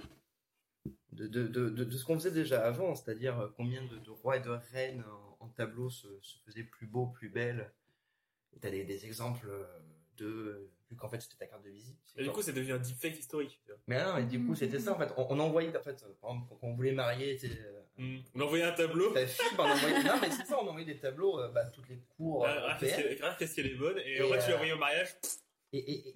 de, 1.14 1.28
de, 1.28 1.48
de, 1.48 1.70
de, 1.70 1.84
de 1.84 1.98
ce 1.98 2.04
qu'on 2.06 2.16
faisait 2.16 2.32
déjà 2.32 2.66
avant, 2.66 2.96
c'est-à-dire 2.96 3.40
euh, 3.40 3.48
combien 3.56 3.84
de, 3.86 3.98
de 4.00 4.10
rois 4.10 4.38
et 4.38 4.42
de 4.42 4.50
reines 4.50 5.04
en, 5.04 5.33
tableau 5.54 5.90
se, 5.90 6.08
se 6.22 6.38
faisaient 6.46 6.64
plus 6.64 6.88
beaux, 6.88 7.08
plus 7.08 7.30
belles. 7.30 7.72
Et 8.56 8.60
t'as 8.60 8.70
des, 8.70 8.84
des 8.84 9.06
exemples 9.06 9.48
euh, 9.50 9.66
de 10.18 10.70
vu 10.90 10.96
qu'en 10.96 11.10
fait 11.10 11.20
c'était 11.22 11.38
ta 11.38 11.48
carte 11.48 11.64
de 11.64 11.70
visite. 11.70 11.98
Et 12.18 12.24
du 12.24 12.30
coup, 12.30 12.42
c'est 12.44 12.54
devenu 12.54 12.74
un 12.74 12.78
deepfake 12.78 13.18
historique. 13.18 13.60
tu 13.66 13.72
mais 13.88 14.04
non, 14.04 14.18
et 14.18 14.26
du 14.26 14.46
coup 14.46 14.54
c'était 14.56 14.80
ça 14.80 14.94
en 14.94 14.98
fait. 15.00 15.12
On, 15.18 15.26
on 15.30 15.40
envoyait 15.40 15.76
en 15.76 15.82
fait, 15.82 16.00
par 16.22 16.32
exemple, 16.32 16.48
quand 16.50 16.68
on 16.68 16.74
voulait 16.76 16.92
marier, 16.94 17.36
tu 17.38 17.48
euh, 17.48 17.80
Hmm. 17.96 18.18
On 18.34 18.42
envoyait 18.42 18.64
un 18.64 18.72
tableau. 18.72 19.12
ta 19.14 19.28
fille, 19.28 19.46
on 19.56 19.62
envoyait, 19.62 20.04
non 20.04 20.14
mais 20.20 20.32
c'est 20.32 20.46
ça, 20.46 20.58
on 20.60 20.68
envoyait 20.68 20.92
des 20.92 20.98
tableaux, 21.00 21.40
euh, 21.40 21.50
bah, 21.50 21.66
toutes 21.66 21.88
les 21.90 22.00
cours 22.18 22.44
Ah, 22.44 22.70
ah, 22.70 22.78
qu'est-ce 22.80 22.92
européennes. 22.94 23.18
qu'elle 23.18 23.26
ah, 23.28 23.36
qu'est-ce 23.38 23.56
qu'elle 23.56 23.68
est 23.68 23.76
bonne. 23.76 24.00
Et, 24.00 24.16
Et, 24.18 24.22
en 24.24 24.28
vrai, 24.30 24.40
tu 24.40 24.46
euh, 24.46 24.48
l'as 24.48 24.54
envoyé 24.56 24.74
au 24.74 24.78
mariage. 24.80 25.16
Et 25.74 26.16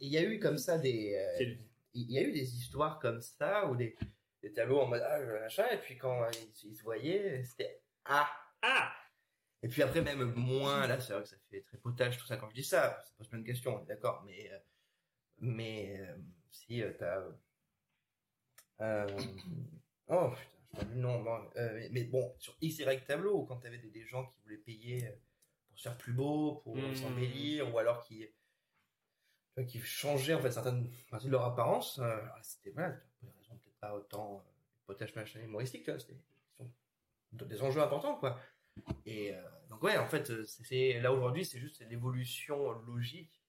il 0.00 0.08
y 0.08 0.18
a 0.18 0.22
eu 0.24 0.40
comme 0.40 0.58
ça 0.58 0.78
des. 0.78 1.14
euh, 1.14 1.54
Il 1.94 2.10
y 2.10 2.18
a 2.18 2.22
eu 2.22 2.32
des 2.32 2.56
histoires 2.56 2.98
comme 2.98 3.20
ça, 3.20 3.66
ou 3.68 3.76
des, 3.76 3.96
des 4.42 4.52
tableaux 4.52 4.80
en 4.80 4.86
mode 4.86 5.02
ah, 5.04 5.20
je- 5.24 5.30
machin, 5.40 5.66
et 5.72 5.76
puis 5.78 5.96
quand 5.96 6.26
ils, 6.64 6.70
ils 6.70 6.74
se 6.76 6.82
voyaient, 6.82 7.42
c'était 7.44 7.80
ah 8.04 8.30
Ah 8.62 8.92
Et 9.62 9.68
puis 9.68 9.82
après, 9.82 10.02
même 10.02 10.32
moins, 10.34 10.86
là, 10.86 11.00
c'est 11.00 11.12
vrai 11.12 11.22
que 11.22 11.28
ça 11.28 11.36
fait 11.50 11.62
très 11.62 11.78
potage 11.78 12.18
tout 12.18 12.26
ça 12.26 12.36
quand 12.36 12.48
je 12.50 12.54
dis 12.54 12.64
ça, 12.64 13.00
ça 13.02 13.12
pose 13.16 13.28
plein 13.28 13.38
de 13.40 13.44
questions, 13.46 13.76
on 13.76 13.82
est 13.82 13.86
d'accord, 13.86 14.22
mais. 14.24 14.50
euh, 14.52 14.58
mais 15.38 15.98
euh, 16.00 16.16
si 16.50 16.82
euh, 16.82 16.92
t'as. 16.98 17.22
euh, 18.80 19.06
oh 20.08 20.30
putain, 20.30 20.36
je 20.72 20.78
pas 20.78 20.84
le 20.84 20.94
nom, 20.96 21.22
bon, 21.22 21.50
euh, 21.56 21.88
mais, 21.90 22.04
bon, 22.04 22.34
sur 22.38 22.56
X, 22.60 22.78
Y 22.78 23.04
tableau, 23.04 23.44
quand 23.44 23.56
t'avais 23.58 23.78
des, 23.78 23.90
des 23.90 24.04
gens 24.06 24.26
qui 24.26 24.38
voulaient 24.42 24.56
payer 24.58 25.10
pour 25.68 25.78
se 25.78 25.82
faire 25.88 25.98
plus 25.98 26.12
beau, 26.12 26.56
pour 26.64 26.76
Hmm. 26.76 26.94
s'embellir, 26.94 27.72
ou 27.74 27.78
alors 27.78 28.04
qui. 28.04 28.26
qui 29.68 29.80
changeaient 29.80 30.34
en 30.34 30.40
fait 30.42 30.52
certaines 30.52 30.90
parties 31.10 31.26
de 31.26 31.32
leur 31.32 31.44
apparence, 31.44 31.98
euh, 31.98 32.02
alors 32.22 32.38
c'était 32.42 32.70
voilà, 32.70 32.90
pour 33.18 33.28
des 33.28 33.36
raisons 33.38 33.56
peut-être 33.58 33.78
pas 33.78 33.94
autant 33.94 34.38
euh, 34.38 34.50
potage 34.86 35.14
machin 35.14 35.40
humoristique, 35.40 35.84
tu 35.84 35.90
vois, 35.90 36.00
c'était 36.00 36.16
des 37.32 37.62
enjeux 37.62 37.80
importants 37.82 38.16
quoi. 38.16 38.38
Et 39.04 39.34
euh, 39.34 39.42
donc 39.68 39.82
ouais, 39.82 39.96
en 39.98 40.06
fait, 40.08 40.30
euh, 40.30 40.44
c'est- 40.46 41.00
là 41.00 41.12
aujourd'hui, 41.12 41.44
c'est 41.44 41.58
juste 41.58 41.80
l'évolution 41.88 42.72
logique 42.82 43.42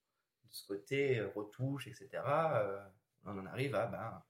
de 0.46 0.54
ce 0.54 0.66
côté 0.68 1.20
euh, 1.20 1.30
retouche, 1.36 1.88
etc. 1.88 2.10
Euh, 2.56 2.80
on 3.26 3.38
en 3.38 3.46
arrive 3.46 3.76
à 3.76 3.88
ben 3.88 4.24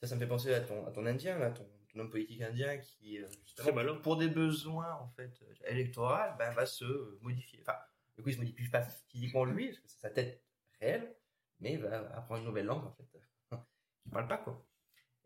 ça, 0.00 0.06
ça 0.08 0.14
me 0.14 0.20
fait 0.20 0.26
penser 0.26 0.52
à 0.54 0.60
ton, 0.60 0.86
à 0.86 0.90
ton 0.92 1.06
indien, 1.06 1.38
là, 1.38 1.50
ton, 1.50 1.66
ton 1.92 2.00
homme 2.00 2.10
politique 2.10 2.42
indien 2.42 2.76
qui 2.78 3.18
justement 3.44 3.96
pour 4.02 4.16
des 4.16 4.28
besoins 4.28 4.92
en 4.94 5.08
fait 5.08 5.32
électoraux, 5.66 6.36
ben 6.38 6.50
va 6.52 6.66
se 6.66 6.84
modifier. 7.22 7.60
Enfin, 7.62 7.78
du 8.16 8.22
coup, 8.22 8.28
il 8.28 8.34
se 8.34 8.38
modifie 8.38 8.68
pas 8.70 8.82
physiquement 8.82 9.44
lui, 9.44 9.68
parce 9.68 9.78
que 9.78 9.88
c'est 9.88 10.00
sa 10.00 10.10
tête 10.10 10.44
réelle, 10.80 11.16
mais 11.60 11.74
il 11.74 11.80
va 11.80 11.98
apprendre 12.14 12.40
une 12.42 12.46
nouvelle 12.48 12.66
langue 12.66 12.84
en 12.84 12.92
fait, 12.92 13.08
qui 14.02 14.10
parle 14.10 14.28
pas 14.28 14.38
quoi. 14.38 14.66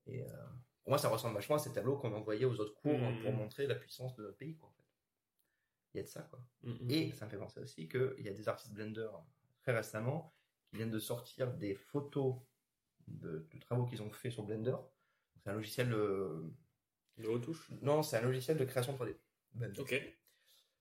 Et 0.07 0.23
euh, 0.23 0.47
pour 0.83 0.91
moi, 0.91 0.99
ça 0.99 1.09
ressemble 1.09 1.35
vachement 1.35 1.57
à 1.57 1.59
ces 1.59 1.73
tableaux 1.73 1.97
qu'on 1.99 2.13
envoyait 2.13 2.45
aux 2.45 2.59
autres 2.61 2.75
cours 2.75 2.99
Mhm. 2.99 3.23
pour 3.23 3.33
montrer 3.33 3.67
la 3.67 3.75
puissance 3.75 4.15
de 4.17 4.23
notre 4.23 4.37
pays 4.37 4.57
quoi. 4.57 4.69
En 4.69 4.73
fait. 4.73 4.85
Il 5.95 5.97
y 5.99 6.01
a 6.01 6.03
de 6.05 6.09
ça 6.09 6.23
quoi. 6.23 6.41
Hmm, 6.63 6.73
hmm. 6.73 6.91
Et 6.91 7.13
ça 7.13 7.27
me 7.27 7.31
fait 7.31 7.37
penser 7.39 7.61
aussi 7.61 7.89
qu'il 7.89 8.15
y 8.21 8.29
a 8.29 8.33
des 8.33 8.49
artistes 8.49 8.73
Blender 8.73 9.09
très 9.63 9.73
récemment 9.77 10.35
qui 10.69 10.77
viennent 10.77 10.91
de 10.91 10.99
sortir 11.01 11.53
des 11.53 11.75
photos 11.75 12.37
de, 13.09 13.47
de 13.53 13.59
travaux 13.59 13.87
qu'ils 13.87 14.03
ont 14.03 14.11
fait 14.11 14.31
sur 14.31 14.45
Blender. 14.45 14.77
C'est 15.43 15.51
un 15.51 15.55
logiciel. 15.55 15.93
euh, 15.93 16.49
De 17.19 17.29
retouche? 17.29 17.71
Non, 17.83 18.03
c'est 18.03 18.17
un 18.17 18.23
logiciel 18.23 18.57
de 18.57 18.65
création 18.65 18.95
3D. 18.97 19.17
Blender. 19.53 19.81
Ok. 19.81 20.17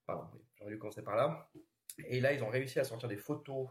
Pardon, 0.06 0.30
j'aurais 0.56 0.72
dû 0.72 0.78
commencer 0.80 1.04
par 1.04 1.16
là. 1.16 1.52
Et 2.06 2.20
là, 2.22 2.32
ils 2.34 2.42
ont 2.44 2.50
réussi 2.50 2.80
à 2.80 2.84
sortir 2.84 3.10
des 3.10 3.18
photos. 3.18 3.68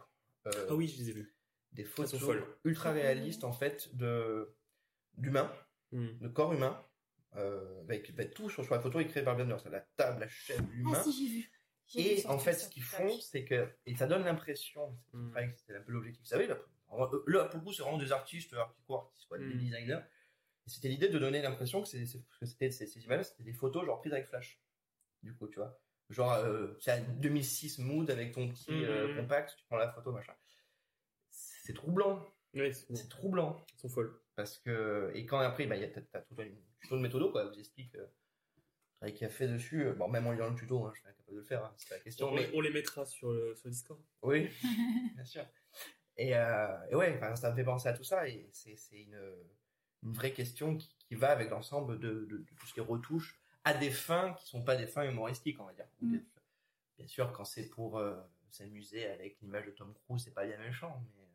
euh, 0.47 0.67
Ah 0.69 0.75
oui, 0.75 0.89
je 0.89 0.99
les 1.03 1.11
ai 1.11 1.13
vus. 1.13 1.35
Des 1.73 1.85
photos 1.85 2.21
ultra 2.65 2.91
réalistes 2.93 3.45
en 3.45 3.53
fait 3.53 3.95
de 3.97 4.55
d'humains, 5.17 5.53
Hmm. 5.93 6.19
de 6.21 6.29
corps 6.29 6.53
humains. 6.53 6.85
Euh, 7.37 7.83
avec, 7.83 8.13
tout 8.35 8.49
sur, 8.49 8.65
sur 8.65 8.75
la 8.75 8.81
photo 8.81 9.01
est 9.01 9.07
créé 9.07 9.23
par 9.23 9.37
Blender. 9.37 9.57
C'est 9.63 9.71
la 9.71 9.81
table, 9.97 10.21
la 10.21 10.29
chaise, 10.29 10.61
l'humain. 10.73 10.93
Ah 10.95 11.03
si, 11.03 11.13
j'ai 11.13 11.33
vu. 11.33 11.53
Et 11.95 12.27
en 12.27 12.39
fait, 12.39 12.55
ce 12.55 12.69
qu'ils 12.69 12.83
font, 12.83 13.19
c'est 13.21 13.45
que, 13.45 13.69
et 13.87 13.95
ça 13.97 14.07
donne 14.07 14.25
l'impression, 14.25 14.99
Mm. 15.13 15.33
c'était 15.57 15.77
un 15.79 15.83
peu 15.83 15.93
l'objectif, 15.93 16.23
vous 16.23 16.29
savez, 16.29 16.47
là, 16.47 16.59
euh, 16.93 17.23
Là, 17.27 17.45
pour 17.47 17.59
le 17.61 17.65
coup, 17.65 17.73
c'est 17.73 17.83
vraiment 17.83 17.99
des 17.99 18.13
artistes, 18.13 18.53
artistes, 18.55 18.91
artistes 18.91 19.27
quoi, 19.29 19.39
des 19.39 19.45
Mm. 19.45 19.59
designers. 19.59 20.01
Et 20.67 20.71
c'était 20.71 20.89
l'idée 20.89 21.09
de 21.09 21.19
donner 21.19 21.41
l'impression 21.43 21.83
que 21.83 21.89
c'était 21.89 22.71
ces, 22.71 23.05
images, 23.05 23.27
c'était 23.27 23.43
des 23.45 23.53
photos 23.55 23.85
genre 23.87 24.01
prises 24.01 24.13
avec 24.13 24.27
flash. 24.27 24.61
Du 25.23 25.35
coup, 25.35 25.49
tu 25.49 25.57
vois. 25.57 25.81
Genre, 26.11 26.33
euh, 26.33 26.75
c'est 26.81 26.93
un 26.93 27.01
2006 27.01 27.79
mood 27.79 28.11
avec 28.11 28.33
ton 28.33 28.49
petit 28.49 28.71
euh, 28.71 29.09
Mhm. 29.09 29.17
compact, 29.17 29.55
tu 29.57 29.65
prends 29.67 29.77
la 29.77 29.91
photo, 29.93 30.13
machin. 30.13 30.35
C'est 31.31 31.75
troublant. 31.75 32.27
C'est- 32.55 33.09
troublant. 33.09 33.65
ils 33.75 33.81
sont 33.81 33.89
folles. 33.89 34.19
Parce 34.37 34.59
que, 34.59 35.11
et 35.15 35.27
quand 35.27 35.39
après, 35.39 35.67
bah, 35.67 35.77
il 35.77 35.83
y 35.83 35.85
a, 35.85 35.89
t'as, 35.89 36.01
t'as 36.01 36.21
tout 36.21 36.37
un 36.41 36.45
tuto 36.81 36.97
de 36.97 37.03
méthodo, 37.03 37.31
quoi, 37.33 37.45
vous 37.47 37.59
explique, 37.59 37.95
euh, 37.97 39.11
qu'il 39.11 39.27
a 39.27 39.31
fait 39.31 39.49
dessus. 39.49 39.85
euh, 39.87 39.93
Bon, 39.95 40.09
même 40.09 40.27
en 40.27 40.33
lisant 40.33 40.51
le 40.51 40.57
tuto, 40.57 40.85
hein, 40.87 40.93
je 40.95 41.01
serais 41.01 41.11
incapable 41.11 41.33
de 41.35 41.41
le 41.41 41.45
faire, 41.45 41.65
hein, 41.65 41.75
c'est 41.77 41.89
pas 41.89 41.97
la 41.97 42.01
question. 42.03 42.29
On, 42.29 42.35
mais, 42.35 42.49
on 42.55 42.61
les 42.61 42.71
mettra 42.71 43.05
sur 43.05 43.33
le, 43.33 43.55
sur 43.57 43.69
Discord. 43.69 44.01
oui, 44.23 44.49
bien 45.15 45.25
sûr. 45.25 45.45
Et, 46.17 46.37
euh, 46.37 46.77
et 46.91 46.95
ouais, 46.97 47.21
ça 47.37 47.51
me 47.51 47.57
fait 47.57 47.65
penser 47.65 47.89
à 47.89 47.93
tout 47.93 48.05
ça, 48.05 48.29
et 48.29 48.49
c'est, 48.53 48.77
c'est 48.77 48.99
une, 49.01 49.21
une 50.03 50.13
vraie 50.13 50.33
question 50.33 50.77
qui, 50.77 50.95
qui 51.07 51.15
va 51.15 51.31
avec 51.31 51.51
l'ensemble 51.51 51.99
de, 51.99 52.25
de, 52.27 52.27
de 52.27 52.47
tout 52.57 52.67
ce 52.67 52.75
qui 52.75 52.81
est 52.81 52.83
retouche 52.83 53.41
à 53.65 53.75
des 53.75 53.91
fins 53.91 54.35
qui 54.35 54.47
sont 54.47 54.63
pas 54.65 54.77
des 54.77 54.87
fins 54.87 55.09
humoristiques, 55.09 55.61
on 55.61 55.65
va 55.67 55.73
dire. 55.75 55.87
Mm. 56.01 56.19
Bien 56.97 57.07
sûr, 57.07 57.33
quand 57.33 57.45
c'est 57.45 57.69
pour 57.69 57.99
euh, 57.99 58.17
s'amuser 58.51 59.07
avec 59.07 59.39
l'image 59.41 59.67
de 59.67 59.71
Tom 59.73 59.93
Cruise, 59.95 60.23
c'est 60.25 60.33
pas 60.35 60.47
bien 60.47 60.59
méchant, 60.59 61.01
mais. 61.17 61.28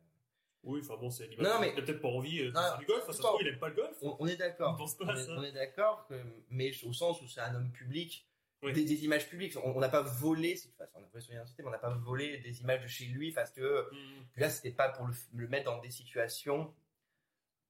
Oui, 0.64 0.80
enfin 0.82 0.96
bon, 0.96 1.10
c'est 1.10 1.28
Non, 1.38 1.60
mais- 1.60 1.72
Il 1.74 1.78
a 1.78 1.82
peut-être 1.82 2.00
pas 2.00 2.08
envie 2.08 2.40
euh, 2.40 2.50
de 2.50 2.52
faire 2.58 2.78
du 2.78 2.86
golf. 2.86 3.02
Enfin, 3.02 3.12
ça 3.12 3.28
il 3.40 3.48
aime 3.48 3.58
pas 3.58 3.68
le 3.68 3.74
golf. 3.74 3.96
On, 4.02 4.16
on 4.18 4.26
est 4.26 4.36
d'accord. 4.36 4.76
On 4.78 4.82
on, 4.82 5.14
est, 5.14 5.24
ça. 5.24 5.32
on 5.36 5.42
est 5.42 5.52
d'accord, 5.52 6.08
mais 6.50 6.72
au 6.84 6.92
sens 6.92 7.20
où 7.22 7.28
c'est 7.28 7.40
un 7.40 7.54
homme 7.54 7.70
public, 7.72 8.26
Oui. 8.62 8.72
des, 8.72 8.84
des 8.84 9.04
images 9.04 9.28
publiques. 9.28 9.54
On 9.62 9.78
n'a 9.78 9.88
pas 9.90 10.00
volé, 10.02 10.56
c'est- 10.56 10.70
enfin, 10.78 10.88
on 10.94 11.02
a 11.02 11.06
volé 11.06 11.22
son 11.24 11.32
identité, 11.32 11.62
mais 11.62 11.68
on 11.68 11.72
n'a 11.72 11.78
pas 11.78 11.90
volé 11.94 12.38
des 12.38 12.60
images 12.62 12.82
de 12.82 12.86
chez 12.88 13.04
lui 13.06 13.32
parce 13.32 13.50
que 13.50 13.88
Mm. 13.92 14.26
puis 14.32 14.40
là, 14.40 14.48
c'était 14.50 14.70
pas 14.72 14.88
pour 14.88 15.06
le, 15.06 15.14
le 15.34 15.48
mettre 15.48 15.66
dans 15.70 15.80
des 15.80 15.90
situations 15.90 16.74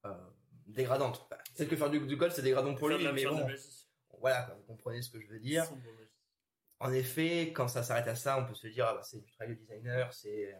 euh, 0.06 0.14
dégradantes. 0.66 1.20
Enfin, 1.30 1.40
Peut-être 1.56 1.68
que 1.70 1.76
faire 1.76 1.90
du, 1.90 2.00
du 2.00 2.16
golf, 2.16 2.32
c'est 2.34 2.42
dégradant 2.42 2.74
pour 2.74 2.88
lui, 2.88 3.02
mais 3.12 3.24
bon, 3.24 3.46
voilà, 4.20 4.42
quoi, 4.42 4.54
vous 4.54 4.62
comprenez 4.62 5.02
ce 5.02 5.10
que 5.10 5.20
je 5.20 5.26
veux 5.26 5.40
dire. 5.40 5.64
En 6.80 6.92
effet, 6.92 7.52
quand 7.54 7.68
ça 7.68 7.82
s'arrête 7.82 8.08
à 8.08 8.14
ça, 8.14 8.38
on 8.38 8.44
peut 8.46 8.54
se 8.54 8.66
dire, 8.68 8.86
ah 8.86 8.94
bah, 8.94 9.02
c'est 9.02 9.18
du 9.24 9.30
travail 9.32 9.54
de 9.56 9.60
designer, 9.60 10.12
c'est. 10.12 10.54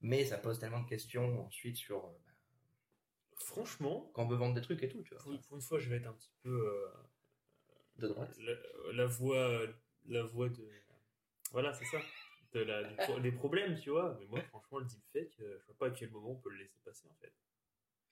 Mais 0.00 0.24
ça 0.24 0.38
pose 0.38 0.58
tellement 0.58 0.80
de 0.80 0.88
questions 0.88 1.44
ensuite 1.46 1.76
sur 1.76 2.04
euh, 2.06 2.12
bah, 2.26 2.32
Franchement, 3.38 4.10
quand 4.14 4.24
on 4.24 4.28
veut 4.28 4.36
vendre 4.36 4.54
des 4.54 4.60
trucs 4.60 4.82
et 4.82 4.88
tout, 4.88 5.02
tu 5.02 5.14
vois. 5.14 5.22
pour, 5.22 5.40
pour 5.40 5.56
une 5.56 5.62
fois, 5.62 5.78
je 5.78 5.88
vais 5.88 5.96
être 5.96 6.06
un 6.06 6.12
petit 6.12 6.32
peu 6.42 6.68
euh, 6.68 6.88
De 7.96 8.08
droite. 8.08 8.36
la, 8.38 8.54
la 8.92 9.06
voix, 9.06 9.60
la 10.06 10.22
voix 10.22 10.48
de. 10.48 10.68
Voilà, 11.52 11.72
c'est 11.72 11.84
ça. 11.86 11.98
De 12.52 12.60
la, 12.60 12.84
du 12.84 13.20
des 13.20 13.32
problèmes, 13.32 13.78
tu 13.78 13.90
vois. 13.90 14.16
Mais 14.18 14.26
moi, 14.26 14.40
franchement, 14.42 14.78
le 14.78 14.86
deepfake, 14.86 15.40
euh, 15.40 15.58
je 15.60 15.66
vois 15.66 15.76
pas 15.76 15.86
à 15.88 15.90
quel 15.90 16.10
moment 16.10 16.30
on 16.30 16.36
peut 16.36 16.50
le 16.50 16.58
laisser 16.58 16.78
passer, 16.84 17.08
en 17.08 17.14
fait. 17.20 17.32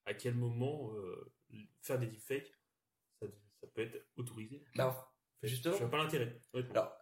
À 0.06 0.12
quel 0.14 0.34
moment 0.34 0.92
euh, 0.94 1.32
faire 1.80 1.98
des 1.98 2.06
deepfakes, 2.06 2.52
ça, 3.20 3.26
ça 3.60 3.66
peut 3.68 3.82
être 3.82 4.06
autorisé. 4.16 4.64
Bah, 4.74 4.88
En 4.88 4.92
fait, 4.92 5.48
Justement. 5.48 5.74
Je 5.74 5.80
vois 5.80 5.90
pas 5.90 5.98
l'intérêt. 5.98 6.40
Alors, 6.70 6.96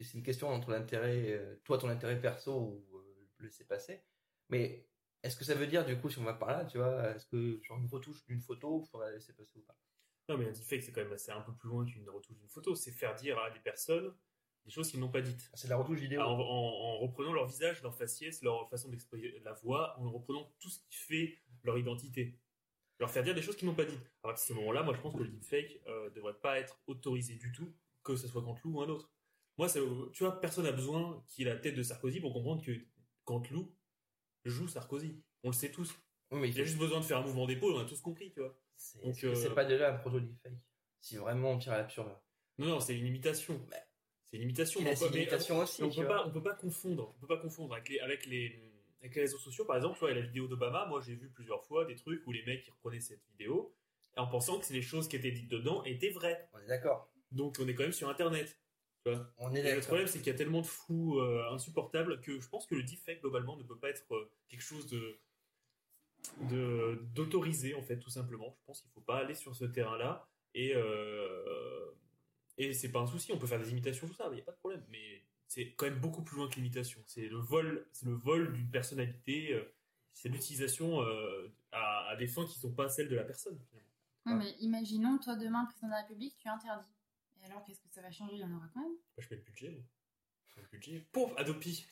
c'est 0.00 0.14
une 0.14 0.22
question 0.22 0.48
entre 0.48 0.70
l'intérêt, 0.70 1.58
toi, 1.64 1.78
ton 1.78 1.88
intérêt 1.88 2.20
perso 2.20 2.52
ou 2.54 3.02
le 3.38 3.46
laisser 3.46 3.64
passer. 3.64 4.02
Mais 4.48 4.86
est-ce 5.22 5.36
que 5.36 5.44
ça 5.44 5.54
veut 5.54 5.66
dire, 5.66 5.84
du 5.84 5.98
coup, 6.00 6.08
si 6.10 6.18
on 6.18 6.24
va 6.24 6.34
par 6.34 6.48
là, 6.50 6.64
tu 6.64 6.78
vois, 6.78 7.14
est-ce 7.14 7.26
que, 7.26 7.60
genre, 7.62 7.78
une 7.78 7.86
retouche 7.88 8.24
d'une 8.26 8.40
photo, 8.40 8.82
il 8.84 8.88
faudrait 8.88 9.08
la 9.08 9.14
laisser 9.14 9.32
passer 9.32 9.58
ou 9.58 9.62
pas? 9.62 9.76
Non, 10.28 10.38
mais 10.38 10.48
un 10.48 10.52
deepfake, 10.52 10.82
c'est 10.82 10.92
quand 10.92 11.02
même 11.02 11.12
assez 11.12 11.30
un 11.30 11.40
peu 11.40 11.54
plus 11.54 11.68
loin 11.68 11.84
qu'une 11.84 12.08
retouche 12.10 12.36
d'une 12.36 12.48
photo. 12.48 12.74
C'est 12.74 12.90
faire 12.92 13.14
dire 13.14 13.38
à 13.38 13.50
des 13.50 13.60
personnes 13.60 14.14
des 14.64 14.72
choses 14.72 14.90
qu'ils 14.90 14.98
n'ont 14.98 15.10
pas 15.10 15.20
dites. 15.20 15.48
C'est 15.54 15.68
de 15.68 15.70
la 15.70 15.76
retouche 15.76 16.00
vidéo. 16.00 16.20
En, 16.22 16.32
en- 16.40 16.94
en 16.94 16.98
reprenant 16.98 17.32
leur 17.32 17.46
visage, 17.46 17.82
leur 17.82 17.94
faciès, 17.96 18.42
leur 18.42 18.68
façon 18.68 18.88
d'exprimer 18.88 19.38
la 19.44 19.52
voix, 19.52 19.96
en 20.00 20.10
reprenant 20.10 20.52
tout 20.58 20.68
ce 20.68 20.80
qui 20.80 20.96
fait 20.96 21.38
leur 21.62 21.78
identité. 21.78 22.40
Leur 22.98 23.10
faire 23.10 23.22
dire 23.22 23.34
des 23.34 23.42
choses 23.42 23.56
qu'ils 23.56 23.68
n'ont 23.68 23.74
pas 23.74 23.84
dites. 23.84 24.10
Alors 24.24 24.34
à 24.34 24.36
ce 24.36 24.52
moment-là, 24.54 24.82
moi 24.82 24.94
je 24.94 25.00
pense 25.00 25.14
que 25.14 25.22
le 25.22 25.28
deepfake 25.28 25.80
euh, 25.86 26.10
devrait 26.10 26.34
pas 26.40 26.58
être 26.58 26.80
autorisé 26.86 27.34
du 27.34 27.52
tout, 27.52 27.72
que 28.02 28.16
ce 28.16 28.26
soit 28.26 28.42
Canteloup 28.42 28.72
ou 28.78 28.80
un 28.82 28.88
autre. 28.88 29.12
Moi, 29.58 29.68
ça, 29.68 29.80
tu 30.12 30.24
vois, 30.24 30.40
personne 30.40 30.64
n'a 30.64 30.72
besoin 30.72 31.24
qu'il 31.28 31.46
ait 31.46 31.54
la 31.54 31.60
tête 31.60 31.74
de 31.76 31.82
Sarkozy 31.82 32.20
pour 32.20 32.32
comprendre 32.32 32.62
que 32.62 32.72
Canteloup 33.24 33.74
joue 34.50 34.68
Sarkozy. 34.68 35.16
On 35.42 35.48
le 35.48 35.54
sait 35.54 35.70
tous. 35.70 35.94
Oui, 36.30 36.40
mais 36.40 36.48
Il 36.50 36.60
a 36.60 36.64
juste 36.64 36.78
besoin 36.78 37.00
de 37.00 37.04
faire 37.04 37.18
un 37.18 37.22
mouvement 37.22 37.46
d'épaule, 37.46 37.74
on 37.74 37.80
a 37.80 37.84
tous 37.84 38.00
compris, 38.00 38.30
tu 38.32 38.40
vois. 38.40 38.58
c'est 38.76 39.24
euh, 39.24 39.54
pas 39.54 39.64
déjà 39.64 39.94
un 39.94 39.98
proto 39.98 40.18
deepfake 40.20 40.52
Si 41.00 41.16
vraiment 41.16 41.52
on 41.52 41.58
tire 41.58 41.72
à 41.72 41.78
l'absurde. 41.78 42.10
Non, 42.58 42.66
non, 42.66 42.80
c'est 42.80 42.96
une 42.98 43.06
imitation. 43.06 43.60
Bah, 43.70 43.76
C'est 44.24 44.36
une 44.38 44.42
imitation. 44.42 44.80
Il 44.80 44.86
on 44.86 44.90
peut- 44.90 44.96
ses 44.96 45.04
mais- 45.10 45.16
limitations 45.18 45.58
aussi, 45.58 45.82
on 45.84 45.90
peut 45.90 46.06
pas, 46.06 46.26
on 46.26 46.30
peut 46.32 46.42
pas 46.42 46.54
confondre. 46.54 47.14
On 47.16 47.20
peut 47.20 47.26
pas 47.28 47.36
confondre 47.38 47.74
avec 47.74 47.88
les, 47.88 48.00
avec 48.00 48.26
les, 48.26 48.60
avec 49.00 49.14
les 49.14 49.20
réseaux 49.22 49.38
sociaux. 49.38 49.64
Par 49.64 49.76
exemple, 49.76 49.94
tu 49.94 50.00
vois, 50.00 50.12
la 50.14 50.20
vidéo 50.22 50.48
d'Obama, 50.48 50.86
moi 50.86 51.00
j'ai 51.00 51.14
vu 51.14 51.28
plusieurs 51.30 51.64
fois 51.64 51.84
des 51.84 51.94
trucs 51.94 52.26
où 52.26 52.32
les 52.32 52.44
mecs 52.44 52.66
ils 52.66 52.70
reprenaient 52.72 53.00
cette 53.00 53.22
vidéo 53.30 53.72
en 54.16 54.26
pensant 54.26 54.58
que 54.58 54.72
les 54.72 54.82
choses 54.82 55.06
qui 55.08 55.16
étaient 55.16 55.30
dites 55.30 55.48
dedans 55.50 55.84
étaient 55.84 56.10
vraies. 56.10 56.48
On 56.54 56.58
est 56.58 56.66
d'accord. 56.66 57.08
Donc 57.30 57.56
on 57.60 57.68
est 57.68 57.74
quand 57.74 57.82
même 57.84 57.92
sur 57.92 58.08
Internet. 58.08 58.58
On 59.38 59.54
est 59.54 59.74
le 59.74 59.80
problème, 59.80 60.06
c'est 60.06 60.18
qu'il 60.18 60.28
y 60.28 60.34
a 60.34 60.38
tellement 60.38 60.60
de 60.62 60.66
fous 60.66 61.18
euh, 61.18 61.48
insupportables 61.52 62.20
que 62.20 62.40
je 62.40 62.48
pense 62.48 62.66
que 62.66 62.74
le 62.74 62.82
deepfake 62.82 63.20
globalement 63.20 63.56
ne 63.56 63.62
peut 63.62 63.78
pas 63.78 63.90
être 63.90 64.14
euh, 64.14 64.30
quelque 64.48 64.62
chose 64.62 64.86
de 64.88 65.18
d'autorisé 67.14 67.74
en 67.74 67.82
fait 67.82 67.98
tout 67.98 68.10
simplement. 68.10 68.54
Je 68.58 68.64
pense 68.66 68.80
qu'il 68.80 68.90
faut 68.90 69.00
pas 69.00 69.18
aller 69.18 69.34
sur 69.34 69.54
ce 69.54 69.64
terrain-là 69.64 70.28
et 70.54 70.72
euh, 70.74 71.90
et 72.58 72.72
c'est 72.72 72.90
pas 72.90 73.00
un 73.00 73.06
souci. 73.06 73.32
On 73.32 73.38
peut 73.38 73.46
faire 73.46 73.60
des 73.60 73.70
imitations 73.70 74.06
tout 74.06 74.14
ça, 74.14 74.26
il 74.30 74.34
n'y 74.34 74.40
a 74.40 74.44
pas 74.44 74.52
de 74.52 74.56
problème. 74.56 74.84
Mais 74.88 75.22
c'est 75.46 75.72
quand 75.74 75.86
même 75.86 76.00
beaucoup 76.00 76.22
plus 76.22 76.36
loin 76.36 76.48
que 76.48 76.56
l'imitation. 76.56 77.00
C'est 77.06 77.28
le 77.28 77.38
vol, 77.38 77.86
c'est 77.92 78.06
le 78.06 78.14
vol 78.14 78.52
d'une 78.52 78.70
personnalité. 78.70 79.52
euh, 79.52 79.72
c'est 80.14 80.30
l'utilisation 80.30 81.02
euh, 81.02 81.52
à, 81.72 82.08
à 82.08 82.16
des 82.16 82.26
fins 82.26 82.46
qui 82.46 82.58
sont 82.58 82.72
pas 82.72 82.88
celles 82.88 83.08
de 83.10 83.14
la 83.16 83.24
personne. 83.24 83.58
finalement. 83.68 83.90
Ouais, 84.26 84.34
mais 84.34 84.56
imaginons, 84.60 85.18
toi, 85.18 85.36
demain, 85.36 85.66
président 85.66 85.88
de 85.88 85.92
la 85.92 86.00
République, 86.00 86.36
tu 86.38 86.48
interdis. 86.48 86.95
Alors, 87.46 87.64
qu'est-ce 87.64 87.80
que 87.80 87.88
ça 87.90 88.02
va 88.02 88.10
changer? 88.10 88.34
Il 88.34 88.40
y 88.40 88.44
en 88.44 88.52
aura 88.56 88.66
quand 88.74 88.80
même? 88.80 88.92
Moi, 88.92 89.18
je 89.18 89.28
mets 89.30 89.36
le 89.36 89.42
budget. 89.42 89.70
moi. 89.70 89.82
Je 90.48 90.56
mets 90.56 90.62
le 90.62 90.68
budget. 90.78 91.06
Pouf, 91.12 91.32
Adopi. 91.36 91.86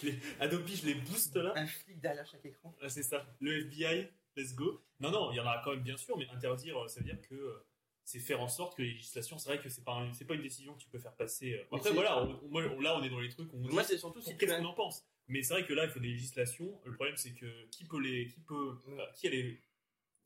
Je 0.00 0.06
les- 0.06 0.18
Adopi, 0.40 0.76
je 0.76 0.86
les 0.86 0.94
booste 0.94 1.36
là. 1.36 1.52
Un 1.56 1.66
flic 1.66 2.00
derrière 2.00 2.26
chaque 2.26 2.44
écran. 2.44 2.74
Ah, 2.80 2.88
c'est 2.88 3.02
ça, 3.02 3.26
le 3.40 3.58
FBI, 3.66 4.08
let's 4.36 4.54
go. 4.54 4.84
Non, 5.00 5.10
non, 5.10 5.32
il 5.32 5.36
y 5.36 5.40
en 5.40 5.46
a 5.46 5.60
quand 5.64 5.72
même 5.72 5.82
bien 5.82 5.96
sûr, 5.96 6.16
mais 6.16 6.28
interdire, 6.28 6.78
euh, 6.84 6.88
ça 6.88 7.00
veut 7.00 7.06
dire 7.06 7.20
que 7.22 7.34
euh, 7.34 7.66
c'est 8.04 8.20
faire 8.20 8.40
en 8.40 8.46
sorte 8.48 8.76
que 8.76 8.82
les 8.82 8.92
législations, 8.92 9.38
c'est 9.38 9.48
vrai 9.48 9.60
que 9.60 9.68
c'est 9.68 9.82
pas, 9.84 9.94
un- 9.94 10.12
c'est 10.12 10.24
pas 10.24 10.34
une 10.34 10.42
décision 10.42 10.74
que 10.74 10.80
tu 10.82 10.88
peux 10.88 11.00
faire 11.00 11.16
passer. 11.16 11.54
euh. 11.54 11.76
Après, 11.76 11.90
voilà, 11.92 12.22
on- 12.22 12.80
là, 12.80 12.96
on 12.96 13.02
est 13.02 13.10
dans 13.10 13.18
les 13.20 13.28
trucs 13.28 13.52
où 13.52 13.56
on 13.56 13.60
dit 13.60 13.68
Moi, 13.74 13.82
c'est 13.82 13.98
surtout 13.98 14.20
si 14.20 14.30
tu 14.30 14.36
qu'est-ce 14.36 14.52
as- 14.52 14.58
qu'on 14.60 14.66
en 14.66 14.74
pense. 14.74 15.04
Mais 15.26 15.42
c'est 15.42 15.54
vrai 15.54 15.66
que 15.66 15.74
là, 15.74 15.84
il 15.84 15.90
faut 15.90 16.00
des 16.00 16.08
législations. 16.08 16.80
Le 16.84 16.94
problème, 16.94 17.16
c'est 17.16 17.34
que 17.34 17.66
qui 17.66 17.84
peut 17.84 18.00
les, 18.00 18.28
qui 18.28 18.40
peut, 18.40 18.78
qui 19.14 19.26
a 19.26 19.30
les, 19.30 19.60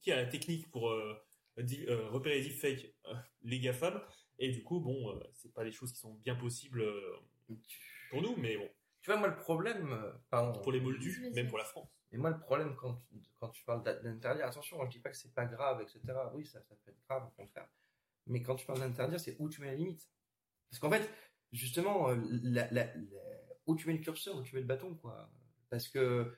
qui 0.02 0.12
a 0.12 0.16
la 0.16 0.26
technique 0.26 0.70
pour 0.70 0.90
euh, 0.90 1.18
di- 1.58 1.86
euh, 1.88 2.08
repérer 2.10 2.40
les 2.42 2.48
deepfakes, 2.50 2.92
euh, 3.06 3.14
les 3.42 3.58
GAFAM? 3.58 4.00
Et 4.38 4.50
du 4.50 4.62
coup, 4.64 4.80
bon, 4.80 5.10
euh, 5.16 5.20
c'est 5.34 5.52
pas 5.52 5.64
des 5.64 5.72
choses 5.72 5.92
qui 5.92 5.98
sont 5.98 6.14
bien 6.14 6.34
possibles 6.34 6.80
euh, 6.82 7.16
pour 8.10 8.22
nous, 8.22 8.36
mais 8.36 8.56
bon, 8.56 8.68
Tu 9.02 9.10
vois, 9.10 9.18
moi, 9.18 9.28
le 9.28 9.36
problème, 9.36 9.92
euh, 9.92 10.12
pardon, 10.30 10.60
pour 10.60 10.72
les 10.72 10.80
moldus, 10.80 11.30
même 11.34 11.48
pour 11.48 11.58
la 11.58 11.64
France. 11.64 11.88
Et 12.12 12.16
moi, 12.18 12.30
le 12.30 12.38
problème, 12.38 12.74
quand 12.76 12.94
tu, 12.96 13.14
quand 13.40 13.48
tu 13.50 13.64
parles 13.64 13.82
d'interdire, 13.82 14.46
attention, 14.46 14.76
moi, 14.76 14.86
je 14.86 14.92
dis 14.92 15.00
pas 15.00 15.10
que 15.10 15.16
c'est 15.16 15.32
pas 15.34 15.46
grave, 15.46 15.80
etc. 15.80 16.00
Oui, 16.34 16.44
ça, 16.46 16.60
ça 16.62 16.74
peut 16.84 16.90
être 16.90 17.00
grave, 17.08 17.26
au 17.26 17.30
contraire. 17.30 17.68
Mais 18.26 18.42
quand 18.42 18.54
tu 18.56 18.66
parles 18.66 18.80
d'interdire, 18.80 19.18
c'est 19.18 19.36
où 19.38 19.48
tu 19.48 19.60
mets 19.60 19.68
la 19.68 19.74
limite. 19.76 20.08
Parce 20.70 20.78
qu'en 20.80 20.90
fait, 20.90 21.08
justement, 21.52 22.10
euh, 22.10 22.16
la, 22.42 22.70
la- 22.70 22.94
la- 22.94 23.00
où 23.66 23.76
tu 23.76 23.86
mets 23.88 23.94
le 23.94 24.00
curseur, 24.00 24.36
où 24.36 24.42
tu 24.42 24.54
mets 24.54 24.60
le 24.60 24.66
bâton, 24.66 24.94
quoi. 24.96 25.30
Parce 25.70 25.88
que 25.88 26.36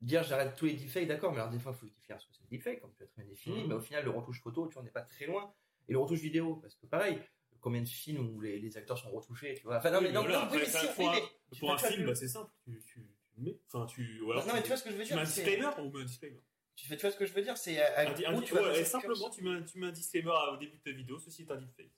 dire 0.00 0.22
j'arrête 0.22 0.56
tous 0.56 0.64
les 0.66 0.74
deepfakes, 0.74 1.08
d'accord, 1.08 1.32
mais 1.32 1.38
alors 1.40 1.50
des 1.50 1.58
fois, 1.58 1.72
il 1.72 1.78
faut 1.78 1.86
définir 1.86 2.20
ce 2.20 2.26
que 2.28 2.34
c'est 2.34 2.42
le 2.44 2.48
deepfake, 2.48 2.80
comme 2.80 2.94
tu 2.94 3.02
as 3.02 3.06
très 3.06 3.22
bien 3.22 3.30
défini, 3.30 3.62
Mhm. 3.62 3.68
mais 3.68 3.74
au 3.74 3.80
final, 3.80 4.04
le 4.04 4.10
retouche 4.10 4.40
photo, 4.40 4.66
tu 4.68 4.74
vois, 4.74 4.82
on 4.82 4.84
n'est 4.84 4.90
pas 4.90 5.02
très 5.02 5.26
loin. 5.26 5.52
Et 5.90 5.92
le 5.92 5.98
retouche 5.98 6.20
vidéo, 6.20 6.56
parce 6.56 6.76
que 6.76 6.86
pareil, 6.86 7.18
combien 7.60 7.82
de 7.82 7.88
films 7.88 8.34
où 8.34 8.40
les, 8.40 8.58
les 8.58 8.76
acteurs 8.78 8.96
sont 8.96 9.10
retouchés, 9.10 9.54
tu 9.54 9.64
vois. 9.64 9.76
Enfin, 9.78 9.90
non, 9.90 9.98
Oui, 9.98 10.04
mais 10.04 10.12
non, 10.12 10.20
voilà, 10.22 10.36
non, 10.36 10.42
oui, 10.42 10.46
après, 10.46 10.58
mais 10.60 10.64
ça, 10.66 10.80
si, 10.80 10.86
pour 10.94 11.10
un- 11.10 11.12
mais 11.14 11.20
tu 11.52 11.60
Pour 11.60 11.72
un 11.72 11.76
tu 11.76 11.86
film, 11.86 12.00
tu- 12.00 12.06
bah, 12.06 12.14
c'est 12.14 12.28
simple. 12.28 12.50
Tu, 12.64 12.80
tu, 12.86 12.94
tu 12.94 13.00
le 13.38 13.42
mets. 13.42 13.60
Enfin, 13.72 13.86
tu. 13.86 14.20
non, 14.22 14.34
mais 14.54 14.62
tu 14.62 14.68
vois 14.68 14.76
ce 14.76 14.84
que 14.84 14.90
je 14.90 14.96
veux 14.96 15.02
tu 15.02 15.08
dire 15.08 15.16
mets 15.16 15.22
un 15.22 15.26
c'est- 15.26 15.42
disclaimer 15.44 15.70
ou 15.82 15.98
un 15.98 16.04
disclaimer 16.04 16.40
Tu 16.76 16.86
fais, 16.86 16.96
tu 16.96 17.02
vois 17.02 17.10
ce 17.10 17.16
que 17.16 17.26
je 17.26 17.32
veux 17.34 17.42
dire 17.42 17.56
C'est 17.58 17.78
à- 17.80 17.98
à- 17.98 18.02
Un 18.04 18.36
un 18.38 18.40
tu 18.40 18.54
ouais, 18.54 18.84
Simplement, 18.84 19.28
tu 19.30 19.42
mets, 19.42 19.50
un- 19.50 19.62
tu 19.62 19.78
mets 19.78 19.88
un 19.88 19.92
disclaimer 19.92 20.32
au 20.52 20.56
début 20.56 20.78
de 20.78 20.82
ta 20.82 20.92
vidéo. 20.92 21.18
Ceci 21.18 21.42
est 21.42 21.50
un 21.50 21.56
deepfake. 21.56 21.90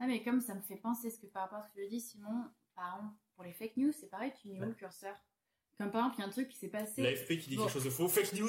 Ah, 0.00 0.06
mais 0.06 0.22
comme 0.22 0.40
ça 0.40 0.54
me 0.54 0.60
fait 0.60 0.76
penser, 0.76 1.08
ce 1.10 1.18
que 1.20 1.26
par 1.26 1.44
rapport 1.44 1.58
à 1.60 1.62
ce 1.62 1.72
que 1.72 1.82
je 1.82 1.88
dis, 1.88 2.00
Simon, 2.00 2.44
par 2.74 2.96
exemple, 2.96 3.14
pour 3.36 3.44
les 3.44 3.52
fake 3.54 3.76
news, 3.78 3.92
c'est 3.92 4.08
pareil, 4.10 4.32
tu 4.42 4.48
mets 4.48 4.60
où 4.60 4.64
le 4.66 4.74
curseur? 4.74 5.14
Comme 5.78 5.90
par 5.90 6.00
exemple, 6.00 6.16
il 6.16 6.20
y 6.20 6.24
a 6.24 6.26
un 6.26 6.30
truc 6.30 6.48
qui 6.48 6.56
s'est 6.56 6.68
passé. 6.68 7.02
L'AFP 7.02 7.38
qui 7.38 7.50
dit 7.50 7.56
Bon. 7.56 7.64
quelque 7.64 7.72
chose 7.74 7.84
de 7.84 7.90
faux. 7.90 8.08
Fake 8.08 8.32
news. 8.32 8.48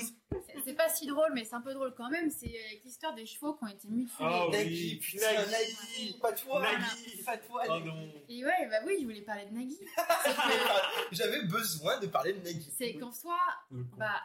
C'est- 0.64 0.74
pas 0.74 0.88
si 0.90 1.08
drôle, 1.08 1.32
mais 1.34 1.44
c'est 1.44 1.56
un 1.56 1.62
peu 1.62 1.74
drôle 1.74 1.94
quand 1.96 2.10
même. 2.10 2.30
C'est 2.30 2.48
avec 2.48 2.84
l'histoire 2.86 3.14
des 3.16 3.26
chevaux 3.26 3.54
qui 3.56 3.64
ont 3.64 3.68
été 3.68 3.88
mutilés. 3.90 4.12
Ah 4.20 4.46
oui. 4.48 4.52
Nagui, 4.58 4.96
putain, 4.98 5.34
Nagui. 5.34 5.52
Nagui, 5.52 6.18
pas 6.22 6.32
toi, 6.34 6.62
Nagui. 6.62 7.24
pas 7.26 7.38
toi, 7.38 7.64
Oh 7.70 7.80
non. 7.80 8.12
Et 8.30 8.46
ouais, 8.46 8.68
bah 8.70 8.78
oui, 8.86 8.98
je 9.00 9.04
voulais 9.06 9.22
parler 9.22 9.46
de 9.46 9.54
Nagui. 9.56 9.78
J'avais 11.12 11.44
besoin 11.44 12.00
de 12.00 12.08
parler 12.08 12.34
de 12.34 12.40
Nagui. 12.40 12.72
c'est 12.78 12.94
qu'en 12.96 13.12
soi, 13.12 13.38
bah, 13.72 14.22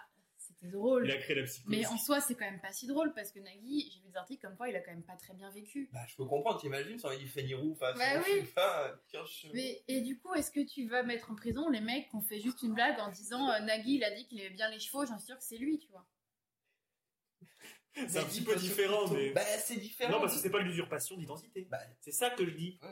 c'était 0.62 0.72
drôle. 0.76 1.06
Il 1.06 1.10
a 1.12 1.16
créé 1.18 1.36
la 1.36 1.42
psychologie. 1.44 1.80
Mais 1.82 1.86
en 1.86 1.96
soi, 1.98 2.20
c'est 2.20 2.34
quand 2.34 2.44
même 2.50 2.60
pas 2.60 2.72
si 2.72 2.86
drôle 2.86 3.12
parce 3.14 3.32
que 3.32 3.40
Nagui, 3.40 3.90
j'ai 3.92 4.00
vu 4.00 4.08
des 4.08 4.16
articles 4.16 4.40
comme 4.46 4.56
quoi 4.56 4.68
il 4.68 4.76
a 4.76 4.80
quand 4.80 4.92
même 4.92 5.02
pas 5.04 5.16
très 5.16 5.34
bien 5.34 5.50
vécu. 5.50 5.88
Bah, 5.92 6.00
je 6.08 6.14
peux 6.16 6.24
comprendre, 6.24 6.60
t'imagines, 6.60 6.96
dit 6.96 7.28
Fanny 7.28 7.54
Roux 7.54 7.74
face 7.74 7.98
Bah 7.98 8.22
oui. 8.26 8.40
FIFA, 8.40 9.00
15 9.10 9.28
chevaux. 9.28 9.52
Mais, 9.54 9.82
et 9.88 10.00
du 10.00 10.18
coup, 10.18 10.32
est-ce 10.34 10.50
que 10.50 10.64
tu 10.64 10.88
vas 10.88 11.02
mettre 11.02 11.30
en 11.30 11.34
prison 11.34 11.68
les 11.68 11.80
mecs 11.80 12.08
qui 12.08 12.16
ont 12.16 12.22
fait 12.22 12.40
juste 12.40 12.62
une 12.62 12.74
blague 12.74 12.98
en 13.00 13.10
disant 13.10 13.50
euh, 13.50 13.58
Nagui, 13.60 13.96
il 13.96 14.04
a 14.04 14.10
dit 14.14 14.26
qu'il 14.26 14.40
aimait 14.40 14.50
bien 14.54 14.70
les 14.70 14.80
chevaux, 14.80 15.04
j'en 15.04 15.18
suis 15.18 15.26
sûr 15.26 15.36
que 15.36 15.44
c'est 15.44 15.58
lui, 15.58 15.78
tu 15.78 15.88
vois. 15.88 16.06
C'est 17.94 18.18
un 18.20 18.24
petit 18.24 18.42
peu 18.42 18.54
pas 18.54 18.58
différent, 18.58 19.06
mais. 19.12 19.32
Bah, 19.32 19.42
c'est 19.58 19.76
différent. 19.76 20.12
Non, 20.12 20.20
parce 20.20 20.34
que 20.34 20.40
c'est 20.40 20.50
pas 20.50 20.60
l'usurpation 20.62 21.16
d'identité. 21.18 21.66
Bah, 21.70 21.78
C'est 22.00 22.12
ça 22.12 22.30
que 22.30 22.46
je 22.46 22.54
dis. 22.54 22.78
ouais, 22.82 22.88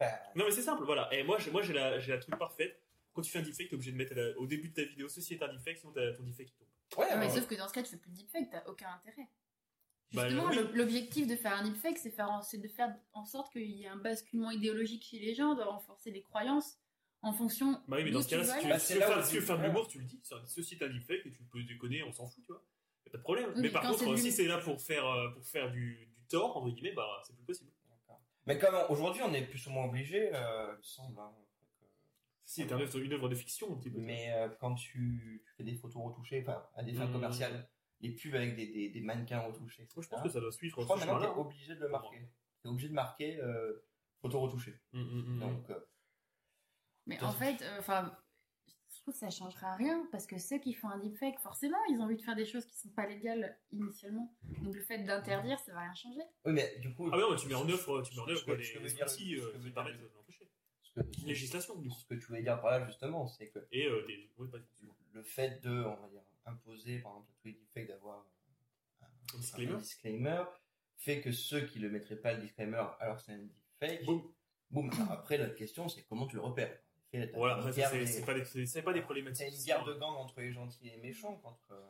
enfin, 0.00 0.12
Non, 0.34 0.44
mais 0.46 0.50
c'est 0.50 0.62
simple, 0.62 0.82
voilà. 0.84 1.08
Et 1.12 1.22
moi, 1.22 1.38
j'ai, 1.38 1.50
moi, 1.52 1.62
j'ai 1.62 1.72
la, 1.72 2.00
j'ai 2.00 2.10
la 2.12 2.18
truc 2.18 2.36
parfaite. 2.36 2.82
Quand 3.12 3.22
tu 3.22 3.30
fais 3.30 3.38
un 3.38 3.42
deepfake, 3.42 3.68
t'es 3.68 3.74
obligé 3.74 3.92
de 3.92 3.96
mettre 3.96 4.14
la- 4.14 4.36
au 4.38 4.46
début 4.46 4.68
de 4.70 4.74
ta 4.74 4.82
vidéo, 4.84 5.08
ceci 5.08 5.34
est 5.34 5.42
un 5.42 5.52
deepfake, 5.52 5.78
sinon 5.78 5.92
t'as 5.92 6.12
ton 6.14 6.22
deepfake 6.24 6.46
qui 6.48 6.54
tombe. 6.54 6.68
Ouais, 6.96 7.06
mais 7.16 7.26
ouais. 7.26 7.30
sauf 7.30 7.46
que 7.46 7.54
dans 7.54 7.68
ce 7.68 7.72
cas, 7.72 7.82
tu 7.82 7.90
fais 7.90 7.96
plus 7.96 8.10
de 8.10 8.16
deepfake, 8.16 8.50
t'as 8.50 8.64
aucun 8.66 8.88
intérêt. 8.92 9.28
Bah, 10.12 10.28
Justement, 10.28 10.50
oui. 10.50 10.56
l'objectif 10.74 11.26
de 11.28 11.36
faire 11.36 11.52
un 11.56 11.62
deepfake, 11.62 11.98
c'est, 11.98 12.10
de 12.10 12.68
faire 12.68 12.92
en 13.12 13.24
sorte 13.24 13.52
qu'il 13.52 13.62
y 13.70 13.84
ait 13.84 13.88
un 13.88 13.96
basculement 13.96 14.50
idéologique 14.50 15.04
chez 15.04 15.20
les 15.20 15.34
gens, 15.34 15.54
de 15.54 15.62
renforcer 15.62 16.10
les 16.10 16.22
croyances 16.22 16.78
en 17.22 17.32
fonction. 17.32 17.72
Bah 17.86 17.96
oui, 17.98 18.04
mais 18.04 18.10
dans 18.10 18.22
ce 18.22 18.28
cas-là, 18.28 18.44
si 18.44 18.60
tu. 18.62 18.68
Bah, 18.68 18.78
si 18.80 18.86
c'est 18.86 18.94
tu 18.94 19.00
veux 19.00 19.06
faire- 19.06 19.24
si 19.24 19.58
de 19.62 19.62
l'humour, 19.66 19.86
tu 19.86 19.98
le 20.00 20.04
dis. 20.04 20.20
Ceci 20.46 20.74
est 20.74 20.82
un 20.82 20.88
deepfake 20.88 21.26
et 21.26 21.30
tu 21.32 21.44
peux 21.44 21.62
déconner, 21.62 22.02
on 22.02 22.12
s'en 22.12 22.26
fout, 22.26 22.42
tu 22.44 22.50
vois. 22.52 22.64
Y 23.06 23.08
a 23.08 23.12
pas 23.12 23.18
de 23.18 23.22
problème. 23.22 23.46
Oui, 23.50 23.52
mais 23.56 23.62
mais 23.62 23.70
par 23.70 23.82
quand 23.82 23.92
c'est 23.92 24.04
contre, 24.04 24.16
du- 24.16 24.22
si 24.22 24.32
c'est 24.32 24.46
là 24.46 24.58
pour 24.58 24.80
faire, 24.80 25.06
euh, 25.06 25.30
pour 25.30 25.44
faire 25.46 25.70
du, 25.70 25.94
du 26.12 26.26
tort, 26.28 26.56
entre 26.56 26.70
guillemets, 26.74 26.92
bah, 26.92 27.22
c'est 27.24 27.34
plus 27.36 27.44
possible. 27.44 27.70
Mais 28.46 28.58
comme 28.58 28.74
aujourd'hui, 28.88 29.22
on 29.22 29.32
est 29.34 29.46
plus 29.46 29.64
ou 29.66 29.70
moins 29.70 29.84
obligé, 29.84 30.30
euh, 30.34 30.72
il 30.72 30.78
me 30.78 30.82
semble. 30.82 31.20
hein, 31.20 31.30
Si 32.50 32.64
c'est 32.64 32.72
un 32.72 32.80
œuvre- 32.80 32.98
une 32.98 33.12
œuvre 33.12 33.28
de 33.28 33.36
fiction, 33.36 33.72
un 33.72 33.76
petit 33.76 33.90
peu. 33.90 34.00
Mais 34.00 34.32
euh, 34.32 34.48
quand 34.58 34.74
tu, 34.74 35.40
tu 35.46 35.52
fais 35.56 35.62
des 35.62 35.76
photos 35.76 36.02
retouchées, 36.02 36.40
enfin, 36.42 36.66
à 36.74 36.82
des 36.82 36.92
fins 36.94 37.06
Mmh. 37.06 37.12
commerciales, 37.12 37.68
les 38.00 38.10
pubs 38.10 38.34
avec 38.34 38.56
des, 38.56 38.66
des, 38.66 38.88
des 38.88 39.00
mannequins 39.02 39.38
retouchés, 39.38 39.86
Moi, 39.94 40.02
je 40.02 40.08
pense 40.08 40.22
que 40.24 40.28
ça 40.30 40.40
doit 40.40 40.50
suivre 40.50 40.80
je 40.80 40.84
crois 40.84 40.96
maintenant 40.96 41.20
t'es 41.20 41.28
obligé 41.40 41.76
de 41.76 41.80
le 41.80 41.88
marquer. 41.88 42.28
T'es 42.60 42.68
obligé 42.68 42.88
de 42.88 42.94
marquer 42.94 43.40
euh, 43.40 43.86
photo 44.20 44.40
retouchée. 44.40 44.74
Hum, 44.92 45.00
hum, 45.00 45.24
hum. 45.28 45.38
Donc, 45.38 45.70
euh, 45.70 45.78
Mais 47.06 47.22
en 47.22 47.30
fait. 47.30 47.62
euh, 47.62 47.78
enfin, 47.78 48.12
je 48.66 49.00
trouve 49.02 49.14
que 49.14 49.20
ça 49.20 49.30
changera 49.30 49.76
rien 49.76 50.04
parce 50.10 50.26
que 50.26 50.36
ceux 50.38 50.58
qui 50.58 50.74
font 50.74 50.88
un 50.88 50.98
deepfake, 50.98 51.38
forcément, 51.38 51.78
ils 51.88 52.00
ont 52.00 52.02
envie 52.02 52.16
de 52.16 52.22
faire 52.22 52.34
des 52.34 52.46
choses 52.46 52.66
qui 52.66 52.76
sont 52.76 52.90
pas 52.90 53.06
légales 53.06 53.56
initialement. 53.70 54.34
Donc 54.62 54.74
le 54.74 54.82
fait 54.82 54.98
d'interdire, 55.04 55.60
ça 55.60 55.72
va 55.72 55.82
rien 55.82 55.94
changer. 55.94 56.22
oui, 56.46 56.52
mais 56.52 56.78
du 56.80 56.92
coup. 56.94 57.08
Ah 57.12 57.16
ouais, 57.16 57.36
tu 57.36 57.46
mets 57.46 57.54
en 57.54 57.68
œuvre, 57.68 58.02
tu 58.02 58.12
mets 58.16 58.22
en 58.22 58.28
œuvre 58.28 58.54
les, 58.56 58.76
outils 58.76 59.36
qui 59.62 59.70
permettent 59.70 60.00
de 60.00 60.10
l'empêcher. 60.16 60.50
Ce 60.96 61.00
que- 61.00 61.26
Législation, 61.26 61.76
du 61.76 61.88
coup. 61.88 61.94
Ce 61.98 62.06
que 62.06 62.14
tu 62.14 62.26
voulais 62.26 62.42
dire 62.42 62.60
par 62.60 62.70
là, 62.72 62.84
justement, 62.86 63.26
c'est 63.28 63.48
que 63.50 63.58
Et 63.72 63.86
euh, 63.86 64.04
des. 64.06 64.30
Oui, 64.38 64.48
le 65.12 65.22
fait 65.22 65.60
de, 65.62 65.70
on 65.70 65.96
va 65.96 66.08
dire, 66.08 66.22
imposer, 66.46 66.98
par 67.00 67.12
exemple, 67.12 67.30
à 67.30 67.34
tous 67.40 67.48
les 67.48 67.54
deepfakes 67.54 67.88
d'avoir 67.88 68.26
Un 69.34 69.38
disclaimer. 69.38 69.72
un 69.72 69.78
disclaimer, 69.78 70.42
fait 70.96 71.20
que 71.20 71.32
ceux 71.32 71.62
qui 71.66 71.78
le 71.78 71.90
mettraient 71.90 72.16
pas 72.20 72.34
le 72.34 72.40
disclaimer 72.42 72.82
alors 73.00 73.20
c'est 73.20 73.32
un 73.32 73.38
deepfake, 73.38 74.04
Boum. 74.04 74.32
boum. 74.70 74.90
Alors 74.92 75.12
après, 75.12 75.36
la 75.38 75.50
question, 75.50 75.88
c'est 75.88 76.02
comment 76.04 76.26
tu 76.26 76.36
le 76.36 76.42
repères? 76.42 76.78
Voilà, 77.34 77.56
une 77.66 77.72
c'est 77.72 77.90
des- 77.98 78.06
c'est 78.06 78.24
pas 78.24 78.34
des, 78.34 78.44
c'est- 78.44 78.66
c'est 78.66 78.82
pas 78.82 78.92
des 78.92 79.02
problématiques. 79.02 79.48
une 79.52 79.64
guerre 79.64 79.84
de 79.84 79.94
gang 79.94 80.14
entre 80.16 80.40
les 80.40 80.52
gentils 80.52 80.86
et 80.88 80.90
les 80.92 80.98
méchants, 81.02 81.36
contre. 81.38 81.72
euh, 81.72 81.80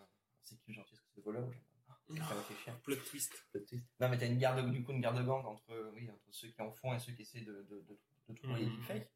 c'est 0.43 0.57
qui 0.57 0.71
le 0.71 0.75
gentil 0.77 0.95
Est-ce 0.95 1.03
que 1.03 1.09
c'est 1.15 1.17
le 1.21 1.25
voleur 1.25 1.51
j'ai- 1.53 2.17
Ça 2.17 2.25
va 2.25 2.35
réfléchir. 2.41 2.81
Plot 2.81 2.97
twist. 2.97 3.47
Plot 3.53 3.61
twist. 3.61 3.87
Non, 4.01 4.09
mais 4.09 4.17
t'as 4.19 4.27
une 4.27 4.39
guerre 4.39 4.57
de, 4.57 4.69
du 4.71 4.83
coup, 4.83 4.93
une 4.93 5.01
guerre 5.01 5.13
de 5.15 5.23
gang 5.23 5.45
entre, 5.47 5.71
euh, 5.71 5.93
oui, 5.95 6.11
entre 6.11 6.25
ceux 6.31 6.49
qui 6.49 6.61
en 6.63 6.73
font 6.73 6.93
et 6.95 6.99
ceux 6.99 7.13
qui 7.13 7.23
essaient 7.23 7.43
de, 7.43 7.63
de, 7.71 7.81
de, 7.83 7.99
de 8.31 8.39
trouver 8.39 8.61
les 8.61 8.67
Mhm. 8.67 8.77
deepfakes. 8.77 9.11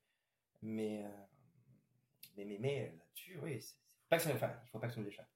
Mais, 0.62 1.04
euh, 1.04 1.08
mais, 2.36 2.44
mais, 2.44 2.58
mais 2.60 2.92
là-dessus, 2.98 3.38
oui, 3.42 3.60
c'est 3.60 3.74
c'est 3.76 4.08
pas 4.08 4.16
que 4.18 4.22
ça, 4.24 4.34
enfin, 4.34 4.52
il 4.64 4.68
faut 4.70 4.78
pas 4.78 4.88
que 4.88 4.94
ça 4.94 5.00
nous 5.00 5.08
échappe. 5.08 5.28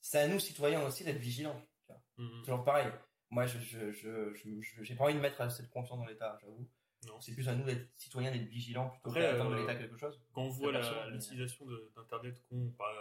C'est 0.00 0.18
à 0.18 0.28
nous, 0.28 0.38
citoyens 0.38 0.82
aussi, 0.86 1.04
d'être 1.04 1.18
vigilants. 1.18 1.60
tu 1.86 1.92
vois. 1.92 2.02
Hum. 2.18 2.42
Toujours 2.44 2.64
pareil. 2.64 2.90
Moi, 3.30 3.46
je, 3.46 3.58
je, 3.58 3.92
je, 3.92 4.34
je, 4.34 4.60
je- 4.60 4.82
j'ai 4.82 4.94
pas 4.94 5.04
envie 5.04 5.14
de 5.14 5.20
mettre 5.20 5.50
cette 5.50 5.68
confiance 5.70 5.98
dans 5.98 6.06
l'État, 6.06 6.38
j'avoue. 6.40 6.68
Non. 7.06 7.20
C'est 7.20 7.34
plus 7.34 7.48
à 7.48 7.54
nous 7.56 7.64
d'être 7.64 7.88
citoyens, 7.96 8.30
d'être 8.30 8.46
vigilants 8.48 8.90
plutôt 8.90 9.08
Après, 9.10 9.20
que 9.20 9.32
d'attendre 9.32 9.50
de 9.50 9.56
euh, 9.56 9.60
l'État 9.60 9.74
quelque 9.74 9.96
chose. 9.96 10.20
Quand 10.32 10.42
on 10.42 10.48
voit 10.50 10.70
la- 10.72 11.08
l'utilisation 11.10 11.66
de- 11.66 11.90
d'Internet 11.96 12.40
qu'ont 12.48 12.70
pas, 12.78 12.94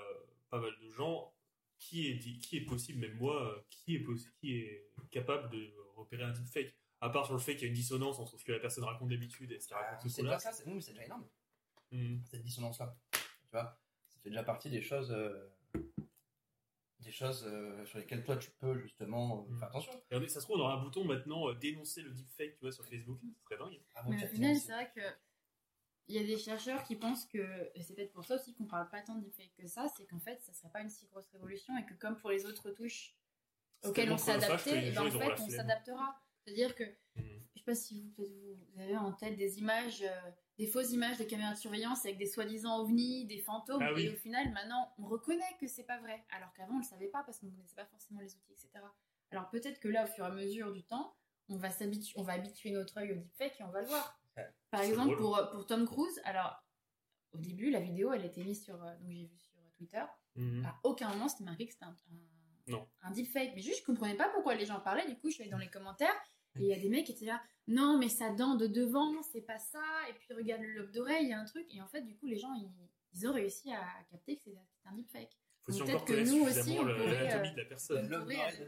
pas 0.49 0.59
mal 0.59 0.71
de 0.81 0.89
gens, 0.89 1.31
qui 1.77 2.07
est, 2.09 2.17
qui 2.39 2.57
est 2.57 2.65
possible, 2.65 2.99
même 2.99 3.17
moi, 3.17 3.63
qui 3.69 3.95
est, 3.95 4.05
qui 4.39 4.55
est 4.57 4.87
capable 5.11 5.49
de 5.51 5.71
repérer 5.95 6.23
un 6.23 6.31
deepfake? 6.31 6.75
À 7.03 7.09
part 7.09 7.25
sur 7.25 7.33
le 7.33 7.39
fait 7.39 7.53
qu'il 7.55 7.63
y 7.63 7.65
a 7.65 7.67
une 7.69 7.73
dissonance 7.73 8.19
entre 8.19 8.37
ce 8.37 8.45
que 8.45 8.51
la 8.51 8.59
personne 8.59 8.83
raconte 8.83 9.09
d'habitude 9.09 9.51
et 9.51 9.59
ce 9.59 9.67
qu'elle 9.67 9.77
Ah, 9.81 9.91
raconte 9.91 10.09
ce 10.09 10.15
c'est 10.15 10.21
coup-là. 10.21 10.33
pas 10.33 10.39
ça, 10.39 10.51
c'est, 10.53 10.67
nous, 10.67 10.75
mais 10.75 10.81
c'est 10.81 10.91
déjà 10.91 11.05
énorme, 11.05 11.27
Hum. 11.91 12.21
cette 12.29 12.43
dissonance-là. 12.43 12.95
Tu 13.11 13.19
vois, 13.51 13.79
ça 14.07 14.19
fait 14.21 14.29
déjà 14.29 14.43
partie 14.43 14.69
des 14.69 14.81
choses, 14.83 15.11
euh, 15.11 15.51
des 16.99 17.11
choses 17.11 17.43
euh, 17.47 17.83
sur 17.85 17.97
lesquelles 17.97 18.23
toi 18.23 18.37
tu 18.37 18.51
peux 18.51 18.77
justement 18.79 19.39
euh, 19.49 19.51
Mm. 19.53 19.59
faire 19.59 19.67
attention. 19.69 19.91
Et 20.11 20.15
on 20.15 20.21
est- 20.21 20.27
ça 20.27 20.39
se 20.39 20.45
trouve, 20.45 20.57
on 20.57 20.61
aura 20.61 20.75
un 20.75 20.83
bouton 20.83 21.03
maintenant 21.03 21.49
euh, 21.49 21.55
dénoncer 21.55 22.03
le 22.03 22.11
deepfake, 22.11 22.53
tu 22.55 22.61
vois, 22.61 22.71
sur 22.71 22.85
Facebook. 22.85 23.19
Ce 23.35 23.43
serait 23.45 23.57
dingue. 23.57 23.81
Ah 23.95 24.03
bon, 24.03 24.11
Mais 24.11 24.23
au 24.23 24.27
final, 24.27 24.55
c'est 24.55 24.71
vrai 24.71 24.91
que 24.95 25.01
il 26.07 26.15
y 26.15 26.19
a 26.19 26.23
des 26.23 26.37
chercheurs 26.37 26.83
qui 26.83 26.95
pensent 26.97 27.25
que, 27.25 27.71
et 27.73 27.81
c'est 27.81 27.95
peut-être 27.95 28.11
pour 28.13 28.25
ça 28.25 28.35
aussi 28.35 28.53
qu'on 28.53 28.65
parle 28.65 28.89
pas 28.89 29.01
tant 29.01 29.15
de 29.15 29.23
deepfake 29.23 29.53
que 29.57 29.65
ça, 29.67 29.87
c'est 29.97 30.05
qu'en 30.05 30.19
fait, 30.19 30.39
ça 30.41 30.53
serait 30.53 30.69
pas 30.69 30.81
une 30.81 30.89
si 30.89 31.07
grosse 31.07 31.27
révolution 31.29 31.75
et 31.77 31.85
que 31.85 31.93
comme 31.95 32.15
pour 32.17 32.29
les 32.29 32.45
autres 32.45 32.69
touches 32.71 33.15
auxquelles 33.83 34.11
on 34.11 34.17
s'est 34.17 34.33
adapté, 34.33 34.87
et 34.87 34.91
ben 34.91 35.07
en 35.07 35.09
fait, 35.11 35.39
on 35.41 35.49
s'adaptera. 35.49 36.21
C'est-à-dire 36.45 36.75
que 36.75 36.83
Hum. 37.17 37.23
je 37.53 37.59
sais 37.59 37.65
pas 37.65 37.75
si 37.75 38.09
vous, 38.17 38.25
avez 38.77 38.95
en 38.95 39.11
tête 39.11 39.35
des 39.35 39.59
images, 39.59 40.01
euh, 40.01 40.31
des 40.57 40.65
fausses 40.65 40.91
images 40.91 41.17
de 41.17 41.25
caméras 41.25 41.53
de 41.53 41.59
surveillance 41.59 42.05
avec 42.05 42.17
des 42.17 42.25
soi-disant 42.25 42.79
ovnis, 42.79 43.25
des 43.25 43.39
fantômes, 43.39 43.81
Ah 43.81 43.91
oui. 43.93 44.03
et 44.05 44.09
au 44.09 44.15
final, 44.15 44.49
maintenant, 44.53 44.93
on 44.97 45.05
reconnaît 45.05 45.57
que 45.59 45.67
c'est 45.67 45.83
pas 45.83 45.99
vrai, 45.99 46.23
alors 46.31 46.53
qu'avant, 46.53 46.75
on 46.75 46.79
le 46.79 46.83
savait 46.85 47.09
pas 47.09 47.23
parce 47.23 47.39
qu'on 47.39 47.49
connaissait 47.49 47.75
pas 47.75 47.85
forcément 47.85 48.21
les 48.21 48.33
outils, 48.35 48.53
etc. 48.53 48.69
Alors 49.31 49.49
peut-être 49.49 49.79
que 49.79 49.87
là, 49.89 50.05
au 50.05 50.07
fur 50.07 50.23
et 50.23 50.27
à 50.27 50.31
mesure 50.31 50.71
du 50.71 50.83
temps, 50.83 51.15
on 51.49 51.57
va 51.57 51.69
s'habituer, 51.69 52.13
on 52.17 52.23
va 52.23 52.33
habituer 52.33 52.71
notre 52.71 52.97
œil 52.97 53.11
au 53.11 53.15
deepfake 53.15 53.59
et 53.59 53.63
on 53.63 53.71
va 53.71 53.81
le 53.81 53.87
voir. 53.87 54.17
Ouais. 54.37 54.47
Par 54.69 54.81
exemple, 54.81 55.15
drôle. 55.17 55.37
pour, 55.39 55.49
pour 55.51 55.65
Tom 55.67 55.85
Cruise, 55.85 56.21
alors 56.23 56.63
au 57.33 57.37
début, 57.37 57.69
la 57.69 57.81
vidéo, 57.81 58.13
elle 58.13 58.25
était 58.25 58.43
mise 58.43 58.63
sur, 58.63 58.81
euh, 58.83 58.95
donc 58.99 59.11
j'ai 59.11 59.25
vu 59.25 59.37
sur 59.37 59.59
Twitter. 59.77 60.03
Hum. 60.37 60.65
À 60.65 60.79
aucun 60.83 61.09
moment, 61.09 61.27
c'était 61.27 61.43
marqué 61.43 61.65
que 61.67 61.73
c'était 61.73 61.85
un, 61.85 61.89
un, 61.89 62.40
Non. 62.67 62.87
un 63.01 63.11
deepfake. 63.11 63.51
Mais 63.55 63.61
juste, 63.61 63.79
je 63.81 63.85
comprenais 63.85 64.15
pas 64.15 64.29
pourquoi 64.29 64.55
les 64.55 64.65
gens 64.65 64.79
parlaient. 64.79 65.07
Du 65.07 65.17
coup, 65.17 65.29
je 65.29 65.33
suis 65.35 65.43
allée 65.43 65.51
dans 65.51 65.57
les 65.57 65.69
commentaires 65.69 66.13
et 66.55 66.61
il 66.63 66.67
y 66.67 66.73
a 66.73 66.79
des 66.79 66.89
mecs 66.89 67.05
qui 67.05 67.11
étaient 67.13 67.25
là. 67.25 67.41
Non, 67.67 67.97
mais 67.97 68.09
sa 68.09 68.29
dent 68.31 68.55
de 68.55 68.67
devant, 68.67 69.21
c'est 69.23 69.41
pas 69.41 69.57
ça. 69.59 69.83
Et 70.09 70.13
puis, 70.13 70.33
regarde 70.33 70.61
le 70.61 70.73
lobe 70.73 70.91
d'oreille, 70.91 71.23
il 71.25 71.29
y 71.29 71.33
a 71.33 71.39
un 71.39 71.45
truc. 71.45 71.65
Et 71.73 71.81
en 71.81 71.87
fait, 71.87 72.01
du 72.01 72.15
coup, 72.17 72.25
les 72.27 72.37
gens, 72.37 72.53
ils, 72.53 72.69
ils 73.13 73.27
ont 73.27 73.33
réussi 73.33 73.71
à 73.71 73.85
capter 74.09 74.37
que 74.37 74.43
c'était 74.43 74.57
un 74.85 74.93
deepfake. 74.95 75.37
Faut 75.65 75.71
Donc, 75.73 75.87
peut-être 75.87 76.05
que 76.05 76.13
nous 76.13 76.43
aussi, 76.43 76.71
on 76.79 76.83
pourrait, 76.83 77.13
l'anatomie 77.13 77.47
euh, 77.49 77.51
de 77.51 77.57
la 77.57 77.65
personne. 77.65 78.09
Pourrait, 78.09 78.61
euh. 78.61 78.65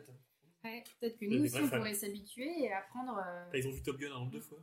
Ouais, 0.64 0.84
peut-être 1.00 1.18
que 1.18 1.26
nous 1.26 1.44
aussi, 1.44 1.56
on 1.62 1.70
pourrait 1.70 1.94
s'habituer 1.94 2.64
et 2.64 2.72
apprendre. 2.72 3.18
euh, 3.26 3.50
ils 3.54 3.68
ont 3.68 3.72
vu 3.72 3.82
Top 3.82 3.98
Gun 3.98 4.12
un 4.14 4.20
nombre 4.20 4.32
de 4.32 4.39
fois. 4.39 4.60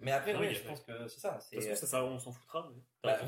Mais 0.00 0.10
après, 0.12 0.32
Ah 0.34 0.40
oui, 0.40 0.54
je 0.54 0.62
pense 0.66 0.80
que 0.82 1.06
c'est 1.08 1.20
ça. 1.20 1.38
Toute 1.52 1.62
façon, 1.62 1.76
ça, 1.76 1.86
ça, 1.86 2.04
on 2.04 2.18
s'en 2.18 2.32
foutra. 2.32 2.68
mais- 2.74 2.82
bah, 3.02 3.18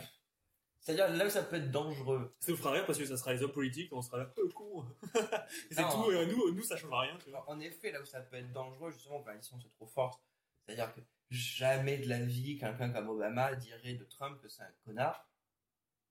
c'est-à-dire 0.88 1.14
là 1.14 1.26
où 1.26 1.28
ça 1.28 1.42
peut 1.42 1.56
être 1.56 1.70
dangereux. 1.70 2.34
Ça 2.40 2.50
nous 2.50 2.56
fera 2.56 2.72
rire 2.72 2.86
parce 2.86 2.98
que 2.98 3.04
ça 3.04 3.18
sera 3.18 3.34
les 3.34 3.42
hommes 3.42 3.52
politiques, 3.52 3.92
on 3.92 4.00
sera 4.00 4.16
là, 4.16 4.32
oh, 4.38 4.48
con. 4.54 4.86
Et 5.02 5.10
c'est 5.74 5.82
tout, 5.82 6.10
et 6.10 6.24
nous, 6.24 6.50
nous, 6.54 6.62
ça 6.62 6.78
changera 6.78 7.02
rien, 7.02 7.18
tu 7.22 7.28
vois. 7.28 7.44
En 7.46 7.60
effet, 7.60 7.92
là 7.92 8.00
où 8.00 8.06
ça 8.06 8.22
peut 8.22 8.36
être 8.36 8.52
dangereux, 8.52 8.90
justement, 8.90 9.20
quand 9.20 9.28
la 9.32 9.36
licence 9.36 9.62
est 9.66 9.70
trop 9.76 9.86
forte, 9.86 10.18
c'est-à-dire 10.64 10.94
que 10.94 11.00
jamais 11.28 11.98
de 11.98 12.08
la 12.08 12.20
vie, 12.20 12.56
quelqu'un 12.56 12.88
comme 12.88 13.10
Obama 13.10 13.54
dirait 13.54 13.92
de 13.92 14.04
Trump 14.04 14.40
que 14.40 14.48
c'est 14.48 14.62
un 14.62 14.72
connard, 14.86 15.28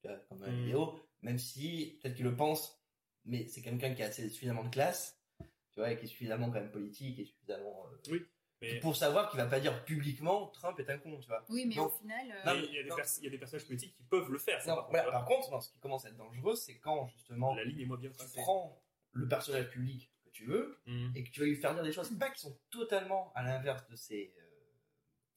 comme 0.04 0.38
dans 0.38 0.46
la 0.46 0.52
Mm. 0.52 0.60
vidéo, 0.60 1.00
même 1.24 1.40
si 1.40 1.98
peut-être 2.00 2.14
qu'il 2.14 2.26
le 2.26 2.36
pense, 2.36 2.80
mais 3.26 3.48
c'est 3.48 3.64
quelqu'un 3.64 3.96
qui 3.96 4.04
a 4.04 4.06
assez, 4.06 4.30
suffisamment 4.30 4.64
de 4.64 4.70
classe, 4.70 5.20
tu 5.72 5.80
vois, 5.80 5.92
et 5.92 5.98
qui 5.98 6.06
est 6.06 6.08
suffisamment 6.08 6.52
quand 6.52 6.62
même 6.62 6.70
politique, 6.70 7.18
et 7.18 7.26
suffisamment 7.26 7.88
euh, 8.12 8.20
Mais 8.62 8.80
pour 8.80 8.96
savoir 8.96 9.30
qu'il 9.30 9.40
va 9.40 9.46
pas 9.46 9.60
dire 9.60 9.86
publiquement 9.86 10.48
Trump 10.48 10.80
est 10.80 10.90
un 10.90 10.98
con, 10.98 11.20
tu 11.20 11.28
vois. 11.28 11.44
Oui, 11.50 11.66
mais 11.68 11.78
au 11.80 11.90
final. 11.90 12.32
euh, 12.48 12.66
il 12.68 12.74
y, 12.76 12.80
a 12.80 12.84
des 12.84 12.90
non. 12.90 12.96
pers- 12.96 13.18
il 13.20 13.24
y 13.24 13.28
a 13.28 13.30
des 13.30 13.38
personnages 13.38 13.66
politiques 13.68 13.96
qui 13.96 14.04
peuvent 14.04 14.32
le 14.32 14.40
faire. 14.40 14.62
ça, 14.62 14.70
Non, 14.72 14.76
par 14.78 14.86
contre, 14.86 14.92
voilà, 14.92 15.04
vois. 15.10 15.20
par 15.20 15.26
contre, 15.28 15.52
non, 15.52 15.62
ce 15.62 15.70
qui 15.72 15.80
commence 15.80 16.06
à 16.06 16.10
être 16.10 16.18
dangereux, 16.18 16.56
c'est 16.56 16.78
quand 16.80 17.06
justement 17.08 17.54
La 17.56 17.64
ligne 17.64 17.82
est 17.82 17.86
moins 17.86 17.98
bien 17.98 18.10
tu 18.10 18.18
tracée. 18.18 18.42
prends 18.42 18.82
le 19.14 19.28
personnage 19.28 19.70
public 19.70 20.12
que 20.26 20.30
tu 20.32 20.46
veux, 20.46 20.80
Mhm. 20.88 21.12
et 21.16 21.24
que 21.24 21.30
tu 21.30 21.40
vas 21.40 21.46
lui 21.46 21.56
faire 21.56 21.74
dire 21.76 21.84
des 21.84 21.92
choses 21.94 22.10
pas 22.18 22.30
qui 22.32 22.42
sont 22.42 22.58
totalement 22.72 23.32
à 23.36 23.44
l'inverse 23.44 23.88
de 23.90 23.96
ses 23.96 24.34
euh, 24.38 24.42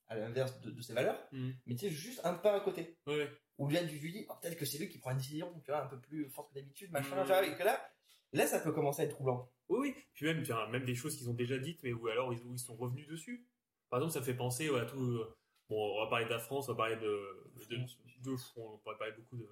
à 0.09 0.16
l'inverse 0.16 0.59
de, 0.61 0.71
de 0.71 0.81
ses 0.83 0.93
valeurs 0.93 1.23
Mhm. 1.33 1.55
mais 1.66 1.75
tu 1.75 1.81
sais 1.87 1.91
juste 1.91 2.21
un 2.25 2.35
pas 2.35 2.57
à 2.57 2.61
côté 2.61 2.97
Ouais, 3.07 3.16
ouais. 3.16 3.31
ou 3.59 3.66
bien 3.68 3.87
tu 3.87 3.95
lui 3.97 4.12
dis 4.12 4.27
oh, 4.29 4.33
peut-être 4.43 4.57
que 4.59 4.64
c'est 4.64 4.79
lui 4.79 4.89
qui 4.89 4.99
prend 4.99 5.12
une 5.12 5.18
décision 5.18 5.53
tu 5.64 5.71
vois 5.71 5.83
un 5.85 5.87
peu 5.87 6.01
plus 6.01 6.29
forte 6.31 6.51
que 6.51 6.55
d'habitude 6.57 6.91
machin 6.91 7.14
Mhm. 7.16 7.23
tu 7.23 7.29
vois, 7.29 7.47
et 7.47 7.55
que 7.55 7.62
là 7.62 7.81
là 8.33 8.47
ça 8.47 8.61
peut 8.61 8.72
commencer 8.72 9.03
à 9.03 9.05
être 9.07 9.12
troublant 9.14 9.51
Oui, 9.68 9.78
oui. 9.81 9.95
Puis 10.14 10.26
même, 10.26 10.45
même 10.70 10.85
des 10.85 10.95
choses 10.95 11.16
qu'ils 11.16 11.28
ont 11.31 11.35
déjà 11.35 11.59
dites, 11.59 11.83
mais 11.83 11.93
où 11.93 12.09
alors 12.09 12.33
ils, 12.33 12.41
où 12.47 12.53
ils 12.55 12.59
sont 12.59 12.76
revenus 12.76 13.07
dessus. 13.09 13.47
Par 13.91 13.99
exemple, 14.01 14.14
ça 14.14 14.22
fait 14.22 14.35
penser 14.37 14.68
à 14.76 14.85
tout. 14.85 15.01
euh, 15.01 15.35
Bon, 15.68 15.97
on 15.97 16.05
va 16.05 16.09
parler 16.11 16.24
de 16.24 16.31
la 16.31 16.41
France, 16.41 16.68
on 16.68 16.72
va 16.72 16.76
parler 16.78 16.97
de. 16.97 17.20
de, 17.70 17.76
de- 17.76 18.37
on 18.57 18.78
pourrait 18.78 18.97
parler 18.99 19.12
beaucoup 19.16 19.37
de, 19.37 19.47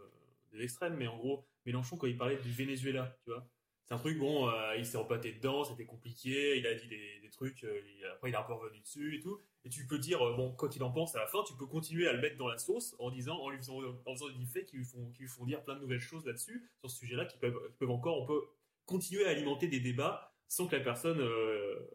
des 0.53 0.62
extrêmes, 0.64 0.97
mais 0.97 1.07
en 1.07 1.16
gros, 1.16 1.45
Mélenchon, 1.66 1.97
quand 1.97 2.07
il 2.07 2.16
parlait 2.16 2.37
du 2.39 2.51
Venezuela, 2.53 3.16
tu 3.24 3.31
vois, 3.31 3.47
c'est 3.85 3.95
un 3.95 3.99
truc, 3.99 4.18
bon, 4.18 4.49
euh, 4.51 4.76
il 4.76 4.85
s'est 4.85 4.99
empâté 4.99 5.33
dedans, 5.33 5.64
c'était 5.64 5.87
compliqué, 5.87 6.59
il 6.59 6.66
a 6.66 6.74
dit 6.74 6.89
des, 6.89 7.20
des 7.22 7.31
trucs, 7.31 7.64
euh, 7.64 7.81
il- 7.97 8.05
après 8.07 8.31
il 8.31 8.35
est 8.35 8.37
un 8.39 8.43
peu 8.43 8.53
revenu 8.53 8.81
dessus 8.81 9.16
et 9.16 9.20
tout. 9.20 9.41
Et 9.64 9.70
tu 9.70 9.87
peux 9.87 9.99
dire, 9.99 10.20
euh, 10.26 10.37
bon, 10.37 10.53
quoi 10.53 10.68
qu'il 10.68 10.83
en 10.83 10.91
pense, 10.91 11.14
à 11.14 11.20
la 11.20 11.26
fin, 11.26 11.43
tu 11.45 11.55
peux 11.55 11.66
continuer 11.66 12.07
à 12.09 12.12
le 12.12 12.20
mettre 12.20 12.37
dans 12.37 12.49
la 12.49 12.59
sauce 12.59 12.95
en 12.99 13.11
disant, 13.11 13.37
en 13.39 13.49
lui 13.51 13.59
faisant, 13.59 13.81
en 14.07 14.14
faisant 14.14 14.29
des 14.29 14.35
deepfakes 14.35 14.66
qui 14.66 14.76
lui 14.76 14.85
font, 14.85 15.11
qui 15.12 15.22
lui 15.22 15.29
font 15.29 15.45
dire 15.47 15.62
plein 15.64 15.74
de 15.76 15.81
nouvelles 15.81 16.01
choses 16.01 16.24
là-dessus, 16.26 16.68
sur 16.81 16.91
ce 16.91 16.99
sujet-là, 16.99 17.24
qui 17.26 17.39
peuvent, 17.39 17.59
qui 17.70 17.76
peuvent 17.79 17.91
encore, 17.91 18.20
on 18.20 18.26
peut 18.26 18.43
continuer 18.89 19.26
à 19.26 19.30
alimenter 19.30 19.68
des 19.68 19.80
débats 19.80 20.34
sans 20.49 20.66
que 20.66 20.74
la 20.76 20.82
personne 20.82 21.20
euh, 21.20 21.89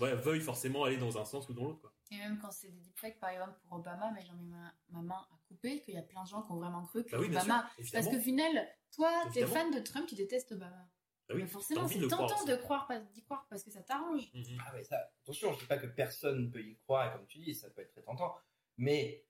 ouais, 0.00 0.14
veuille 0.14 0.40
forcément 0.40 0.84
aller 0.84 0.98
dans 0.98 1.18
un 1.18 1.24
sens 1.24 1.48
ou 1.48 1.54
dans 1.54 1.64
l'autre. 1.64 1.80
quoi. 1.80 1.92
Et 2.12 2.16
même 2.18 2.38
quand 2.38 2.50
c'est 2.50 2.68
des 2.70 2.80
deepfakes, 2.80 3.18
par 3.18 3.30
exemple 3.30 3.58
pour 3.62 3.78
Obama, 3.78 4.10
mais 4.14 4.24
j'en 4.26 4.34
mets 4.34 4.44
ma, 4.44 4.72
ma 4.90 5.00
main 5.02 5.26
à 5.32 5.38
couper, 5.48 5.80
qu'il 5.80 5.94
y 5.94 5.98
a 5.98 6.02
plein 6.02 6.22
de 6.24 6.28
gens 6.28 6.42
qui 6.42 6.52
ont 6.52 6.56
vraiment 6.58 6.84
cru 6.84 7.04
que 7.04 7.10
Bah 7.12 7.18
oui, 7.20 7.26
Obama. 7.28 7.70
sûr, 7.80 7.92
Parce 7.92 8.08
qu'au 8.08 8.20
final, 8.20 8.68
toi, 8.92 9.10
t'es 9.32 9.46
fan 9.46 9.70
de 9.72 9.80
Trump, 9.80 10.06
tu 10.08 10.14
détestes 10.14 10.52
Obama. 10.52 10.88
Bah 11.28 11.34
oui, 11.36 11.42
mais 11.42 11.48
forcément, 11.48 11.86
c'est 11.86 12.08
tentant 12.08 12.44
de 12.44 12.56
croire, 12.56 12.86
pas- 12.88 12.98
d'y 12.98 13.22
croire 13.22 13.46
parce 13.48 13.62
que 13.62 13.70
ça 13.70 13.82
t'arrange. 13.82 14.30
Mhm. 14.34 14.58
Ah 14.66 14.72
mais 14.74 14.82
ça, 14.84 14.96
attention, 15.22 15.52
je 15.54 15.60
dis 15.60 15.66
pas 15.66 15.78
que 15.78 15.86
personne 15.86 16.46
ne 16.46 16.50
peut 16.50 16.60
y 16.62 16.76
croire, 16.78 17.06
et 17.14 17.16
comme 17.16 17.26
tu 17.26 17.38
dis, 17.38 17.54
ça 17.54 17.70
peut 17.70 17.82
être 17.82 17.92
très 17.92 18.02
tentant, 18.02 18.36
mais 18.76 19.24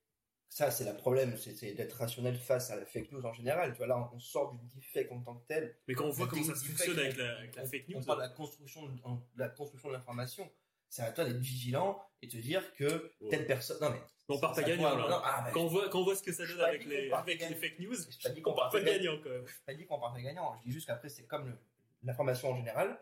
ça 0.53 0.71
c'est 0.71 0.85
le 0.85 0.95
problème, 0.97 1.37
c'est 1.39 1.73
d'être 1.73 1.95
rationnel 1.95 2.37
face 2.37 2.71
à 2.71 2.77
la 2.77 2.85
fake 2.85 3.13
news 3.13 3.25
en 3.25 3.33
général. 3.33 3.71
Tu 3.73 3.79
vois, 3.79 3.87
là 3.87 4.11
on 4.13 4.19
sort 4.19 4.53
du 4.53 4.59
deepfake 4.67 5.11
en 5.13 5.21
tant 5.23 5.37
que 5.37 5.47
tel. 5.47 5.77
Mais 5.89 5.95
quand 5.95 6.05
on 6.07 6.11
voit 6.11 6.27
comment 6.27 6.43
ça 6.45 6.53
technique 6.53 6.71
fonctionne 6.77 6.99
avec 6.99 7.17
la, 7.17 7.25
on- 7.25 7.39
avec 7.39 7.57
la 7.57 7.63
on- 7.63 7.67
fake 7.67 7.85
On 7.89 7.99
news, 7.99 8.05
parle 8.05 8.19
de 8.19 8.23
la 8.25 8.29
construction, 8.31 8.87
de, 8.87 8.93
de 8.93 8.99
la 9.37 9.49
construction 9.49 9.89
de 9.89 9.95
l'information. 9.95 10.51
C'est 10.89 11.03
à 11.03 11.13
toi 11.13 11.25
d'être 11.25 11.39
vigilant 11.39 12.03
et 12.21 12.27
te 12.29 12.37
dire 12.37 12.73
que 12.75 13.13
Ouais. 13.21 13.29
telle 13.31 13.47
personne. 13.47 13.79
Non 13.81 13.91
mais. 13.91 14.01
on 14.29 14.39
part 14.41 14.55
pas 14.55 14.63
gagnant 14.63 14.97
là. 14.97 15.09
non, 15.09 15.21
ah, 15.25 15.43
mais 15.47 15.53
Quand 15.53 15.61
on 15.63 15.67
voit, 15.69 15.89
quand 15.89 16.01
on 16.01 16.05
voit 16.05 16.17
ce 16.17 16.23
que 16.23 16.33
ça 16.33 16.45
donne 16.45 16.57
pas 16.59 16.67
avec 16.67 16.85
les, 16.85 17.09
part 17.09 17.21
avec 17.21 17.41
fake 17.41 17.79
news, 17.79 17.95
je 17.95 18.29
dit 18.31 18.41
on 18.41 18.43
qu'on 18.43 18.55
part 18.55 18.71
pas 18.71 18.81
gagnant 18.81 19.19
quand 19.23 19.31
même. 19.31 19.47
Je 19.47 19.53
pas 19.65 19.75
dit 19.75 19.87
qu'on 19.87 20.01
partait 20.01 20.23
gagnant. 20.23 20.57
Je 20.59 20.65
dis 20.69 20.73
juste 20.73 20.87
qu'après, 20.89 21.09
c'est 21.09 21.25
comme 21.27 21.57
l'information 22.03 22.51
en 22.51 22.57
général. 22.57 22.99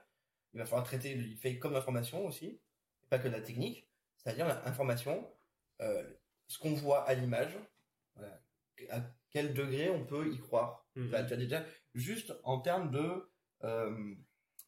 Il 0.53 0.61
va 0.61 0.67
falloir 0.67 0.85
traiter 0.85 1.15
le 1.15 1.25
deepfake 1.25 1.59
comme 1.59 1.73
l'information 1.73 2.27
aussi, 2.27 2.47
et 2.47 3.07
pas 3.09 3.19
que 3.19 3.29
de 3.29 3.33
la 3.33 3.41
technique. 3.41 3.87
C'est-à-dire 4.19 4.47
l'information, 4.47 5.31
euh, 5.81 6.03
ce 6.49 6.59
qu'on 6.59 6.75
voit 6.75 7.05
à 7.05 7.15
l'image, 7.15 7.57
voilà, 8.17 8.41
à 8.91 9.01
quel 9.31 9.55
degré 9.55 9.89
on 9.91 10.05
peut 10.05 10.33
y 10.33 10.39
croire. 10.39 10.87
Mhm. 10.97 11.07
Enfin, 11.09 11.25
tu 11.25 11.33
as 11.35 11.37
déjà 11.37 11.65
juste 11.95 12.35
en 12.45 12.61
termes 12.61 12.91
de, 12.91 13.31
euh, 13.65 14.15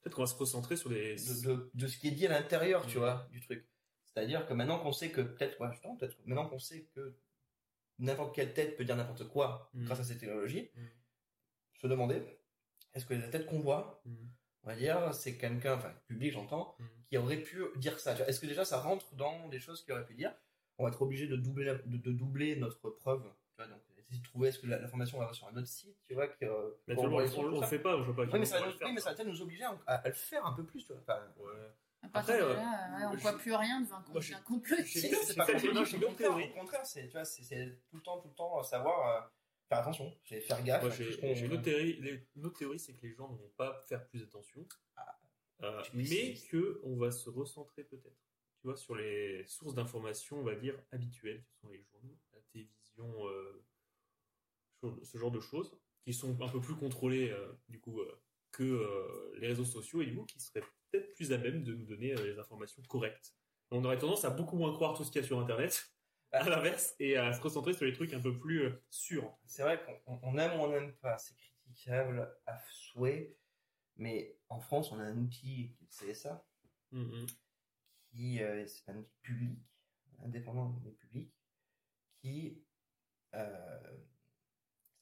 Peut-être 0.03 0.15
qu'on 0.15 0.23
va 0.23 0.27
se 0.29 0.35
recentrer 0.35 0.77
sur 0.77 0.89
les. 0.89 1.17
de, 1.17 1.47
de- 1.47 1.71
de 1.75 1.87
ce 1.87 1.99
qui 1.99 2.09
est 2.09 2.13
dit 2.13 2.27
à 2.27 2.31
l'intérieur, 2.31 2.87
tu 2.87 2.97
Mhm. 2.97 3.03
vois, 3.03 3.29
du 3.33 3.41
truc. 3.43 3.69
C'est-à-dire 4.07 4.47
que 4.47 4.55
maintenant 4.55 4.79
qu'on 4.79 4.93
sait 4.93 5.11
que 5.11 5.21
peut-être, 5.21 5.61
ouais, 5.61 5.69
peut-être, 5.99 6.17
maintenant 6.25 6.49
qu'on 6.49 6.59
sait 6.59 6.85
que 6.95 7.15
n'importe 7.99 8.35
quelle 8.35 8.55
tête 8.55 8.77
peut 8.79 8.85
dire 8.87 8.97
n'importe 8.97 9.29
quoi 9.29 9.71
Mhm. 9.75 9.85
grâce 9.85 10.01
à 10.01 10.05
ces 10.05 10.17
technologies, 10.17 10.71
se 11.75 11.87
demander, 11.87 12.23
est-ce 12.95 13.05
que 13.05 13.13
la 13.15 13.29
tête 13.29 13.45
qu'on 13.47 13.61
voit, 13.61 14.03
on 14.63 14.69
va 14.69 14.75
dire, 14.75 15.13
c'est 15.15 15.37
quelqu'un, 15.37 15.75
enfin, 15.77 15.93
public 16.07 16.33
j'entends, 16.33 16.77
qui 17.11 17.19
aurait 17.19 17.43
pu 17.43 17.63
dire 17.77 17.99
ça? 18.01 18.15
Est-ce 18.27 18.41
que 18.41 18.47
déjà 18.47 18.65
ça 18.65 18.81
rentre 18.81 19.15
dans 19.17 19.49
des 19.49 19.61
choses 19.61 19.83
qu'il 19.85 19.93
aurait 19.93 20.07
pu 20.07 20.15
dire? 20.15 20.35
On 20.81 20.85
va 20.85 20.89
être 20.89 21.03
obligé 21.03 21.27
de 21.27 21.37
doubler, 21.37 21.67
la- 21.67 21.75
de, 21.75 21.97
de 21.99 22.11
doubler 22.13 22.57
notre 22.57 22.89
preuve. 22.91 23.23
Tu 23.23 23.57
vois, 23.59 23.67
donc, 23.67 23.81
essayer 23.99 24.19
de 24.19 24.25
trouver 24.25 24.49
est-ce 24.49 24.59
que 24.59 24.67
la- 24.67 24.79
l'information 24.79 25.19
va 25.19 25.31
sur 25.35 25.47
un 25.47 25.57
autre 25.57 25.67
site, 25.69 25.95
tu 26.09 26.15
vois, 26.15 26.27
qui, 26.29 26.45
euh, 26.47 26.71
Mais 26.89 26.95
pour 26.95 27.05
tu 27.05 27.11
vois, 27.11 27.23
on, 27.23 27.27
on 27.27 27.43
tout 27.43 27.51
le 27.51 27.57
ça. 27.61 27.67
fait 27.67 27.79
pas, 27.79 27.99
je 27.99 28.03
vois 28.11 28.17
pas. 28.17 28.33
Oui, 28.33 28.39
mais 28.41 28.45
ça 28.47 28.59
va 28.59 28.63
on 28.63 28.67
nous, 28.71 28.73
faire, 28.79 28.89
oui, 28.89 28.95
mais 28.95 29.01
ça 29.01 29.11
va 29.11 29.17
peut-être 29.17 29.29
nous 29.29 29.43
obliger 29.43 29.65
à, 29.65 29.77
à 29.87 30.09
le 30.09 30.15
faire 30.15 30.47
un 30.47 30.53
peu 30.55 30.65
plus, 30.65 30.85
tu 30.87 30.93
vois. 30.93 31.03
Enfin, 31.03 31.21
Ouais. 31.39 31.53
À 32.03 32.09
partir 32.09 32.35
Après, 32.35 32.47
de 32.47 32.51
euh, 32.51 32.55
là, 32.57 32.99
ouais, 32.99 33.05
on 33.13 33.17
voit 33.19 33.37
plus 33.37 33.55
rien 33.55 33.83
devant 33.83 33.97
un, 33.97 34.01
un 34.39 34.41
complotiste. 34.41 35.01
j'ai- 35.07 35.15
c'est 35.15 35.35
pas 35.37 35.45
au 35.45 35.53
contraire, 35.53 36.17
théorie. 36.17 36.51
Au 36.51 36.61
contraire, 36.61 36.87
c'est, 36.87 37.05
tu 37.09 37.13
vois, 37.13 37.27
c'est, 37.27 37.79
tout 37.91 37.97
le 37.97 38.03
temps, 38.03 38.19
tout 38.21 38.29
le 38.29 38.35
temps 38.35 38.59
euh, 38.59 38.63
savoir 38.63 39.07
euh, 39.23 39.29
faire 39.69 39.79
attention, 39.81 40.11
faire 40.25 40.63
gaffe. 40.65 40.83
Moi, 40.83 40.91
à 40.93 41.35
j'ai 41.35 41.45
une 41.45 41.53
autre 41.53 41.63
théorie. 41.63 42.01
les- 42.01 42.27
Une 42.37 42.47
autre 42.47 42.59
théorie, 42.59 42.79
c'est 42.79 42.95
que 42.95 43.03
les 43.07 43.13
gens 43.13 43.29
ne 43.29 43.37
vont 43.37 43.53
pas 43.59 43.85
faire 43.87 44.07
plus 44.09 44.23
attention, 44.23 44.67
Ah. 44.97 45.15
Euh, 45.63 45.83
mais 45.93 46.33
que 46.51 46.81
on 46.85 46.97
va 46.97 47.11
se 47.11 47.29
recentrer 47.29 47.85
peut-être, 47.85 48.17
tu 48.61 48.67
vois, 48.67 48.77
sur 48.77 48.95
les 48.95 49.45
sources 49.47 49.75
d'information, 49.75 50.39
on 50.39 50.45
va 50.45 50.55
dire 50.55 50.75
habituelles, 50.93 51.43
qui 51.43 51.55
sont 51.61 51.69
les 51.71 51.83
journaux, 51.83 52.19
la 52.33 52.41
télévision, 52.53 53.29
euh, 53.29 53.65
ce 55.03 55.19
genre 55.19 55.31
de 55.31 55.41
choses, 55.41 55.79
qui 56.05 56.13
sont 56.13 56.41
un 56.43 56.49
peu 56.49 56.61
plus 56.61 56.77
contrôlées 56.77 57.31
euh, 57.31 57.53
du 57.69 57.81
coup 57.81 58.01
euh, 58.01 58.23
que 58.53 59.33
les 59.39 59.47
réseaux 59.47 59.65
sociaux 59.65 60.03
et 60.03 60.07
du 60.07 60.17
coup 60.17 60.25
qui 60.25 60.41
seraient 60.41 60.65
peut-être 60.91 61.15
plus 61.15 61.33
à 61.33 61.39
même 61.39 61.63
de 61.63 61.75
nous 61.75 61.87
donner 61.87 62.15
les 62.15 62.39
informations 62.39 62.83
correctes. 62.89 63.35
On 63.71 63.85
aurait 63.85 63.99
tendance 63.99 64.25
à 64.25 64.31
beaucoup 64.31 64.57
moins 64.57 64.73
croire 64.73 64.97
tout 64.97 65.05
ce 65.05 65.13
qu'il 65.13 65.23
y 65.23 65.25
a 65.25 65.27
sur 65.27 65.39
Internet, 65.39 65.89
à 66.33 66.49
l'inverse, 66.49 66.95
et 66.99 67.17
à 67.17 67.33
se 67.33 67.41
recentrer 67.41 67.73
sur 67.75 67.87
les 67.87 67.93
trucs 67.93 68.13
un 68.13 68.21
peu 68.21 68.37
plus 68.37 68.71
sûrs. 68.91 69.39
C'est 69.47 69.63
vrai 69.63 69.81
qu'on 70.05 70.19
on 70.23 70.37
aime 70.37 70.59
ou 70.59 70.65
on 70.65 70.71
n'aime 70.71 70.93
pas, 70.97 71.17
c'est 71.19 71.37
critiquable 71.37 72.37
à 72.47 72.59
souhait, 72.73 73.37
mais 73.97 74.37
en 74.49 74.59
France, 74.59 74.91
on 74.91 74.99
a 74.99 75.05
un 75.05 75.17
outil 75.17 75.73
qui 75.79 75.85
le 75.85 76.13
CSA, 76.13 76.45
Mhm. 76.93 77.27
Qui 78.11 78.43
euh, 78.43 78.67
c'est 78.67 78.89
un 78.91 78.97
outil 78.97 79.19
public, 79.23 79.59
indépendant 80.25 80.79
mais 80.85 80.93
public, 80.93 81.33
qui 82.21 82.63
euh, 83.35 83.99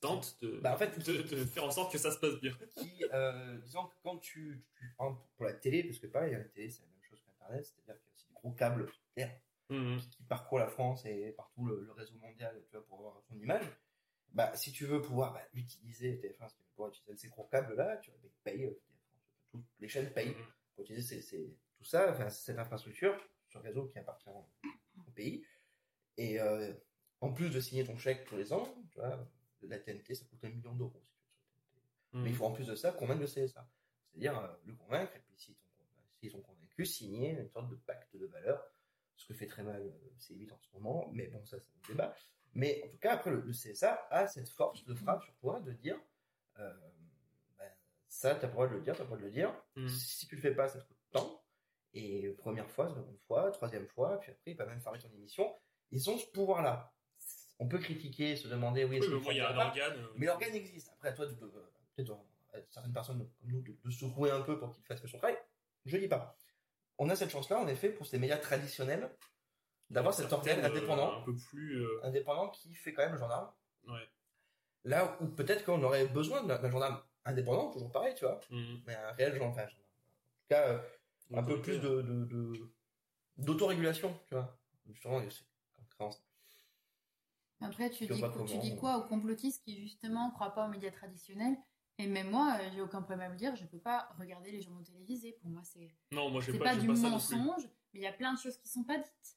Tente 0.01 0.39
de, 0.43 0.61
Bah, 0.61 0.75
en 0.75 0.79
fait, 0.79 0.97
de, 1.05 1.23
de 1.23 1.45
faire 1.45 1.65
en 1.65 1.73
sorte 1.73 1.91
que 1.91 1.99
ça 1.99 2.13
se 2.13 2.19
passe 2.21 2.39
bien. 2.41 2.57
qui, 2.77 3.05
euh, 3.13 3.59
disons 3.59 3.87
que 3.89 3.95
quand 4.05 4.19
tu, 4.19 4.65
tu 4.77 4.95
pour 4.97 5.45
la 5.47 5.55
télé, 5.55 5.83
parce 5.83 5.99
que 5.99 6.07
pareil, 6.07 6.33
la 6.35 6.45
télé 6.45 6.71
c'est 6.71 6.83
la 6.83 6.89
même 6.89 7.03
chose 7.03 7.21
qu'Internet, 7.25 7.65
c'est-à-dire 7.65 8.01
qu'il 8.01 8.07
y 8.07 8.11
a 8.11 8.15
aussi 8.15 8.27
des 8.29 8.35
gros 8.35 8.53
câbles 8.53 8.89
sous 8.89 9.03
terre 9.15 9.41
Mhm. 9.71 9.99
qui 10.17 10.23
parcourt 10.23 10.59
la 10.61 10.69
France 10.69 11.05
et 11.05 11.33
partout 11.33 11.67
le, 11.67 11.83
le 11.85 11.93
réseau 11.93 12.15
mondial, 12.15 12.59
tu 12.71 12.77
vois, 12.77 12.87
pour 12.87 13.01
avoir 13.01 13.23
son 13.29 13.37
image. 13.39 13.67
Bah, 14.33 14.55
si 14.57 14.73
tu 14.73 14.87
veux 14.87 15.03
pouvoir 15.03 15.33
bah, 15.35 15.43
utiliser 15.53 16.17
TF1, 16.21 16.49
si 16.49 16.55
tu 16.57 16.63
veux 16.63 16.69
pouvoir 16.75 16.89
utiliser 16.91 17.17
ces 17.17 17.29
gros 17.29 17.45
câbles 17.45 17.75
là, 17.75 17.97
tu 17.99 18.11
vois, 18.11 18.21
paye, 18.45 18.65
TF1, 18.65 18.77
toutes 19.51 19.67
les 19.81 19.89
chaînes 19.89 20.11
payent 20.13 20.29
Mhm. 20.31 20.47
pour 20.75 20.85
utiliser 20.85 21.17
ces- 21.17 21.23
ces- 21.23 21.57
tout 21.79 21.85
ça, 21.85 22.11
enfin, 22.11 22.29
cette 22.29 22.59
infrastructure, 22.59 23.17
ce 23.49 23.59
réseau 23.59 23.87
qui 23.87 23.99
appartient 23.99 24.29
au, 24.29 25.11
pays. 25.15 25.45
Et 26.17 26.41
euh, 26.41 26.73
en 27.21 27.33
plus 27.33 27.51
de 27.51 27.61
signer 27.61 27.85
ton 27.85 27.97
chèque 27.97 28.25
tous 28.27 28.37
les 28.37 28.53
ans, 28.53 28.65
tu 28.91 28.99
vois, 28.99 29.27
la 29.63 29.79
TNT, 29.79 30.15
ça 30.15 30.25
coûte 30.27 30.45
un 30.45 30.51
million 30.51 30.75
d'euros. 30.75 31.03
si 31.57 31.65
tu 31.67 32.19
TNT. 32.19 32.25
Mais 32.25 32.31
il 32.31 32.37
faut 32.37 32.45
en 32.45 32.53
plus 32.53 32.67
de 32.67 32.75
ça 32.75 32.93
convaincre 32.93 33.21
le 33.21 33.27
CSA. 33.27 33.69
C'est-à-dire 34.11 34.39
euh, 34.39 34.49
le 34.65 34.75
convaincre, 34.75 35.15
et 35.17 35.21
puis 35.21 35.35
s'ils 35.37 35.57
s'ils 36.19 36.31
sont 36.31 36.43
convaincus, 36.43 36.97
signer 36.97 37.31
une 37.39 37.49
sorte 37.49 37.69
de 37.71 37.77
pacte 37.77 38.17
de 38.17 38.27
valeur, 38.27 38.63
ce 39.17 39.27
que 39.27 39.35
fait 39.35 39.47
très 39.47 39.63
mal 39.63 39.83
euh, 39.83 40.11
C8 40.19 40.53
en 40.53 40.59
ce 40.59 40.73
moment, 40.73 41.09
mais 41.13 41.29
bon, 41.29 41.45
ça 41.45 41.59
c'est 41.61 41.71
un 41.71 41.89
débat. 41.89 42.15
Mais 42.55 42.83
en 42.85 42.89
tout 42.89 42.99
cas, 42.99 43.15
après, 43.15 43.31
le, 43.31 43.41
le 43.41 43.53
CSA 43.53 44.07
a 44.11 44.27
cette 44.27 44.49
force 44.49 44.85
de 44.85 44.95
frappe 44.95 45.23
sur 45.23 45.35
toi 45.37 45.61
de 45.61 45.73
dire 45.73 45.99
euh, 46.59 46.73
ben, 47.59 47.71
ça, 48.09 48.35
t'as 48.35 48.49
pas 48.49 48.49
le 48.49 48.53
droit 48.53 48.69
de 48.69 48.75
le 48.75 48.81
dire, 48.81 48.97
t'as 48.97 49.05
pas 49.05 49.15
le 49.15 49.17
droit 49.17 49.19
de 49.19 49.25
le 49.25 49.31
dire. 49.31 49.63
Mhm. 49.77 49.89
Si 49.89 50.27
tu 50.27 50.37
le 50.37 50.41
fais 50.41 50.55
pas, 50.55 50.69
ça 50.69 50.81
te 50.81 50.85
coûte 50.87 50.99
tant. 51.11 51.45
Et 51.95 52.29
première 52.39 52.71
fois, 52.71 52.89
seconde 52.89 53.19
fois, 53.27 53.51
troisième 53.51 53.87
fois, 53.87 54.19
puis 54.21 54.31
après, 54.33 54.51
il 54.53 54.57
va 54.57 54.67
même 54.67 54.81
fermer 54.81 54.99
ton 54.99 55.11
émission. 55.13 55.55
Ils 55.91 56.09
ont 56.11 56.19
ce 56.19 56.27
pouvoir-là. 56.27 56.93
On 57.59 57.67
peut 57.67 57.79
critiquer, 57.79 58.37
se 58.37 58.47
demander, 58.47 58.85
oui, 58.85 58.91
Oui, 58.91 58.97
est-ce 58.99 59.07
mais 59.07 59.17
qu'ils 59.21 59.25
bon, 59.25 59.31
il 59.33 59.37
y 59.37 59.41
a 59.41 59.51
un 59.51 59.67
organe. 59.67 59.93
euh, 59.99 60.09
mais 60.17 60.27
l'organe 60.27 60.55
existe. 60.55 60.91
Après, 60.93 61.09
à 61.09 61.13
toi, 61.13 61.27
peut-être 61.27 62.11
euh, 62.55 62.61
certaines 62.71 62.93
personnes 62.93 63.19
comme 63.19 63.51
nous, 63.51 63.63
de, 63.63 63.75
de 63.85 63.91
secouer 63.91 64.31
un 64.31 64.43
peu 64.43 64.59
pour 64.59 64.71
qu'il 64.73 64.85
fasse 64.85 65.05
son 65.05 65.19
travail. 65.19 65.37
Je 65.87 65.97
dis 65.97 66.09
pas. 66.09 66.37
On 66.99 67.09
a 67.09 67.17
cette 67.17 67.31
chance-là, 67.31 67.59
en 67.59 67.67
effet, 67.69 67.89
pour 67.89 68.07
ces 68.07 68.19
médias 68.19 68.37
traditionnels, 68.39 69.11
d'avoir 69.91 70.13
cet 70.15 70.33
organe 70.33 70.61
euh, 70.61 70.69
indépendant, 70.69 71.21
un 71.21 71.23
peu 71.23 71.35
plus. 71.35 71.83
euh, 71.83 72.01
indépendant 72.05 72.49
qui 72.51 72.75
fait 72.75 72.93
quand 72.93 73.03
même 73.03 73.13
le 73.15 73.19
gendarme. 73.19 73.51
ouais. 73.89 74.09
Là 74.85 75.19
où 75.21 75.27
peut-être 75.27 75.65
qu'on 75.65 75.83
aurait 75.83 76.07
besoin 76.07 76.45
d'un 76.45 76.71
gendarme 76.71 77.03
indépendant, 77.25 77.71
toujours 77.73 77.91
pareil, 77.91 78.15
tu 78.15 78.25
vois, 78.25 78.41
Mhm. 78.51 78.83
mais 78.87 78.95
un 78.95 79.11
réel 79.13 79.35
gendarme. 79.37 79.59
En 79.59 79.67
tout 79.67 80.49
cas, 80.49 80.83
un 81.35 81.43
peu 81.43 81.61
plus 81.61 81.77
Autoritaire. 81.77 81.91
de, 81.91 82.03
de, 82.03 82.25
de- 82.25 82.75
d'autorégulation, 83.39 84.19
tu 84.27 84.35
vois. 84.35 84.59
Justement, 84.87 85.21
créance. 85.91 86.23
Après, 87.61 87.91
tu 87.91 88.07
dis, 88.07 88.23
tu 88.47 88.59
dis 88.59 88.77
quoi 88.77 88.99
aux 88.99 89.09
complotistes 89.09 89.63
qui 89.65 89.77
justement 89.81 90.31
croient 90.31 90.55
pas 90.55 90.67
aux 90.67 90.71
médias 90.71 90.91
traditionnels? 90.93 91.57
Et 91.99 92.07
même 92.07 92.31
moi, 92.31 92.57
euh, 92.61 92.71
j'ai 92.73 92.81
aucun 92.81 93.03
problème 93.03 93.21
à 93.23 93.29
le 93.31 93.37
dire, 93.37 93.57
je 93.57 93.65
peux 93.65 93.81
pas 93.81 94.09
regarder 94.19 94.53
les 94.53 94.63
journaux 94.63 94.83
télévisés. 94.83 95.33
Pour 95.43 95.51
moi, 95.51 95.63
c'est 95.65 95.93
Non, 96.13 96.31
moi, 96.31 96.41
j'ai 96.41 96.53
c'est 96.53 96.59
pas, 96.59 96.67
pas, 96.67 96.75
j'ai 96.75 96.81
du 96.83 96.87
pas 96.87 96.95
mensonge, 96.95 97.65
mais 97.93 98.01
il 98.01 98.03
y 98.03 98.07
a 98.07 98.13
plein 98.13 98.33
de 98.33 98.39
choses 98.39 98.57
qui 98.59 98.69
sont 98.69 98.85
pas 98.85 98.99
dites. 98.99 99.37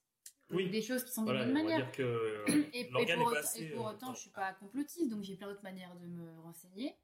Oui. 0.52 0.70
Des 0.70 0.82
choses 0.84 1.04
qui 1.04 1.12
sont 1.12 1.24
Voilà, 1.24 1.44
on 1.44 1.48
va 1.48 1.54
manière. 1.54 1.78
dire 1.78 1.92
que 1.92 2.04
euh, 2.04 2.46
Et, 2.74 2.82
et 2.82 2.86
pour 2.92 3.02
est 3.02 3.16
autant, 3.26 3.40
assez. 3.40 3.64
et 3.64 3.70
pour 3.72 3.88
euh, 3.88 3.92
autant, 3.94 4.14
je 4.14 4.20
suis 4.20 4.30
pas 4.30 4.54
complotiste, 4.54 5.10
donc 5.10 5.24
j'ai 5.24 5.36
plein 5.36 5.48
d'autres 5.48 5.64
manières 5.64 5.96
de 5.96 6.06
me 6.06 6.40
renseigner. 6.42 6.96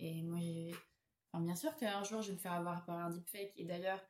Et 0.00 0.22
moi, 0.22 0.38
j'ai- 0.40 0.74
enfin, 1.34 1.42
bien 1.44 1.56
sûr 1.56 1.74
qu'un 1.76 2.02
jour, 2.04 2.22
je 2.22 2.28
vais 2.28 2.34
me 2.34 2.38
faire 2.38 2.52
avoir 2.52 2.84
par 2.84 2.98
un 2.98 3.10
deepfake. 3.10 3.52
Et 3.56 3.64
d'ailleurs, 3.64 4.00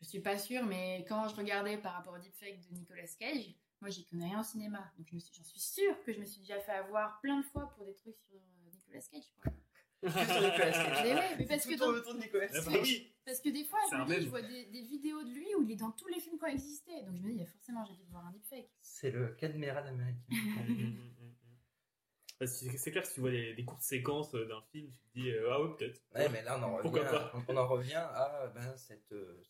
je 0.00 0.06
suis 0.06 0.20
pas 0.20 0.38
sûre, 0.38 0.64
mais 0.64 1.04
quand 1.08 1.28
je 1.28 1.34
regardais 1.36 1.76
par 1.78 1.94
rapport 1.94 2.14
au 2.14 2.18
deepfake 2.18 2.60
de 2.68 2.74
Nicolas 2.74 3.02
Cage, 3.18 3.54
moi, 3.80 3.90
j'y 3.90 4.04
connais 4.04 4.26
rien 4.26 4.40
au 4.40 4.44
cinéma. 4.44 4.90
Donc, 4.98 5.08
j'en 5.10 5.42
suis 5.44 5.58
sûre 5.60 5.94
que 6.04 6.12
je 6.12 6.20
me 6.20 6.24
suis 6.24 6.40
déjà 6.42 6.60
fait 6.60 6.72
avoir 6.72 7.20
plein 7.20 7.38
de 7.40 7.44
fois 7.46 7.70
pour 7.76 7.84
des 7.86 7.94
trucs 7.94 8.16
sur 8.18 8.36
euh, 8.36 8.70
Nicolas 8.72 9.00
Cage. 9.10 9.32
quoi. 9.42 9.52
Que 10.02 10.08
sur 10.10 10.20
Nicolas 10.42 10.70
Cage. 10.70 11.02
Mais 11.04 11.14
ouais, 11.14 11.36
mais 11.38 11.46
parce 11.46 11.64
que, 11.66 11.72
Tout 11.72 11.78
tourne 11.78 11.92
dans- 11.94 11.98
autour 12.00 12.14
de 12.14 12.20
Nicolas 12.20 12.46
Ah 12.54 12.60
bah 12.66 12.72
parce 13.24 13.40
que 13.40 13.48
des 13.50 13.64
fois, 13.64 13.78
je, 13.90 13.96
un 13.96 13.98
me 14.00 14.04
dis, 14.06 14.10
mème. 14.12 14.22
je 14.22 14.28
vois 14.28 14.42
des, 14.42 14.64
des 14.66 14.82
vidéos 14.82 15.22
de 15.22 15.30
lui 15.30 15.46
où 15.56 15.62
il 15.62 15.70
est 15.72 15.76
dans 15.76 15.90
tous 15.92 16.08
les 16.08 16.20
films 16.20 16.38
qui 16.38 16.44
ont 16.44 16.48
existé. 16.48 17.02
Donc, 17.02 17.16
je 17.16 17.22
me 17.22 17.28
dis, 17.28 17.34
il 17.36 17.40
y 17.40 17.42
a 17.42 17.46
forcément, 17.46 17.84
j'ai 17.84 17.94
dû 17.94 18.04
voir 18.10 18.26
un 18.26 18.32
deepfake. 18.32 18.70
C'est 18.82 19.10
le 19.10 19.28
cas 19.34 19.48
de 19.48 19.56
Mérad 19.58 19.86
américain. 19.86 20.20
C'est 22.46 22.76
c'est 22.78 22.90
clair 22.90 23.02
que 23.02 23.08
si 23.08 23.14
tu 23.14 23.20
vois 23.20 23.30
des, 23.30 23.54
des 23.54 23.64
courtes 23.64 23.82
séquences 23.82 24.34
euh, 24.34 24.46
d'un 24.46 24.62
film, 24.72 24.90
tu 24.90 24.96
te 24.98 25.18
dis 25.18 25.30
euh, 25.30 25.50
ah 25.52 25.62
ouais 25.62 25.76
peut-être. 25.76 26.00
Ouais, 26.14 26.28
mais 26.30 26.42
là, 26.42 26.58
on 26.58 26.62
en 26.62 26.78
Pourquoi 26.78 27.00
revient, 27.00 27.10
pas? 27.10 27.32
on 27.48 27.56
en 27.56 27.68
revient 27.68 27.94
à 27.94 28.50
ben, 28.54 28.76
cette, 28.76 29.12
euh, 29.12 29.42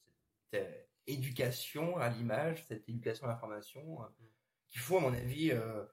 cette, 0.51 0.61
euh, 0.61 0.83
éducation 1.07 1.97
à 1.99 2.09
l'image, 2.09 2.65
cette 2.67 2.89
éducation 2.89 3.27
à 3.27 3.31
l'information, 3.31 4.03
euh, 4.03 4.07
qu'il 4.69 4.81
faut, 4.81 4.97
à 4.99 5.01
mon 5.01 5.13
avis, 5.15 5.51
euh, 5.53 5.85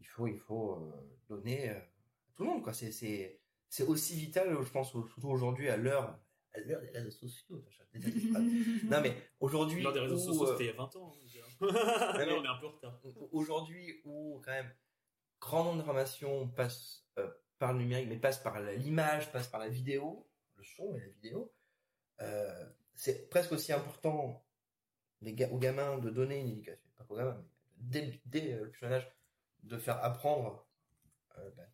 il 0.00 0.06
faut, 0.06 0.26
il 0.26 0.38
faut 0.38 0.74
euh, 0.76 0.92
donner 1.28 1.70
euh, 1.70 1.74
à 1.78 2.32
tout 2.34 2.42
le 2.44 2.50
monde. 2.50 2.62
quoi. 2.62 2.72
C'est, 2.72 2.90
c'est, 2.92 3.40
c'est 3.68 3.84
aussi 3.84 4.16
vital, 4.16 4.56
je 4.62 4.70
pense, 4.70 4.90
surtout 4.90 5.28
aujourd'hui, 5.28 5.68
à 5.68 5.76
l'heure, 5.76 6.18
à 6.54 6.60
l'heure 6.60 6.80
des 6.80 6.88
réseaux 6.90 7.10
sociaux. 7.10 7.64
Non, 8.84 9.00
mais 9.00 9.14
aujourd'hui, 9.40 9.82
Lors 9.82 9.92
des 9.92 10.00
réseaux 10.00 10.16
où, 10.16 10.18
sociaux, 10.18 10.46
c'était 10.52 10.64
il 10.64 10.68
y 10.68 10.70
a 10.70 10.76
20 10.76 10.96
ans. 10.96 11.12
hein, 11.14 11.56
mais- 12.18 12.32
on 12.32 12.44
est 12.44 12.48
un 12.48 12.56
peu 12.56 12.66
en 12.66 12.70
retard. 12.72 13.00
aujourd'hui 13.32 14.00
où 14.04 14.40
quand 14.44 14.50
même 14.52 14.70
grand 15.42 15.64
nombre 15.64 15.78
d'informations 15.78 16.48
passe 16.48 17.04
euh, 17.18 17.28
par 17.58 17.72
le 17.72 17.80
numérique, 17.80 18.08
mais 18.08 18.16
passe 18.16 18.38
par 18.38 18.60
l'image, 18.60 19.30
passe 19.32 19.48
par 19.48 19.60
la 19.60 19.68
vidéo, 19.68 20.26
le 20.56 20.62
son 20.62 20.94
et 20.94 21.00
la 21.00 21.08
vidéo, 21.08 21.52
euh, 22.20 22.66
c'est 22.94 23.28
presque 23.28 23.52
aussi 23.52 23.72
important 23.72 24.44
aux 25.24 25.58
gamins 25.58 25.98
de 25.98 26.10
donner 26.10 26.38
une 26.38 26.48
éducation, 26.48 26.88
pas 26.96 27.04
qu'aux 27.04 27.16
gamins, 27.16 27.44
mais 27.92 28.20
dès, 28.26 28.52
euh, 28.52 28.64
le 28.64 28.70
plus 28.70 28.80
jeune 28.80 28.92
âge, 28.92 29.12
de 29.64 29.78
faire 29.78 30.02
apprendre 30.04 30.66
euh, 31.38 31.50
bah, 31.56 31.64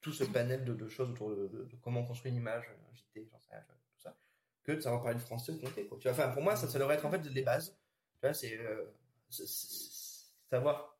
tout 0.00 0.12
ce 0.12 0.24
panel 0.24 0.64
de, 0.64 0.88
choses 0.88 1.10
autour 1.10 1.30
de, 1.30 1.68
comment 1.82 2.04
construire 2.04 2.34
une 2.34 2.40
image, 2.40 2.70
JT, 2.92 3.28
tout 3.30 3.98
ça, 3.98 4.16
que 4.62 4.72
de 4.72 4.80
savoir 4.80 5.02
parler 5.02 5.18
le 5.18 5.24
français. 5.24 5.54
Tu 5.58 5.66
vois, 5.66 6.12
enfin, 6.12 6.28
pour 6.28 6.42
moi, 6.42 6.56
ça, 6.56 6.68
ça 6.68 6.78
devrait 6.78 6.96
être 6.96 7.06
en 7.06 7.10
fait 7.10 7.24
les 7.24 7.42
bases. 7.42 7.76
Tu 8.20 8.26
vois, 8.26 8.34
c'est- 8.34 8.58
savoir 10.50 10.93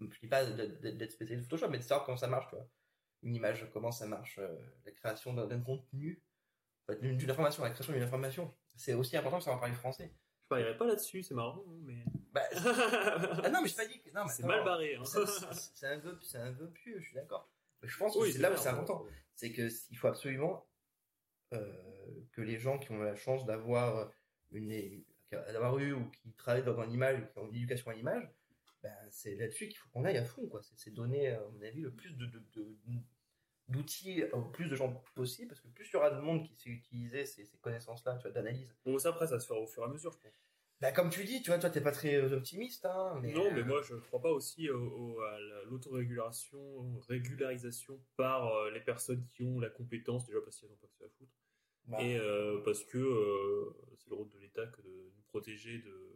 je 0.00 0.20
dis 0.20 0.28
pas 0.28 0.44
d'être 0.44 1.12
spécialiste 1.12 1.48
de 1.48 1.56
Photoshop, 1.56 1.70
mais 1.70 1.78
de 1.78 1.82
savoir 1.82 2.04
comment 2.04 2.16
ça 2.16 2.28
marche, 2.28 2.48
tu 2.48 2.56
vois. 2.56 2.68
Une 3.22 3.34
image, 3.34 3.68
comment 3.72 3.92
ça 3.92 4.06
marche, 4.06 4.38
euh, 4.38 4.56
la 4.84 4.92
création 4.92 5.32
d'un 5.32 5.60
contenu, 5.60 6.22
d'une 7.00 7.30
information, 7.30 7.62
la 7.62 7.70
création 7.70 7.92
d'une 7.92 8.02
information. 8.02 8.54
C'est 8.76 8.94
aussi 8.94 9.16
important 9.16 9.38
de 9.38 9.42
savoir 9.42 9.60
parler 9.60 9.74
français. 9.74 10.12
Je 10.42 10.48
parierais 10.48 10.76
pas 10.76 10.86
là-dessus, 10.86 11.22
c'est 11.22 11.34
marrant, 11.34 11.64
mais. 11.82 12.04
Bah, 12.32 12.42
ah 12.52 13.48
non, 13.50 13.62
mais 13.62 13.68
je 13.68 13.74
pas 13.74 13.86
dit 13.86 14.00
que. 14.00 14.10
C'est 14.28 14.44
mal 14.44 14.64
barré. 14.64 14.94
Hein. 14.94 15.04
c'est- 15.04 15.86
un 15.86 15.98
vœu, 15.98 16.18
c'est 16.22 16.38
un 16.38 16.52
vœu 16.52 16.70
pieux, 16.70 17.00
je 17.00 17.06
suis 17.06 17.14
d'accord. 17.14 17.50
Je 17.82 17.96
pense 17.96 18.14
que 18.14 18.20
Oui, 18.20 18.32
c'est 18.32 18.38
là 18.38 18.52
où 18.52 18.56
c'est 18.56 18.68
important. 18.68 19.04
C'est 19.34 19.52
que 19.52 19.68
il 19.90 19.96
faut 19.96 20.08
absolument 20.08 20.66
euh, 21.52 21.72
que 22.32 22.42
les 22.42 22.58
gens 22.58 22.78
qui 22.78 22.92
ont 22.92 22.98
la 22.98 23.16
chance 23.16 23.44
d'avoir 23.44 24.10
une 24.52 25.04
d'avoir 25.30 25.78
eu 25.78 25.92
ou 25.92 26.08
qui 26.10 26.32
travaillent 26.34 26.62
dans, 26.62 26.74
dans 26.74 26.84
l'image, 26.84 27.20
ou 27.20 27.26
qui 27.26 27.38
ont 27.38 27.48
une 27.48 27.56
éducation 27.56 27.90
à 27.90 27.94
l'image, 27.94 28.30
ben, 28.86 29.08
c'est 29.10 29.34
là-dessus 29.34 29.68
qu'il 29.68 29.76
faut 29.78 29.88
qu'on 29.90 30.04
aille 30.04 30.16
à 30.18 30.24
fond. 30.24 30.46
quoi. 30.46 30.60
C'est 30.76 30.92
donner, 30.92 31.28
à 31.28 31.40
mon 31.52 31.62
avis, 31.62 31.80
le 31.80 31.90
plus 31.90 32.12
de, 32.16 32.26
d'outils 33.68 34.22
au 34.32 34.42
plus 34.42 34.68
de 34.68 34.76
gens 34.76 34.92
possible, 35.14 35.48
parce 35.48 35.60
que 35.60 35.68
plus 35.68 35.88
il 35.88 35.92
y 35.94 35.96
aura 35.96 36.10
de 36.10 36.20
monde 36.20 36.44
qui 36.44 36.54
sait 36.54 36.70
utiliser 36.70 37.26
ces, 37.26 37.44
ces 37.44 37.58
connaissances-là, 37.58 38.16
tu 38.16 38.22
vois, 38.22 38.30
d'analyse. 38.30 38.72
Bon, 38.84 38.98
ça 38.98 39.08
après, 39.10 39.26
ça 39.26 39.40
se 39.40 39.46
fera 39.46 39.58
au 39.58 39.66
fur 39.66 39.82
et 39.82 39.86
à 39.86 39.88
mesure, 39.88 40.12
je 40.12 40.18
pense. 40.18 40.32
Bah, 40.80 40.92
comme 40.92 41.08
tu 41.10 41.24
dis, 41.24 41.40
tu 41.42 41.50
vois, 41.50 41.58
toi, 41.58 41.70
t'es 41.70 41.80
pas 41.80 41.90
très 41.90 42.14
euh, 42.16 42.36
optimiste, 42.36 42.84
hein, 42.84 43.18
mais... 43.22 43.32
non, 43.32 43.50
mais 43.52 43.60
euh, 43.60 43.64
moi, 43.64 43.82
je 43.82 43.94
crois 43.96 44.20
pas 44.20 44.30
aussi 44.30 44.68
au, 44.70 44.78
au- 44.78 45.20
à 45.22 45.40
la- 45.40 45.62
l'autorégulation, 45.64 47.00
régularisation 47.08 47.98
par 48.16 48.46
euh, 48.54 48.70
les 48.70 48.80
personnes 48.80 49.26
qui 49.32 49.42
ont 49.42 49.58
la 49.58 49.70
compétence, 49.70 50.26
déjà 50.26 50.40
parce 50.42 50.60
qu'elles 50.60 50.68
n'ont 50.70 50.76
pas 50.76 50.86
que 50.88 50.96
ça 50.98 51.06
à 51.06 51.08
foutre, 51.08 51.32
bah, 51.86 52.02
et 52.02 52.18
euh, 52.18 52.60
parce 52.62 52.84
que 52.84 52.98
euh, 52.98 53.74
c'est 53.96 54.10
le 54.10 54.16
rôle 54.16 54.28
de 54.30 54.38
l'État 54.38 54.66
que 54.66 54.82
de 54.82 54.88
nous 55.16 55.22
protéger 55.28 55.78
de 55.78 56.14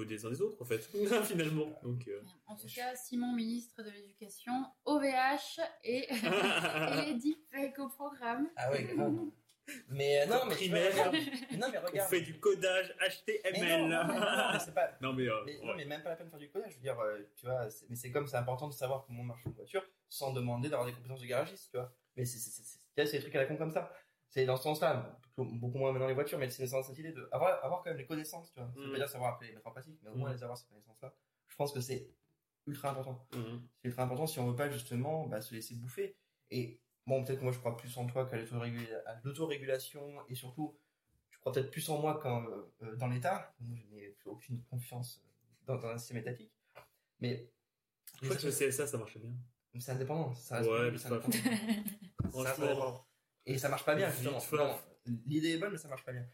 peu 0.00 0.06
des 0.06 0.24
uns 0.24 0.30
des 0.30 0.40
autres, 0.40 0.60
en 0.60 0.64
fait, 0.64 0.78
finalement. 1.24 1.78
Donc, 1.82 2.06
euh, 2.08 2.22
En 2.46 2.56
tout 2.56 2.66
cas, 2.74 2.94
Simon, 2.96 3.32
ministre 3.32 3.82
de 3.82 3.90
l'Éducation, 3.90 4.52
OVH 4.84 5.60
et, 5.84 6.08
et 6.12 7.06
les 7.06 7.14
deepfakes 7.14 7.78
au 7.78 7.88
programme. 7.88 8.48
Ah 8.56 8.70
ouais, 8.70 8.84
grave. 8.84 9.12
Mais 9.88 10.22
euh, 10.22 10.26
non, 10.26 10.32
mais 10.32 10.44
vois, 10.46 10.54
Primaire. 10.56 11.12
Mais 11.12 11.56
non, 11.56 11.68
mais 11.70 11.78
on 11.78 11.86
regarde. 11.86 12.10
fait 12.10 12.22
du 12.22 12.40
codage 12.40 12.92
Mais 13.00 13.08
HTML. 13.40 13.82
non, 13.82 13.88
non, 13.88 14.04
mais 14.08 14.14
non, 14.18 14.52
mais 14.52 14.58
c'est 14.58 14.74
pas. 14.74 14.90
Non, 15.00 15.12
mais, 15.12 15.28
euh, 15.28 15.34
Mais, 15.46 15.58
ouais. 15.60 15.64
Non, 15.66 15.74
mais 15.76 15.84
même 15.84 16.02
pas 16.02 16.08
la 16.10 16.16
peine 16.16 16.26
de 16.26 16.30
faire 16.30 16.40
du 16.40 16.50
codage. 16.50 16.70
Je 16.72 16.76
veux 16.76 16.82
dire, 16.82 16.98
euh, 16.98 17.18
tu 17.36 17.46
vois, 17.46 17.70
c'est- 17.70 17.86
mais 17.88 17.94
c'est 17.94 18.10
comme 18.10 18.26
c'est 18.26 18.36
important 18.36 18.66
de 18.68 18.72
savoir 18.72 19.04
comment 19.06 19.22
marche 19.22 19.44
une 19.46 19.52
voiture 19.52 19.84
sans 20.08 20.32
demander 20.32 20.68
d'avoir 20.70 20.86
des 20.88 20.92
compétences 20.94 21.20
de 21.20 21.26
garagiste, 21.26 21.70
tu 21.70 21.76
vois. 21.76 21.92
Mais 22.16 22.24
c'est 22.24 23.18
des 23.18 23.20
trucs 23.20 23.34
à 23.36 23.38
la 23.42 23.46
con 23.46 23.56
comme 23.56 23.70
ça. 23.70 23.92
C'est 24.28 24.44
dans 24.44 24.56
ce 24.56 24.64
sens-là, 24.64 25.18
beaucoup 25.44 25.78
moins 25.78 25.92
maintenant 25.92 26.08
les 26.08 26.14
voitures, 26.14 26.38
mais 26.38 26.48
c'est 26.50 26.66
dans 26.70 26.82
cette 26.82 26.98
idée 26.98 27.12
de 27.12 27.28
avoir, 27.32 27.64
avoir 27.64 27.82
quand 27.82 27.90
même 27.90 27.98
les 27.98 28.06
connaissances, 28.06 28.52
tu 28.52 28.60
vois. 28.60 28.68
Ça 28.72 28.80
veut 28.80 28.88
Mm. 28.88 28.92
pas 28.92 28.96
dire 28.98 29.08
savoir 29.08 29.34
après 29.34 29.46
les 29.48 29.54
mettre 29.54 29.66
en 29.66 29.70
pratique, 29.72 29.98
mais 30.02 30.10
au 30.10 30.14
moins 30.14 30.30
Mm. 30.30 30.34
les 30.34 30.42
avoir 30.42 30.58
ces 30.58 30.66
connaissances-là. 30.68 31.14
Je 31.48 31.56
pense 31.56 31.72
que 31.72 31.80
c'est 31.80 32.08
ultra 32.66 32.90
important. 32.90 33.26
Mhm. 33.34 33.66
C'est 33.82 33.88
ultra 33.88 34.02
important 34.04 34.26
si 34.26 34.38
on 34.38 34.46
veut 34.48 34.54
pas 34.56 34.70
justement 34.70 35.26
bah, 35.26 35.40
se 35.40 35.54
laisser 35.54 35.74
bouffer. 35.74 36.16
Et 36.50 36.78
bon, 37.06 37.24
peut-être 37.24 37.38
que 37.38 37.44
moi 37.44 37.52
je 37.52 37.58
crois 37.58 37.76
plus 37.76 37.96
en 37.98 38.06
toi 38.06 38.26
qu'à 38.26 38.36
l'autorégulation 39.24 40.24
et 40.28 40.34
surtout, 40.34 40.76
je 41.30 41.38
crois 41.38 41.52
peut-être 41.52 41.70
plus 41.70 41.88
en 41.88 41.98
moi 42.00 42.18
qu'en 42.20 42.44
euh, 42.82 42.96
dans 42.96 43.08
l'État. 43.08 43.54
Moi, 43.60 43.76
je 43.76 43.94
n'ai 43.94 44.08
plus 44.10 44.28
aucune 44.30 44.62
confiance 44.64 45.22
dans, 45.66 45.76
dans 45.76 45.88
un 45.88 45.98
système 45.98 46.18
étatique. 46.18 46.52
Mais 47.20 47.50
Je 48.22 48.26
crois 48.28 48.36
que 48.36 48.46
le 48.46 48.52
CSA, 48.52 48.86
ça 48.86 48.98
marchait 48.98 49.18
bien. 49.18 49.32
c'est 49.78 49.92
indépendant. 49.92 50.32
Ça 50.34 50.56
reste 50.58 50.70
Ouais, 50.70 50.90
mais 50.90 50.98
c'est 50.98 51.08
c'est. 51.08 51.32
Ça 51.32 51.40
reste 51.40 52.30
Franchement. 52.30 52.64
indépendant. 52.66 53.06
Et 53.46 53.58
ça 53.58 53.68
marche 53.68 53.84
pas 53.84 53.94
bien, 53.94 54.10
justement. 54.10 54.38
L'idée 55.26 55.52
est 55.54 55.58
bonne, 55.58 55.72
mais 55.72 55.78
ça 55.78 55.88
marche 55.88 56.04
pas 56.04 56.12
bien. 56.12 56.26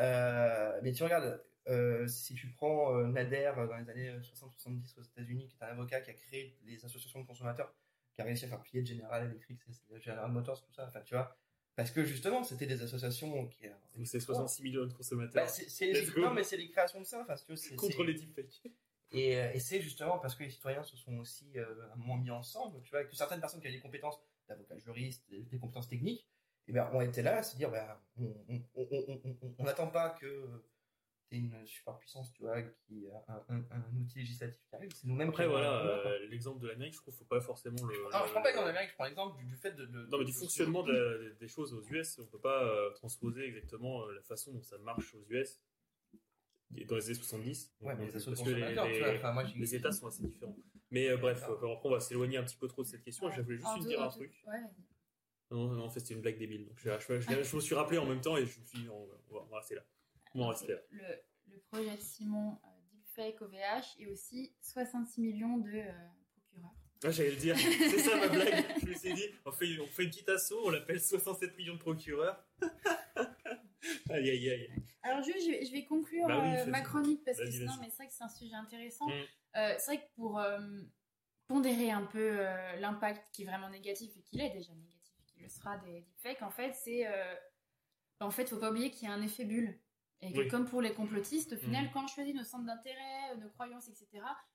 Euh, 0.00 0.80
mais 0.82 0.92
tu 0.92 1.02
regardes, 1.02 1.42
euh, 1.68 2.06
si 2.06 2.34
tu 2.34 2.48
prends 2.48 2.96
euh, 2.96 3.06
Nader 3.08 3.52
euh, 3.56 3.66
dans 3.66 3.76
les 3.76 3.90
années 3.90 4.12
60-70 4.20 4.98
aux 4.98 5.02
États-Unis, 5.02 5.48
qui 5.48 5.56
est 5.56 5.64
un 5.64 5.68
avocat 5.68 6.00
qui 6.00 6.10
a 6.10 6.14
créé 6.14 6.56
les 6.64 6.84
associations 6.84 7.20
de 7.20 7.26
consommateurs, 7.26 7.74
qui 8.14 8.22
a 8.22 8.24
réussi 8.24 8.44
à 8.44 8.48
faire 8.48 8.62
plier 8.62 8.84
General 8.84 9.24
Electric, 9.24 9.58
General 10.00 10.30
Motors, 10.30 10.62
tout 10.62 10.72
ça, 10.72 10.86
enfin 10.86 11.00
tu 11.02 11.14
vois. 11.14 11.36
Parce 11.78 11.92
que 11.92 12.04
justement, 12.04 12.42
c'était 12.42 12.66
des 12.66 12.82
associations 12.82 13.46
qui. 13.46 13.66
C'est 14.04 14.18
66 14.18 14.64
millions 14.64 14.84
de 14.84 14.92
consommateurs 14.92 15.44
Bah, 15.44 15.46
c'est, 15.46 15.92
non, 16.16 16.34
mais 16.34 16.42
c'est 16.42 16.56
les 16.56 16.68
créations 16.68 17.00
de 17.00 17.06
ça, 17.06 17.20
enfin, 17.20 17.36
tu 17.36 17.44
veux, 17.52 17.56
c'est, 17.56 17.76
contre 17.76 18.02
les 18.02 18.14
deepfakes. 18.14 18.62
et, 19.12 19.36
euh, 19.36 19.52
et 19.52 19.60
c'est 19.60 19.80
justement 19.80 20.18
parce 20.18 20.34
que 20.34 20.42
les 20.42 20.50
citoyens 20.50 20.82
se 20.82 20.96
sont 20.96 21.16
aussi 21.18 21.56
euh, 21.56 21.88
un 21.92 21.96
moment 21.96 22.16
mis 22.16 22.32
ensemble, 22.32 22.82
tu 22.82 22.90
vois, 22.90 23.04
que 23.04 23.14
certaines 23.14 23.38
personnes 23.38 23.60
qui 23.60 23.68
avaient 23.68 23.76
des 23.76 23.82
compétences 23.82 24.20
d'avocat 24.48 24.76
juriste, 24.78 25.24
des, 25.30 25.42
des 25.44 25.58
compétences 25.58 25.88
techniques, 25.88 26.26
eh 26.68 26.72
ben, 26.72 26.88
ont 26.92 27.00
été 27.00 27.22
là 27.22 27.38
à 27.38 27.42
se 27.42 27.56
dire, 27.56 27.70
ben, 27.70 27.86
on 28.18 28.24
on- 28.48 28.62
on- 28.76 28.88
on- 29.08 29.36
on- 29.42 29.54
on 29.58 29.64
n'attend 29.64 29.88
pas 29.88 30.10
que 30.10 30.46
tu 31.30 31.36
une 31.36 31.66
superpuissance, 31.66 32.32
tu 32.32 32.40
vois, 32.42 32.62
qui 32.62 33.06
a 33.10 33.44
un, 33.50 33.56
un- 33.56 33.64
un 33.70 33.96
outil 34.00 34.20
législatif 34.20 34.62
qui 34.66 34.74
arrive, 34.74 34.90
c'est 34.94 35.06
nous-mêmes 35.06 35.28
Après, 35.28 35.44
qui 35.44 35.50
voilà, 35.50 35.84
euh, 35.84 36.26
l'exemple 36.30 36.58
de 36.60 36.68
l'Amérique, 36.68 36.94
je 36.94 37.00
trouve 37.00 37.12
qu'il 37.12 37.18
faut 37.18 37.28
pas 37.28 37.40
forcément 37.42 37.84
le. 37.86 37.94
Non, 38.04 38.24
je 38.26 38.30
prends 38.32 38.40
pas 38.40 38.48
l'exemple 38.48 38.66
de 38.68 38.72
l'Amérique, 38.72 38.90
je 38.90 38.94
prends 38.94 39.04
l'exemple 39.04 39.38
du, 39.38 39.44
du 39.44 39.56
fait 39.56 39.72
de, 39.72 39.84
de- 39.84 40.06
Non, 40.06 40.18
mais 40.18 40.24
du 40.24 40.32
de- 40.32 40.36
fonctionnement 40.36 40.82
de 40.82 40.92
la- 40.92 41.34
des 41.34 41.48
choses 41.48 41.74
aux 41.74 41.82
US, 41.82 42.18
on 42.18 42.26
peut 42.26 42.38
pas 42.40 42.64
euh, 42.64 42.90
transposer 42.92 43.44
exactement 43.44 44.06
euh, 44.06 44.14
la 44.14 44.22
façon 44.22 44.52
dont 44.54 44.62
ça 44.62 44.78
marche 44.78 45.14
aux 45.14 45.22
US 45.28 45.60
dans 46.70 46.96
les 46.96 47.04
années 47.06 47.14
70. 47.14 47.74
Ouais, 47.80 47.94
mais 47.94 48.06
les 48.06 48.12
parce 48.12 48.26
assos 48.28 48.44
que 48.44 48.50
les, 48.50 48.60
consommateurs, 48.62 48.86
tu 48.92 48.98
vois, 48.98 49.14
enfin, 49.16 49.32
moi, 49.32 49.44
j'ai- 49.44 49.58
les 49.58 49.74
États 49.74 49.92
sont 49.92 50.06
assez 50.06 50.22
différents. 50.22 50.56
Mais 50.90 51.08
euh, 51.10 51.16
bref, 51.18 51.42
après, 51.42 51.66
on 51.84 51.90
va 51.90 52.00
s'éloigner 52.00 52.38
un 52.38 52.44
petit 52.44 52.56
peu 52.56 52.68
trop 52.68 52.82
de 52.82 52.88
cette 52.88 53.02
question. 53.02 53.30
Je 53.30 53.42
voulais 53.42 53.56
juste 53.56 53.68
En 53.68 53.76
te 53.78 53.82
deux- 53.82 53.88
dire 53.90 54.00
un 54.02 54.06
deux- 54.06 54.12
truc. 54.12 54.32
Ouais. 54.46 54.60
Non, 55.50 55.68
non, 55.68 55.84
en 55.84 55.90
fait, 55.90 56.00
c'était 56.00 56.14
une 56.14 56.20
blague 56.20 56.38
débile. 56.38 56.66
Donc, 56.66 56.78
je, 56.78 56.90
je- 57.00 57.20
je- 57.20 57.42
je 57.42 57.56
me 57.56 57.60
suis 57.60 57.74
rappelé 57.74 57.98
en 57.98 58.04
même 58.06 58.20
temps 58.20 58.36
et 58.36 58.44
je 58.46 58.60
me 58.60 58.66
suis 58.66 58.78
dit, 58.80 58.88
on, 58.90 59.06
va- 59.06 59.14
on 59.30 59.34
va, 59.34 59.40
on 59.42 59.46
va 59.50 59.58
rester 59.58 59.74
là. 59.76 59.82
On 60.34 60.40
va 60.40 60.48
rester 60.50 60.68
là. 60.68 60.78
le, 60.90 61.04
le 61.52 61.58
projet 61.70 61.96
Simon 61.98 62.58
euh, 62.64 62.68
Deepfake 62.92 63.40
OVH 63.40 63.96
et 63.98 64.06
aussi 64.08 64.54
66 64.60 65.20
millions 65.22 65.56
de 65.58 65.70
euh, 65.70 65.92
procureurs. 66.32 66.74
Ah, 67.04 67.10
j'allais 67.10 67.30
le 67.30 67.36
dire, 67.36 67.56
c'est 67.58 67.98
ça 67.98 68.16
ma 68.16 68.28
blague. 68.28 68.64
Je 68.82 68.86
me 68.88 68.94
suis 68.94 69.14
dit, 69.14 69.24
on 69.46 69.52
fait, 69.52 69.78
on 69.80 69.86
fait 69.86 70.02
une 70.04 70.10
petite 70.10 70.28
asso, 70.28 70.52
on 70.64 70.68
l'appelle 70.70 71.00
67 71.00 71.56
millions 71.56 71.74
de 71.74 71.78
procureurs. 71.80 72.44
aïe, 74.10 74.30
aïe, 74.30 74.50
aïe. 74.50 74.70
Alors 75.02 75.22
juste, 75.22 75.46
je 75.46 75.50
vais, 75.50 75.64
je 75.64 75.72
vais 75.72 75.84
conclure 75.84 76.26
Bah 76.26 76.40
oui, 76.42 76.58
euh, 76.58 76.66
ma 76.66 76.80
chronique 76.82 77.24
parce 77.24 77.38
que 77.38 77.50
sinon, 77.50 77.72
mais 77.80 77.88
c'est 77.88 77.96
vrai 77.96 78.08
que 78.08 78.12
c'est 78.14 78.24
un 78.24 78.28
sujet 78.28 78.54
intéressant. 78.54 79.08
Mm. 79.08 79.12
Euh, 79.56 79.74
c'est 79.78 79.94
vrai 79.94 79.98
que 79.98 80.14
pour 80.16 80.40
pondérer 81.46 81.90
un 81.90 82.04
peu 82.04 82.36
l'impact 82.78 83.30
qui 83.32 83.42
est 83.42 83.46
vraiment 83.46 83.70
négatif 83.70 84.10
et 84.16 84.20
qu'il 84.20 84.40
est 84.40 84.50
déjà 84.50 84.72
négatif 84.74 84.87
le 85.48 85.60
sera 85.60 85.76
des 85.78 86.00
deepfakes, 86.02 86.42
en 86.42 86.50
fait, 86.50 86.72
c'est 86.74 87.06
euh, 87.06 87.34
en 88.20 88.30
fait, 88.30 88.48
faut 88.48 88.58
pas 88.58 88.70
oublier 88.70 88.90
qu'il 88.90 89.08
y 89.08 89.10
a 89.10 89.14
un 89.14 89.22
effet 89.22 89.44
bulle. 89.44 89.78
Et 90.20 90.32
que 90.32 90.38
Oui. 90.40 90.48
comme 90.48 90.64
pour 90.66 90.82
les 90.82 90.92
complotistes, 90.94 91.52
au 91.52 91.56
final, 91.56 91.84
Mhm. 91.84 91.90
quand 91.92 92.02
on 92.04 92.08
choisit 92.08 92.34
nos 92.34 92.42
centres 92.42 92.64
d'intérêt, 92.66 93.30
euh, 93.32 93.36
nos 93.36 93.48
croyances, 93.50 93.88
etc., 93.88 94.08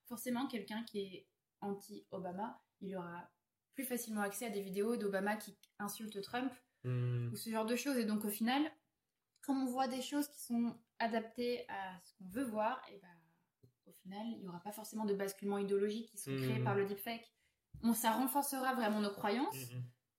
forcément, 0.08 0.46
quelqu'un 0.48 0.84
qui 0.84 1.00
est 1.00 1.28
anti-Obama, 1.62 2.62
il 2.82 2.96
aura 2.98 3.30
plus 3.74 3.86
facilement 3.86 4.22
accès 4.22 4.46
à 4.46 4.50
des 4.50 4.62
vidéos 4.62 4.98
d'Obama 4.98 5.36
qui 5.38 5.58
insulte 5.80 6.22
Trump 6.22 6.52
Hmm. 6.84 7.30
ou 7.32 7.38
ce 7.38 7.50
genre 7.50 7.66
de 7.66 7.78
choses. 7.78 7.96
Et 7.98 8.04
donc, 8.04 8.26
au 8.26 8.30
final, 8.30 8.62
comme 9.42 9.62
on 9.64 9.66
voit 9.66 9.88
des 9.88 10.02
choses 10.02 10.28
qui 10.28 10.42
sont 10.42 10.78
adaptées 11.00 11.66
à 11.70 11.98
ce 12.04 12.14
qu'on 12.18 12.28
veut 12.28 12.44
voir, 12.44 12.82
et 12.92 12.98
ben, 12.98 13.08
au 13.86 13.94
final, 13.94 14.28
il 14.34 14.40
n'y 14.42 14.48
aura 14.50 14.60
pas 14.60 14.74
forcément 14.74 15.06
de 15.06 15.14
basculement 15.14 15.58
idéologique 15.58 16.10
qui 16.10 16.18
sont 16.18 16.36
créés 16.36 16.60
Mhm. 16.60 16.66
par 16.66 16.76
le 16.76 16.86
deepfake. 16.86 17.34
Bon, 17.82 17.94
ça 17.94 18.12
renforcera 18.12 18.74
vraiment 18.76 19.00
nos 19.00 19.12
croyances. 19.12 19.56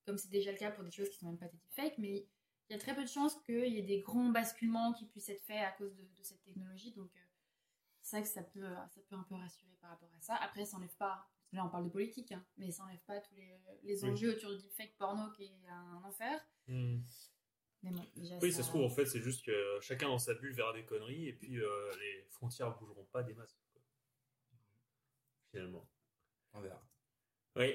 Comme 0.04 0.18
c'est 0.18 0.30
déjà 0.30 0.52
le 0.52 0.58
cas 0.58 0.70
pour 0.70 0.84
des 0.84 0.90
choses 0.90 1.08
qui 1.10 1.16
sont 1.18 1.26
même 1.26 1.38
pas 1.38 1.48
des 1.48 1.56
deepfakes, 1.58 1.98
mais 1.98 2.26
il 2.68 2.72
y 2.72 2.74
a 2.74 2.78
très 2.78 2.94
peu 2.94 3.02
de 3.02 3.08
chances 3.08 3.40
qu'il 3.42 3.68
y 3.68 3.78
ait 3.78 3.82
des 3.82 4.00
grands 4.00 4.30
basculements 4.30 4.92
qui 4.92 5.06
puissent 5.06 5.28
être 5.28 5.42
faits 5.42 5.62
à 5.64 5.72
cause 5.72 5.94
de, 5.94 6.02
de 6.02 6.22
cette 6.22 6.42
technologie. 6.42 6.92
Donc, 6.92 7.10
euh, 7.16 7.20
c'est 8.02 8.16
vrai 8.16 8.22
que 8.22 8.28
ça 8.32 8.42
peut, 8.42 8.64
ça 8.88 9.00
peut 9.08 9.16
un 9.16 9.22
peu 9.22 9.34
rassurer 9.34 9.76
par 9.80 9.90
rapport 9.90 10.10
à 10.16 10.20
ça. 10.20 10.34
Après, 10.36 10.64
ça 10.64 10.76
n'enlève 10.76 10.94
pas, 10.96 11.26
là 11.52 11.64
on 11.64 11.68
parle 11.70 11.84
de 11.84 11.90
politique, 11.90 12.32
hein, 12.32 12.44
mais 12.56 12.70
ça 12.70 12.84
n'enlève 12.84 13.02
pas 13.06 13.20
tous 13.20 13.34
les, 13.34 13.58
les 13.82 14.04
Oui. 14.04 14.10
enjeux 14.10 14.36
autour 14.36 14.50
du 14.50 14.58
deepfake 14.62 14.96
porno 14.96 15.30
qui 15.32 15.44
est 15.44 15.68
un 15.68 16.02
enfer. 16.04 16.40
Hmm. 16.66 17.00
Mais 17.82 17.90
bon, 17.90 18.02
déjà, 18.16 18.38
Oui, 18.40 18.50
ça 18.52 18.62
se 18.62 18.68
trouve, 18.68 18.82
en 18.82 18.88
fait, 18.90 19.04
c'est 19.04 19.20
juste 19.20 19.44
que 19.44 19.78
chacun 19.82 20.08
dans 20.08 20.18
sa 20.18 20.32
bulle 20.34 20.54
verra 20.54 20.72
des 20.72 20.84
conneries 20.86 21.28
et 21.28 21.32
puis 21.34 21.60
euh, 21.60 21.92
les 22.00 22.24
frontières 22.30 22.74
bougeront 22.78 23.04
pas 23.12 23.22
des 23.22 23.34
masses. 23.34 23.52
quoi. 23.52 23.82
Finalement. 25.50 25.86
On 26.54 26.60
verra. 26.60 26.82
Oui, 27.56 27.74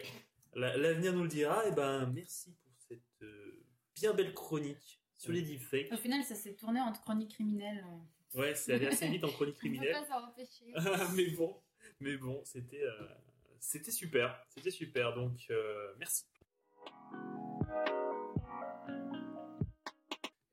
l'avenir 0.55 1.13
nous 1.13 1.23
le 1.23 1.29
dira. 1.29 1.65
Et 1.67 1.71
ben, 1.71 2.07
merci 2.13 2.53
pour 2.63 2.71
cette 2.87 3.01
euh, 3.23 3.63
bien 3.95 4.13
belle 4.13 4.33
chronique 4.33 5.01
sur 5.17 5.31
les 5.31 5.41
deepfakes. 5.41 5.91
Au 5.91 5.97
final, 5.97 6.23
ça 6.23 6.35
s'est 6.35 6.55
tourné 6.55 6.79
entre 6.79 7.01
chronique 7.01 7.31
criminelle. 7.31 7.83
euh, 8.35 8.39
Ouais, 8.39 8.53
c'est 8.55 8.73
allé 8.73 8.87
assez 8.87 9.07
vite 9.07 9.23
en 9.23 9.29
chronique 9.29 9.55
On 9.59 9.61
peut 9.61 9.67
criminelle. 9.69 9.91
pas 9.93 10.05
s'en 10.05 10.27
empêcher. 10.27 10.65
mais 11.15 11.27
bon, 11.35 11.59
mais 11.99 12.15
bon, 12.17 12.41
c'était 12.45 12.83
euh, 12.83 13.07
c'était 13.59 13.91
super, 13.91 14.39
c'était 14.49 14.69
super. 14.71 15.13
Donc 15.15 15.47
euh, 15.49 15.93
merci. 15.97 16.25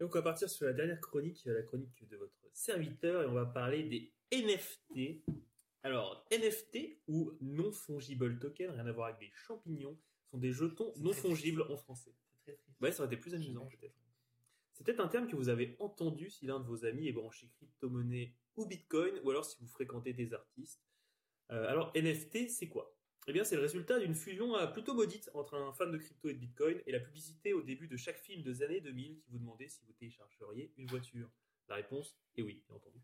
Donc 0.00 0.10
on 0.14 0.18
va 0.18 0.22
partir 0.22 0.48
sur 0.50 0.66
la 0.66 0.72
dernière 0.72 1.00
chronique, 1.00 1.42
la 1.46 1.62
chronique 1.62 2.06
de 2.08 2.16
votre 2.16 2.32
serviteur, 2.52 3.22
et 3.22 3.26
on 3.26 3.32
va 3.34 3.46
parler 3.46 3.84
des 3.84 4.12
NFT. 4.32 5.22
Alors 5.86 6.26
NFT 6.32 6.98
ou 7.06 7.38
non 7.40 7.70
fungible 7.70 8.40
token, 8.40 8.72
rien 8.72 8.86
à 8.88 8.90
voir 8.90 9.06
avec 9.06 9.20
des 9.20 9.30
champignons, 9.32 9.96
sont 10.32 10.38
des 10.38 10.50
jetons 10.50 10.92
non 10.96 11.12
très 11.12 11.20
fongibles 11.20 11.62
en 11.62 11.76
français. 11.76 12.12
C'est 12.24 12.40
très 12.40 12.56
triste. 12.56 12.80
Ouais, 12.80 12.90
ça 12.90 13.04
aurait 13.04 13.14
été 13.14 13.22
plus 13.22 13.36
amusant 13.36 13.66
peut-être. 13.66 13.94
C'est 14.72 14.82
peut-être 14.82 14.98
un 14.98 15.06
terme 15.06 15.28
que 15.28 15.36
vous 15.36 15.48
avez 15.48 15.76
entendu 15.78 16.28
si 16.28 16.44
l'un 16.44 16.58
de 16.58 16.66
vos 16.66 16.84
amis 16.84 17.06
est 17.06 17.12
branché 17.12 17.48
crypto-monnaie 17.50 18.34
ou 18.56 18.66
bitcoin, 18.66 19.14
ou 19.22 19.30
alors 19.30 19.44
si 19.44 19.58
vous 19.60 19.68
fréquentez 19.68 20.12
des 20.12 20.34
artistes. 20.34 20.82
Euh, 21.52 21.68
alors 21.68 21.92
NFT, 21.94 22.50
c'est 22.50 22.68
quoi? 22.68 22.92
Eh 23.28 23.32
bien, 23.32 23.44
c'est 23.44 23.54
le 23.54 23.62
résultat 23.62 24.00
d'une 24.00 24.16
fusion 24.16 24.56
euh, 24.56 24.66
plutôt 24.66 24.92
maudite 24.92 25.30
entre 25.34 25.54
un 25.54 25.72
fan 25.72 25.92
de 25.92 25.98
crypto 25.98 26.28
et 26.28 26.34
de 26.34 26.40
bitcoin 26.40 26.82
et 26.86 26.90
la 26.90 26.98
publicité 26.98 27.52
au 27.52 27.62
début 27.62 27.86
de 27.86 27.96
chaque 27.96 28.18
film 28.18 28.42
des 28.42 28.64
années 28.64 28.80
2000 28.80 29.20
qui 29.20 29.30
vous 29.30 29.38
demandait 29.38 29.68
si 29.68 29.84
vous 29.84 29.92
téléchargeriez 29.92 30.72
une 30.78 30.88
voiture. 30.88 31.30
La 31.68 31.76
réponse 31.76 32.18
est 32.34 32.42
oui, 32.42 32.64
bien 32.66 32.74
entendu. 32.74 32.98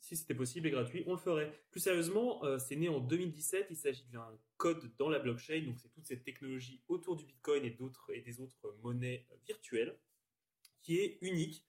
Si 0.00 0.16
c'était 0.16 0.34
possible 0.34 0.66
et 0.66 0.70
gratuit, 0.70 1.04
on 1.06 1.12
le 1.12 1.18
ferait. 1.18 1.52
Plus 1.70 1.80
sérieusement, 1.80 2.42
euh, 2.44 2.58
c'est 2.58 2.76
né 2.76 2.88
en 2.88 3.00
2017. 3.00 3.66
Il 3.70 3.76
s'agit 3.76 4.06
d'un 4.10 4.26
code 4.56 4.90
dans 4.96 5.10
la 5.10 5.18
blockchain, 5.18 5.60
donc 5.62 5.78
c'est 5.78 5.90
toute 5.90 6.06
cette 6.06 6.24
technologie 6.24 6.82
autour 6.88 7.16
du 7.16 7.24
Bitcoin 7.26 7.64
et 7.64 7.70
d'autres 7.70 8.10
et 8.14 8.22
des 8.22 8.40
autres 8.40 8.74
monnaies 8.82 9.26
euh, 9.30 9.36
virtuelles, 9.46 9.98
qui 10.80 10.98
est 10.98 11.18
unique, 11.20 11.66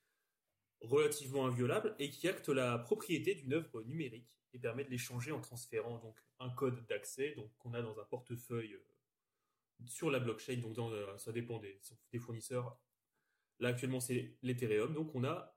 relativement 0.79 1.45
inviolable 1.45 1.93
et 1.99 2.09
qui 2.09 2.27
acte 2.27 2.47
la 2.49 2.79
propriété 2.79 3.35
d'une 3.35 3.53
œuvre 3.53 3.83
numérique 3.83 4.29
et 4.53 4.59
permet 4.59 4.85
de 4.85 4.89
l'échanger 4.89 5.31
en 5.31 5.41
transférant 5.41 5.99
donc 5.99 6.17
un 6.39 6.49
code 6.49 6.85
d'accès 6.87 7.33
donc 7.35 7.51
qu'on 7.59 7.73
a 7.73 7.81
dans 7.81 7.99
un 7.99 8.03
portefeuille 8.05 8.73
euh, 8.73 9.85
sur 9.87 10.09
la 10.09 10.19
blockchain. 10.19 10.57
Donc 10.57 10.77
ça 11.17 11.31
dépend 11.31 11.59
des, 11.59 11.79
des 12.11 12.19
fournisseurs. 12.19 12.79
Là 13.59 13.69
actuellement 13.69 13.99
c'est 13.99 14.37
l'Ethereum, 14.41 14.93
donc 14.93 15.13
on 15.13 15.23
a 15.23 15.50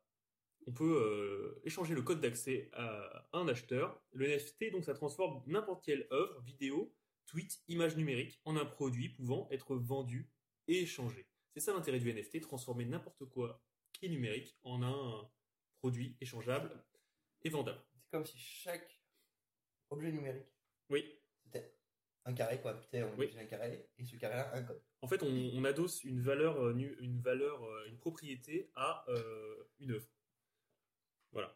on 0.67 0.73
peut 0.73 0.97
euh, 0.97 1.61
échanger 1.65 1.95
le 1.95 2.03
code 2.03 2.21
d'accès 2.21 2.71
à 2.73 3.29
un 3.33 3.47
acheteur. 3.49 4.03
Le 4.13 4.27
NFT, 4.27 4.71
donc, 4.73 4.85
ça 4.85 4.95
transforme 4.95 5.43
n'importe 5.47 5.85
quelle 5.85 6.07
œuvre, 6.13 6.41
vidéo, 6.43 6.95
tweet, 7.27 7.63
image 7.69 7.97
numérique 7.97 8.41
en 8.45 8.57
un 8.57 8.65
produit 8.65 9.09
pouvant 9.11 9.49
être 9.51 9.77
vendu 9.77 10.31
et 10.69 10.81
échangé. 10.83 11.27
C'est 11.53 11.61
ça 11.61 11.73
l'intérêt 11.73 11.99
du 12.01 12.13
NFT, 12.13 12.41
transformer 12.41 12.85
n'importe 12.85 13.25
quoi 13.27 13.63
qui 13.93 14.07
est 14.07 14.09
numérique 14.09 14.57
en 14.65 14.83
un 14.83 15.31
produit 15.79 16.17
échangeable 16.21 16.71
et 17.43 17.49
vendable. 17.49 17.81
C'est 18.01 18.11
comme 18.11 18.25
si 18.27 18.39
chaque 18.39 19.01
objet 19.91 20.11
numérique, 20.13 20.47
Oui, 20.91 21.05
c'était 21.45 21.75
un 22.25 22.33
carré, 22.33 22.61
quoi. 22.61 22.75
Putain, 22.75 23.07
on 23.07 23.19
Oui. 23.19 23.31
un 23.39 23.45
carré, 23.45 23.89
et 23.99 24.05
ce 24.05 24.17
carré-là, 24.17 24.55
un 24.55 24.63
code. 24.63 24.83
en 25.03 25.07
fait, 25.09 25.23
on, 25.23 25.29
on 25.55 25.65
adosse 25.65 26.03
une 26.05 26.21
valeur, 26.21 26.59
euh, 26.59 26.73
nu- 26.73 26.97
une 27.01 27.21
valeur, 27.21 27.63
euh, 27.65 27.87
une 27.89 27.99
propriété 27.99 28.71
à 28.75 29.05
euh, 29.11 29.65
une 29.79 29.93
œuvre. 29.93 30.09
Voilà. 31.35 31.55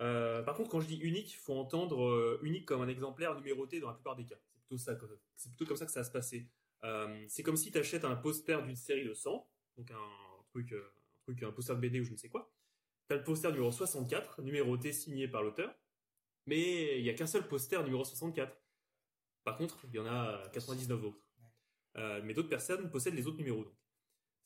Euh, 0.00 0.42
par 0.42 0.54
contre, 0.56 0.70
quand 0.70 0.80
je 0.80 0.86
dis 0.86 0.96
unique, 0.96 1.32
il 1.32 1.36
faut 1.36 1.54
entendre 1.54 2.04
euh, 2.06 2.38
unique 2.42 2.64
comme 2.66 2.80
un 2.82 2.88
exemplaire 2.88 3.34
numéroté 3.34 3.80
dans 3.80 3.88
la 3.88 3.94
plupart 3.94 4.16
des 4.16 4.24
cas. 4.24 4.36
C'est 4.46 4.60
plutôt 4.60 4.78
ça, 4.78 4.94
que- 4.94 5.06
c'est 5.36 5.48
plutôt 5.50 5.66
comme 5.66 5.76
ça 5.76 5.86
que 5.86 5.92
ça 5.92 6.00
va 6.00 6.04
se 6.04 6.10
passer. 6.10 6.48
Euh, 6.84 7.24
c'est 7.28 7.42
comme 7.42 7.56
si 7.56 7.70
tu 7.72 7.78
achètes 7.78 8.04
un 8.04 8.16
poster 8.16 8.62
d'une 8.64 8.76
série 8.76 9.04
de 9.04 9.14
100, 9.14 9.48
donc 9.76 9.90
un 9.90 10.44
truc, 10.50 10.72
un 10.72 11.22
truc, 11.22 11.42
un 11.42 11.52
poster 11.52 11.74
de 11.76 11.80
BD 11.80 12.00
ou 12.00 12.04
je 12.04 12.12
ne 12.12 12.16
sais 12.16 12.28
quoi. 12.28 12.52
Tu 13.08 13.14
as 13.14 13.18
le 13.18 13.24
poster 13.24 13.50
numéro 13.52 13.70
64, 13.72 14.42
numéroté 14.42 14.92
signé 14.92 15.28
par 15.28 15.42
l'auteur, 15.42 15.74
mais 16.46 16.98
il 16.98 17.02
n'y 17.02 17.10
a 17.10 17.14
qu'un 17.14 17.26
seul 17.26 17.46
poster 17.48 17.82
numéro 17.82 18.04
64. 18.04 18.56
Par 19.44 19.56
contre, 19.56 19.78
il 19.88 19.94
y 19.94 19.98
en 19.98 20.06
a 20.06 20.48
99 20.52 21.02
autres. 21.04 21.22
Mais 22.24 22.34
d'autres 22.34 22.48
personnes 22.50 22.90
possèdent 22.90 23.14
les 23.14 23.26
autres 23.26 23.38
numéros. 23.38 23.64
Donc. 23.64 23.74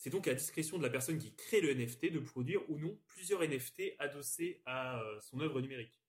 C'est 0.01 0.09
donc 0.09 0.27
à 0.27 0.31
la 0.31 0.36
discrétion 0.36 0.78
de 0.78 0.82
la 0.82 0.89
personne 0.89 1.18
qui 1.18 1.35
crée 1.36 1.60
le 1.60 1.74
NFT 1.74 2.10
de 2.10 2.20
produire 2.20 2.62
ou 2.70 2.78
non 2.78 2.98
plusieurs 3.06 3.43
NFT 3.43 3.97
adossés 3.98 4.62
à 4.64 4.98
euh, 5.02 5.20
son 5.20 5.39
œuvre 5.40 5.60
numérique. 5.60 6.01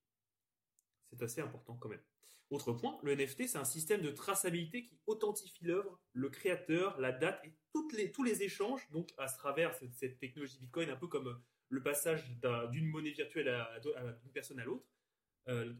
C'est 1.09 1.21
assez 1.21 1.41
important 1.41 1.75
quand 1.75 1.89
même. 1.89 2.01
Autre 2.51 2.71
point, 2.71 2.97
le 3.03 3.13
NFT, 3.13 3.47
c'est 3.47 3.57
un 3.57 3.65
système 3.65 4.01
de 4.01 4.09
traçabilité 4.09 4.85
qui 4.85 4.97
authentifie 5.07 5.65
l'œuvre, 5.65 5.99
le 6.13 6.29
créateur, 6.29 6.97
la 7.01 7.11
date 7.11 7.43
et 7.43 7.51
tous 8.13 8.23
les 8.23 8.43
échanges, 8.43 8.89
donc 8.91 9.09
à 9.17 9.25
travers 9.25 9.75
cette, 9.75 10.17
technologie 10.19 10.57
Bitcoin, 10.59 10.89
un 10.89 10.95
peu 10.95 11.07
comme 11.07 11.27
euh, 11.27 11.43
le 11.67 11.83
passage 11.83 12.29
d'un- 12.39 12.67
d'une 12.67 12.87
monnaie 12.87 13.11
virtuelle 13.11 13.49
à, 13.49 13.77
d'une 13.81 14.31
personne 14.31 14.59
à 14.61 14.63
l'autre. 14.63 14.85
Euh, 15.49 15.73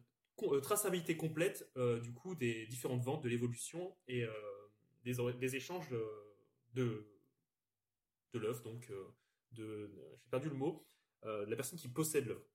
traçabilité 0.62 1.16
complète 1.16 1.72
du 2.02 2.14
coup 2.14 2.34
des 2.36 2.66
différentes 2.66 3.04
ventes, 3.04 3.24
de 3.24 3.30
l'évolution 3.30 3.96
et 4.08 4.26
des, 5.04 5.56
échanges 5.56 5.94
de, 6.74 7.06
de 8.34 8.40
l'œuvre, 8.40 8.62
donc 8.64 8.90
euh, 8.90 9.14
de, 9.52 9.90
j'ai 10.24 10.30
perdu 10.30 10.50
le 10.50 10.56
mot, 10.56 10.86
euh, 11.26 11.46
de 11.46 11.50
la 11.50 11.56
personne 11.56 11.78
qui 11.80 11.88
possède 11.90 12.26
l'œuvre. 12.28 12.46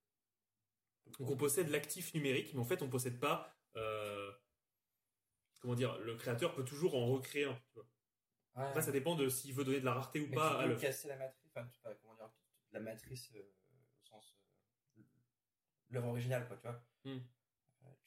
Donc 1.19 1.31
on 1.31 1.37
possède 1.37 1.69
l'actif 1.69 2.15
numérique, 2.15 2.53
mais 2.55 2.61
en 2.61 2.65
fait 2.65 2.83
on 2.83 2.87
ne 2.87 2.91
possède 2.91 3.21
pas, 3.21 3.57
euh, 3.77 4.33
comment 5.61 5.75
dire, 5.75 5.99
le 5.99 6.17
créateur 6.17 6.55
peut 6.55 6.65
toujours 6.65 6.95
en 6.97 7.07
recréer 7.07 7.45
un. 7.45 7.55
tu 7.73 7.75
vois. 7.75 7.89
Après 8.55 8.83
ça 8.83 8.91
dépend 8.91 9.15
de 9.15 9.29
s'il 9.29 9.55
veut 9.55 9.65
donner 9.65 9.81
de 9.81 9.85
la 9.85 9.95
rareté 9.95 10.21
ou 10.21 10.27
Mais 10.29 10.35
pas 10.35 10.51
tu 10.51 10.57
à 10.57 10.63
peux 10.63 10.69
l'œuvre. 10.69 10.81
casser 10.81 11.09
la 11.09 11.17
matrice, 11.17 11.47
enfin, 11.55 11.67
tu 11.69 11.81
peux, 11.81 11.95
comment 12.03 12.15
dire, 12.17 12.31
la 12.73 12.81
matrice 12.81 13.31
euh, 13.37 13.41
au 13.41 14.05
sens 14.05 14.37
euh, 14.99 15.03
l'œuvre 15.91 16.09
originale, 16.09 16.47
quoi, 16.49 16.57
tu 16.57 16.63
vois. 16.63 16.83
Hmm. 17.05 17.21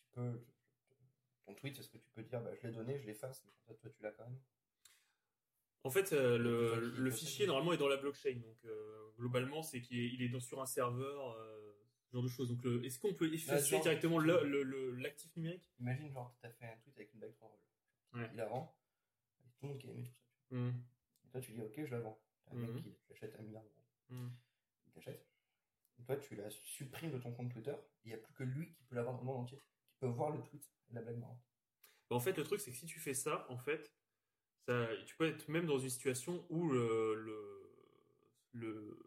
Tu 0.01 0.07
peux, 0.11 0.45
ton 1.45 1.53
tweet, 1.55 1.79
est-ce 1.79 1.89
que 1.89 1.97
tu 1.97 2.09
peux 2.09 2.23
dire, 2.23 2.41
bah, 2.41 2.51
je 2.55 2.67
l'ai 2.67 2.73
donné, 2.73 2.99
je 2.99 3.05
l'efface, 3.05 3.43
mais 3.45 3.51
comme 3.51 3.63
ça, 3.63 3.75
toi, 3.75 3.89
tu 3.91 4.01
l'as 4.01 4.11
quand 4.11 4.25
même. 4.25 4.39
En 5.83 5.89
fait, 5.89 6.11
euh, 6.11 6.37
le, 6.37 7.11
fichier 7.11 7.47
normalement 7.47 7.73
est 7.73 7.77
dans 7.77 7.87
la 7.87 7.97
blockchain, 7.97 8.35
donc 8.35 8.57
euh, 8.65 9.11
globalement 9.17 9.63
c'est 9.63 9.81
qu'il 9.81 9.97
est, 9.99 10.07
il 10.09 10.21
est 10.21 10.29
dans- 10.29 10.39
sur 10.41 10.61
un 10.61 10.65
serveur, 10.65 11.31
euh, 11.31 11.73
ce 12.07 12.11
genre 12.13 12.23
de 12.23 12.27
choses. 12.27 12.49
Donc 12.49 12.63
le- 12.63 12.83
est-ce 12.85 12.99
qu'on 12.99 13.13
peut 13.13 13.33
effacer 13.33 13.71
genre, 13.71 13.81
directement 13.81 14.19
l'actif 14.19 15.33
numérique? 15.37 15.63
Imagine, 15.79 16.11
genre, 16.11 16.35
t'as 16.41 16.49
fait 16.49 16.65
un 16.65 16.75
tweet 16.83 16.97
avec 16.97 17.13
une 17.13 17.19
bague 17.21 17.33
3 17.33 17.47
rolls. 17.47 18.21
Ouais. 18.21 18.29
Il 18.33 18.37
la 18.37 18.45
vend, 18.47 18.75
et 19.45 19.49
tout 19.51 19.57
le 19.63 19.69
monde 19.69 19.77
qui 19.77 19.89
aimait 19.89 20.03
tout 20.03 20.11
ça. 20.11 20.55
Hmm. 20.55 20.71
Et 21.25 21.29
toi, 21.29 21.39
tu 21.41 21.51
dis, 21.53 21.61
ok, 21.61 21.85
je 21.85 21.91
la 21.91 21.99
vends. 22.01 22.19
T'as 22.45 22.51
un 22.55 22.55
mec 22.55 22.83
qui 22.83 22.95
l'achète 23.09 23.35
un 23.39 23.43
milliard 23.43 23.63
d'euros. 23.63 23.83
Hmm. 24.09 24.29
Il 24.87 24.91
t'achète. 24.93 25.25
Et 25.99 26.03
toi, 26.03 26.15
tu 26.17 26.35
la 26.35 26.49
supprimes 26.49 27.11
de 27.11 27.19
ton 27.19 27.31
compte 27.31 27.51
Twitter. 27.51 27.75
Il 28.03 28.09
n'y 28.09 28.13
a 28.15 28.17
plus 28.17 28.33
que 28.33 28.43
lui 28.43 28.73
qui 28.73 28.83
peut 28.83 28.95
l'avoir 28.95 29.15
dans 29.15 29.21
le 29.21 29.25
monde 29.27 29.41
entier, 29.43 29.57
qui 29.91 29.97
peut 29.99 30.07
voir 30.07 30.31
le 30.31 30.41
tweet 30.41 30.69
et 30.89 30.93
la 30.93 31.01
blague 31.01 31.19
marrante. 31.19 31.43
Bah, 32.09 32.15
en 32.15 32.19
fait, 32.19 32.35
le 32.37 32.43
truc, 32.43 32.59
c'est 32.59 32.71
que 32.71 32.77
si 32.77 32.85
tu 32.87 32.99
fais 32.99 33.13
ça, 33.13 33.45
en 33.49 33.57
fait, 33.57 33.93
tu 35.05 35.15
peux 35.15 35.25
être 35.27 35.47
même 35.49 35.65
dans 35.65 35.79
une 35.79 35.89
situation 35.89 36.45
où 36.49 36.69
le, 36.69 37.15
le, 37.15 37.71
le- 38.53 38.99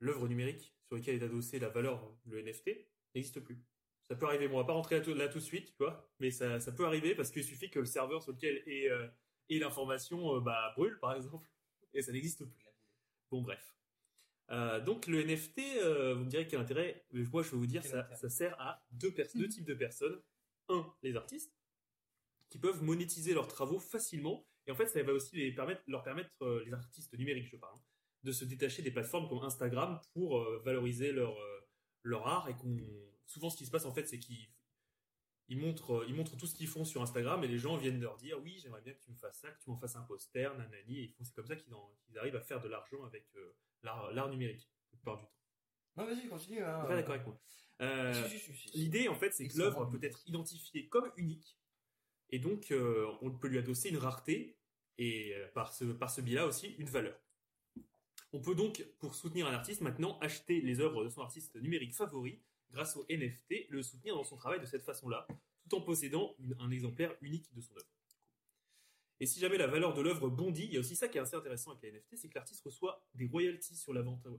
l'œuvre 0.00 0.28
numérique 0.28 0.74
sur 0.86 0.96
laquelle 0.96 1.20
est 1.20 1.24
adossée 1.24 1.58
la 1.58 1.68
valeur, 1.68 2.16
le 2.26 2.40
NFT, 2.42 2.70
n'existe 3.14 3.40
plus. 3.40 3.58
Ça 4.08 4.16
peut 4.16 4.26
arriver. 4.26 4.48
Bon, 4.48 4.54
on 4.54 4.58
va 4.58 4.64
pas 4.64 4.72
rentrer 4.72 5.02
là 5.14 5.28
tout, 5.28 5.38
de 5.38 5.44
suite, 5.44 5.72
tu 5.76 5.82
vois, 5.84 6.10
mais 6.18 6.30
ça, 6.30 6.60
ça 6.60 6.72
peut 6.72 6.86
arriver 6.86 7.14
parce 7.14 7.30
qu'il 7.30 7.44
suffit 7.44 7.70
que 7.70 7.78
le 7.78 7.84
serveur 7.84 8.22
sur 8.22 8.32
lequel 8.32 8.62
est, 8.66 8.88
euh, 8.90 9.06
est 9.50 9.58
l'information 9.58 10.36
euh, 10.36 10.40
bah, 10.40 10.72
brûle, 10.76 10.98
par 10.98 11.14
exemple, 11.14 11.48
et 11.92 12.00
ça 12.02 12.12
n'existe 12.12 12.44
plus. 12.44 12.64
Bon, 13.30 13.42
bref. 13.42 13.74
Euh, 14.50 14.80
donc 14.80 15.06
le 15.06 15.22
NFT, 15.22 15.58
vous 16.14 16.24
me 16.24 16.30
direz 16.30 16.46
quel 16.46 16.60
intérêt 16.60 17.04
Mais 17.12 17.22
Moi, 17.24 17.42
je 17.42 17.50
vais 17.50 17.56
vous 17.58 17.66
dire, 17.66 17.84
ça, 17.84 18.08
ça 18.14 18.30
sert 18.30 18.58
à 18.58 18.82
deux, 18.92 19.12
deux 19.34 19.48
types 19.48 19.66
de 19.66 19.74
personnes. 19.74 20.22
Un, 20.70 20.86
les 21.02 21.16
artistes, 21.16 21.57
qui 22.48 22.58
peuvent 22.58 22.82
monétiser 22.82 23.34
leurs 23.34 23.48
travaux 23.48 23.78
facilement. 23.78 24.46
Et 24.66 24.70
en 24.70 24.74
fait, 24.74 24.86
ça 24.86 25.02
va 25.02 25.12
aussi 25.12 25.36
les 25.36 25.52
permettre, 25.52 25.82
leur 25.86 26.02
permettre, 26.02 26.30
euh, 26.42 26.62
les 26.64 26.72
artistes 26.72 27.16
numériques, 27.18 27.48
je 27.48 27.56
parle, 27.56 27.74
hein, 27.76 27.82
de 28.22 28.32
se 28.32 28.44
détacher 28.44 28.82
des 28.82 28.90
plateformes 28.90 29.28
comme 29.28 29.42
Instagram 29.42 30.00
pour 30.12 30.38
euh, 30.38 30.60
valoriser 30.64 31.12
leur, 31.12 31.38
euh, 31.38 31.60
leur 32.02 32.26
art. 32.26 32.48
Et 32.48 32.54
qu'on, 32.54 32.78
souvent, 33.26 33.50
ce 33.50 33.56
qui 33.56 33.66
se 33.66 33.70
passe, 33.70 33.86
en 33.86 33.92
fait, 33.94 34.06
c'est 34.06 34.18
qu'ils 34.18 34.48
ils 35.50 35.58
montrent, 35.58 36.04
ils 36.06 36.14
montrent 36.14 36.36
tout 36.36 36.46
ce 36.46 36.54
qu'ils 36.54 36.68
font 36.68 36.84
sur 36.84 37.00
Instagram 37.00 37.42
et 37.42 37.48
les 37.48 37.56
gens 37.58 37.78
viennent 37.78 38.00
leur 38.00 38.18
dire 38.18 38.38
oui, 38.42 38.58
j'aimerais 38.58 38.82
bien 38.82 38.92
que 38.92 39.00
tu 39.00 39.10
me 39.10 39.16
fasses 39.16 39.38
ça, 39.40 39.50
que 39.50 39.58
tu 39.62 39.70
m'en 39.70 39.78
fasses 39.78 39.96
un 39.96 40.02
poster, 40.02 40.54
nanani. 40.58 40.98
Et 41.04 41.14
c'est 41.22 41.34
comme 41.34 41.46
ça 41.46 41.56
qu'ils, 41.56 41.72
en- 41.72 41.96
qu'ils 42.04 42.18
arrivent 42.18 42.36
à 42.36 42.42
faire 42.42 42.60
de 42.60 42.68
l'argent 42.68 43.02
avec 43.04 43.26
l'art, 43.82 44.28
numérique, 44.28 44.68
la 44.92 44.98
plupart 44.98 45.16
du 45.16 45.24
temps. 45.24 45.32
Non, 45.96 46.04
vas-y, 46.04 46.28
continue. 46.28 46.62
Hein. 46.62 46.86
D'accord 46.86 47.14
avec 47.14 47.26
moi. 47.26 47.40
Euh. 47.80 48.28
L'idée, 48.74 49.08
en 49.08 49.14
fait, 49.14 49.30
c'est 49.32 49.48
que 49.48 49.56
l'œuvre 49.56 49.86
peut 49.86 50.00
être 50.02 50.20
identifiée 50.28 50.86
comme 50.88 51.10
unique, 51.16 51.58
et 52.30 52.38
donc 52.38 52.70
euh, 52.70 53.06
on 53.22 53.30
peut 53.30 53.48
lui 53.48 53.58
adosser 53.58 53.88
une 53.90 53.98
rareté, 53.98 54.58
et 54.98 55.34
euh, 55.34 55.46
par 55.54 55.72
ce, 55.72 55.84
par 55.84 56.10
ce 56.10 56.20
biais-là 56.20 56.46
aussi 56.46 56.74
une 56.78 56.88
valeur. 56.88 57.18
On 58.32 58.40
peut 58.40 58.54
donc, 58.54 58.84
pour 58.98 59.14
soutenir 59.14 59.46
un 59.46 59.52
artiste, 59.52 59.80
maintenant 59.80 60.18
acheter 60.18 60.60
les 60.60 60.80
œuvres 60.80 61.04
de 61.04 61.08
son 61.08 61.22
artiste 61.22 61.56
numérique 61.56 61.94
favori 61.94 62.42
grâce 62.70 62.96
au 62.96 63.06
NFT, 63.08 63.68
le 63.70 63.82
soutenir 63.82 64.14
dans 64.14 64.24
son 64.24 64.36
travail 64.36 64.60
de 64.60 64.66
cette 64.66 64.82
façon-là, 64.82 65.26
tout 65.62 65.76
en 65.76 65.80
possédant 65.80 66.36
un 66.58 66.70
exemplaire 66.70 67.16
unique 67.22 67.54
de 67.54 67.62
son 67.62 67.74
œuvre. 67.74 67.86
Et 69.20 69.26
si 69.26 69.40
jamais 69.40 69.56
la 69.56 69.66
valeur 69.66 69.94
de 69.94 70.02
l'œuvre 70.02 70.28
bondit, 70.28 70.64
il 70.64 70.74
y 70.74 70.76
a 70.76 70.80
aussi 70.80 70.94
ça 70.94 71.08
qui 71.08 71.16
est 71.16 71.20
assez 71.20 71.36
intéressant 71.36 71.70
avec 71.70 71.82
la 71.84 71.98
NFT, 71.98 72.16
c'est 72.16 72.28
que 72.28 72.34
l'artiste 72.34 72.62
reçoit 72.62 73.02
des 73.14 73.26
royalties 73.26 73.76
sur 73.76 73.94
la 73.94 74.02
vente, 74.02 74.26
euh, 74.26 74.36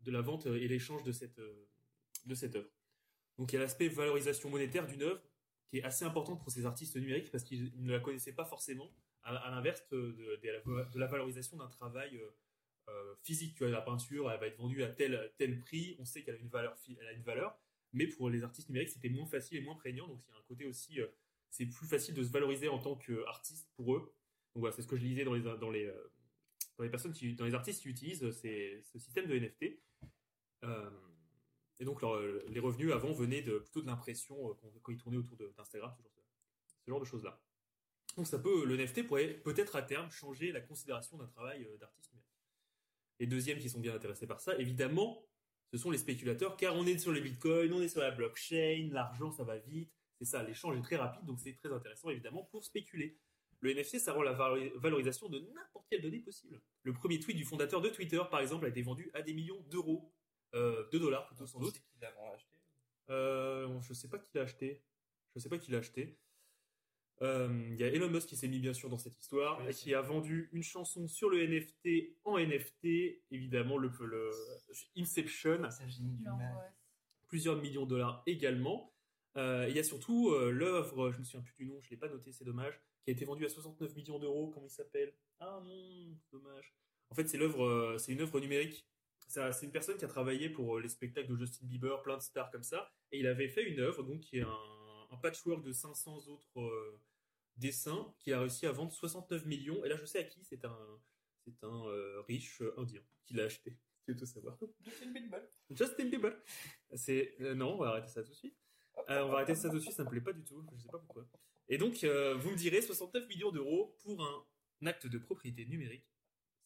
de 0.00 0.10
la 0.10 0.22
vente 0.22 0.46
et 0.46 0.66
l'échange 0.66 1.02
de 1.02 1.12
cette, 1.12 1.38
de 1.38 2.34
cette 2.34 2.56
œuvre. 2.56 2.70
Donc 3.38 3.52
il 3.52 3.56
y 3.56 3.58
a 3.58 3.60
l'aspect 3.60 3.88
valorisation 3.88 4.48
monétaire 4.48 4.86
d'une 4.86 5.02
œuvre 5.02 5.20
qui 5.74 5.80
est 5.80 5.82
assez 5.82 6.04
importante 6.04 6.40
pour 6.40 6.52
ces 6.52 6.66
artistes 6.66 6.94
numériques 6.94 7.32
parce 7.32 7.42
qu'ils 7.42 7.72
ne 7.82 7.90
la 7.90 7.98
connaissaient 7.98 8.32
pas 8.32 8.44
forcément, 8.44 8.88
à, 9.24 9.50
l'inverse 9.50 9.82
de, 9.90 10.40
la, 10.94 11.06
valorisation 11.08 11.56
d'un 11.56 11.66
travail 11.66 12.16
euh, 12.16 12.30
euh, 12.90 13.14
physique. 13.24 13.56
Tu 13.56 13.64
vois, 13.64 13.72
la 13.72 13.80
peinture, 13.80 14.30
elle 14.30 14.38
va 14.38 14.46
être 14.46 14.56
vendue 14.56 14.84
à 14.84 14.88
tel, 14.88 15.32
tel 15.36 15.58
prix, 15.58 15.96
on 15.98 16.04
sait 16.04 16.22
qu'elle 16.22 16.36
a 16.36 16.38
une 16.38 16.48
valeur, 16.48 16.76
elle 17.00 17.08
a 17.08 17.12
une 17.12 17.24
valeur, 17.24 17.58
mais 17.92 18.06
pour 18.06 18.30
les 18.30 18.44
artistes 18.44 18.68
numériques, 18.68 18.90
c'était 18.90 19.08
moins 19.08 19.26
facile 19.26 19.58
et 19.58 19.62
moins 19.62 19.74
prégnant, 19.74 20.06
donc 20.06 20.22
il 20.28 20.30
y 20.30 20.36
a 20.36 20.38
un 20.38 20.42
côté 20.46 20.64
aussi, 20.64 21.00
euh, 21.00 21.08
c'est 21.50 21.66
plus 21.66 21.88
facile 21.88 22.14
de 22.14 22.22
se 22.22 22.30
valoriser 22.30 22.68
en 22.68 22.78
tant 22.78 22.94
qu'artiste 22.94 23.68
pour 23.74 23.96
eux. 23.96 24.14
Donc 24.54 24.60
voilà, 24.60 24.76
c'est 24.76 24.82
ce 24.82 24.86
que 24.86 24.96
je 24.96 25.02
lisais 25.02 25.24
dans 25.24 25.34
les, 25.34 25.42
dans 25.42 25.70
les, 25.70 25.92
dans 26.78 26.84
les 26.84 26.90
personnes 26.90 27.12
qui, 27.12 27.34
dans 27.34 27.46
les 27.46 27.54
artistes 27.54 27.82
qui 27.82 27.88
utilisent 27.88 28.30
ces- 28.30 28.80
ce 28.92 29.00
système 29.00 29.26
de 29.26 29.34
NFT. 29.34 29.80
Et 31.84 31.86
donc 31.86 32.00
leur- 32.00 32.18
les 32.48 32.60
revenus 32.60 32.92
avant 32.92 33.12
venaient 33.12 33.42
plutôt 33.42 33.82
de 33.82 33.86
l'impression 33.86 34.50
euh, 34.50 34.54
quand 34.82 34.90
ils 34.92 34.96
tournaient 34.98 35.18
autour 35.18 35.36
d'Instagram, 35.36 35.94
ce 35.98 36.02
ce 36.86 36.90
genre 36.90 37.00
de 37.00 37.04
choses-là. 37.04 37.38
Donc 38.16 38.26
ça 38.26 38.38
peut, 38.38 38.64
le 38.64 38.76
NFT 38.76 39.06
pourrait 39.06 39.34
peut-être 39.34 39.76
à 39.76 39.82
terme 39.82 40.10
changer 40.10 40.50
la 40.52 40.60
considération 40.62 41.18
d'un 41.18 41.26
travail 41.26 41.64
euh, 41.64 41.76
d'artiste 41.76 42.10
numérique. 42.12 42.30
Les 43.20 43.26
deuxièmes 43.26 43.58
qui 43.58 43.68
sont 43.68 43.80
bien 43.80 43.94
intéressés 43.94 44.26
par 44.26 44.40
ça, 44.40 44.56
évidemment, 44.58 45.26
ce 45.70 45.76
sont 45.78 45.90
les 45.90 45.98
spéculateurs, 45.98 46.56
car 46.56 46.74
on 46.74 46.86
est 46.86 46.96
sur 46.98 47.12
les 47.12 47.20
bitcoins, 47.20 47.72
on 47.72 47.82
est 47.82 47.88
sur 47.88 48.00
la 48.00 48.10
blockchain, 48.12 48.88
l'argent 48.92 49.30
ça 49.32 49.44
va 49.44 49.58
vite, 49.58 49.92
c'est 50.18 50.24
ça, 50.24 50.42
l'échange 50.42 50.76
est 50.78 50.82
très 50.82 50.96
rapide, 50.96 51.24
donc 51.26 51.38
c'est 51.40 51.54
très 51.54 51.72
intéressant 51.72 52.08
évidemment 52.10 52.44
pour 52.44 52.64
spéculer. 52.64 53.18
Le 53.60 53.72
NFT, 53.74 53.98
ça 53.98 54.12
rend 54.12 54.22
la 54.22 54.32
valori- 54.34 54.72
valorisation 54.76 55.28
de 55.28 55.38
n'importe 55.54 55.86
quelle 55.90 56.02
donnée 56.02 56.20
possible. 56.20 56.60
Le 56.82 56.92
premier 56.92 57.18
tweet 57.18 57.36
du 57.36 57.44
fondateur 57.44 57.80
de 57.80 57.88
Twitter, 57.88 58.20
par 58.30 58.40
exemple, 58.40 58.66
a 58.66 58.68
été 58.68 58.82
vendu 58.82 59.10
à 59.14 59.22
des 59.22 59.32
millions 59.32 59.60
d'euros, 59.70 60.12
euh, 60.54 60.88
de 60.90 60.98
dollars 60.98 61.26
plutôt 61.26 61.46
sans 61.46 61.60
doute. 61.60 61.74
qui 61.74 62.04
acheté. 62.04 62.56
Euh, 63.10 63.80
je 63.82 63.92
sais 63.92 64.08
pas 64.08 64.18
qui 64.18 64.30
l'a 64.34 64.42
acheté. 64.42 64.82
Je 65.34 65.40
sais 65.40 65.48
pas 65.48 65.58
qui 65.58 65.70
l'a 65.70 65.78
acheté. 65.78 66.18
Euh, 67.22 67.68
Il 67.70 67.76
y 67.76 67.84
a 67.84 67.88
Elon 67.88 68.08
Musk 68.10 68.28
qui 68.28 68.36
s'est 68.36 68.48
mis 68.48 68.58
bien 68.58 68.72
sûr 68.72 68.88
dans 68.88 68.98
cette 68.98 69.18
histoire 69.20 69.60
Oui, 69.60 69.70
et 69.70 69.74
qui 69.74 69.94
a 69.94 70.00
vendu 70.00 70.48
une 70.52 70.62
chanson 70.62 71.06
sur 71.06 71.30
le 71.30 71.46
NFT 71.46 72.16
en 72.24 72.38
NFT, 72.38 73.22
évidemment 73.30 73.78
le, 73.78 73.90
le 74.00 74.30
Inception, 74.96 75.62
plusieurs 77.28 77.56
millions 77.56 77.84
de 77.84 77.90
dollars 77.90 78.22
également. 78.26 78.92
Euh, 79.36 79.66
il 79.68 79.76
y 79.76 79.78
a 79.78 79.84
surtout 79.84 80.30
euh, 80.30 80.50
l'œuvre, 80.50 81.10
je 81.10 81.18
me 81.18 81.24
souviens 81.24 81.42
plus 81.42 81.54
du 81.56 81.66
nom, 81.66 81.80
je 81.82 81.90
l'ai 81.90 81.96
pas 81.96 82.08
noté, 82.08 82.30
c'est 82.30 82.44
dommage, 82.44 82.80
qui 83.02 83.10
a 83.10 83.12
été 83.12 83.24
vendue 83.24 83.44
à 83.44 83.48
69 83.48 83.94
millions 83.96 84.18
d'euros. 84.18 84.50
Comment 84.50 84.66
il 84.66 84.70
s'appelle? 84.70 85.12
Ah 85.40 85.60
non, 85.64 86.16
dommage. 86.32 86.74
En 87.10 87.14
fait, 87.14 87.28
c'est 87.28 87.38
l'œuvre, 87.38 87.64
euh, 87.64 87.98
c'est 87.98 88.12
une 88.12 88.20
œuvre 88.20 88.38
numérique. 88.40 88.88
C'est 89.52 89.66
une 89.66 89.72
personne 89.72 89.96
qui 89.96 90.04
a 90.04 90.08
travaillé 90.08 90.48
pour 90.48 90.76
euh, 90.76 90.80
les 90.80 90.88
spectacles 90.88 91.28
de 91.28 91.36
Justin 91.36 91.66
Bieber, 91.66 92.02
plein 92.02 92.16
de 92.16 92.22
stars 92.22 92.50
comme 92.50 92.62
ça, 92.62 92.92
et 93.10 93.18
il 93.18 93.26
avait 93.26 93.48
fait 93.48 93.64
une 93.64 93.80
œuvre 93.80 94.02
donc 94.02 94.20
qui 94.20 94.38
est 94.38 94.42
un, 94.42 94.58
un 95.14 95.16
patchwork 95.16 95.64
de 95.64 95.72
500 95.72 96.28
autres 96.28 96.60
euh, 96.60 97.00
dessins 97.56 98.12
qui 98.18 98.32
a 98.32 98.40
réussi 98.40 98.66
à 98.66 98.72
vendre 98.72 98.92
69 98.92 99.46
millions. 99.46 99.84
Et 99.84 99.88
là, 99.88 99.96
je 99.96 100.04
sais 100.04 100.18
à 100.18 100.24
qui. 100.24 100.44
C'est 100.44 100.64
un, 100.64 101.00
c'est 101.44 101.64
un 101.64 101.86
euh, 101.86 102.20
riche 102.22 102.62
indien 102.76 103.02
qui 103.24 103.34
l'a 103.34 103.44
acheté. 103.44 103.78
Tu 104.04 104.12
veux 104.12 104.18
tout 104.18 104.26
savoir 104.26 104.58
Justin 104.80 105.12
Bieber. 105.12 105.40
Justin 105.70 106.04
Bieber. 106.06 106.36
C'est 106.94 107.34
euh, 107.40 107.54
non, 107.54 107.74
on 107.74 107.78
va 107.78 107.88
arrêter 107.88 108.08
ça 108.08 108.22
tout 108.22 108.30
de 108.30 108.36
suite. 108.36 108.56
On 109.08 109.28
va 109.28 109.34
arrêter 109.34 109.54
ça 109.54 109.68
tout 109.68 109.76
de 109.76 109.80
suite, 109.80 109.94
ça 109.94 110.04
me 110.04 110.08
plaît 110.08 110.20
pas 110.20 110.32
du 110.32 110.44
tout, 110.44 110.64
je 110.76 110.82
sais 110.82 110.88
pas 110.88 110.98
pourquoi. 110.98 111.26
Et 111.68 111.78
donc, 111.78 111.94
vous 111.94 112.50
me 112.50 112.54
direz, 112.54 112.80
69 112.80 113.26
millions 113.26 113.50
d'euros 113.50 113.96
pour 114.04 114.22
un 114.24 114.86
acte 114.86 115.08
de 115.08 115.18
propriété 115.18 115.66
numérique, 115.66 116.06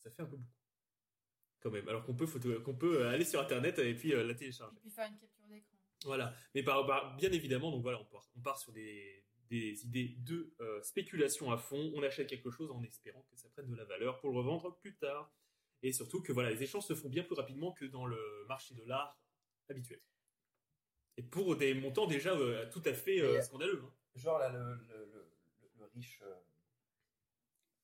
ça 0.03 0.11
fait 0.11 0.20
un 0.20 0.27
peu 0.27 0.36
beaucoup. 0.36 0.68
Quand 1.60 1.70
même, 1.70 1.89
alors 1.89 2.05
qu'on 2.05 2.14
peut, 2.14 2.26
photo- 2.26 2.60
qu'on 2.62 2.74
peut 2.76 3.02
euh, 3.02 3.10
aller 3.10 3.24
sur 3.24 3.40
Internet 3.40 3.78
et 3.80 3.94
puis 3.94 4.14
euh, 4.14 4.22
la 4.24 4.35
télécharger. 4.35 4.76
Et 4.76 4.80
puis 4.80 4.90
faire 4.90 5.09
une 5.09 5.18
capture 5.18 5.47
d'écran. 5.48 5.76
Voilà. 6.05 6.32
Mais 6.55 6.62
par, 6.62 6.86
par- 6.86 7.16
bien 7.16 7.32
évidemment, 7.32 7.72
donc 7.72 7.82
voilà, 7.82 7.98
on 8.01 8.05
part, 8.05 8.30
on 8.36 8.40
part 8.40 8.59
sur 8.60 8.72
des, 8.72 9.24
des 9.51 9.85
idées 9.85 10.14
de 10.18 10.55
euh, 10.60 10.80
spéculation 10.82 11.51
à 11.51 11.56
fond. 11.59 11.90
On 11.97 12.02
achète 12.05 12.28
quelque 12.28 12.51
chose 12.51 12.70
en 12.70 12.80
espérant 12.85 13.22
que 13.30 13.36
ça 13.36 13.48
prenne 13.48 13.66
de 13.68 13.74
la 13.74 13.85
valeur 13.85 14.20
pour 14.20 14.30
le 14.30 14.36
revendre 14.39 14.76
plus 14.76 14.94
tard. 14.97 15.32
Et 15.82 15.93
surtout 15.93 16.22
que 16.22 16.30
voilà, 16.32 16.51
les 16.51 16.62
échanges 16.62 16.85
se 16.85 16.94
font 16.94 17.09
bien 17.09 17.24
plus 17.24 17.35
rapidement 17.35 17.72
que 17.72 17.85
dans 17.85 18.06
le 18.06 18.44
marché 18.47 18.74
de 18.74 18.85
l'art 18.85 19.20
habituel. 19.68 20.01
Et 21.16 21.22
pour 21.24 21.56
des 21.56 21.74
montants 21.74 22.06
déjà 22.06 22.35
euh, 22.36 22.70
tout 22.70 22.82
à 22.85 22.94
fait 22.94 23.20
euh, 23.20 23.43
scandaleux. 23.43 23.82
hein. 23.85 23.93
Genre 24.14 24.39
là, 24.39 24.48
le, 24.51 24.59
le, 24.74 24.76
le, 24.86 25.06
le- 25.60 25.70
le 25.78 25.85
riche. 25.94 26.20
Euh... 26.22 26.35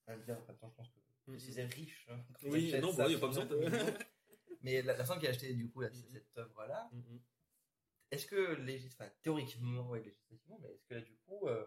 indien, 0.07 0.41
attends, 0.47 0.69
je 0.69 0.75
pense 0.75 0.89
que. 0.89 0.99
Je 1.27 1.33
disais 1.37 1.65
riche. 1.65 2.05
hein, 2.09 2.19
Oui, 2.43 2.71
non, 2.79 2.93
ça, 2.93 3.03
bon, 3.05 3.09
y 3.09 3.15
a 3.15 3.19
pas 3.19 3.27
besoin 3.27 3.45
de- 3.45 3.57
Mais 4.61 4.81
la, 4.81 4.87
la 4.87 4.93
personne 4.95 5.19
qui 5.19 5.27
a 5.27 5.29
acheté 5.31 5.53
du 5.53 5.69
coup 5.69 5.81
là, 5.81 5.89
Mhm. 5.89 6.03
cette 6.11 6.37
œuvre-là, 6.37 6.89
Mhm. 6.91 7.19
est-ce 8.11 8.25
que 8.25 8.53
légis... 8.61 8.93
enfin, 8.93 9.09
théoriquement, 9.21 9.89
ouais, 9.89 10.01
législativement, 10.01 10.59
mais 10.61 10.69
est-ce 10.73 10.85
que 10.85 10.93
là 10.95 11.01
du 11.01 11.15
coup, 11.25 11.47
euh, 11.47 11.65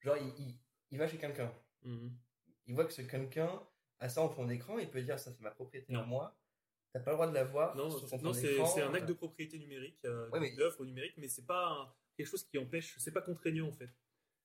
genre 0.00 0.16
il, 0.16 0.28
il, 0.38 0.58
il 0.90 0.98
va 0.98 1.08
chez 1.08 1.18
quelqu'un, 1.18 1.52
il 1.84 2.74
voit 2.74 2.84
que 2.84 2.92
ce 2.92 3.02
quelqu'un 3.02 3.62
a 3.98 4.08
ça 4.08 4.22
en 4.22 4.28
fond 4.28 4.44
d'écran, 4.46 4.78
il 4.78 4.90
peut 4.90 5.02
dire 5.02 5.18
ça 5.18 5.32
c'est 5.32 5.40
ma 5.40 5.50
propriété 5.50 5.94
à 5.94 6.02
moi, 6.02 6.38
t'as 6.92 7.00
pas 7.00 7.10
le 7.12 7.16
droit 7.16 7.28
de 7.28 7.34
la 7.34 7.44
voir 7.44 7.74
Non, 7.76 7.90
c'est- 7.90 8.22
non, 8.22 8.32
un 8.32 8.94
acte 8.94 9.04
euh, 9.04 9.06
de 9.08 9.12
propriété 9.14 9.58
numérique, 9.58 9.98
euh, 10.04 10.28
Ouais, 10.30 10.40
mais- 10.40 10.50
d'une 10.50 10.60
œuvre 10.62 10.84
numérique, 10.84 11.14
mais 11.16 11.28
c'est 11.28 11.46
pas 11.46 11.66
un- 11.70 11.94
quelque 12.16 12.26
chose 12.28 12.44
qui 12.44 12.58
empêche, 12.58 12.96
c'est 12.98 13.12
pas 13.12 13.22
contraignant 13.22 13.68
en 13.68 13.72
fait. 13.72 13.90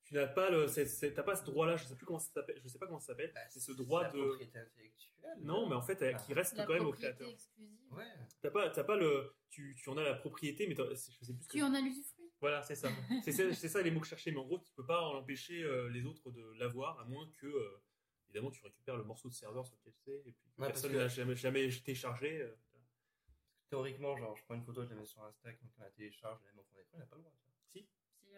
Tu 0.08 0.14
n'as 0.14 0.28
pas 0.28 0.50
le, 0.50 0.68
t'as 1.14 1.24
pas 1.24 1.36
ce 1.36 1.44
droit-là, 1.44 1.76
je 1.76 1.84
sais 1.84 1.96
plus 1.96 2.06
comment 2.06 2.18
ça 2.20 2.32
s'appelle, 2.32 2.58
je 2.64 2.68
sais 2.70 2.80
pas 2.80 2.86
comment 2.88 3.00
ça 3.02 3.08
s'appelle. 3.08 3.30
bah, 3.36 3.42
c'est 3.50 3.60
ce 3.60 3.74
droit 3.74 4.04
la 4.04 4.10
de- 4.12 4.18
propriété 4.22 4.58
intellectuelle. 4.58 5.38
Non, 5.42 5.68
mais 5.68 5.76
en 5.76 5.82
fait, 5.82 6.02
Ah. 6.02 6.14
qui 6.14 6.34
reste 6.34 6.56
La 6.56 6.66
quand 6.66 6.74
même 6.76 6.86
au 6.86 6.94
créateur. 6.94 7.30
exclusive. 7.30 7.78
Ouais. 7.92 8.06
T'as 8.42 8.50
pas, 8.52 8.70
t'as 8.70 8.86
pas 8.86 8.96
le, 8.96 9.34
tu, 9.50 9.76
tu 9.78 9.90
en 9.90 9.98
as 9.98 10.04
la 10.04 10.14
propriété, 10.14 10.66
mais 10.66 10.76
t'as- 10.76 10.90
je 10.90 10.96
sais 10.96 11.12
plus. 11.34 11.44
ce 11.44 11.48
que- 11.50 11.58
Tu 11.58 11.62
en 11.62 11.74
as 11.74 11.82
l'usufruit. 11.82 12.32
Voilà, 12.40 12.62
c'est 12.64 12.76
ça. 12.76 12.88
c'est 13.26 13.34
ça, 13.34 13.54
c'est 13.54 13.68
ça 13.68 13.82
les 13.82 13.92
mots 13.92 14.00
que 14.00 14.06
je 14.06 14.12
cherchais, 14.12 14.32
mais 14.32 14.38
en 14.38 14.46
gros, 14.46 14.60
tu 14.60 14.72
peux 14.72 14.86
pas 14.86 15.02
en 15.02 15.16
empêcher 15.18 15.62
euh, 15.64 15.90
les 15.90 16.06
autres 16.06 16.32
de 16.32 16.54
l'avoir, 16.58 16.98
à 17.02 17.04
moins 17.04 17.30
que, 17.42 17.48
euh, 17.48 17.82
évidemment, 18.30 18.52
tu 18.52 18.62
récupères 18.64 18.96
le 18.96 19.04
morceau 19.04 19.28
de 19.28 19.34
serveur 19.34 19.66
sur 19.66 19.76
lequel 19.76 19.94
c'est, 20.06 20.20
et 20.26 20.32
puis 20.32 20.50
Ouais, 20.58 20.68
personne 20.68 20.94
n'a 20.96 21.10
jamais, 21.10 21.36
jamais 21.36 21.68
téléchargé. 21.84 22.42
euh, 22.44 22.56
Théoriquement, 23.70 24.16
genre 24.16 24.34
je 24.38 24.44
prends 24.46 24.56
une 24.56 24.64
photo, 24.64 24.86
je 24.86 24.90
la 24.92 24.96
mets 24.96 25.06
sur 25.06 25.22
Insta, 25.26 25.52
quelqu'un 25.52 25.84
la 25.84 25.90
télécharge, 25.92 26.40
je 26.42 26.46
la 26.48 26.54
mets 26.54 26.60
en 26.62 26.64
fond 26.64 26.76
d'écran, 26.78 26.92
il 26.94 27.00
n'a 27.00 27.06
pas 27.06 27.16
le 27.18 27.22
droit. 27.24 27.34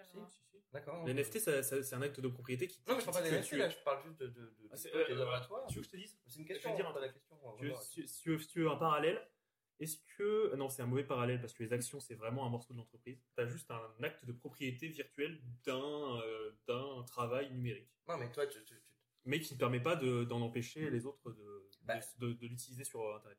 Tu 0.06 0.18
vois. 0.18 0.28
Si, 0.30 0.38
Si, 0.38 0.42
alors. 0.44 0.52
si, 0.52 0.60
si, 0.60 0.60
si. 0.60 0.72
D'accord. 0.74 1.06
Le 1.06 1.14
NFT, 1.14 1.40
ça- 1.40 1.64
ça- 1.64 1.82
c'est 1.84 1.96
un 1.96 2.02
acte 2.02 2.20
de 2.20 2.28
propriété 2.28 2.68
qui. 2.68 2.82
Non, 2.88 2.96
mais 2.96 3.00
je 3.02 3.06
parle 3.06 3.18
pas 3.18 3.24
des 3.24 3.30
NFT 3.36 3.52
là, 3.58 3.70
je 3.70 3.78
parle 3.84 4.04
juste 4.04 4.20
de, 4.20 4.28
de, 4.28 4.34
de, 4.42 4.68
Ah, 4.72 4.76
c'est- 4.78 4.94
euh. 4.96 5.06
Tu 5.06 5.76
veux 5.76 5.82
que 5.82 5.88
je 5.88 5.90
te 5.92 5.98
dise 5.98 6.20
C'est 6.28 6.40
une 6.40 6.44
je 6.44 6.48
question, 6.48 6.70
vais 6.72 6.76
dire 6.76 6.88
un 6.88 6.94
pas 6.94 7.00
la 7.02 7.10
question. 7.10 7.36
Tu 7.58 7.64
veux- 7.64 7.70
voilà. 7.70 7.84
si, 7.84 8.08
si 8.08 8.22
tu 8.22 8.30
veux, 8.32 8.40
si 8.40 8.48
tu 8.48 8.60
veux 8.62 8.70
un 8.70 8.76
parallèle, 8.78 9.22
est-ce 9.80 9.98
que. 10.18 10.56
Non, 10.56 10.70
c'est 10.70 10.82
un 10.82 10.86
mauvais 10.88 11.04
parallèle 11.06 11.40
parce 11.42 11.54
que 11.54 11.64
les 11.64 11.74
actions, 11.74 12.00
c'est 12.00 12.16
vraiment 12.16 12.46
un 12.46 12.50
morceau 12.50 12.74
de 12.74 12.78
l'entreprise. 12.80 13.20
Tu 13.36 13.42
as 13.42 13.48
juste 13.48 13.72
un 13.72 14.04
acte 14.04 14.26
de 14.26 14.32
propriété 14.34 14.88
virtuelle 14.90 15.42
d'un 15.66 16.20
euh, 16.22 16.52
d'un 16.68 17.04
travail 17.04 17.52
numérique. 17.52 17.90
Non, 18.08 18.18
mais 18.18 18.32
toi, 18.32 18.46
tu, 18.46 18.60
tu, 18.60 18.76
tu- 18.76 18.82
Mais 19.26 19.40
qui 19.40 19.54
ne 19.54 19.60
permet 19.60 19.80
pas 19.82 19.96
de- 19.96 20.24
d'en 20.24 20.42
empêcher 20.42 20.90
les 20.90 21.06
autres 21.06 21.32
de, 21.32 21.70
Bah. 21.84 22.00
de, 22.20 22.28
de- 22.28 22.34
de 22.34 22.48
l'utiliser 22.48 22.84
sur 22.84 23.02
euh, 23.02 23.16
Internet. 23.18 23.38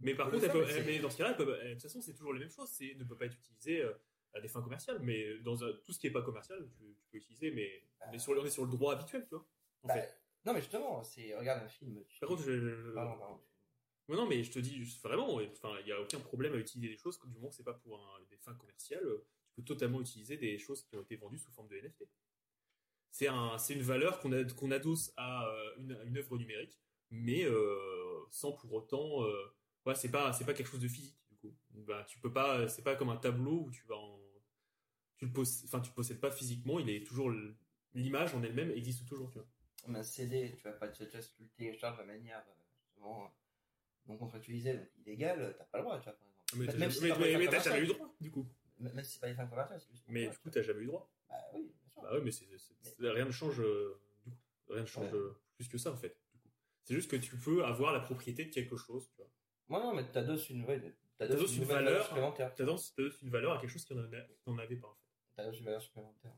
Mais 0.00 0.14
par 0.14 0.30
contre, 0.30 0.46
mais 0.86 0.98
dans 1.00 1.10
ce 1.10 1.16
cas-là, 1.18 1.32
de 1.34 1.72
toute 1.72 1.82
façon, 1.82 2.00
c'est 2.00 2.14
toujours 2.14 2.32
les 2.32 2.38
mêmes 2.40 2.50
choses. 2.50 2.68
C'est 2.70 2.94
ne 2.94 3.04
peut 3.04 3.16
pas 3.16 3.26
être 3.26 3.36
utilisé 3.36 3.82
euh, 3.82 3.92
à 4.34 4.40
des 4.40 4.48
fins 4.48 4.62
commerciales. 4.62 4.98
Mais 5.00 5.38
dans 5.40 5.62
un- 5.64 5.72
tout 5.84 5.92
ce 5.92 5.98
qui 5.98 6.06
n'est 6.06 6.12
pas 6.12 6.22
commercial, 6.22 6.68
tu, 6.76 6.84
tu 7.00 7.06
peux 7.10 7.18
utiliser. 7.18 7.50
Mais 7.50 7.82
on 8.08 8.12
est, 8.12 8.18
sur, 8.18 8.32
on 8.32 8.44
est 8.44 8.50
sur 8.50 8.64
le 8.64 8.70
droit 8.70 8.94
habituel, 8.94 9.22
tu 9.24 9.34
vois. 9.34 9.46
En 9.82 9.88
Bah, 9.88 9.94
fait. 9.94 10.14
Non, 10.44 10.52
mais 10.54 10.60
justement, 10.60 11.02
c'est 11.02 11.34
regarde 11.36 11.62
un 11.64 11.68
film. 11.68 12.02
Tu... 12.08 12.20
Par 12.20 12.28
contre, 12.28 12.42
je, 12.42 12.58
je- 12.58 12.90
Pardon, 12.92 13.18
pardon. 13.18 13.40
Ouais, 14.08 14.16
non, 14.16 14.26
mais 14.26 14.42
je 14.42 14.50
te 14.50 14.58
dis 14.58 14.76
juste 14.76 15.02
vraiment, 15.02 15.34
enfin, 15.34 15.74
il 15.80 15.84
n'y 15.84 15.92
a 15.92 16.00
aucun 16.00 16.18
problème 16.20 16.54
à 16.54 16.56
utiliser 16.56 16.88
des 16.92 16.96
choses 16.96 17.20
du 17.20 17.34
moment 17.34 17.48
que 17.50 17.54
c'est 17.56 17.64
pas 17.64 17.74
pour 17.74 17.98
un- 18.00 18.22
des 18.30 18.38
fins 18.38 18.54
commerciales. 18.54 19.04
Tu 19.50 19.54
peux 19.56 19.64
totalement 19.64 20.00
utiliser 20.00 20.36
des 20.38 20.58
choses 20.58 20.82
qui 20.84 20.96
ont 20.96 21.02
été 21.02 21.16
vendues 21.16 21.38
sous 21.38 21.50
forme 21.52 21.68
de 21.68 21.76
NFT. 21.76 22.08
C'est 23.10 23.28
un, 23.28 23.58
c'est 23.58 23.74
une 23.74 23.82
valeur 23.82 24.20
qu'on 24.20 24.70
adosse 24.70 25.12
à 25.16 25.46
euh, 25.48 25.74
une, 25.78 25.98
une 26.06 26.16
œuvre 26.18 26.38
numérique, 26.38 26.78
mais 27.10 27.44
euh, 27.44 28.24
sans 28.30 28.52
pour 28.52 28.72
autant, 28.74 29.24
euh, 29.24 29.54
ouais, 29.86 29.94
c'est 29.94 30.10
pas, 30.10 30.32
c'est 30.32 30.44
pas 30.44 30.54
quelque 30.54 30.68
chose 30.70 30.80
de 30.80 30.88
physique 30.88 31.18
coup. 31.38 31.54
Ben, 31.72 32.04
tu 32.04 32.18
peux 32.18 32.32
pas, 32.32 32.68
c'est 32.68 32.82
pas 32.82 32.96
comme 32.96 33.08
un 33.10 33.16
tableau 33.16 33.62
où 33.66 33.70
tu 33.70 33.86
vas 33.86 33.96
en, 33.96 34.18
tu 35.16 35.26
le 35.26 35.32
possèdes, 35.32 35.66
enfin, 35.68 35.80
tu 35.80 35.90
le 35.90 35.94
possèdes 35.94 36.20
pas 36.20 36.30
physiquement, 36.30 36.78
il 36.78 36.88
est 36.90 37.04
toujours 37.06 37.32
l'image 37.94 38.34
en 38.34 38.42
elle-même 38.42 38.70
existe 38.70 39.06
toujours, 39.06 39.30
tu 39.30 39.38
vois. 39.38 39.48
Comme 39.84 39.96
un 39.96 40.02
CD, 40.02 40.54
tu 40.56 40.62
vas 40.64 40.72
pas 40.72 40.88
te 40.88 41.02
juste 41.04 41.34
le 41.40 41.48
télécharger 41.48 42.02
de 42.02 42.06
manière 42.06 42.38
euh, 42.38 42.52
justement, 42.86 43.24
euh, 43.24 43.28
non 44.08 44.16
contractualisée, 44.18 44.74
donc 44.74 44.88
illégale, 44.98 45.54
t'as 45.58 45.64
pas 45.64 45.78
le 45.78 45.84
droit, 45.84 45.98
tu 45.98 46.04
vois, 46.04 46.12
par 46.14 46.26
exemple. 46.28 46.44
Mais 46.56 46.66
t'as 46.66 46.72
jamais- 46.72 46.90
si 46.90 47.02
mais- 47.02 47.08
mais- 47.18 47.38
mais 47.38 47.46
t'as 47.48 47.58
jamais 47.60 47.78
eu 47.78 47.86
commercial. 47.86 47.86
droit, 47.96 48.14
du 48.20 48.30
coup. 48.30 48.48
Même 48.80 49.02
si 49.04 49.12
c'est 49.12 49.20
pas 49.20 49.28
des 49.28 49.34
fins 49.34 49.46
Mais 50.08 50.28
du 50.28 50.38
coup, 50.38 50.50
t'as 50.50 50.62
jamais 50.62 50.82
eu 50.82 50.86
droit. 50.86 51.10
Bah 51.28 51.34
oui, 51.54 51.62
bien 51.62 51.88
sûr. 51.90 52.02
Bah 52.02 52.10
oui, 52.14 52.20
mais 52.24 52.30
c'est, 52.30 52.46
c'est- 52.56 52.94
rien 53.00 53.24
ne 53.24 53.30
change, 53.32 53.60
euh, 53.60 54.00
du 54.24 54.30
coup. 54.30 54.36
Rien 54.68 54.82
ne 54.82 54.86
change 54.86 55.12
Ouais. 55.12 55.18
euh, 55.18 55.32
plus 55.56 55.68
que 55.68 55.78
ça, 55.78 55.90
en 55.92 55.96
fait. 55.96 56.16
C'est 56.84 56.94
juste 56.94 57.10
que 57.10 57.16
tu 57.16 57.36
peux 57.36 57.64
avoir 57.64 57.92
la 57.92 58.00
propriété 58.00 58.44
de 58.46 58.50
quelque 58.50 58.76
chose, 58.76 59.08
tu 59.10 59.16
vois. 59.16 59.30
Ouais, 59.78 59.84
non, 59.84 59.94
mais 59.94 60.08
t'adosses 60.10 60.48
une, 60.48 60.64
ouais, 60.64 60.80
t'adosses 61.18 61.56
une, 61.56 61.62
une 61.62 61.68
valeur. 61.68 62.04
supplémentaire. 62.06 62.54
Une 63.22 63.30
valeur 63.30 63.52
à 63.52 63.58
quelque 63.58 63.70
chose 63.70 63.84
qui 63.84 63.94
n'en 63.94 64.58
avait 64.58 64.76
pas, 64.76 64.88
en 64.88 64.94
fait. 64.94 65.36
T'adosses 65.36 65.58
une 65.58 65.64
valeur 65.64 65.82
supplémentaire. 65.82 66.32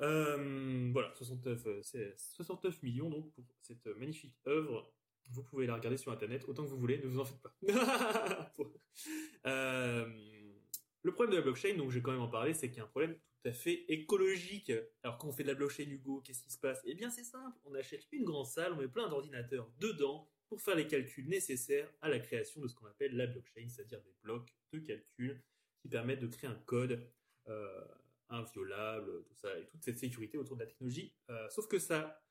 Euh, 0.00 0.90
voilà, 0.92 1.12
69, 1.14 1.66
euh, 1.66 1.80
c'est 1.82 2.14
69 2.16 2.82
millions 2.82 3.10
donc 3.10 3.30
pour 3.32 3.44
cette 3.60 3.86
magnifique 3.98 4.34
œuvre. 4.46 4.92
Vous 5.30 5.44
pouvez 5.44 5.66
la 5.66 5.74
regarder 5.74 5.96
sur 5.96 6.10
internet 6.10 6.44
autant 6.48 6.64
que 6.64 6.70
vous 6.70 6.78
voulez, 6.78 6.98
ne 6.98 7.06
vous 7.06 7.20
en 7.20 7.24
faites 7.24 7.40
pas. 7.40 7.54
Euh, 9.46 10.06
le 11.02 11.12
problème 11.12 11.32
de 11.32 11.36
la 11.38 11.42
blockchain, 11.42 11.74
donc 11.76 11.90
je 11.90 11.96
vais 11.96 12.02
quand 12.02 12.12
même 12.12 12.20
en 12.20 12.28
parler, 12.28 12.54
c'est 12.54 12.68
qu'il 12.68 12.78
y 12.78 12.80
a 12.80 12.84
un 12.84 12.88
problème 12.88 13.14
tout 13.14 13.48
à 13.48 13.52
fait 13.52 13.84
écologique. 13.88 14.70
Alors 15.02 15.18
quand 15.18 15.28
on 15.28 15.32
fait 15.32 15.42
de 15.42 15.48
la 15.48 15.54
blockchain 15.54 15.84
Hugo, 15.84 16.20
qu'est-ce 16.20 16.44
qui 16.44 16.52
se 16.52 16.58
passe? 16.58 16.80
Eh 16.84 16.94
bien 16.94 17.10
c'est 17.10 17.24
simple, 17.24 17.58
on 17.64 17.74
achète 17.74 18.06
une 18.12 18.24
grande 18.24 18.46
salle, 18.46 18.72
on 18.74 18.76
met 18.76 18.86
plein 18.86 19.08
d'ordinateurs 19.08 19.68
dedans 19.78 20.30
pour 20.52 20.60
faire 20.60 20.74
les 20.76 20.86
calculs 20.86 21.26
nécessaires 21.30 21.90
à 22.02 22.10
la 22.10 22.18
création 22.18 22.60
de 22.60 22.68
ce 22.68 22.74
qu'on 22.74 22.84
appelle 22.84 23.16
la 23.16 23.26
blockchain, 23.26 23.66
c'est-à-dire 23.70 24.02
des 24.02 24.14
blocs 24.22 24.54
de 24.74 24.80
calcul 24.80 25.42
qui 25.80 25.88
permettent 25.88 26.20
de 26.20 26.26
créer 26.26 26.50
un 26.50 26.60
code 26.66 27.02
euh, 27.48 27.84
inviolable, 28.28 29.24
tout 29.24 29.34
ça, 29.34 29.58
et 29.58 29.64
toute 29.66 29.82
cette 29.82 29.98
sécurité 29.98 30.36
autour 30.36 30.56
de 30.56 30.60
la 30.60 30.66
technologie. 30.66 31.14
Euh, 31.30 31.48
sauf 31.48 31.68
que 31.68 31.78
ça 31.78 32.22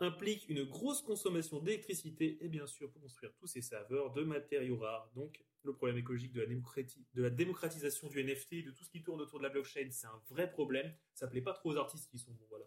implique 0.00 0.48
une 0.48 0.64
grosse 0.64 1.00
consommation 1.00 1.60
d'électricité 1.60 2.44
et 2.44 2.48
bien 2.48 2.66
sûr 2.66 2.90
pour 2.90 3.02
construire 3.02 3.32
tous 3.36 3.46
ces 3.46 3.62
serveurs 3.62 4.12
de 4.14 4.24
matériaux 4.24 4.78
rares. 4.78 5.08
Donc 5.14 5.40
le 5.62 5.72
problème 5.72 5.98
écologique 5.98 6.32
de 6.32 6.40
la, 6.40 6.46
démocrati- 6.48 7.04
de 7.14 7.22
la 7.22 7.30
démocratisation 7.30 8.08
du 8.08 8.24
NFT, 8.24 8.64
de 8.64 8.72
tout 8.72 8.82
ce 8.82 8.90
qui 8.90 9.00
tourne 9.04 9.20
autour 9.20 9.38
de 9.38 9.44
la 9.44 9.50
blockchain, 9.50 9.86
c'est 9.92 10.08
un 10.08 10.20
vrai 10.28 10.50
problème. 10.50 10.92
Ça 11.14 11.28
plaît 11.28 11.40
pas 11.40 11.52
trop 11.52 11.70
aux 11.70 11.76
artistes 11.76 12.10
qui 12.10 12.18
sont 12.18 12.36
voilà, 12.48 12.64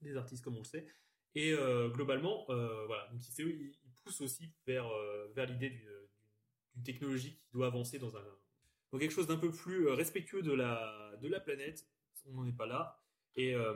des 0.00 0.16
artistes 0.16 0.44
comme 0.44 0.54
on 0.54 0.60
le 0.62 0.64
sait. 0.64 0.86
Et 1.34 1.54
euh, 1.54 1.88
globalement, 1.88 2.44
voilà, 2.46 3.08
donc 3.10 3.26
ICO, 3.26 3.48
il, 3.48 3.72
il 3.81 3.81
pousse 4.04 4.20
aussi 4.20 4.52
vers, 4.66 4.86
euh, 4.88 5.28
vers 5.34 5.46
l'idée 5.46 5.70
d'une 5.70 5.88
d'une 6.74 6.84
technologie 6.84 7.36
qui 7.36 7.50
doit 7.52 7.66
avancer 7.66 7.98
dans 7.98 8.16
un 8.16 8.24
dans 8.92 8.98
quelque 8.98 9.10
chose 9.12 9.26
d'un 9.26 9.36
peu 9.36 9.50
plus 9.50 9.88
euh, 9.88 9.94
respectueux 9.94 10.42
de 10.42 10.52
la 10.52 11.16
de 11.20 11.28
la 11.28 11.40
planète. 11.40 11.86
On 12.26 12.32
n'en 12.34 12.46
est 12.46 12.56
pas 12.56 12.66
là. 12.66 12.98
Et 13.36 13.54
euh, 13.54 13.74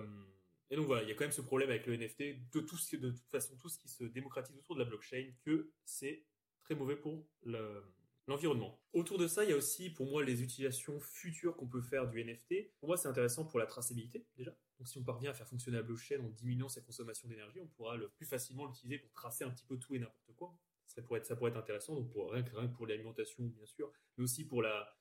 et 0.71 0.77
donc 0.77 0.87
voilà, 0.87 1.03
il 1.05 1.09
y 1.09 1.13
a 1.13 1.15
quand 1.15 1.25
même 1.25 1.33
ce 1.33 1.43
problème 1.43 1.71
avec 1.71 1.87
le 1.87 1.95
NFT, 1.97 2.51
de, 2.53 2.61
tout 2.61 2.77
ce, 2.77 2.97
de 2.97 3.11
toute 3.13 3.31
façon, 3.31 3.57
tout 3.57 3.69
ce 3.69 3.79
qui 3.79 3.89
se 3.89 4.03
démocratise 4.05 4.57
autour 4.59 4.75
de 4.75 4.81
la 4.83 4.87
blockchain, 4.89 5.31
que 5.45 5.71
c'est 5.85 6.25
très 6.61 6.75
mauvais 6.75 6.97
pour 6.97 7.25
le- 7.45 7.83
l'environnement. 8.27 8.81
autour 8.93 9.19
de 9.19 9.27
ça, 9.29 9.45
il 9.45 9.51
y 9.51 9.53
a 9.53 9.57
aussi 9.57 9.91
pour 9.91 10.07
moi 10.07 10.25
les 10.25 10.43
utilisations 10.43 10.99
futures 11.01 11.57
qu'on 11.57 11.69
peut 11.69 11.81
faire 11.81 12.09
du 12.09 12.23
NFT. 12.25 12.73
Pour 12.79 12.89
moi, 12.89 12.97
c'est 12.97 13.09
intéressant 13.09 13.45
pour 13.45 13.59
la 13.59 13.67
traçabilité 13.67 14.27
déjà. 14.37 14.57
Donc 14.79 14.89
si 14.89 14.99
on 14.99 15.05
parvient 15.05 15.31
à 15.31 15.35
faire 15.35 15.47
fonctionner 15.49 15.79
la 15.79 15.83
blockchain 15.83 16.21
en 16.21 16.29
diminuant 16.29 16.69
sa 16.69 16.81
consommation 16.81 17.29
d'énergie, 17.29 17.61
on 17.61 17.69
pourra 17.69 17.97
le 17.97 18.09
plus 18.11 18.27
facilement 18.27 18.67
l'utiliser 18.67 18.99
pour 18.99 19.13
tracer 19.13 19.45
un 19.45 19.51
petit 19.51 19.65
peu 19.65 19.79
tout 19.79 19.95
et 19.95 19.99
n'importe 19.99 20.35
quoi. 20.37 20.59
Ça 20.87 21.03
pourrait 21.03 21.21
être, 21.21 21.57
intéressant, 21.57 21.95
donc 21.95 22.11
pour, 22.11 22.31
rien, 22.31 22.43
que, 22.43 22.55
rien 22.57 22.69
pour 22.69 22.87
l'alimentation, 22.87 23.45
bien 23.45 23.67
sûr, 23.67 23.93
mais 24.17 24.25
aussi 24.25 24.47
pour 24.47 24.63
la... 24.63 24.97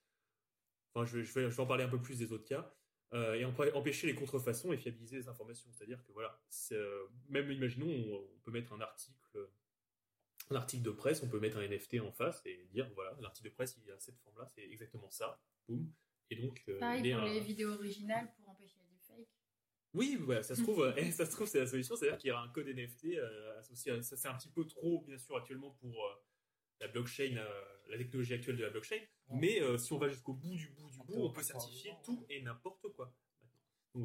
Enfin, 0.93 1.05
je 1.05 1.21
je 1.21 1.33
vais, 1.33 1.49
je 1.49 1.55
vais 1.55 1.63
en 1.63 1.67
parler 1.67 1.83
un 1.83 1.89
peu 1.89 2.01
plus 2.01 2.17
des 2.19 2.31
autres 2.31 2.45
cas. 2.45 2.73
Euh, 3.13 3.35
et 3.35 3.45
emp- 3.45 3.71
empêcher 3.73 4.07
les 4.07 4.15
contrefaçons 4.15 4.73
et 4.73 4.77
fiabiliser 4.77 5.17
les 5.17 5.27
informations. 5.29 5.71
C'est-à-dire 5.71 6.03
que 6.03 6.11
voilà, 6.11 6.41
euh, 6.71 7.07
même 7.29 7.51
imaginons, 7.51 7.87
on, 7.87 8.15
on 8.15 8.39
peut 8.43 8.51
mettre 8.51 8.73
un 8.73 8.81
article, 8.81 9.17
un 10.49 10.55
article 10.55 10.83
de 10.83 10.91
presse, 10.91 11.23
on 11.23 11.27
peut 11.29 11.39
mettre 11.39 11.57
un 11.57 11.67
NFT 11.67 11.99
en 12.01 12.11
face 12.11 12.41
et 12.45 12.67
dire 12.71 12.89
voilà, 12.93 13.15
l'article 13.21 13.49
de 13.49 13.53
presse 13.53 13.77
il 13.83 13.91
a 13.91 13.99
cette 13.99 14.17
forme-là, 14.19 14.47
c'est 14.47 14.61
exactement 14.63 15.09
ça, 15.09 15.39
boum. 15.67 15.91
Et 16.29 16.35
donc, 16.37 16.63
euh, 16.69 16.79
Pareil 16.79 17.11
pour 17.13 17.21
un- 17.21 17.25
les 17.25 17.39
vidéos 17.39 17.73
originales 17.73 18.31
pour 18.35 18.49
empêcher 18.49 18.77
les 18.79 18.85
deepfakes. 18.95 19.29
oui, 19.93 20.17
voilà, 20.19 20.43
ça 20.43 20.55
se 20.55 20.61
trouve, 20.61 20.81
euh, 20.83 20.93
ça 21.11 21.25
se 21.25 21.31
trouve, 21.31 21.47
c'est 21.47 21.59
la 21.59 21.67
solution, 21.67 21.95
c'est-à-dire 21.95 22.17
qu'il 22.17 22.27
y 22.29 22.31
aura 22.31 22.43
un 22.43 22.49
code 22.49 22.67
NFT 22.67 23.05
euh, 23.17 23.59
associé. 23.59 23.91
À, 23.91 24.01
ça, 24.01 24.17
c'est 24.17 24.27
un 24.27 24.35
petit 24.35 24.49
peu 24.49 24.65
trop, 24.65 25.01
bien 25.07 25.17
sûr, 25.17 25.35
actuellement 25.37 25.71
pour 25.81 26.05
euh, 26.05 26.13
la 26.81 26.87
blockchain, 26.87 27.35
la 27.87 27.97
technologie 27.97 28.33
actuelle 28.33 28.57
de 28.57 28.63
la 28.63 28.69
blockchain. 28.69 28.97
Ouais. 29.29 29.39
Mais 29.39 29.77
si 29.77 29.93
on 29.93 29.97
va 29.97 30.09
jusqu'au 30.09 30.33
bout 30.33 30.55
du 30.55 30.67
bout 30.69 30.89
du 30.89 30.97
bout, 30.99 31.15
on 31.23 31.31
peut 31.31 31.41
certifier 31.43 31.93
tout 32.03 32.25
et 32.29 32.41
n'importe 32.41 32.87
quoi. 32.93 33.05
maintenant. 33.41 33.59
Donc 33.93 34.01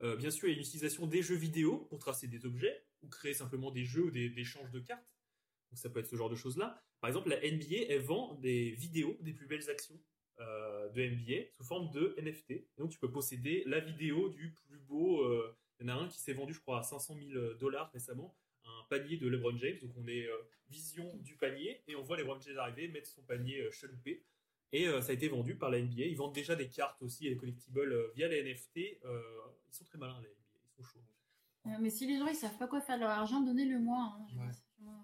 voilà. 0.00 0.16
Bien 0.16 0.30
sûr, 0.30 0.48
il 0.48 0.52
y 0.52 0.54
a 0.54 0.58
l'utilisation 0.58 1.06
des 1.06 1.22
jeux 1.22 1.36
vidéo 1.36 1.78
pour 1.88 1.98
tracer 2.00 2.26
des 2.28 2.44
objets 2.44 2.84
ou 3.02 3.08
créer 3.08 3.32
simplement 3.34 3.70
des 3.70 3.84
jeux 3.84 4.04
ou 4.06 4.10
des, 4.10 4.28
des 4.30 4.40
échanges 4.40 4.70
de 4.72 4.80
cartes. 4.80 5.06
Donc 5.76 5.82
ça 5.82 5.90
peut 5.90 6.00
être 6.00 6.06
ce 6.06 6.16
genre 6.16 6.30
de 6.30 6.36
choses-là. 6.36 6.80
Par 7.00 7.08
exemple, 7.08 7.28
la 7.28 7.36
NBA, 7.36 7.84
elle 7.90 8.00
vend 8.00 8.32
des 8.36 8.70
vidéos 8.70 9.14
des 9.20 9.34
plus 9.34 9.46
belles 9.46 9.68
actions 9.68 10.00
euh, 10.40 10.88
de 10.88 11.02
NBA 11.02 11.50
sous 11.52 11.64
forme 11.64 11.90
de 11.92 12.14
NFT. 12.18 12.50
Et 12.52 12.66
donc 12.78 12.90
tu 12.90 12.98
peux 12.98 13.12
posséder 13.12 13.62
la 13.66 13.80
vidéo 13.80 14.30
du 14.30 14.52
plus 14.66 14.78
beau. 14.78 15.20
euh, 15.24 15.54
il 15.78 15.86
y 15.86 15.90
en 15.90 15.98
a 15.98 16.00
un 16.00 16.08
qui 16.08 16.18
s'est 16.18 16.32
vendu, 16.32 16.54
je 16.54 16.60
crois, 16.60 16.78
à 16.78 16.82
500 16.82 17.14
000 17.30 17.54
dollars 17.60 17.90
récemment, 17.92 18.34
un 18.64 18.84
panier 18.88 19.18
de 19.18 19.28
LeBron 19.28 19.54
James. 19.58 19.76
Donc 19.82 19.92
on 19.98 20.06
est 20.08 20.24
euh, 20.26 20.34
vision 20.70 21.14
du 21.18 21.36
panier 21.36 21.82
et 21.88 21.94
on 21.94 22.02
voit 22.02 22.16
LeBron 22.16 22.40
James 22.40 22.56
arriver, 22.56 22.88
mettre 22.88 23.08
son 23.08 23.20
panier 23.22 23.60
euh, 23.60 23.70
chaloupé. 23.70 24.24
Et 24.72 24.88
euh, 24.88 25.02
ça 25.02 25.10
a 25.10 25.14
été 25.14 25.28
vendu 25.28 25.56
par 25.56 25.68
la 25.70 25.78
NBA. 25.82 26.04
Ils 26.04 26.16
vendent 26.16 26.34
déjà 26.34 26.56
des 26.56 26.68
cartes 26.70 27.02
aussi 27.02 27.26
et 27.26 27.30
des 27.30 27.36
collectibles 27.36 27.80
euh, 27.92 28.10
via 28.14 28.28
les 28.28 28.42
NFT. 28.42 28.98
Euh, 29.04 29.20
ils 29.68 29.74
sont 29.74 29.84
très 29.84 29.98
malins, 29.98 30.14
la 30.14 30.20
NBA. 30.28 30.30
Ils 30.70 30.74
sont 30.74 30.82
chauds. 30.82 31.04
Euh, 31.66 31.70
mais 31.80 31.90
si 31.90 32.06
les 32.06 32.18
gens 32.18 32.26
ils 32.28 32.34
savent 32.34 32.56
pas 32.56 32.66
quoi 32.66 32.80
faire 32.80 32.96
de 32.96 33.00
leur 33.02 33.10
argent, 33.10 33.42
donnez-le 33.42 33.78
moi. 33.78 34.16
hein. 34.18 34.26
Je- 34.32 34.38
Ouais. 34.38 34.46
je- 34.52 34.58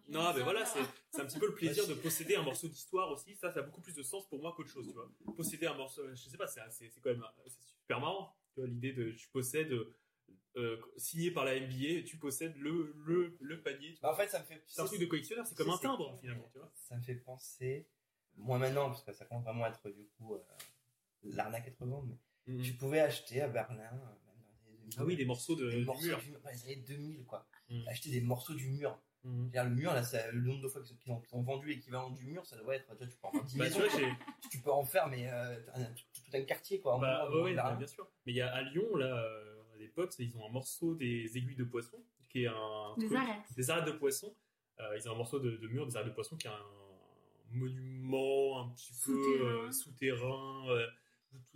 Non, 0.09 0.33
mais 0.35 0.43
voilà, 0.43 0.65
c'est 0.67 0.81
c'est 1.11 1.21
un 1.23 1.27
petit 1.27 1.39
peu 1.39 1.47
le 1.47 1.55
plaisir 1.55 1.87
de 1.87 1.95
posséder 1.95 2.37
un 2.37 2.43
morceau 2.43 2.69
d'histoire 2.69 3.11
aussi. 3.11 3.35
Ça, 3.37 3.53
ça 3.53 3.61
a 3.61 3.63
beaucoup 3.63 3.81
plus 3.81 3.95
de 3.95 4.03
sens 4.03 4.29
pour 4.29 4.41
moi 4.41 4.53
qu'autre 4.57 4.69
chose, 4.71 4.87
tu 4.87 4.93
vois. 4.95 5.11
Posséder 5.37 5.67
un 5.67 5.75
morceau, 5.75 6.03
je 6.15 6.29
sais 6.29 6.37
pas, 6.37 6.47
c'est 6.47 6.61
c'est- 6.71 6.91
c'est 6.91 7.01
quand 7.01 7.11
même 7.11 7.25
c'est 7.47 7.63
super 7.81 8.01
marrant. 8.01 8.37
Tu 8.55 8.61
vois, 8.61 8.69
l'idée 8.69 8.93
de 8.93 9.13
tu 9.13 9.29
possèdes, 9.29 9.73
euh, 10.57 10.77
signé 10.99 11.31
par 11.31 11.45
la 11.47 11.57
NBA, 11.57 12.03
tu 12.05 12.19
possèdes 12.19 12.57
le, 12.57 12.93
le, 13.07 13.37
le 13.41 13.63
panier. 13.63 13.95
tu 13.95 14.01
Bah, 14.03 14.09
vois. 14.09 14.13
en 14.13 14.17
fait, 14.17 14.29
ça 14.29 14.41
me 14.41 14.45
fait. 14.45 14.63
C'est 14.67 14.83
un 14.83 14.85
truc 14.87 15.01
de 15.01 15.07
collectionneur, 15.07 15.47
c'est 15.47 15.57
comme 15.57 15.71
un 15.71 15.79
timbre 15.79 16.19
finalement, 16.21 16.49
tu 16.53 16.59
vois. 16.59 16.71
Ça 16.75 16.97
me 16.97 17.03
fait 17.03 17.15
penser, 17.15 17.89
moi 18.37 18.59
maintenant, 18.59 18.89
parce 18.91 19.03
que 19.03 19.13
ça 19.13 19.25
commence 19.25 19.45
vraiment 19.45 19.65
à 19.65 19.69
être 19.71 19.89
du 19.91 20.05
coup 20.19 20.35
euh, 20.35 20.39
l'arnaque 21.23 21.65
à 21.65 21.69
être 21.69 21.85
vendre, 21.87 22.07
mais 22.47 22.63
tu 22.63 22.75
pouvais 22.75 23.01
acheter 23.01 23.41
à 23.41 23.49
Berlin, 23.49 23.79
euh, 23.85 23.89
même 24.27 24.43
dans 24.45 24.53
les 24.61 24.67
années 24.69 24.79
2000, 24.81 24.95
Ah 24.99 25.05
oui, 25.05 25.17
des 25.17 25.25
morceaux 25.25 25.57
de, 25.57 25.71
des 25.71 25.79
du 25.79 25.85
morceaux 25.87 26.07
mur. 26.07 26.19
du 26.19 26.31
dans 26.33 26.51
les 26.51 26.65
années 26.65 26.77
2000, 26.77 27.25
quoi. 27.25 27.47
Mhm. 27.71 27.89
Acheter 27.89 28.11
des 28.11 28.21
morceaux 28.21 28.55
du 28.55 28.69
mur. 28.69 29.01
C'est-à-dire, 29.25 29.65
le 29.65 29.71
mur, 29.77 29.93
là, 29.93 30.03
ça- 30.03 30.31
le 30.33 30.41
nombre 30.41 30.63
de 30.63 30.69
fois 30.69 30.83
qu'ils 30.83 31.13
ont, 31.13 31.43
vendu 31.43 31.69
l'équivalent 31.69 32.11
du 32.11 32.27
mur, 32.27 32.45
ça 32.45 32.57
doit 32.57 32.75
être, 32.77 32.89
tu 32.99 33.05
vois, 33.05 33.07
tu 33.07 33.17
peux 33.17 33.27
en 33.29 33.31
faire 33.33 33.45
10 33.45 33.59
Bah, 33.59 33.71
tu 33.71 33.79
vois, 33.79 33.89
tu 34.51 34.59
peux 34.61 34.73
en 34.73 34.85
faire, 34.85 35.09
mais 35.09 35.29
euh, 35.31 35.57
tout, 35.95 36.21
tout 36.31 36.37
un 36.37 36.43
quartier, 36.43 36.81
quoi. 36.81 36.99
Bah, 36.99 37.31
ouais, 37.31 37.43
ouais, 37.43 37.55
bah, 37.55 37.75
bien 37.77 37.87
sûr. 37.87 38.09
Mais 38.27 38.33
il 38.33 38.37
y 38.37 38.41
a 38.41 38.53
à 38.53 38.63
Lyon, 38.63 38.97
là, 38.97 39.07
euh, 39.07 39.63
à 39.75 39.79
l'époque, 39.79 40.13
ils 40.19 40.37
ont 40.37 40.47
un 40.47 40.51
morceau 40.51 40.95
des 40.95 41.37
aiguilles 41.37 41.55
de 41.57 41.65
poisson, 41.65 41.99
qui 42.29 42.45
est 42.45 42.49
un. 42.49 42.95
Des 42.99 43.07
truc- 43.07 43.19
arêtes. 43.19 43.55
des 43.57 43.71
arêtes 43.71 43.87
de 43.87 43.93
poisson. 43.93 44.35
Euh, 44.81 44.97
ils 44.97 45.09
ont 45.09 45.13
un 45.13 45.17
morceau 45.17 45.39
de, 45.39 45.57
de 45.57 45.69
mur 45.69 45.87
des 45.87 45.95
arêtes 45.97 46.09
de 46.09 46.15
poisson 46.15 46.37
qui 46.37 46.49
a 46.49 46.55
un 46.55 47.57
monument 47.57 48.61
un 48.65 48.69
petit 48.71 48.93
peu 49.05 49.71
Souterrain. 49.71 50.67
euh, 50.69 50.79
euh, 50.79 50.87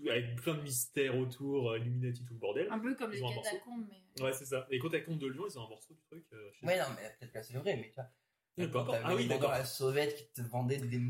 avec 0.08 0.36
plein 0.36 0.54
de 0.54 0.62
mystères 0.62 1.16
autour, 1.16 1.70
euh, 1.70 1.78
Illuminati, 1.78 2.24
tout 2.24 2.34
le 2.34 2.38
bordel. 2.40 2.68
Un 2.70 2.78
peu 2.78 2.94
comme 2.94 3.10
les 3.10 3.18
Ils 3.18 3.24
un 3.24 3.34
catacombes, 3.42 3.86
mais. 3.88 4.22
Ouais, 4.22 4.32
c'est 4.32 4.46
ça. 4.46 4.66
Et 4.70 4.78
quand 4.78 4.90
t'as 4.90 5.00
compte 5.00 5.18
de 5.18 5.26
Lyon, 5.26 5.44
ils 5.48 5.58
ont 5.58 5.64
un 5.66 5.68
morceau 5.68 5.94
du 5.94 6.00
truc. 6.02 6.24
euh, 6.32 6.50
chez- 6.52 6.66
Ouais, 6.66 6.78
non, 6.78 6.84
mais 6.96 7.08
peut-être 7.18 7.32
que 7.32 7.38
là, 7.38 7.42
c'est 7.44 7.54
vrai, 7.58 7.76
mais 7.76 7.88
tu 7.88 7.94
vois. 8.66 8.84
Quand 8.84 8.92
t'avais 8.92 9.04
Ah 9.04 9.14
oui, 9.14 9.22
les 9.24 9.28
d'accord. 9.28 9.50
la 9.50 9.64
sauvette 9.64 10.16
qui 10.16 10.32
te 10.32 10.40
vendaient 10.48 10.78
des 10.78 11.00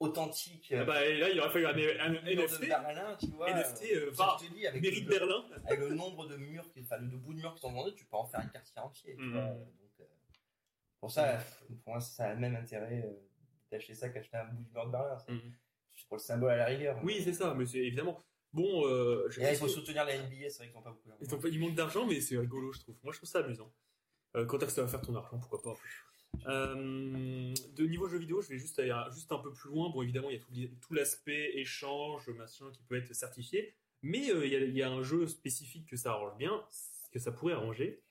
authentiques. 0.00 0.72
Ah 0.76 0.84
bah, 0.84 1.04
et 1.06 1.18
là, 1.18 1.30
il 1.30 1.40
aurait 1.40 1.50
fallu 1.50 1.66
un, 1.66 2.04
un 2.04 2.08
murs 2.10 2.22
de 2.22 2.30
NFT. 2.30 2.68
Berlin, 2.68 3.16
tu 3.18 3.26
vois. 3.28 3.50
NFT, 3.50 3.82
euh, 3.92 4.06
euh, 4.06 4.10
va, 4.12 4.36
je 4.40 4.46
te 4.46 4.52
dis, 4.52 4.66
avec 4.66 4.82
Mérite 4.82 5.04
le, 5.04 5.10
Berlin. 5.10 5.44
avec 5.66 5.80
le 5.80 5.94
nombre 5.94 6.26
de 6.26 6.36
murs, 6.36 6.70
qui, 6.70 6.80
enfin, 6.82 6.98
le 6.98 7.08
de 7.08 7.16
bouts 7.16 7.32
de 7.34 7.38
murs 7.40 7.54
qui 7.54 7.60
sont 7.60 7.72
vendus, 7.72 7.94
tu 7.96 8.04
peux 8.04 8.16
en 8.16 8.26
faire 8.26 8.40
un 8.40 8.46
quartier 8.46 8.80
entier. 8.80 9.14
tu 9.16 9.22
Mhm. 9.22 9.32
vois. 9.32 9.42
Donc, 9.48 9.90
euh, 10.00 10.04
pour 11.00 11.10
ça, 11.10 11.38
pour 11.84 11.92
moi, 11.94 12.00
ça 12.00 12.26
a 12.30 12.34
le 12.34 12.40
même 12.40 12.54
intérêt 12.56 13.02
euh, 13.04 13.12
d'acheter 13.72 13.94
ça 13.94 14.08
qu'acheter 14.10 14.36
un 14.36 14.44
bout 14.46 14.62
du 14.62 14.70
mur 14.72 14.86
de 14.86 14.90
Berlin. 14.92 15.18
Pour 16.08 16.16
le 16.16 16.22
symbole 16.22 16.50
à 16.52 16.56
la 16.56 16.66
rigueur. 16.66 16.98
Oui, 17.02 17.20
c'est 17.24 17.32
ça, 17.32 17.54
mais 17.54 17.66
c'est 17.66 17.78
évidemment. 17.78 18.22
Bon, 18.52 18.86
euh, 18.86 19.26
je 19.30 19.40
là, 19.40 19.52
il 19.52 19.56
faut 19.58 19.66
soutenir 19.66 20.04
la 20.04 20.16
NBA, 20.16 20.48
c'est 20.48 20.58
vrai 20.58 20.66
qu'ils 20.68 20.76
n'ont 20.76 20.82
pas 20.82 20.90
beaucoup 20.90 21.08
d'argent. 21.08 21.48
Ils, 21.50 21.58
manquent 21.58 21.74
d'argent, 21.74 22.06
mais 22.06 22.20
c'est 22.20 22.38
rigolo, 22.38 22.72
je 22.72 22.78
trouve. 22.80 22.94
Moi, 23.02 23.12
je 23.12 23.18
trouve 23.18 23.28
ça 23.28 23.40
amusant. 23.40 23.72
Euh, 24.36 24.46
quand 24.46 24.58
est-ce 24.58 24.66
que 24.66 24.72
ça 24.72 24.82
va 24.82 24.88
faire 24.88 25.00
ton 25.00 25.14
argent, 25.16 25.38
pourquoi 25.38 25.60
pas. 25.60 25.76
Euh, 26.46 27.52
de 27.76 27.86
niveau 27.86 28.08
jeux 28.08 28.18
vidéo, 28.18 28.42
je 28.42 28.48
vais 28.50 28.58
juste 28.58 28.78
aller 28.78 28.90
un- 28.90 29.10
juste 29.10 29.32
un 29.32 29.38
peu 29.38 29.52
plus 29.52 29.70
loin. 29.70 29.90
Bon, 29.90 30.02
évidemment, 30.02 30.30
il 30.30 30.36
y 30.60 30.64
a 30.66 30.68
tout, 30.80 30.94
l'aspect 30.94 31.52
échange, 31.58 32.28
machin, 32.28 32.70
qui 32.72 32.82
peut 32.84 32.96
être 32.96 33.12
certifié. 33.12 33.74
Mais 34.02 34.30
euh, 34.30 34.46
il 34.46 34.52
y, 34.52 34.56
a- 34.56 34.60
il 34.60 34.76
y 34.76 34.82
a 34.82 34.90
un 34.90 35.02
jeu 35.02 35.26
spécifique 35.26 35.88
que 35.88 35.96
ça 35.96 36.12
arrange 36.12 36.36
bien, 36.36 36.64
que 37.10 37.18
ça 37.18 37.32
pourrait 37.32 37.54
arranger, 37.54 38.03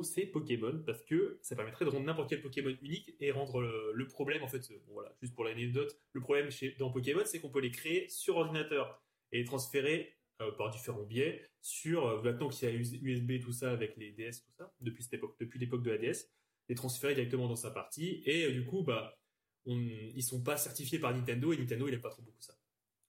c'est 0.00 0.24
Pokémon, 0.24 0.82
parce 0.86 1.02
que 1.02 1.38
ça 1.42 1.54
permettrait 1.54 1.84
de 1.84 1.90
rendre 1.90 2.06
n'importe 2.06 2.30
quel 2.30 2.40
Pokémon 2.40 2.74
unique 2.80 3.14
et 3.20 3.30
rendre 3.30 3.60
le, 3.60 3.92
le 3.92 4.06
problème, 4.06 4.42
en 4.42 4.48
fait, 4.48 4.70
euh, 4.70 4.82
bon, 4.86 4.94
voilà, 4.94 5.14
juste 5.20 5.34
pour 5.34 5.44
l'anecdote, 5.44 6.00
le 6.12 6.20
problème 6.22 6.50
chez, 6.50 6.74
dans 6.78 6.90
Pokémon, 6.90 7.22
c'est 7.26 7.40
qu'on 7.40 7.50
peut 7.50 7.60
les 7.60 7.70
créer 7.70 8.08
sur 8.08 8.36
ordinateur 8.36 9.02
et 9.32 9.38
les 9.38 9.44
transférer 9.44 10.16
euh, 10.42 10.50
par 10.52 10.70
différents 10.70 11.02
biais 11.02 11.42
sur 11.60 12.06
euh, 12.06 12.22
maintenant 12.22 12.48
qu'il 12.48 12.68
y 12.68 12.72
a 12.72 12.74
USB 12.74 13.40
tout 13.40 13.52
ça 13.52 13.70
avec 13.70 13.96
les 13.96 14.12
DS 14.12 14.40
tout 14.44 14.52
ça 14.56 14.72
depuis 14.80 15.02
cette 15.02 15.14
époque 15.14 15.36
depuis 15.38 15.58
l'époque 15.58 15.82
de 15.82 15.90
la 15.90 15.98
DS 15.98 16.26
les 16.68 16.74
transférer 16.74 17.14
directement 17.14 17.48
dans 17.48 17.56
sa 17.56 17.70
partie 17.70 18.22
et 18.24 18.46
euh, 18.46 18.52
du 18.52 18.64
coup 18.64 18.82
bah 18.82 19.18
on, 19.66 19.76
ils 19.78 20.22
sont 20.22 20.42
pas 20.42 20.56
certifiés 20.56 20.98
par 20.98 21.14
Nintendo 21.14 21.52
et 21.52 21.58
Nintendo 21.58 21.86
il 21.86 21.94
aime 21.94 22.00
pas 22.00 22.10
trop 22.10 22.22
beaucoup 22.22 22.40
ça. 22.40 22.54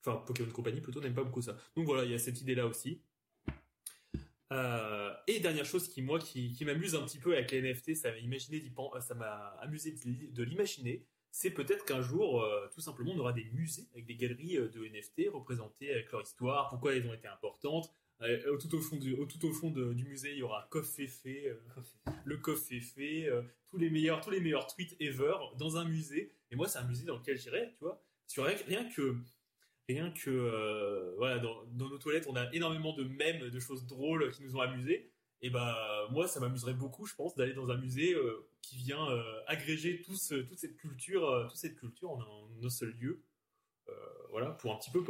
Enfin, 0.05 0.21
Pokémon 0.27 0.51
Company 0.51 0.81
plutôt 0.81 0.99
n'aime 1.01 1.13
pas 1.13 1.23
beaucoup 1.23 1.41
ça. 1.41 1.55
Donc 1.75 1.85
voilà, 1.85 2.03
il 2.03 2.11
y 2.11 2.13
a 2.13 2.19
cette 2.19 2.41
idée 2.41 2.55
là 2.55 2.67
aussi. 2.67 3.01
Euh, 4.53 5.11
et 5.25 5.39
dernière 5.39 5.65
chose 5.65 5.87
qui 5.87 6.01
moi 6.03 6.19
qui, 6.19 6.55
m'amuse 6.63 6.93
un 6.95 7.01
petit 7.01 7.17
peu 7.17 7.33
avec 7.33 7.51
les 7.51 7.61
NFT, 7.61 7.95
ça 7.95 8.11
m'a 8.11 8.17
imaginé 8.19 8.63
ça 9.01 9.15
m'a 9.15 9.57
amusé 9.61 9.95
de, 10.31 10.43
l'imaginer. 10.43 11.05
C'est 11.31 11.49
peut-être 11.49 11.85
qu'un 11.85 12.03
jour, 12.03 12.43
euh, 12.43 12.69
tout 12.71 12.81
simplement, 12.81 13.13
on 13.15 13.19
aura 13.19 13.33
des 13.33 13.45
musées 13.45 13.87
avec 13.93 14.05
des 14.05 14.15
galeries 14.15 14.57
euh, 14.57 14.69
de 14.69 14.85
NFT 14.85 15.31
représentées 15.33 15.91
avec 15.91 16.11
leur 16.11 16.21
histoire, 16.21 16.69
pourquoi 16.69 16.95
elles 16.95 17.07
ont 17.07 17.13
été 17.13 17.27
importantes. 17.27 17.91
Tout 18.59 18.75
au 18.75 18.79
fond, 18.79 18.95
du, 18.95 19.17
tout 19.27 19.45
au 19.45 19.51
fond 19.51 19.69
du 19.69 20.05
musée, 20.05 20.31
il 20.31 20.37
y 20.37 20.43
aura 20.43 20.65
Coff 20.69 20.87
Féfé, 20.87 21.51
le 22.23 22.37
Coff 22.37 22.67
Féfé, 22.67 23.29
tous 23.69 23.77
les 23.77 23.89
meilleurs, 23.89 24.21
tous 24.21 24.29
les 24.29 24.39
meilleurs 24.39 24.67
tweets 24.67 24.95
ever 25.01 25.33
dans 25.57 25.75
un 25.75 25.83
musée. 25.83 26.31
Et 26.49 26.55
moi, 26.55 26.69
c'est 26.69 26.79
un 26.79 26.87
musée 26.87 27.03
dans 27.03 27.17
lequel 27.17 27.37
j'irai, 27.37 27.73
tu 27.73 27.83
vois. 27.83 28.01
Sur 28.27 28.45
rien, 28.45 28.55
rien 28.65 28.89
que, 28.89 29.17
rien 29.89 30.11
que, 30.11 30.29
euh, 30.29 31.13
voilà, 31.17 31.39
dans, 31.39 31.63
dans 31.73 31.89
nos 31.89 31.97
toilettes, 31.97 32.25
on 32.27 32.35
a 32.35 32.51
énormément 32.53 32.93
de 32.95 33.03
mèmes, 33.03 33.49
de 33.49 33.59
choses 33.59 33.85
drôles 33.85 34.31
qui 34.31 34.43
nous 34.43 34.55
ont 34.55 34.61
amusés. 34.61 35.09
Et 35.41 35.49
bah, 35.49 36.07
moi, 36.11 36.27
ça 36.27 36.39
m'amuserait 36.39 36.73
beaucoup, 36.73 37.05
je 37.05 37.15
pense, 37.15 37.35
d'aller 37.35 37.53
dans 37.53 37.69
un 37.69 37.77
musée 37.77 38.13
euh, 38.13 38.47
qui 38.61 38.77
vient 38.77 39.09
euh, 39.11 39.23
agréger 39.47 40.01
tout 40.01 40.15
ce- 40.15 40.35
toute 40.35 40.57
cette 40.57 40.77
culture, 40.77 41.45
toute 41.49 41.57
cette 41.57 41.75
culture 41.75 42.11
en 42.11 42.21
un, 42.21 42.65
un 42.65 42.69
seul 42.69 42.91
lieu. 42.91 43.21
Voilà, 44.29 44.49
pour 44.51 44.73
un 44.73 44.77
petit 44.77 44.89
peu, 44.89 45.03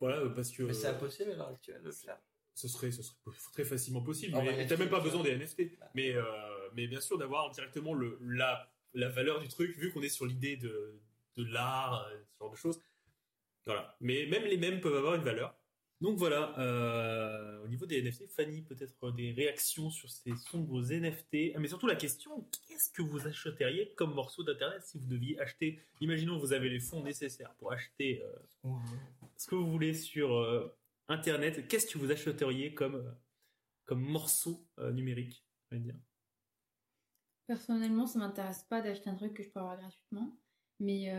voilà, 0.00 0.28
parce 0.34 0.50
que 0.50 0.64
Mais 0.64 0.72
c'est 0.72 0.88
impossible 0.88 1.30
à 1.30 1.36
l'heure 1.36 1.48
actuelle 1.48 1.80
de 1.82 1.90
faire. 1.92 2.18
ce 2.54 2.66
serait, 2.66 2.90
ce 2.90 3.02
serait 3.02 3.14
très 3.52 3.64
facilement 3.64 4.02
possible. 4.02 4.34
En 4.34 4.42
mais 4.42 4.52
NFT, 4.56 4.68
t'as 4.70 4.76
même 4.78 4.88
pas 4.90 4.98
besoin 5.00 5.20
vois. 5.22 5.30
des 5.30 5.36
NFT. 5.36 5.78
Mais, 5.94 6.12
euh, 6.14 6.24
mais 6.74 6.88
bien 6.88 7.00
sûr, 7.00 7.18
d'avoir 7.18 7.50
directement 7.52 7.94
le, 7.94 8.18
la, 8.22 8.68
la 8.94 9.08
valeur 9.10 9.38
du 9.40 9.46
truc, 9.48 9.76
vu 9.78 9.92
qu'on 9.92 10.02
est 10.02 10.08
sur 10.08 10.26
l'idée 10.26 10.56
de, 10.56 11.00
de 11.36 11.44
l'art, 11.44 12.04
ce 12.32 12.38
genre 12.38 12.50
de 12.50 12.56
choses. 12.56 12.80
Voilà. 13.66 13.96
Mais 14.00 14.26
même 14.26 14.44
les 14.44 14.56
mêmes 14.56 14.80
peuvent 14.80 14.96
avoir 14.96 15.16
une 15.16 15.24
valeur. 15.24 15.56
Donc 16.02 16.18
voilà, 16.18 16.58
euh, 16.58 17.64
au 17.64 17.68
niveau 17.68 17.86
des 17.86 18.02
NFT, 18.02 18.28
Fanny, 18.28 18.60
peut-être 18.60 19.10
des 19.12 19.32
réactions 19.32 19.88
sur 19.88 20.10
ces 20.10 20.34
sombres 20.36 20.82
NFT, 20.92 21.52
Ah, 21.54 21.58
mais 21.58 21.68
surtout 21.68 21.86
la 21.86 21.96
question, 21.96 22.46
qu'est-ce 22.68 22.90
que 22.90 23.00
vous 23.00 23.26
achèteriez 23.26 23.94
comme 23.94 24.12
morceau 24.12 24.42
d'internet 24.42 24.82
si 24.84 24.98
vous 24.98 25.06
deviez 25.06 25.40
acheter, 25.40 25.80
imaginons 26.02 26.36
que 26.36 26.42
vous 26.42 26.52
avez 26.52 26.68
les 26.68 26.80
fonds 26.80 27.02
nécessaires 27.02 27.54
pour 27.54 27.72
acheter 27.72 28.22
euh, 28.22 28.70
ce 29.38 29.46
que 29.46 29.54
vous 29.54 29.70
voulez 29.70 29.94
sur 29.94 30.34
euh, 30.34 30.76
internet, 31.08 31.66
qu'est-ce 31.66 31.86
que 31.86 31.96
vous 31.96 32.10
achèteriez 32.10 32.74
comme, 32.74 33.16
comme 33.86 34.02
morceau 34.02 34.66
numérique, 34.92 35.46
Personnellement, 37.46 38.06
ça 38.06 38.18
m'intéresse 38.18 38.64
pas 38.64 38.82
d'acheter 38.82 39.08
un 39.08 39.14
truc 39.14 39.32
que 39.32 39.42
je 39.42 39.48
peux 39.48 39.60
avoir 39.60 39.78
gratuitement, 39.78 40.36
mais 40.78 41.10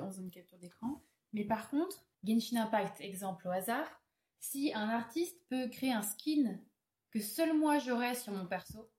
en 0.00 0.10
zone 0.10 0.30
capture 0.30 0.58
d'écran. 0.58 1.00
Mais 1.32 1.44
par 1.44 1.68
contre, 1.70 2.04
Genshin 2.24 2.56
Impact, 2.62 3.00
exemple 3.00 3.46
au 3.48 3.50
hasard, 3.50 3.86
si 4.38 4.72
un 4.74 4.88
artiste 4.88 5.36
peut 5.48 5.68
créer 5.68 5.92
un 5.92 6.02
skin 6.02 6.58
que 7.10 7.20
seul 7.20 7.56
moi 7.56 7.78
j'aurais 7.78 8.14
sur 8.14 8.32
mon 8.32 8.46
perso, 8.46 8.90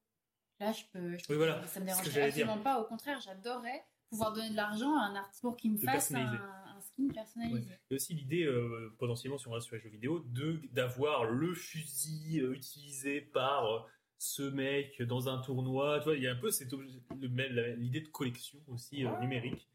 là 0.59 0.71
je 0.71 0.83
peux, 0.91 1.17
je 1.17 1.25
Oui, 1.29 1.35
voilà, 1.37 1.65
ça 1.67 1.79
me 1.79 1.85
dérange 1.85 2.07
dire. 2.09 2.23
absolument 2.25 2.59
pas. 2.59 2.79
Au 2.79 2.85
contraire, 2.85 3.19
j'adorerais 3.21 3.83
pouvoir 4.09 4.33
donner 4.33 4.49
de 4.49 4.55
l'argent 4.55 4.95
à 4.97 5.03
un 5.05 5.15
artiste 5.15 5.41
pour 5.41 5.55
qu'il 5.55 5.71
me 5.71 5.77
De 5.77 5.83
fasse 5.85 6.11
un, 6.13 6.81
skin 6.81 7.07
personnalisé. 7.13 7.61
Il 7.89 7.93
y 7.93 7.93
a 7.93 7.95
aussi 7.95 8.13
l'idée, 8.13 8.43
euh, 8.43 8.93
potentiellement, 8.97 9.37
si 9.37 9.47
on 9.47 9.51
reste 9.51 9.67
sur 9.67 9.75
les 9.75 9.81
jeux 9.81 9.89
vidéo, 9.89 10.19
de 10.27 10.59
d'avoir 10.71 11.25
le 11.25 11.53
fusil 11.53 12.41
euh, 12.41 12.53
utilisé 12.53 13.21
par 13.21 13.65
euh, 13.65 13.79
ce 14.17 14.43
mec 14.43 15.01
dans 15.03 15.29
un 15.29 15.37
tournoi. 15.41 15.99
Tu 15.99 16.05
vois, 16.05 16.15
il 16.15 16.23
y 16.23 16.27
a 16.27 16.31
un 16.31 16.35
peu 16.35 16.51
cette 16.51 16.73
l'idée 16.73 18.01
de 18.01 18.07
collection 18.09 18.59
aussi 18.67 19.05
euh, 19.05 19.11
Ouais. 19.11 19.19
numérique. 19.21 19.67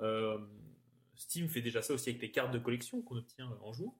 Euh, 0.00 0.38
Steam 1.22 1.48
fait 1.48 1.62
déjà 1.62 1.82
ça 1.82 1.94
aussi 1.94 2.10
avec 2.10 2.20
les 2.22 2.30
cartes 2.30 2.52
de 2.52 2.58
collection 2.58 3.00
qu'on 3.02 3.16
obtient 3.16 3.50
euh, 3.50 3.56
en 3.62 3.72
jouant. 3.72 3.98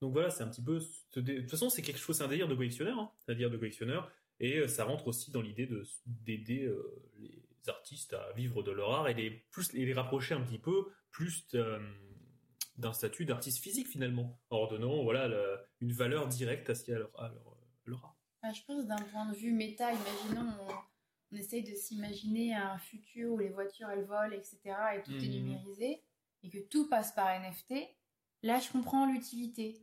Donc 0.00 0.12
voilà, 0.12 0.30
c'est 0.30 0.42
un 0.42 0.48
petit 0.48 0.62
peu. 0.62 0.80
ce 1.10 1.20
dé- 1.20 1.34
De 1.36 1.40
toute 1.42 1.50
façon, 1.50 1.70
c'est 1.70 1.82
quelque 1.82 1.98
chose, 2.00 2.16
c'est 2.16 2.24
un 2.24 2.28
délire 2.28 2.48
de 2.48 2.54
collectionneur, 2.54 2.98
hein. 2.98 3.12
un 3.28 3.32
délire 3.34 3.50
de 3.50 3.56
collectionneur, 3.56 4.10
et 4.40 4.58
euh, 4.58 4.68
ça 4.68 4.84
rentre 4.84 5.06
aussi 5.08 5.30
dans 5.30 5.40
l'idée 5.42 5.66
de 5.66 5.84
d'aider 6.06 6.64
euh, 6.64 7.02
les 7.18 7.42
artistes 7.68 8.12
à 8.14 8.32
vivre 8.32 8.62
de 8.62 8.72
leur 8.72 8.90
art 8.92 9.08
et 9.08 9.14
les 9.14 9.30
plus 9.30 9.72
et 9.74 9.84
les 9.86 9.92
rapprocher 9.92 10.34
un 10.34 10.40
petit 10.40 10.58
peu 10.58 10.90
plus 11.12 11.46
d'un 12.78 12.92
statut 12.92 13.24
d'artiste 13.24 13.58
physique 13.62 13.86
finalement, 13.88 14.40
en 14.50 14.58
leur 14.58 14.68
donnant 14.68 15.02
voilà 15.04 15.28
le- 15.28 15.58
une 15.80 15.92
valeur 15.92 16.26
directe 16.26 16.70
à 16.70 16.74
ce 16.74 16.84
qu'il 16.84 16.92
y 16.94 16.96
a 16.96 16.98
à 16.98 17.00
leur, 17.00 17.20
à 17.20 17.28
leur, 17.28 17.56
leur 17.86 18.04
art. 18.04 18.16
Ah, 18.42 18.52
je 18.52 18.62
pense 18.66 18.86
d'un 18.86 18.96
point 18.96 19.30
de 19.30 19.36
vue 19.36 19.52
méta, 19.52 19.92
imaginons, 19.92 20.50
on, 20.68 20.72
on 21.32 21.36
essaye 21.36 21.62
de 21.62 21.74
s'imaginer 21.74 22.54
un 22.54 22.78
futur 22.78 23.32
où 23.32 23.38
les 23.38 23.50
voitures 23.50 23.88
elles 23.90 24.04
volent, 24.04 24.32
etc. 24.32 24.58
et 24.96 25.02
tout 25.04 25.12
est 25.12 25.28
Mhm. 25.28 25.44
numérisé 25.44 26.02
et 26.42 26.50
que 26.50 26.58
tout 26.58 26.88
passe 26.88 27.12
par 27.12 27.28
NFT. 27.40 27.74
Là, 28.42 28.58
je 28.58 28.70
comprends 28.70 29.06
l'utilité. 29.10 29.80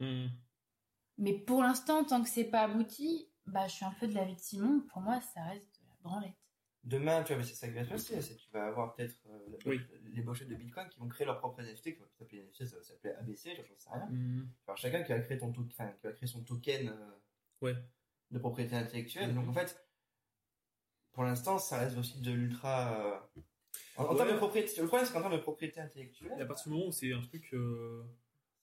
Mais 1.17 1.33
pour 1.33 1.61
l'instant, 1.63 2.03
tant 2.03 2.21
que 2.23 2.29
c'est 2.29 2.45
pas 2.45 2.61
abouti, 2.63 3.29
bah, 3.45 3.67
je 3.67 3.73
suis 3.73 3.85
un 3.85 3.91
peu 3.99 4.07
de 4.07 4.13
l'avis 4.13 4.35
de 4.35 4.39
Simon. 4.39 4.81
Pour 4.89 5.01
moi, 5.01 5.19
ça 5.21 5.43
reste 5.43 5.81
de 5.81 5.87
la 5.87 5.93
branlette. 6.01 6.35
Demain, 6.85 7.23
tu 7.23 7.33
vois, 7.33 7.41
mais 7.41 7.47
c'est 7.47 7.55
ça 7.55 7.67
qui 7.67 7.73
va 7.73 7.83
se 7.83 7.89
passer. 7.89 8.21
c'est 8.21 8.35
que 8.37 8.41
Tu 8.41 8.49
vas 8.51 8.65
avoir 8.67 8.95
peut-être 8.95 9.17
euh, 9.27 9.49
la- 9.49 9.57
Oui. 9.69 9.81
les 10.13 10.21
bochettes 10.21 10.47
de 10.47 10.55
Bitcoin 10.55 10.87
qui 10.87 10.97
vont 10.99 11.09
créer 11.09 11.25
leur 11.27 11.37
propre 11.39 11.59
NFT, 11.61 11.93
qui 11.95 11.99
va 11.99 12.07
s'appeler 12.17 12.39
NFT, 12.43 12.65
ça 12.65 12.77
va 12.77 12.83
s'appeler 12.83 13.13
ABC, 13.15 13.53
j'en 13.55 13.63
sais 13.77 13.89
rien. 13.91 14.45
Alors, 14.65 14.77
chacun 14.77 15.03
qui 15.03 15.11
va 15.11 15.19
créer, 15.19 15.37
ton 15.37 15.51
to- 15.51 15.67
enfin, 15.69 15.91
qui 15.91 16.07
va 16.07 16.13
créer 16.13 16.27
son 16.27 16.41
token 16.43 16.87
euh, 16.89 17.11
Ouais. 17.61 17.75
de 18.31 18.39
propriété 18.39 18.75
intellectuelle. 18.77 19.35
Donc 19.35 19.49
en 19.49 19.53
fait, 19.53 19.77
pour 21.11 21.23
l'instant, 21.23 21.57
ça 21.59 21.79
reste 21.79 21.97
aussi 21.97 22.21
de 22.21 22.31
l'ultra. 22.31 22.93
euh, 22.97 23.19
En, 23.99 24.03
en 24.05 24.11
Ouais. 24.11 24.17
termes 24.17 24.31
de 24.31 24.37
propriété, 24.37 24.81
le 24.81 24.87
problème 24.87 25.05
c'est 25.05 25.13
qu'en 25.13 25.21
termes 25.21 25.33
de 25.33 25.39
propriété 25.41 25.79
intellectuelle, 25.81 26.31
Et 26.37 26.41
à 26.41 26.45
partir 26.45 26.65
du 26.67 26.73
moment 26.73 26.87
où 26.87 26.91
c'est 26.91 27.11
un 27.13 27.21
truc. 27.21 27.49
euh, 27.53 28.01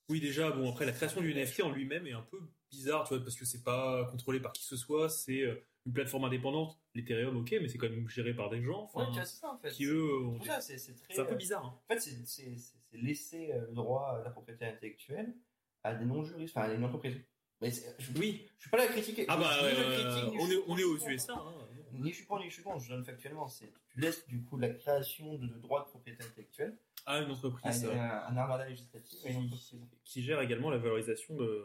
Oui, 0.08 0.20
déjà, 0.20 0.50
bon, 0.50 0.70
après, 0.70 0.86
la 0.86 0.92
création 0.92 1.20
du 1.20 1.32
NFT 1.34 1.62
en 1.62 1.70
lui-même 1.70 2.06
est 2.06 2.12
un 2.12 2.22
peu 2.22 2.40
bizarre, 2.70 3.04
tu 3.08 3.14
vois, 3.14 3.22
parce 3.24 3.36
que 3.36 3.44
c'est 3.44 3.62
pas 3.64 4.04
contrôlé 4.10 4.38
par 4.40 4.52
qui 4.52 4.62
que 4.62 4.68
ce 4.68 4.76
soit, 4.76 5.08
c'est 5.08 5.40
euh, 5.42 5.56
une 5.84 5.92
plateforme 5.92 6.24
indépendante. 6.24 6.78
L'Ethereum, 6.94 7.36
ok, 7.36 7.56
mais 7.60 7.68
c'est 7.68 7.76
quand 7.78 7.90
même 7.90 8.08
géré 8.08 8.32
par 8.34 8.48
des 8.50 8.62
gens, 8.62 8.82
ouais, 8.94 9.02
enfin, 9.02 9.06
tu 9.06 9.12
vois, 9.14 9.24
c'est 9.24 9.40
ça 9.40 9.50
en 9.52 9.58
fait. 9.58 9.70
qui 9.70 9.84
eux. 9.84 10.08
Ça, 10.44 10.60
c'est 10.60 11.18
un 11.18 11.24
peu 11.24 11.32
euh, 11.32 11.36
bizarre. 11.36 11.64
hein. 11.64 11.78
En 11.88 11.94
fait, 11.94 12.00
c'est- 12.24 12.74
laisser 12.92 13.52
le 13.68 13.74
droit 13.74 14.16
à 14.20 14.24
la 14.24 14.30
propriété 14.30 14.64
intellectuelle 14.64 15.34
à 15.82 15.94
des 15.94 16.04
non-juristes, 16.06 16.56
enfin 16.56 16.68
à 16.70 16.72
une 16.74 16.84
entreprise. 16.84 17.16
Mais 17.60 17.70
je, 17.70 18.12
Oui. 18.18 18.46
je 18.58 18.62
suis 18.62 18.70
pas 18.70 18.76
là 18.78 18.84
à 18.84 18.86
critiquer. 18.88 19.24
Ah 19.28 19.36
bah, 19.36 19.50
je 19.60 19.64
euh, 19.66 20.12
critique, 20.14 20.40
on, 20.40 20.50
est, 20.50 20.62
on 20.68 20.78
est 20.78 20.84
aux. 20.84 20.96
USA. 21.08 21.34
Hein. 21.34 21.54
Ni 22.02 22.10
je 22.10 22.16
suis 22.16 22.24
pour, 22.26 22.38
ni 22.38 22.48
je 22.48 22.54
suis 22.54 22.62
contre, 22.62 22.82
je 22.84 22.88
donne 22.90 23.04
factuellement. 23.04 23.48
C'est 23.48 23.72
tu 23.88 24.00
laisses 24.00 24.26
du 24.26 24.42
coup 24.42 24.56
la 24.58 24.68
création 24.70 25.34
de, 25.34 25.46
de 25.46 25.58
droits 25.58 25.80
de 25.84 25.86
propriété 25.86 26.24
intellectuelle 26.24 26.76
Ah, 27.06 27.20
une 27.20 27.30
à 27.30 27.32
entreprise 27.32 27.82
une- 27.82 27.88
euh, 27.90 28.26
un 28.28 28.36
armada 28.36 28.68
législatif 28.68 29.18
entreprise. 29.24 29.74
qui 30.04 30.22
gère 30.22 30.40
également 30.40 30.70
la 30.70 30.78
valorisation 30.78 31.34
de. 31.36 31.64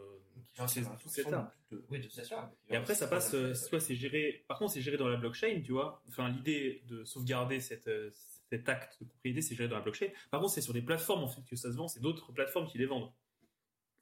Qui 0.54 0.82
tout 1.00 1.08
cet 1.08 1.32
art. 1.32 1.50
Oui, 1.90 2.00
de 2.00 2.08
c'est 2.08 2.24
ça. 2.24 2.50
Et 2.68 2.76
après, 2.76 2.94
ça 2.94 3.06
passe, 3.06 3.32
euh, 3.34 3.54
soit 3.54 3.80
c'est 3.80 3.94
géré, 3.94 4.44
par 4.48 4.58
contre, 4.58 4.72
c'est 4.72 4.80
géré 4.82 4.96
dans 4.96 5.08
la 5.08 5.16
blockchain, 5.16 5.60
tu 5.64 5.72
vois. 5.72 6.02
Enfin, 6.08 6.28
l'idée 6.30 6.82
de 6.86 7.04
sauvegarder 7.04 7.60
cette, 7.60 7.88
euh, 7.88 8.10
cet 8.50 8.68
acte 8.68 8.98
de 9.02 9.06
propriété, 9.08 9.40
c'est 9.42 9.54
géré 9.54 9.68
dans 9.68 9.76
la 9.76 9.82
blockchain. 9.82 10.06
Par 10.30 10.40
contre, 10.40 10.52
c'est 10.54 10.60
sur 10.62 10.72
des 10.74 10.82
plateformes, 10.82 11.22
en 11.24 11.28
fait, 11.28 11.42
que 11.48 11.56
ça 11.56 11.70
se 11.70 11.76
vend, 11.76 11.86
c'est 11.88 12.00
d'autres 12.00 12.32
plateformes 12.32 12.66
qui 12.66 12.76
les 12.78 12.86
vendent. 12.86 13.10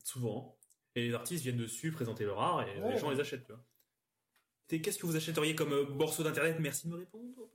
Souvent. 0.05 0.57
Et 0.97 1.07
les 1.09 1.15
artistes 1.15 1.43
viennent 1.45 1.57
dessus 1.57 1.93
présenter 1.93 2.25
leur 2.25 2.41
art 2.41 2.63
et 2.67 2.81
Ouais. 2.81 2.93
les 2.95 2.99
gens 2.99 3.11
les 3.11 3.21
achètent, 3.21 3.45
tu 3.47 3.53
vois. 3.53 3.63
Qu'est-ce 4.79 4.99
que 4.99 5.07
vous 5.07 5.17
achèteriez 5.17 5.55
comme 5.55 5.73
euh, 5.73 5.87
morceau 5.89 6.23
d'internet? 6.23 6.57
Merci 6.61 6.87
de 6.87 6.93
me 6.93 6.99
répondre. 6.99 7.49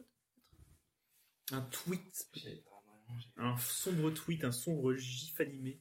Un 1.52 1.62
tweet, 1.62 2.28
moi, 3.08 3.20
un 3.38 3.58
sombre 3.58 4.10
tweet, 4.12 4.44
un 4.44 4.52
sombre 4.52 4.94
gif 4.96 5.40
animé. 5.40 5.80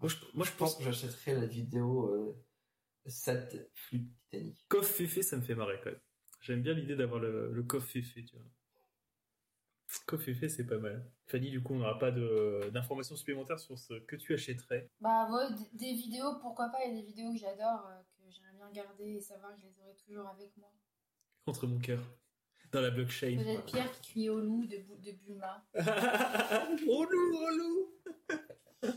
Moi, 0.00 0.08
je, 0.08 0.16
moi, 0.34 0.44
je 0.44 0.50
Je 0.50 0.56
pense 0.56 0.74
pense 0.74 0.76
que 0.78 0.84
j'achèterais 0.84 1.34
la 1.34 1.46
vidéo 1.46 2.06
euh, 2.08 2.44
Sat 3.06 3.48
Flûte 3.74 4.10
Titanic. 4.30 4.64
coffre 4.68 4.92
féfé, 4.92 5.22
ça 5.22 5.36
me 5.36 5.42
fait 5.42 5.54
marrer 5.54 5.78
quand 5.82 5.90
même. 5.90 6.00
J'aime 6.40 6.62
bien 6.62 6.74
l'idée 6.74 6.96
d'avoir 6.96 7.20
le, 7.20 7.52
le 7.52 7.62
coffre 7.62 7.88
féfé, 7.88 8.24
tu 8.24 8.36
vois. 8.36 8.44
Coffre 10.06 10.24
féfé, 10.24 10.48
c'est 10.48 10.66
pas 10.66 10.78
mal. 10.78 11.10
Fanny, 11.26 11.50
du 11.50 11.62
coup, 11.62 11.74
on 11.74 11.78
n'aura 11.78 11.98
pas 11.98 12.10
d'informations 12.10 13.16
supplémentaires 13.16 13.58
sur 13.58 13.78
ce 13.78 13.94
que 13.94 14.16
tu 14.16 14.34
achèterais. 14.34 14.90
Bah, 15.00 15.28
d- 15.50 15.64
des 15.74 15.92
vidéos, 15.94 16.38
pourquoi 16.40 16.68
pas 16.68 16.78
Il 16.84 16.94
y 16.94 16.98
a 16.98 17.00
des 17.00 17.06
vidéos 17.06 17.32
que 17.32 17.38
j'adore, 17.38 17.86
euh, 17.86 17.97
bien 18.72 18.84
et 19.00 19.20
savoir 19.20 19.54
que 19.54 19.60
je 19.60 19.66
les 19.66 19.78
aurai 19.80 19.94
toujours 19.94 20.26
avec 20.28 20.56
moi. 20.56 20.72
Contre 21.44 21.66
mon 21.66 21.78
cœur. 21.78 22.00
Dans 22.72 22.80
la 22.82 22.90
blockchain. 22.90 23.36
Peut-être 23.38 23.64
Pierre 23.64 23.90
qui 23.92 24.10
crie 24.12 24.28
au 24.28 24.40
loup 24.40 24.66
de, 24.66 24.76
Bu- 24.78 24.98
de 25.00 25.12
Bulma. 25.12 25.64
oh 26.86 27.04
loup, 27.10 27.38
oh 27.38 27.50
loup 27.56 27.94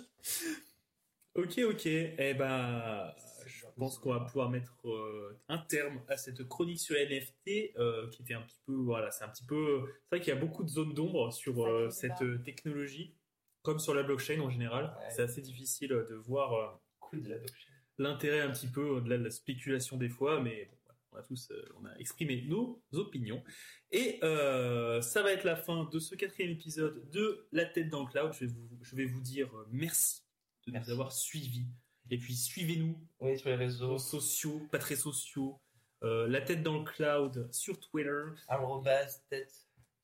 Ok, 1.35 1.59
ok. 1.59 1.85
Eh 1.85 2.33
ben, 2.33 3.13
je 3.45 3.65
pense 3.77 3.97
qu'on 3.97 4.09
va 4.11 4.19
pouvoir 4.19 4.49
mettre 4.49 4.75
euh, 4.89 5.39
un 5.47 5.57
terme 5.59 6.01
à 6.09 6.17
cette 6.17 6.43
chronique 6.49 6.79
sur 6.81 6.97
NFT, 6.97 7.77
euh, 7.77 8.09
qui 8.09 8.23
était 8.23 8.33
un 8.33 8.41
petit 8.41 8.59
peu, 8.65 8.73
voilà, 8.75 9.09
c'est 9.11 9.23
un 9.23 9.29
petit 9.29 9.45
peu, 9.45 9.83
c'est 10.03 10.17
vrai 10.17 10.19
qu'il 10.19 10.33
y 10.33 10.37
a 10.37 10.39
beaucoup 10.39 10.63
de 10.65 10.69
zones 10.69 10.93
d'ombre 10.93 11.31
sur 11.31 11.65
euh, 11.65 11.89
cette 11.89 12.43
technologie, 12.43 13.15
comme 13.61 13.79
sur 13.79 13.93
la 13.93 14.03
blockchain 14.03 14.41
en 14.41 14.49
général. 14.49 14.93
Ouais. 14.99 15.09
C'est 15.11 15.21
assez 15.21 15.41
difficile 15.41 15.89
de 15.89 16.15
voir 16.15 16.53
euh, 16.53 16.67
Quid 16.99 17.23
de 17.23 17.29
la 17.29 17.37
blockchain 17.37 17.70
l'intérêt 17.97 18.41
un 18.41 18.51
petit 18.51 18.67
peu 18.67 18.83
au-delà 18.83 19.17
de 19.17 19.23
la 19.23 19.31
spéculation 19.31 19.97
des 19.97 20.09
fois, 20.09 20.41
mais 20.41 20.65
bon, 20.71 20.77
voilà. 20.85 20.97
On 21.13 21.17
a 21.17 21.23
tous, 21.23 21.51
euh, 21.51 21.65
on 21.81 21.85
a 21.85 21.93
exprimé 21.97 22.43
nos 22.47 22.81
opinions. 22.93 23.43
Et 23.91 24.19
euh, 24.23 25.01
ça 25.01 25.21
va 25.21 25.31
être 25.33 25.43
la 25.43 25.55
fin 25.57 25.83
de 25.91 25.99
ce 25.99 26.15
quatrième 26.15 26.51
épisode 26.51 27.09
de 27.11 27.47
La 27.51 27.65
tête 27.65 27.89
dans 27.89 28.03
le 28.03 28.09
cloud. 28.09 28.31
Je 28.33 28.45
vais 28.45 28.51
vous, 28.51 28.69
je 28.81 28.95
vais 28.95 29.05
vous 29.05 29.19
dire 29.21 29.53
euh, 29.57 29.67
merci 29.71 30.21
de 30.67 30.71
Merci. 30.71 30.87
nous 30.89 30.93
avoir 30.93 31.11
suivis. 31.11 31.67
Et 32.09 32.17
puis 32.17 32.35
suivez-nous 32.35 32.97
Oui, 33.19 33.37
sur 33.37 33.49
les 33.49 33.55
réseaux. 33.55 33.97
sociaux, 33.97 34.67
pas 34.71 34.79
très 34.79 34.95
sociaux. 34.95 35.59
Euh, 36.03 36.27
la 36.27 36.41
tête 36.41 36.63
dans 36.63 36.79
le 36.79 36.83
cloud 36.83 37.47
sur 37.51 37.79
Twitter. 37.79 38.23
Arrobas, 38.47 39.19
tête, 39.29 39.53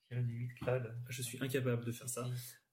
tiré 0.08 0.22
du 0.22 0.32
8 0.34 0.54
cloud. 0.56 0.94
Je 1.08 1.22
suis 1.22 1.38
incapable 1.42 1.84
de 1.84 1.92
faire 1.92 2.08
ça. 2.08 2.24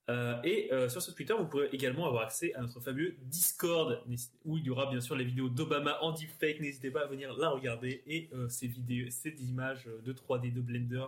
Euh, 0.09 0.39
et 0.43 0.71
euh, 0.71 0.87
sur 0.87 1.01
ce 1.01 1.11
Twitter, 1.11 1.33
vous 1.33 1.47
pourrez 1.47 1.69
également 1.71 2.05
avoir 2.05 2.23
accès 2.23 2.53
à 2.53 2.61
notre 2.61 2.79
fabuleux 2.79 3.15
Discord, 3.21 4.03
où 4.43 4.57
il 4.57 4.63
y 4.63 4.69
aura 4.69 4.85
bien 4.87 5.01
sûr 5.01 5.15
les 5.15 5.25
vidéos 5.25 5.49
d'Obama 5.49 5.97
en 6.01 6.11
deepfake. 6.11 6.59
N'hésitez 6.59 6.91
pas 6.91 7.01
à 7.01 7.07
venir 7.07 7.35
la 7.35 7.49
regarder 7.49 8.03
et 8.05 8.29
euh, 8.33 8.47
ces 8.47 8.67
vidéos, 8.67 9.09
ces 9.09 9.31
images 9.43 9.85
de 9.85 10.13
3D 10.13 10.53
de 10.53 10.61
Blender 10.61 11.05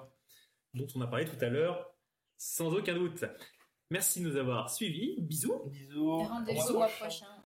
dont 0.73 0.87
on 0.95 1.01
a 1.01 1.07
parlé 1.07 1.25
tout 1.25 1.43
à 1.43 1.49
l'heure, 1.49 1.91
sans 2.37 2.73
aucun 2.73 2.95
doute. 2.95 3.25
Merci 3.89 4.21
de 4.21 4.29
nous 4.29 4.35
avoir 4.35 4.69
suivis. 4.69 5.21
Bisous. 5.21 5.63
Bisous. 5.67 6.17
Rendez-vous 6.19 6.75
Au 6.75 6.87
prochain. 6.87 7.27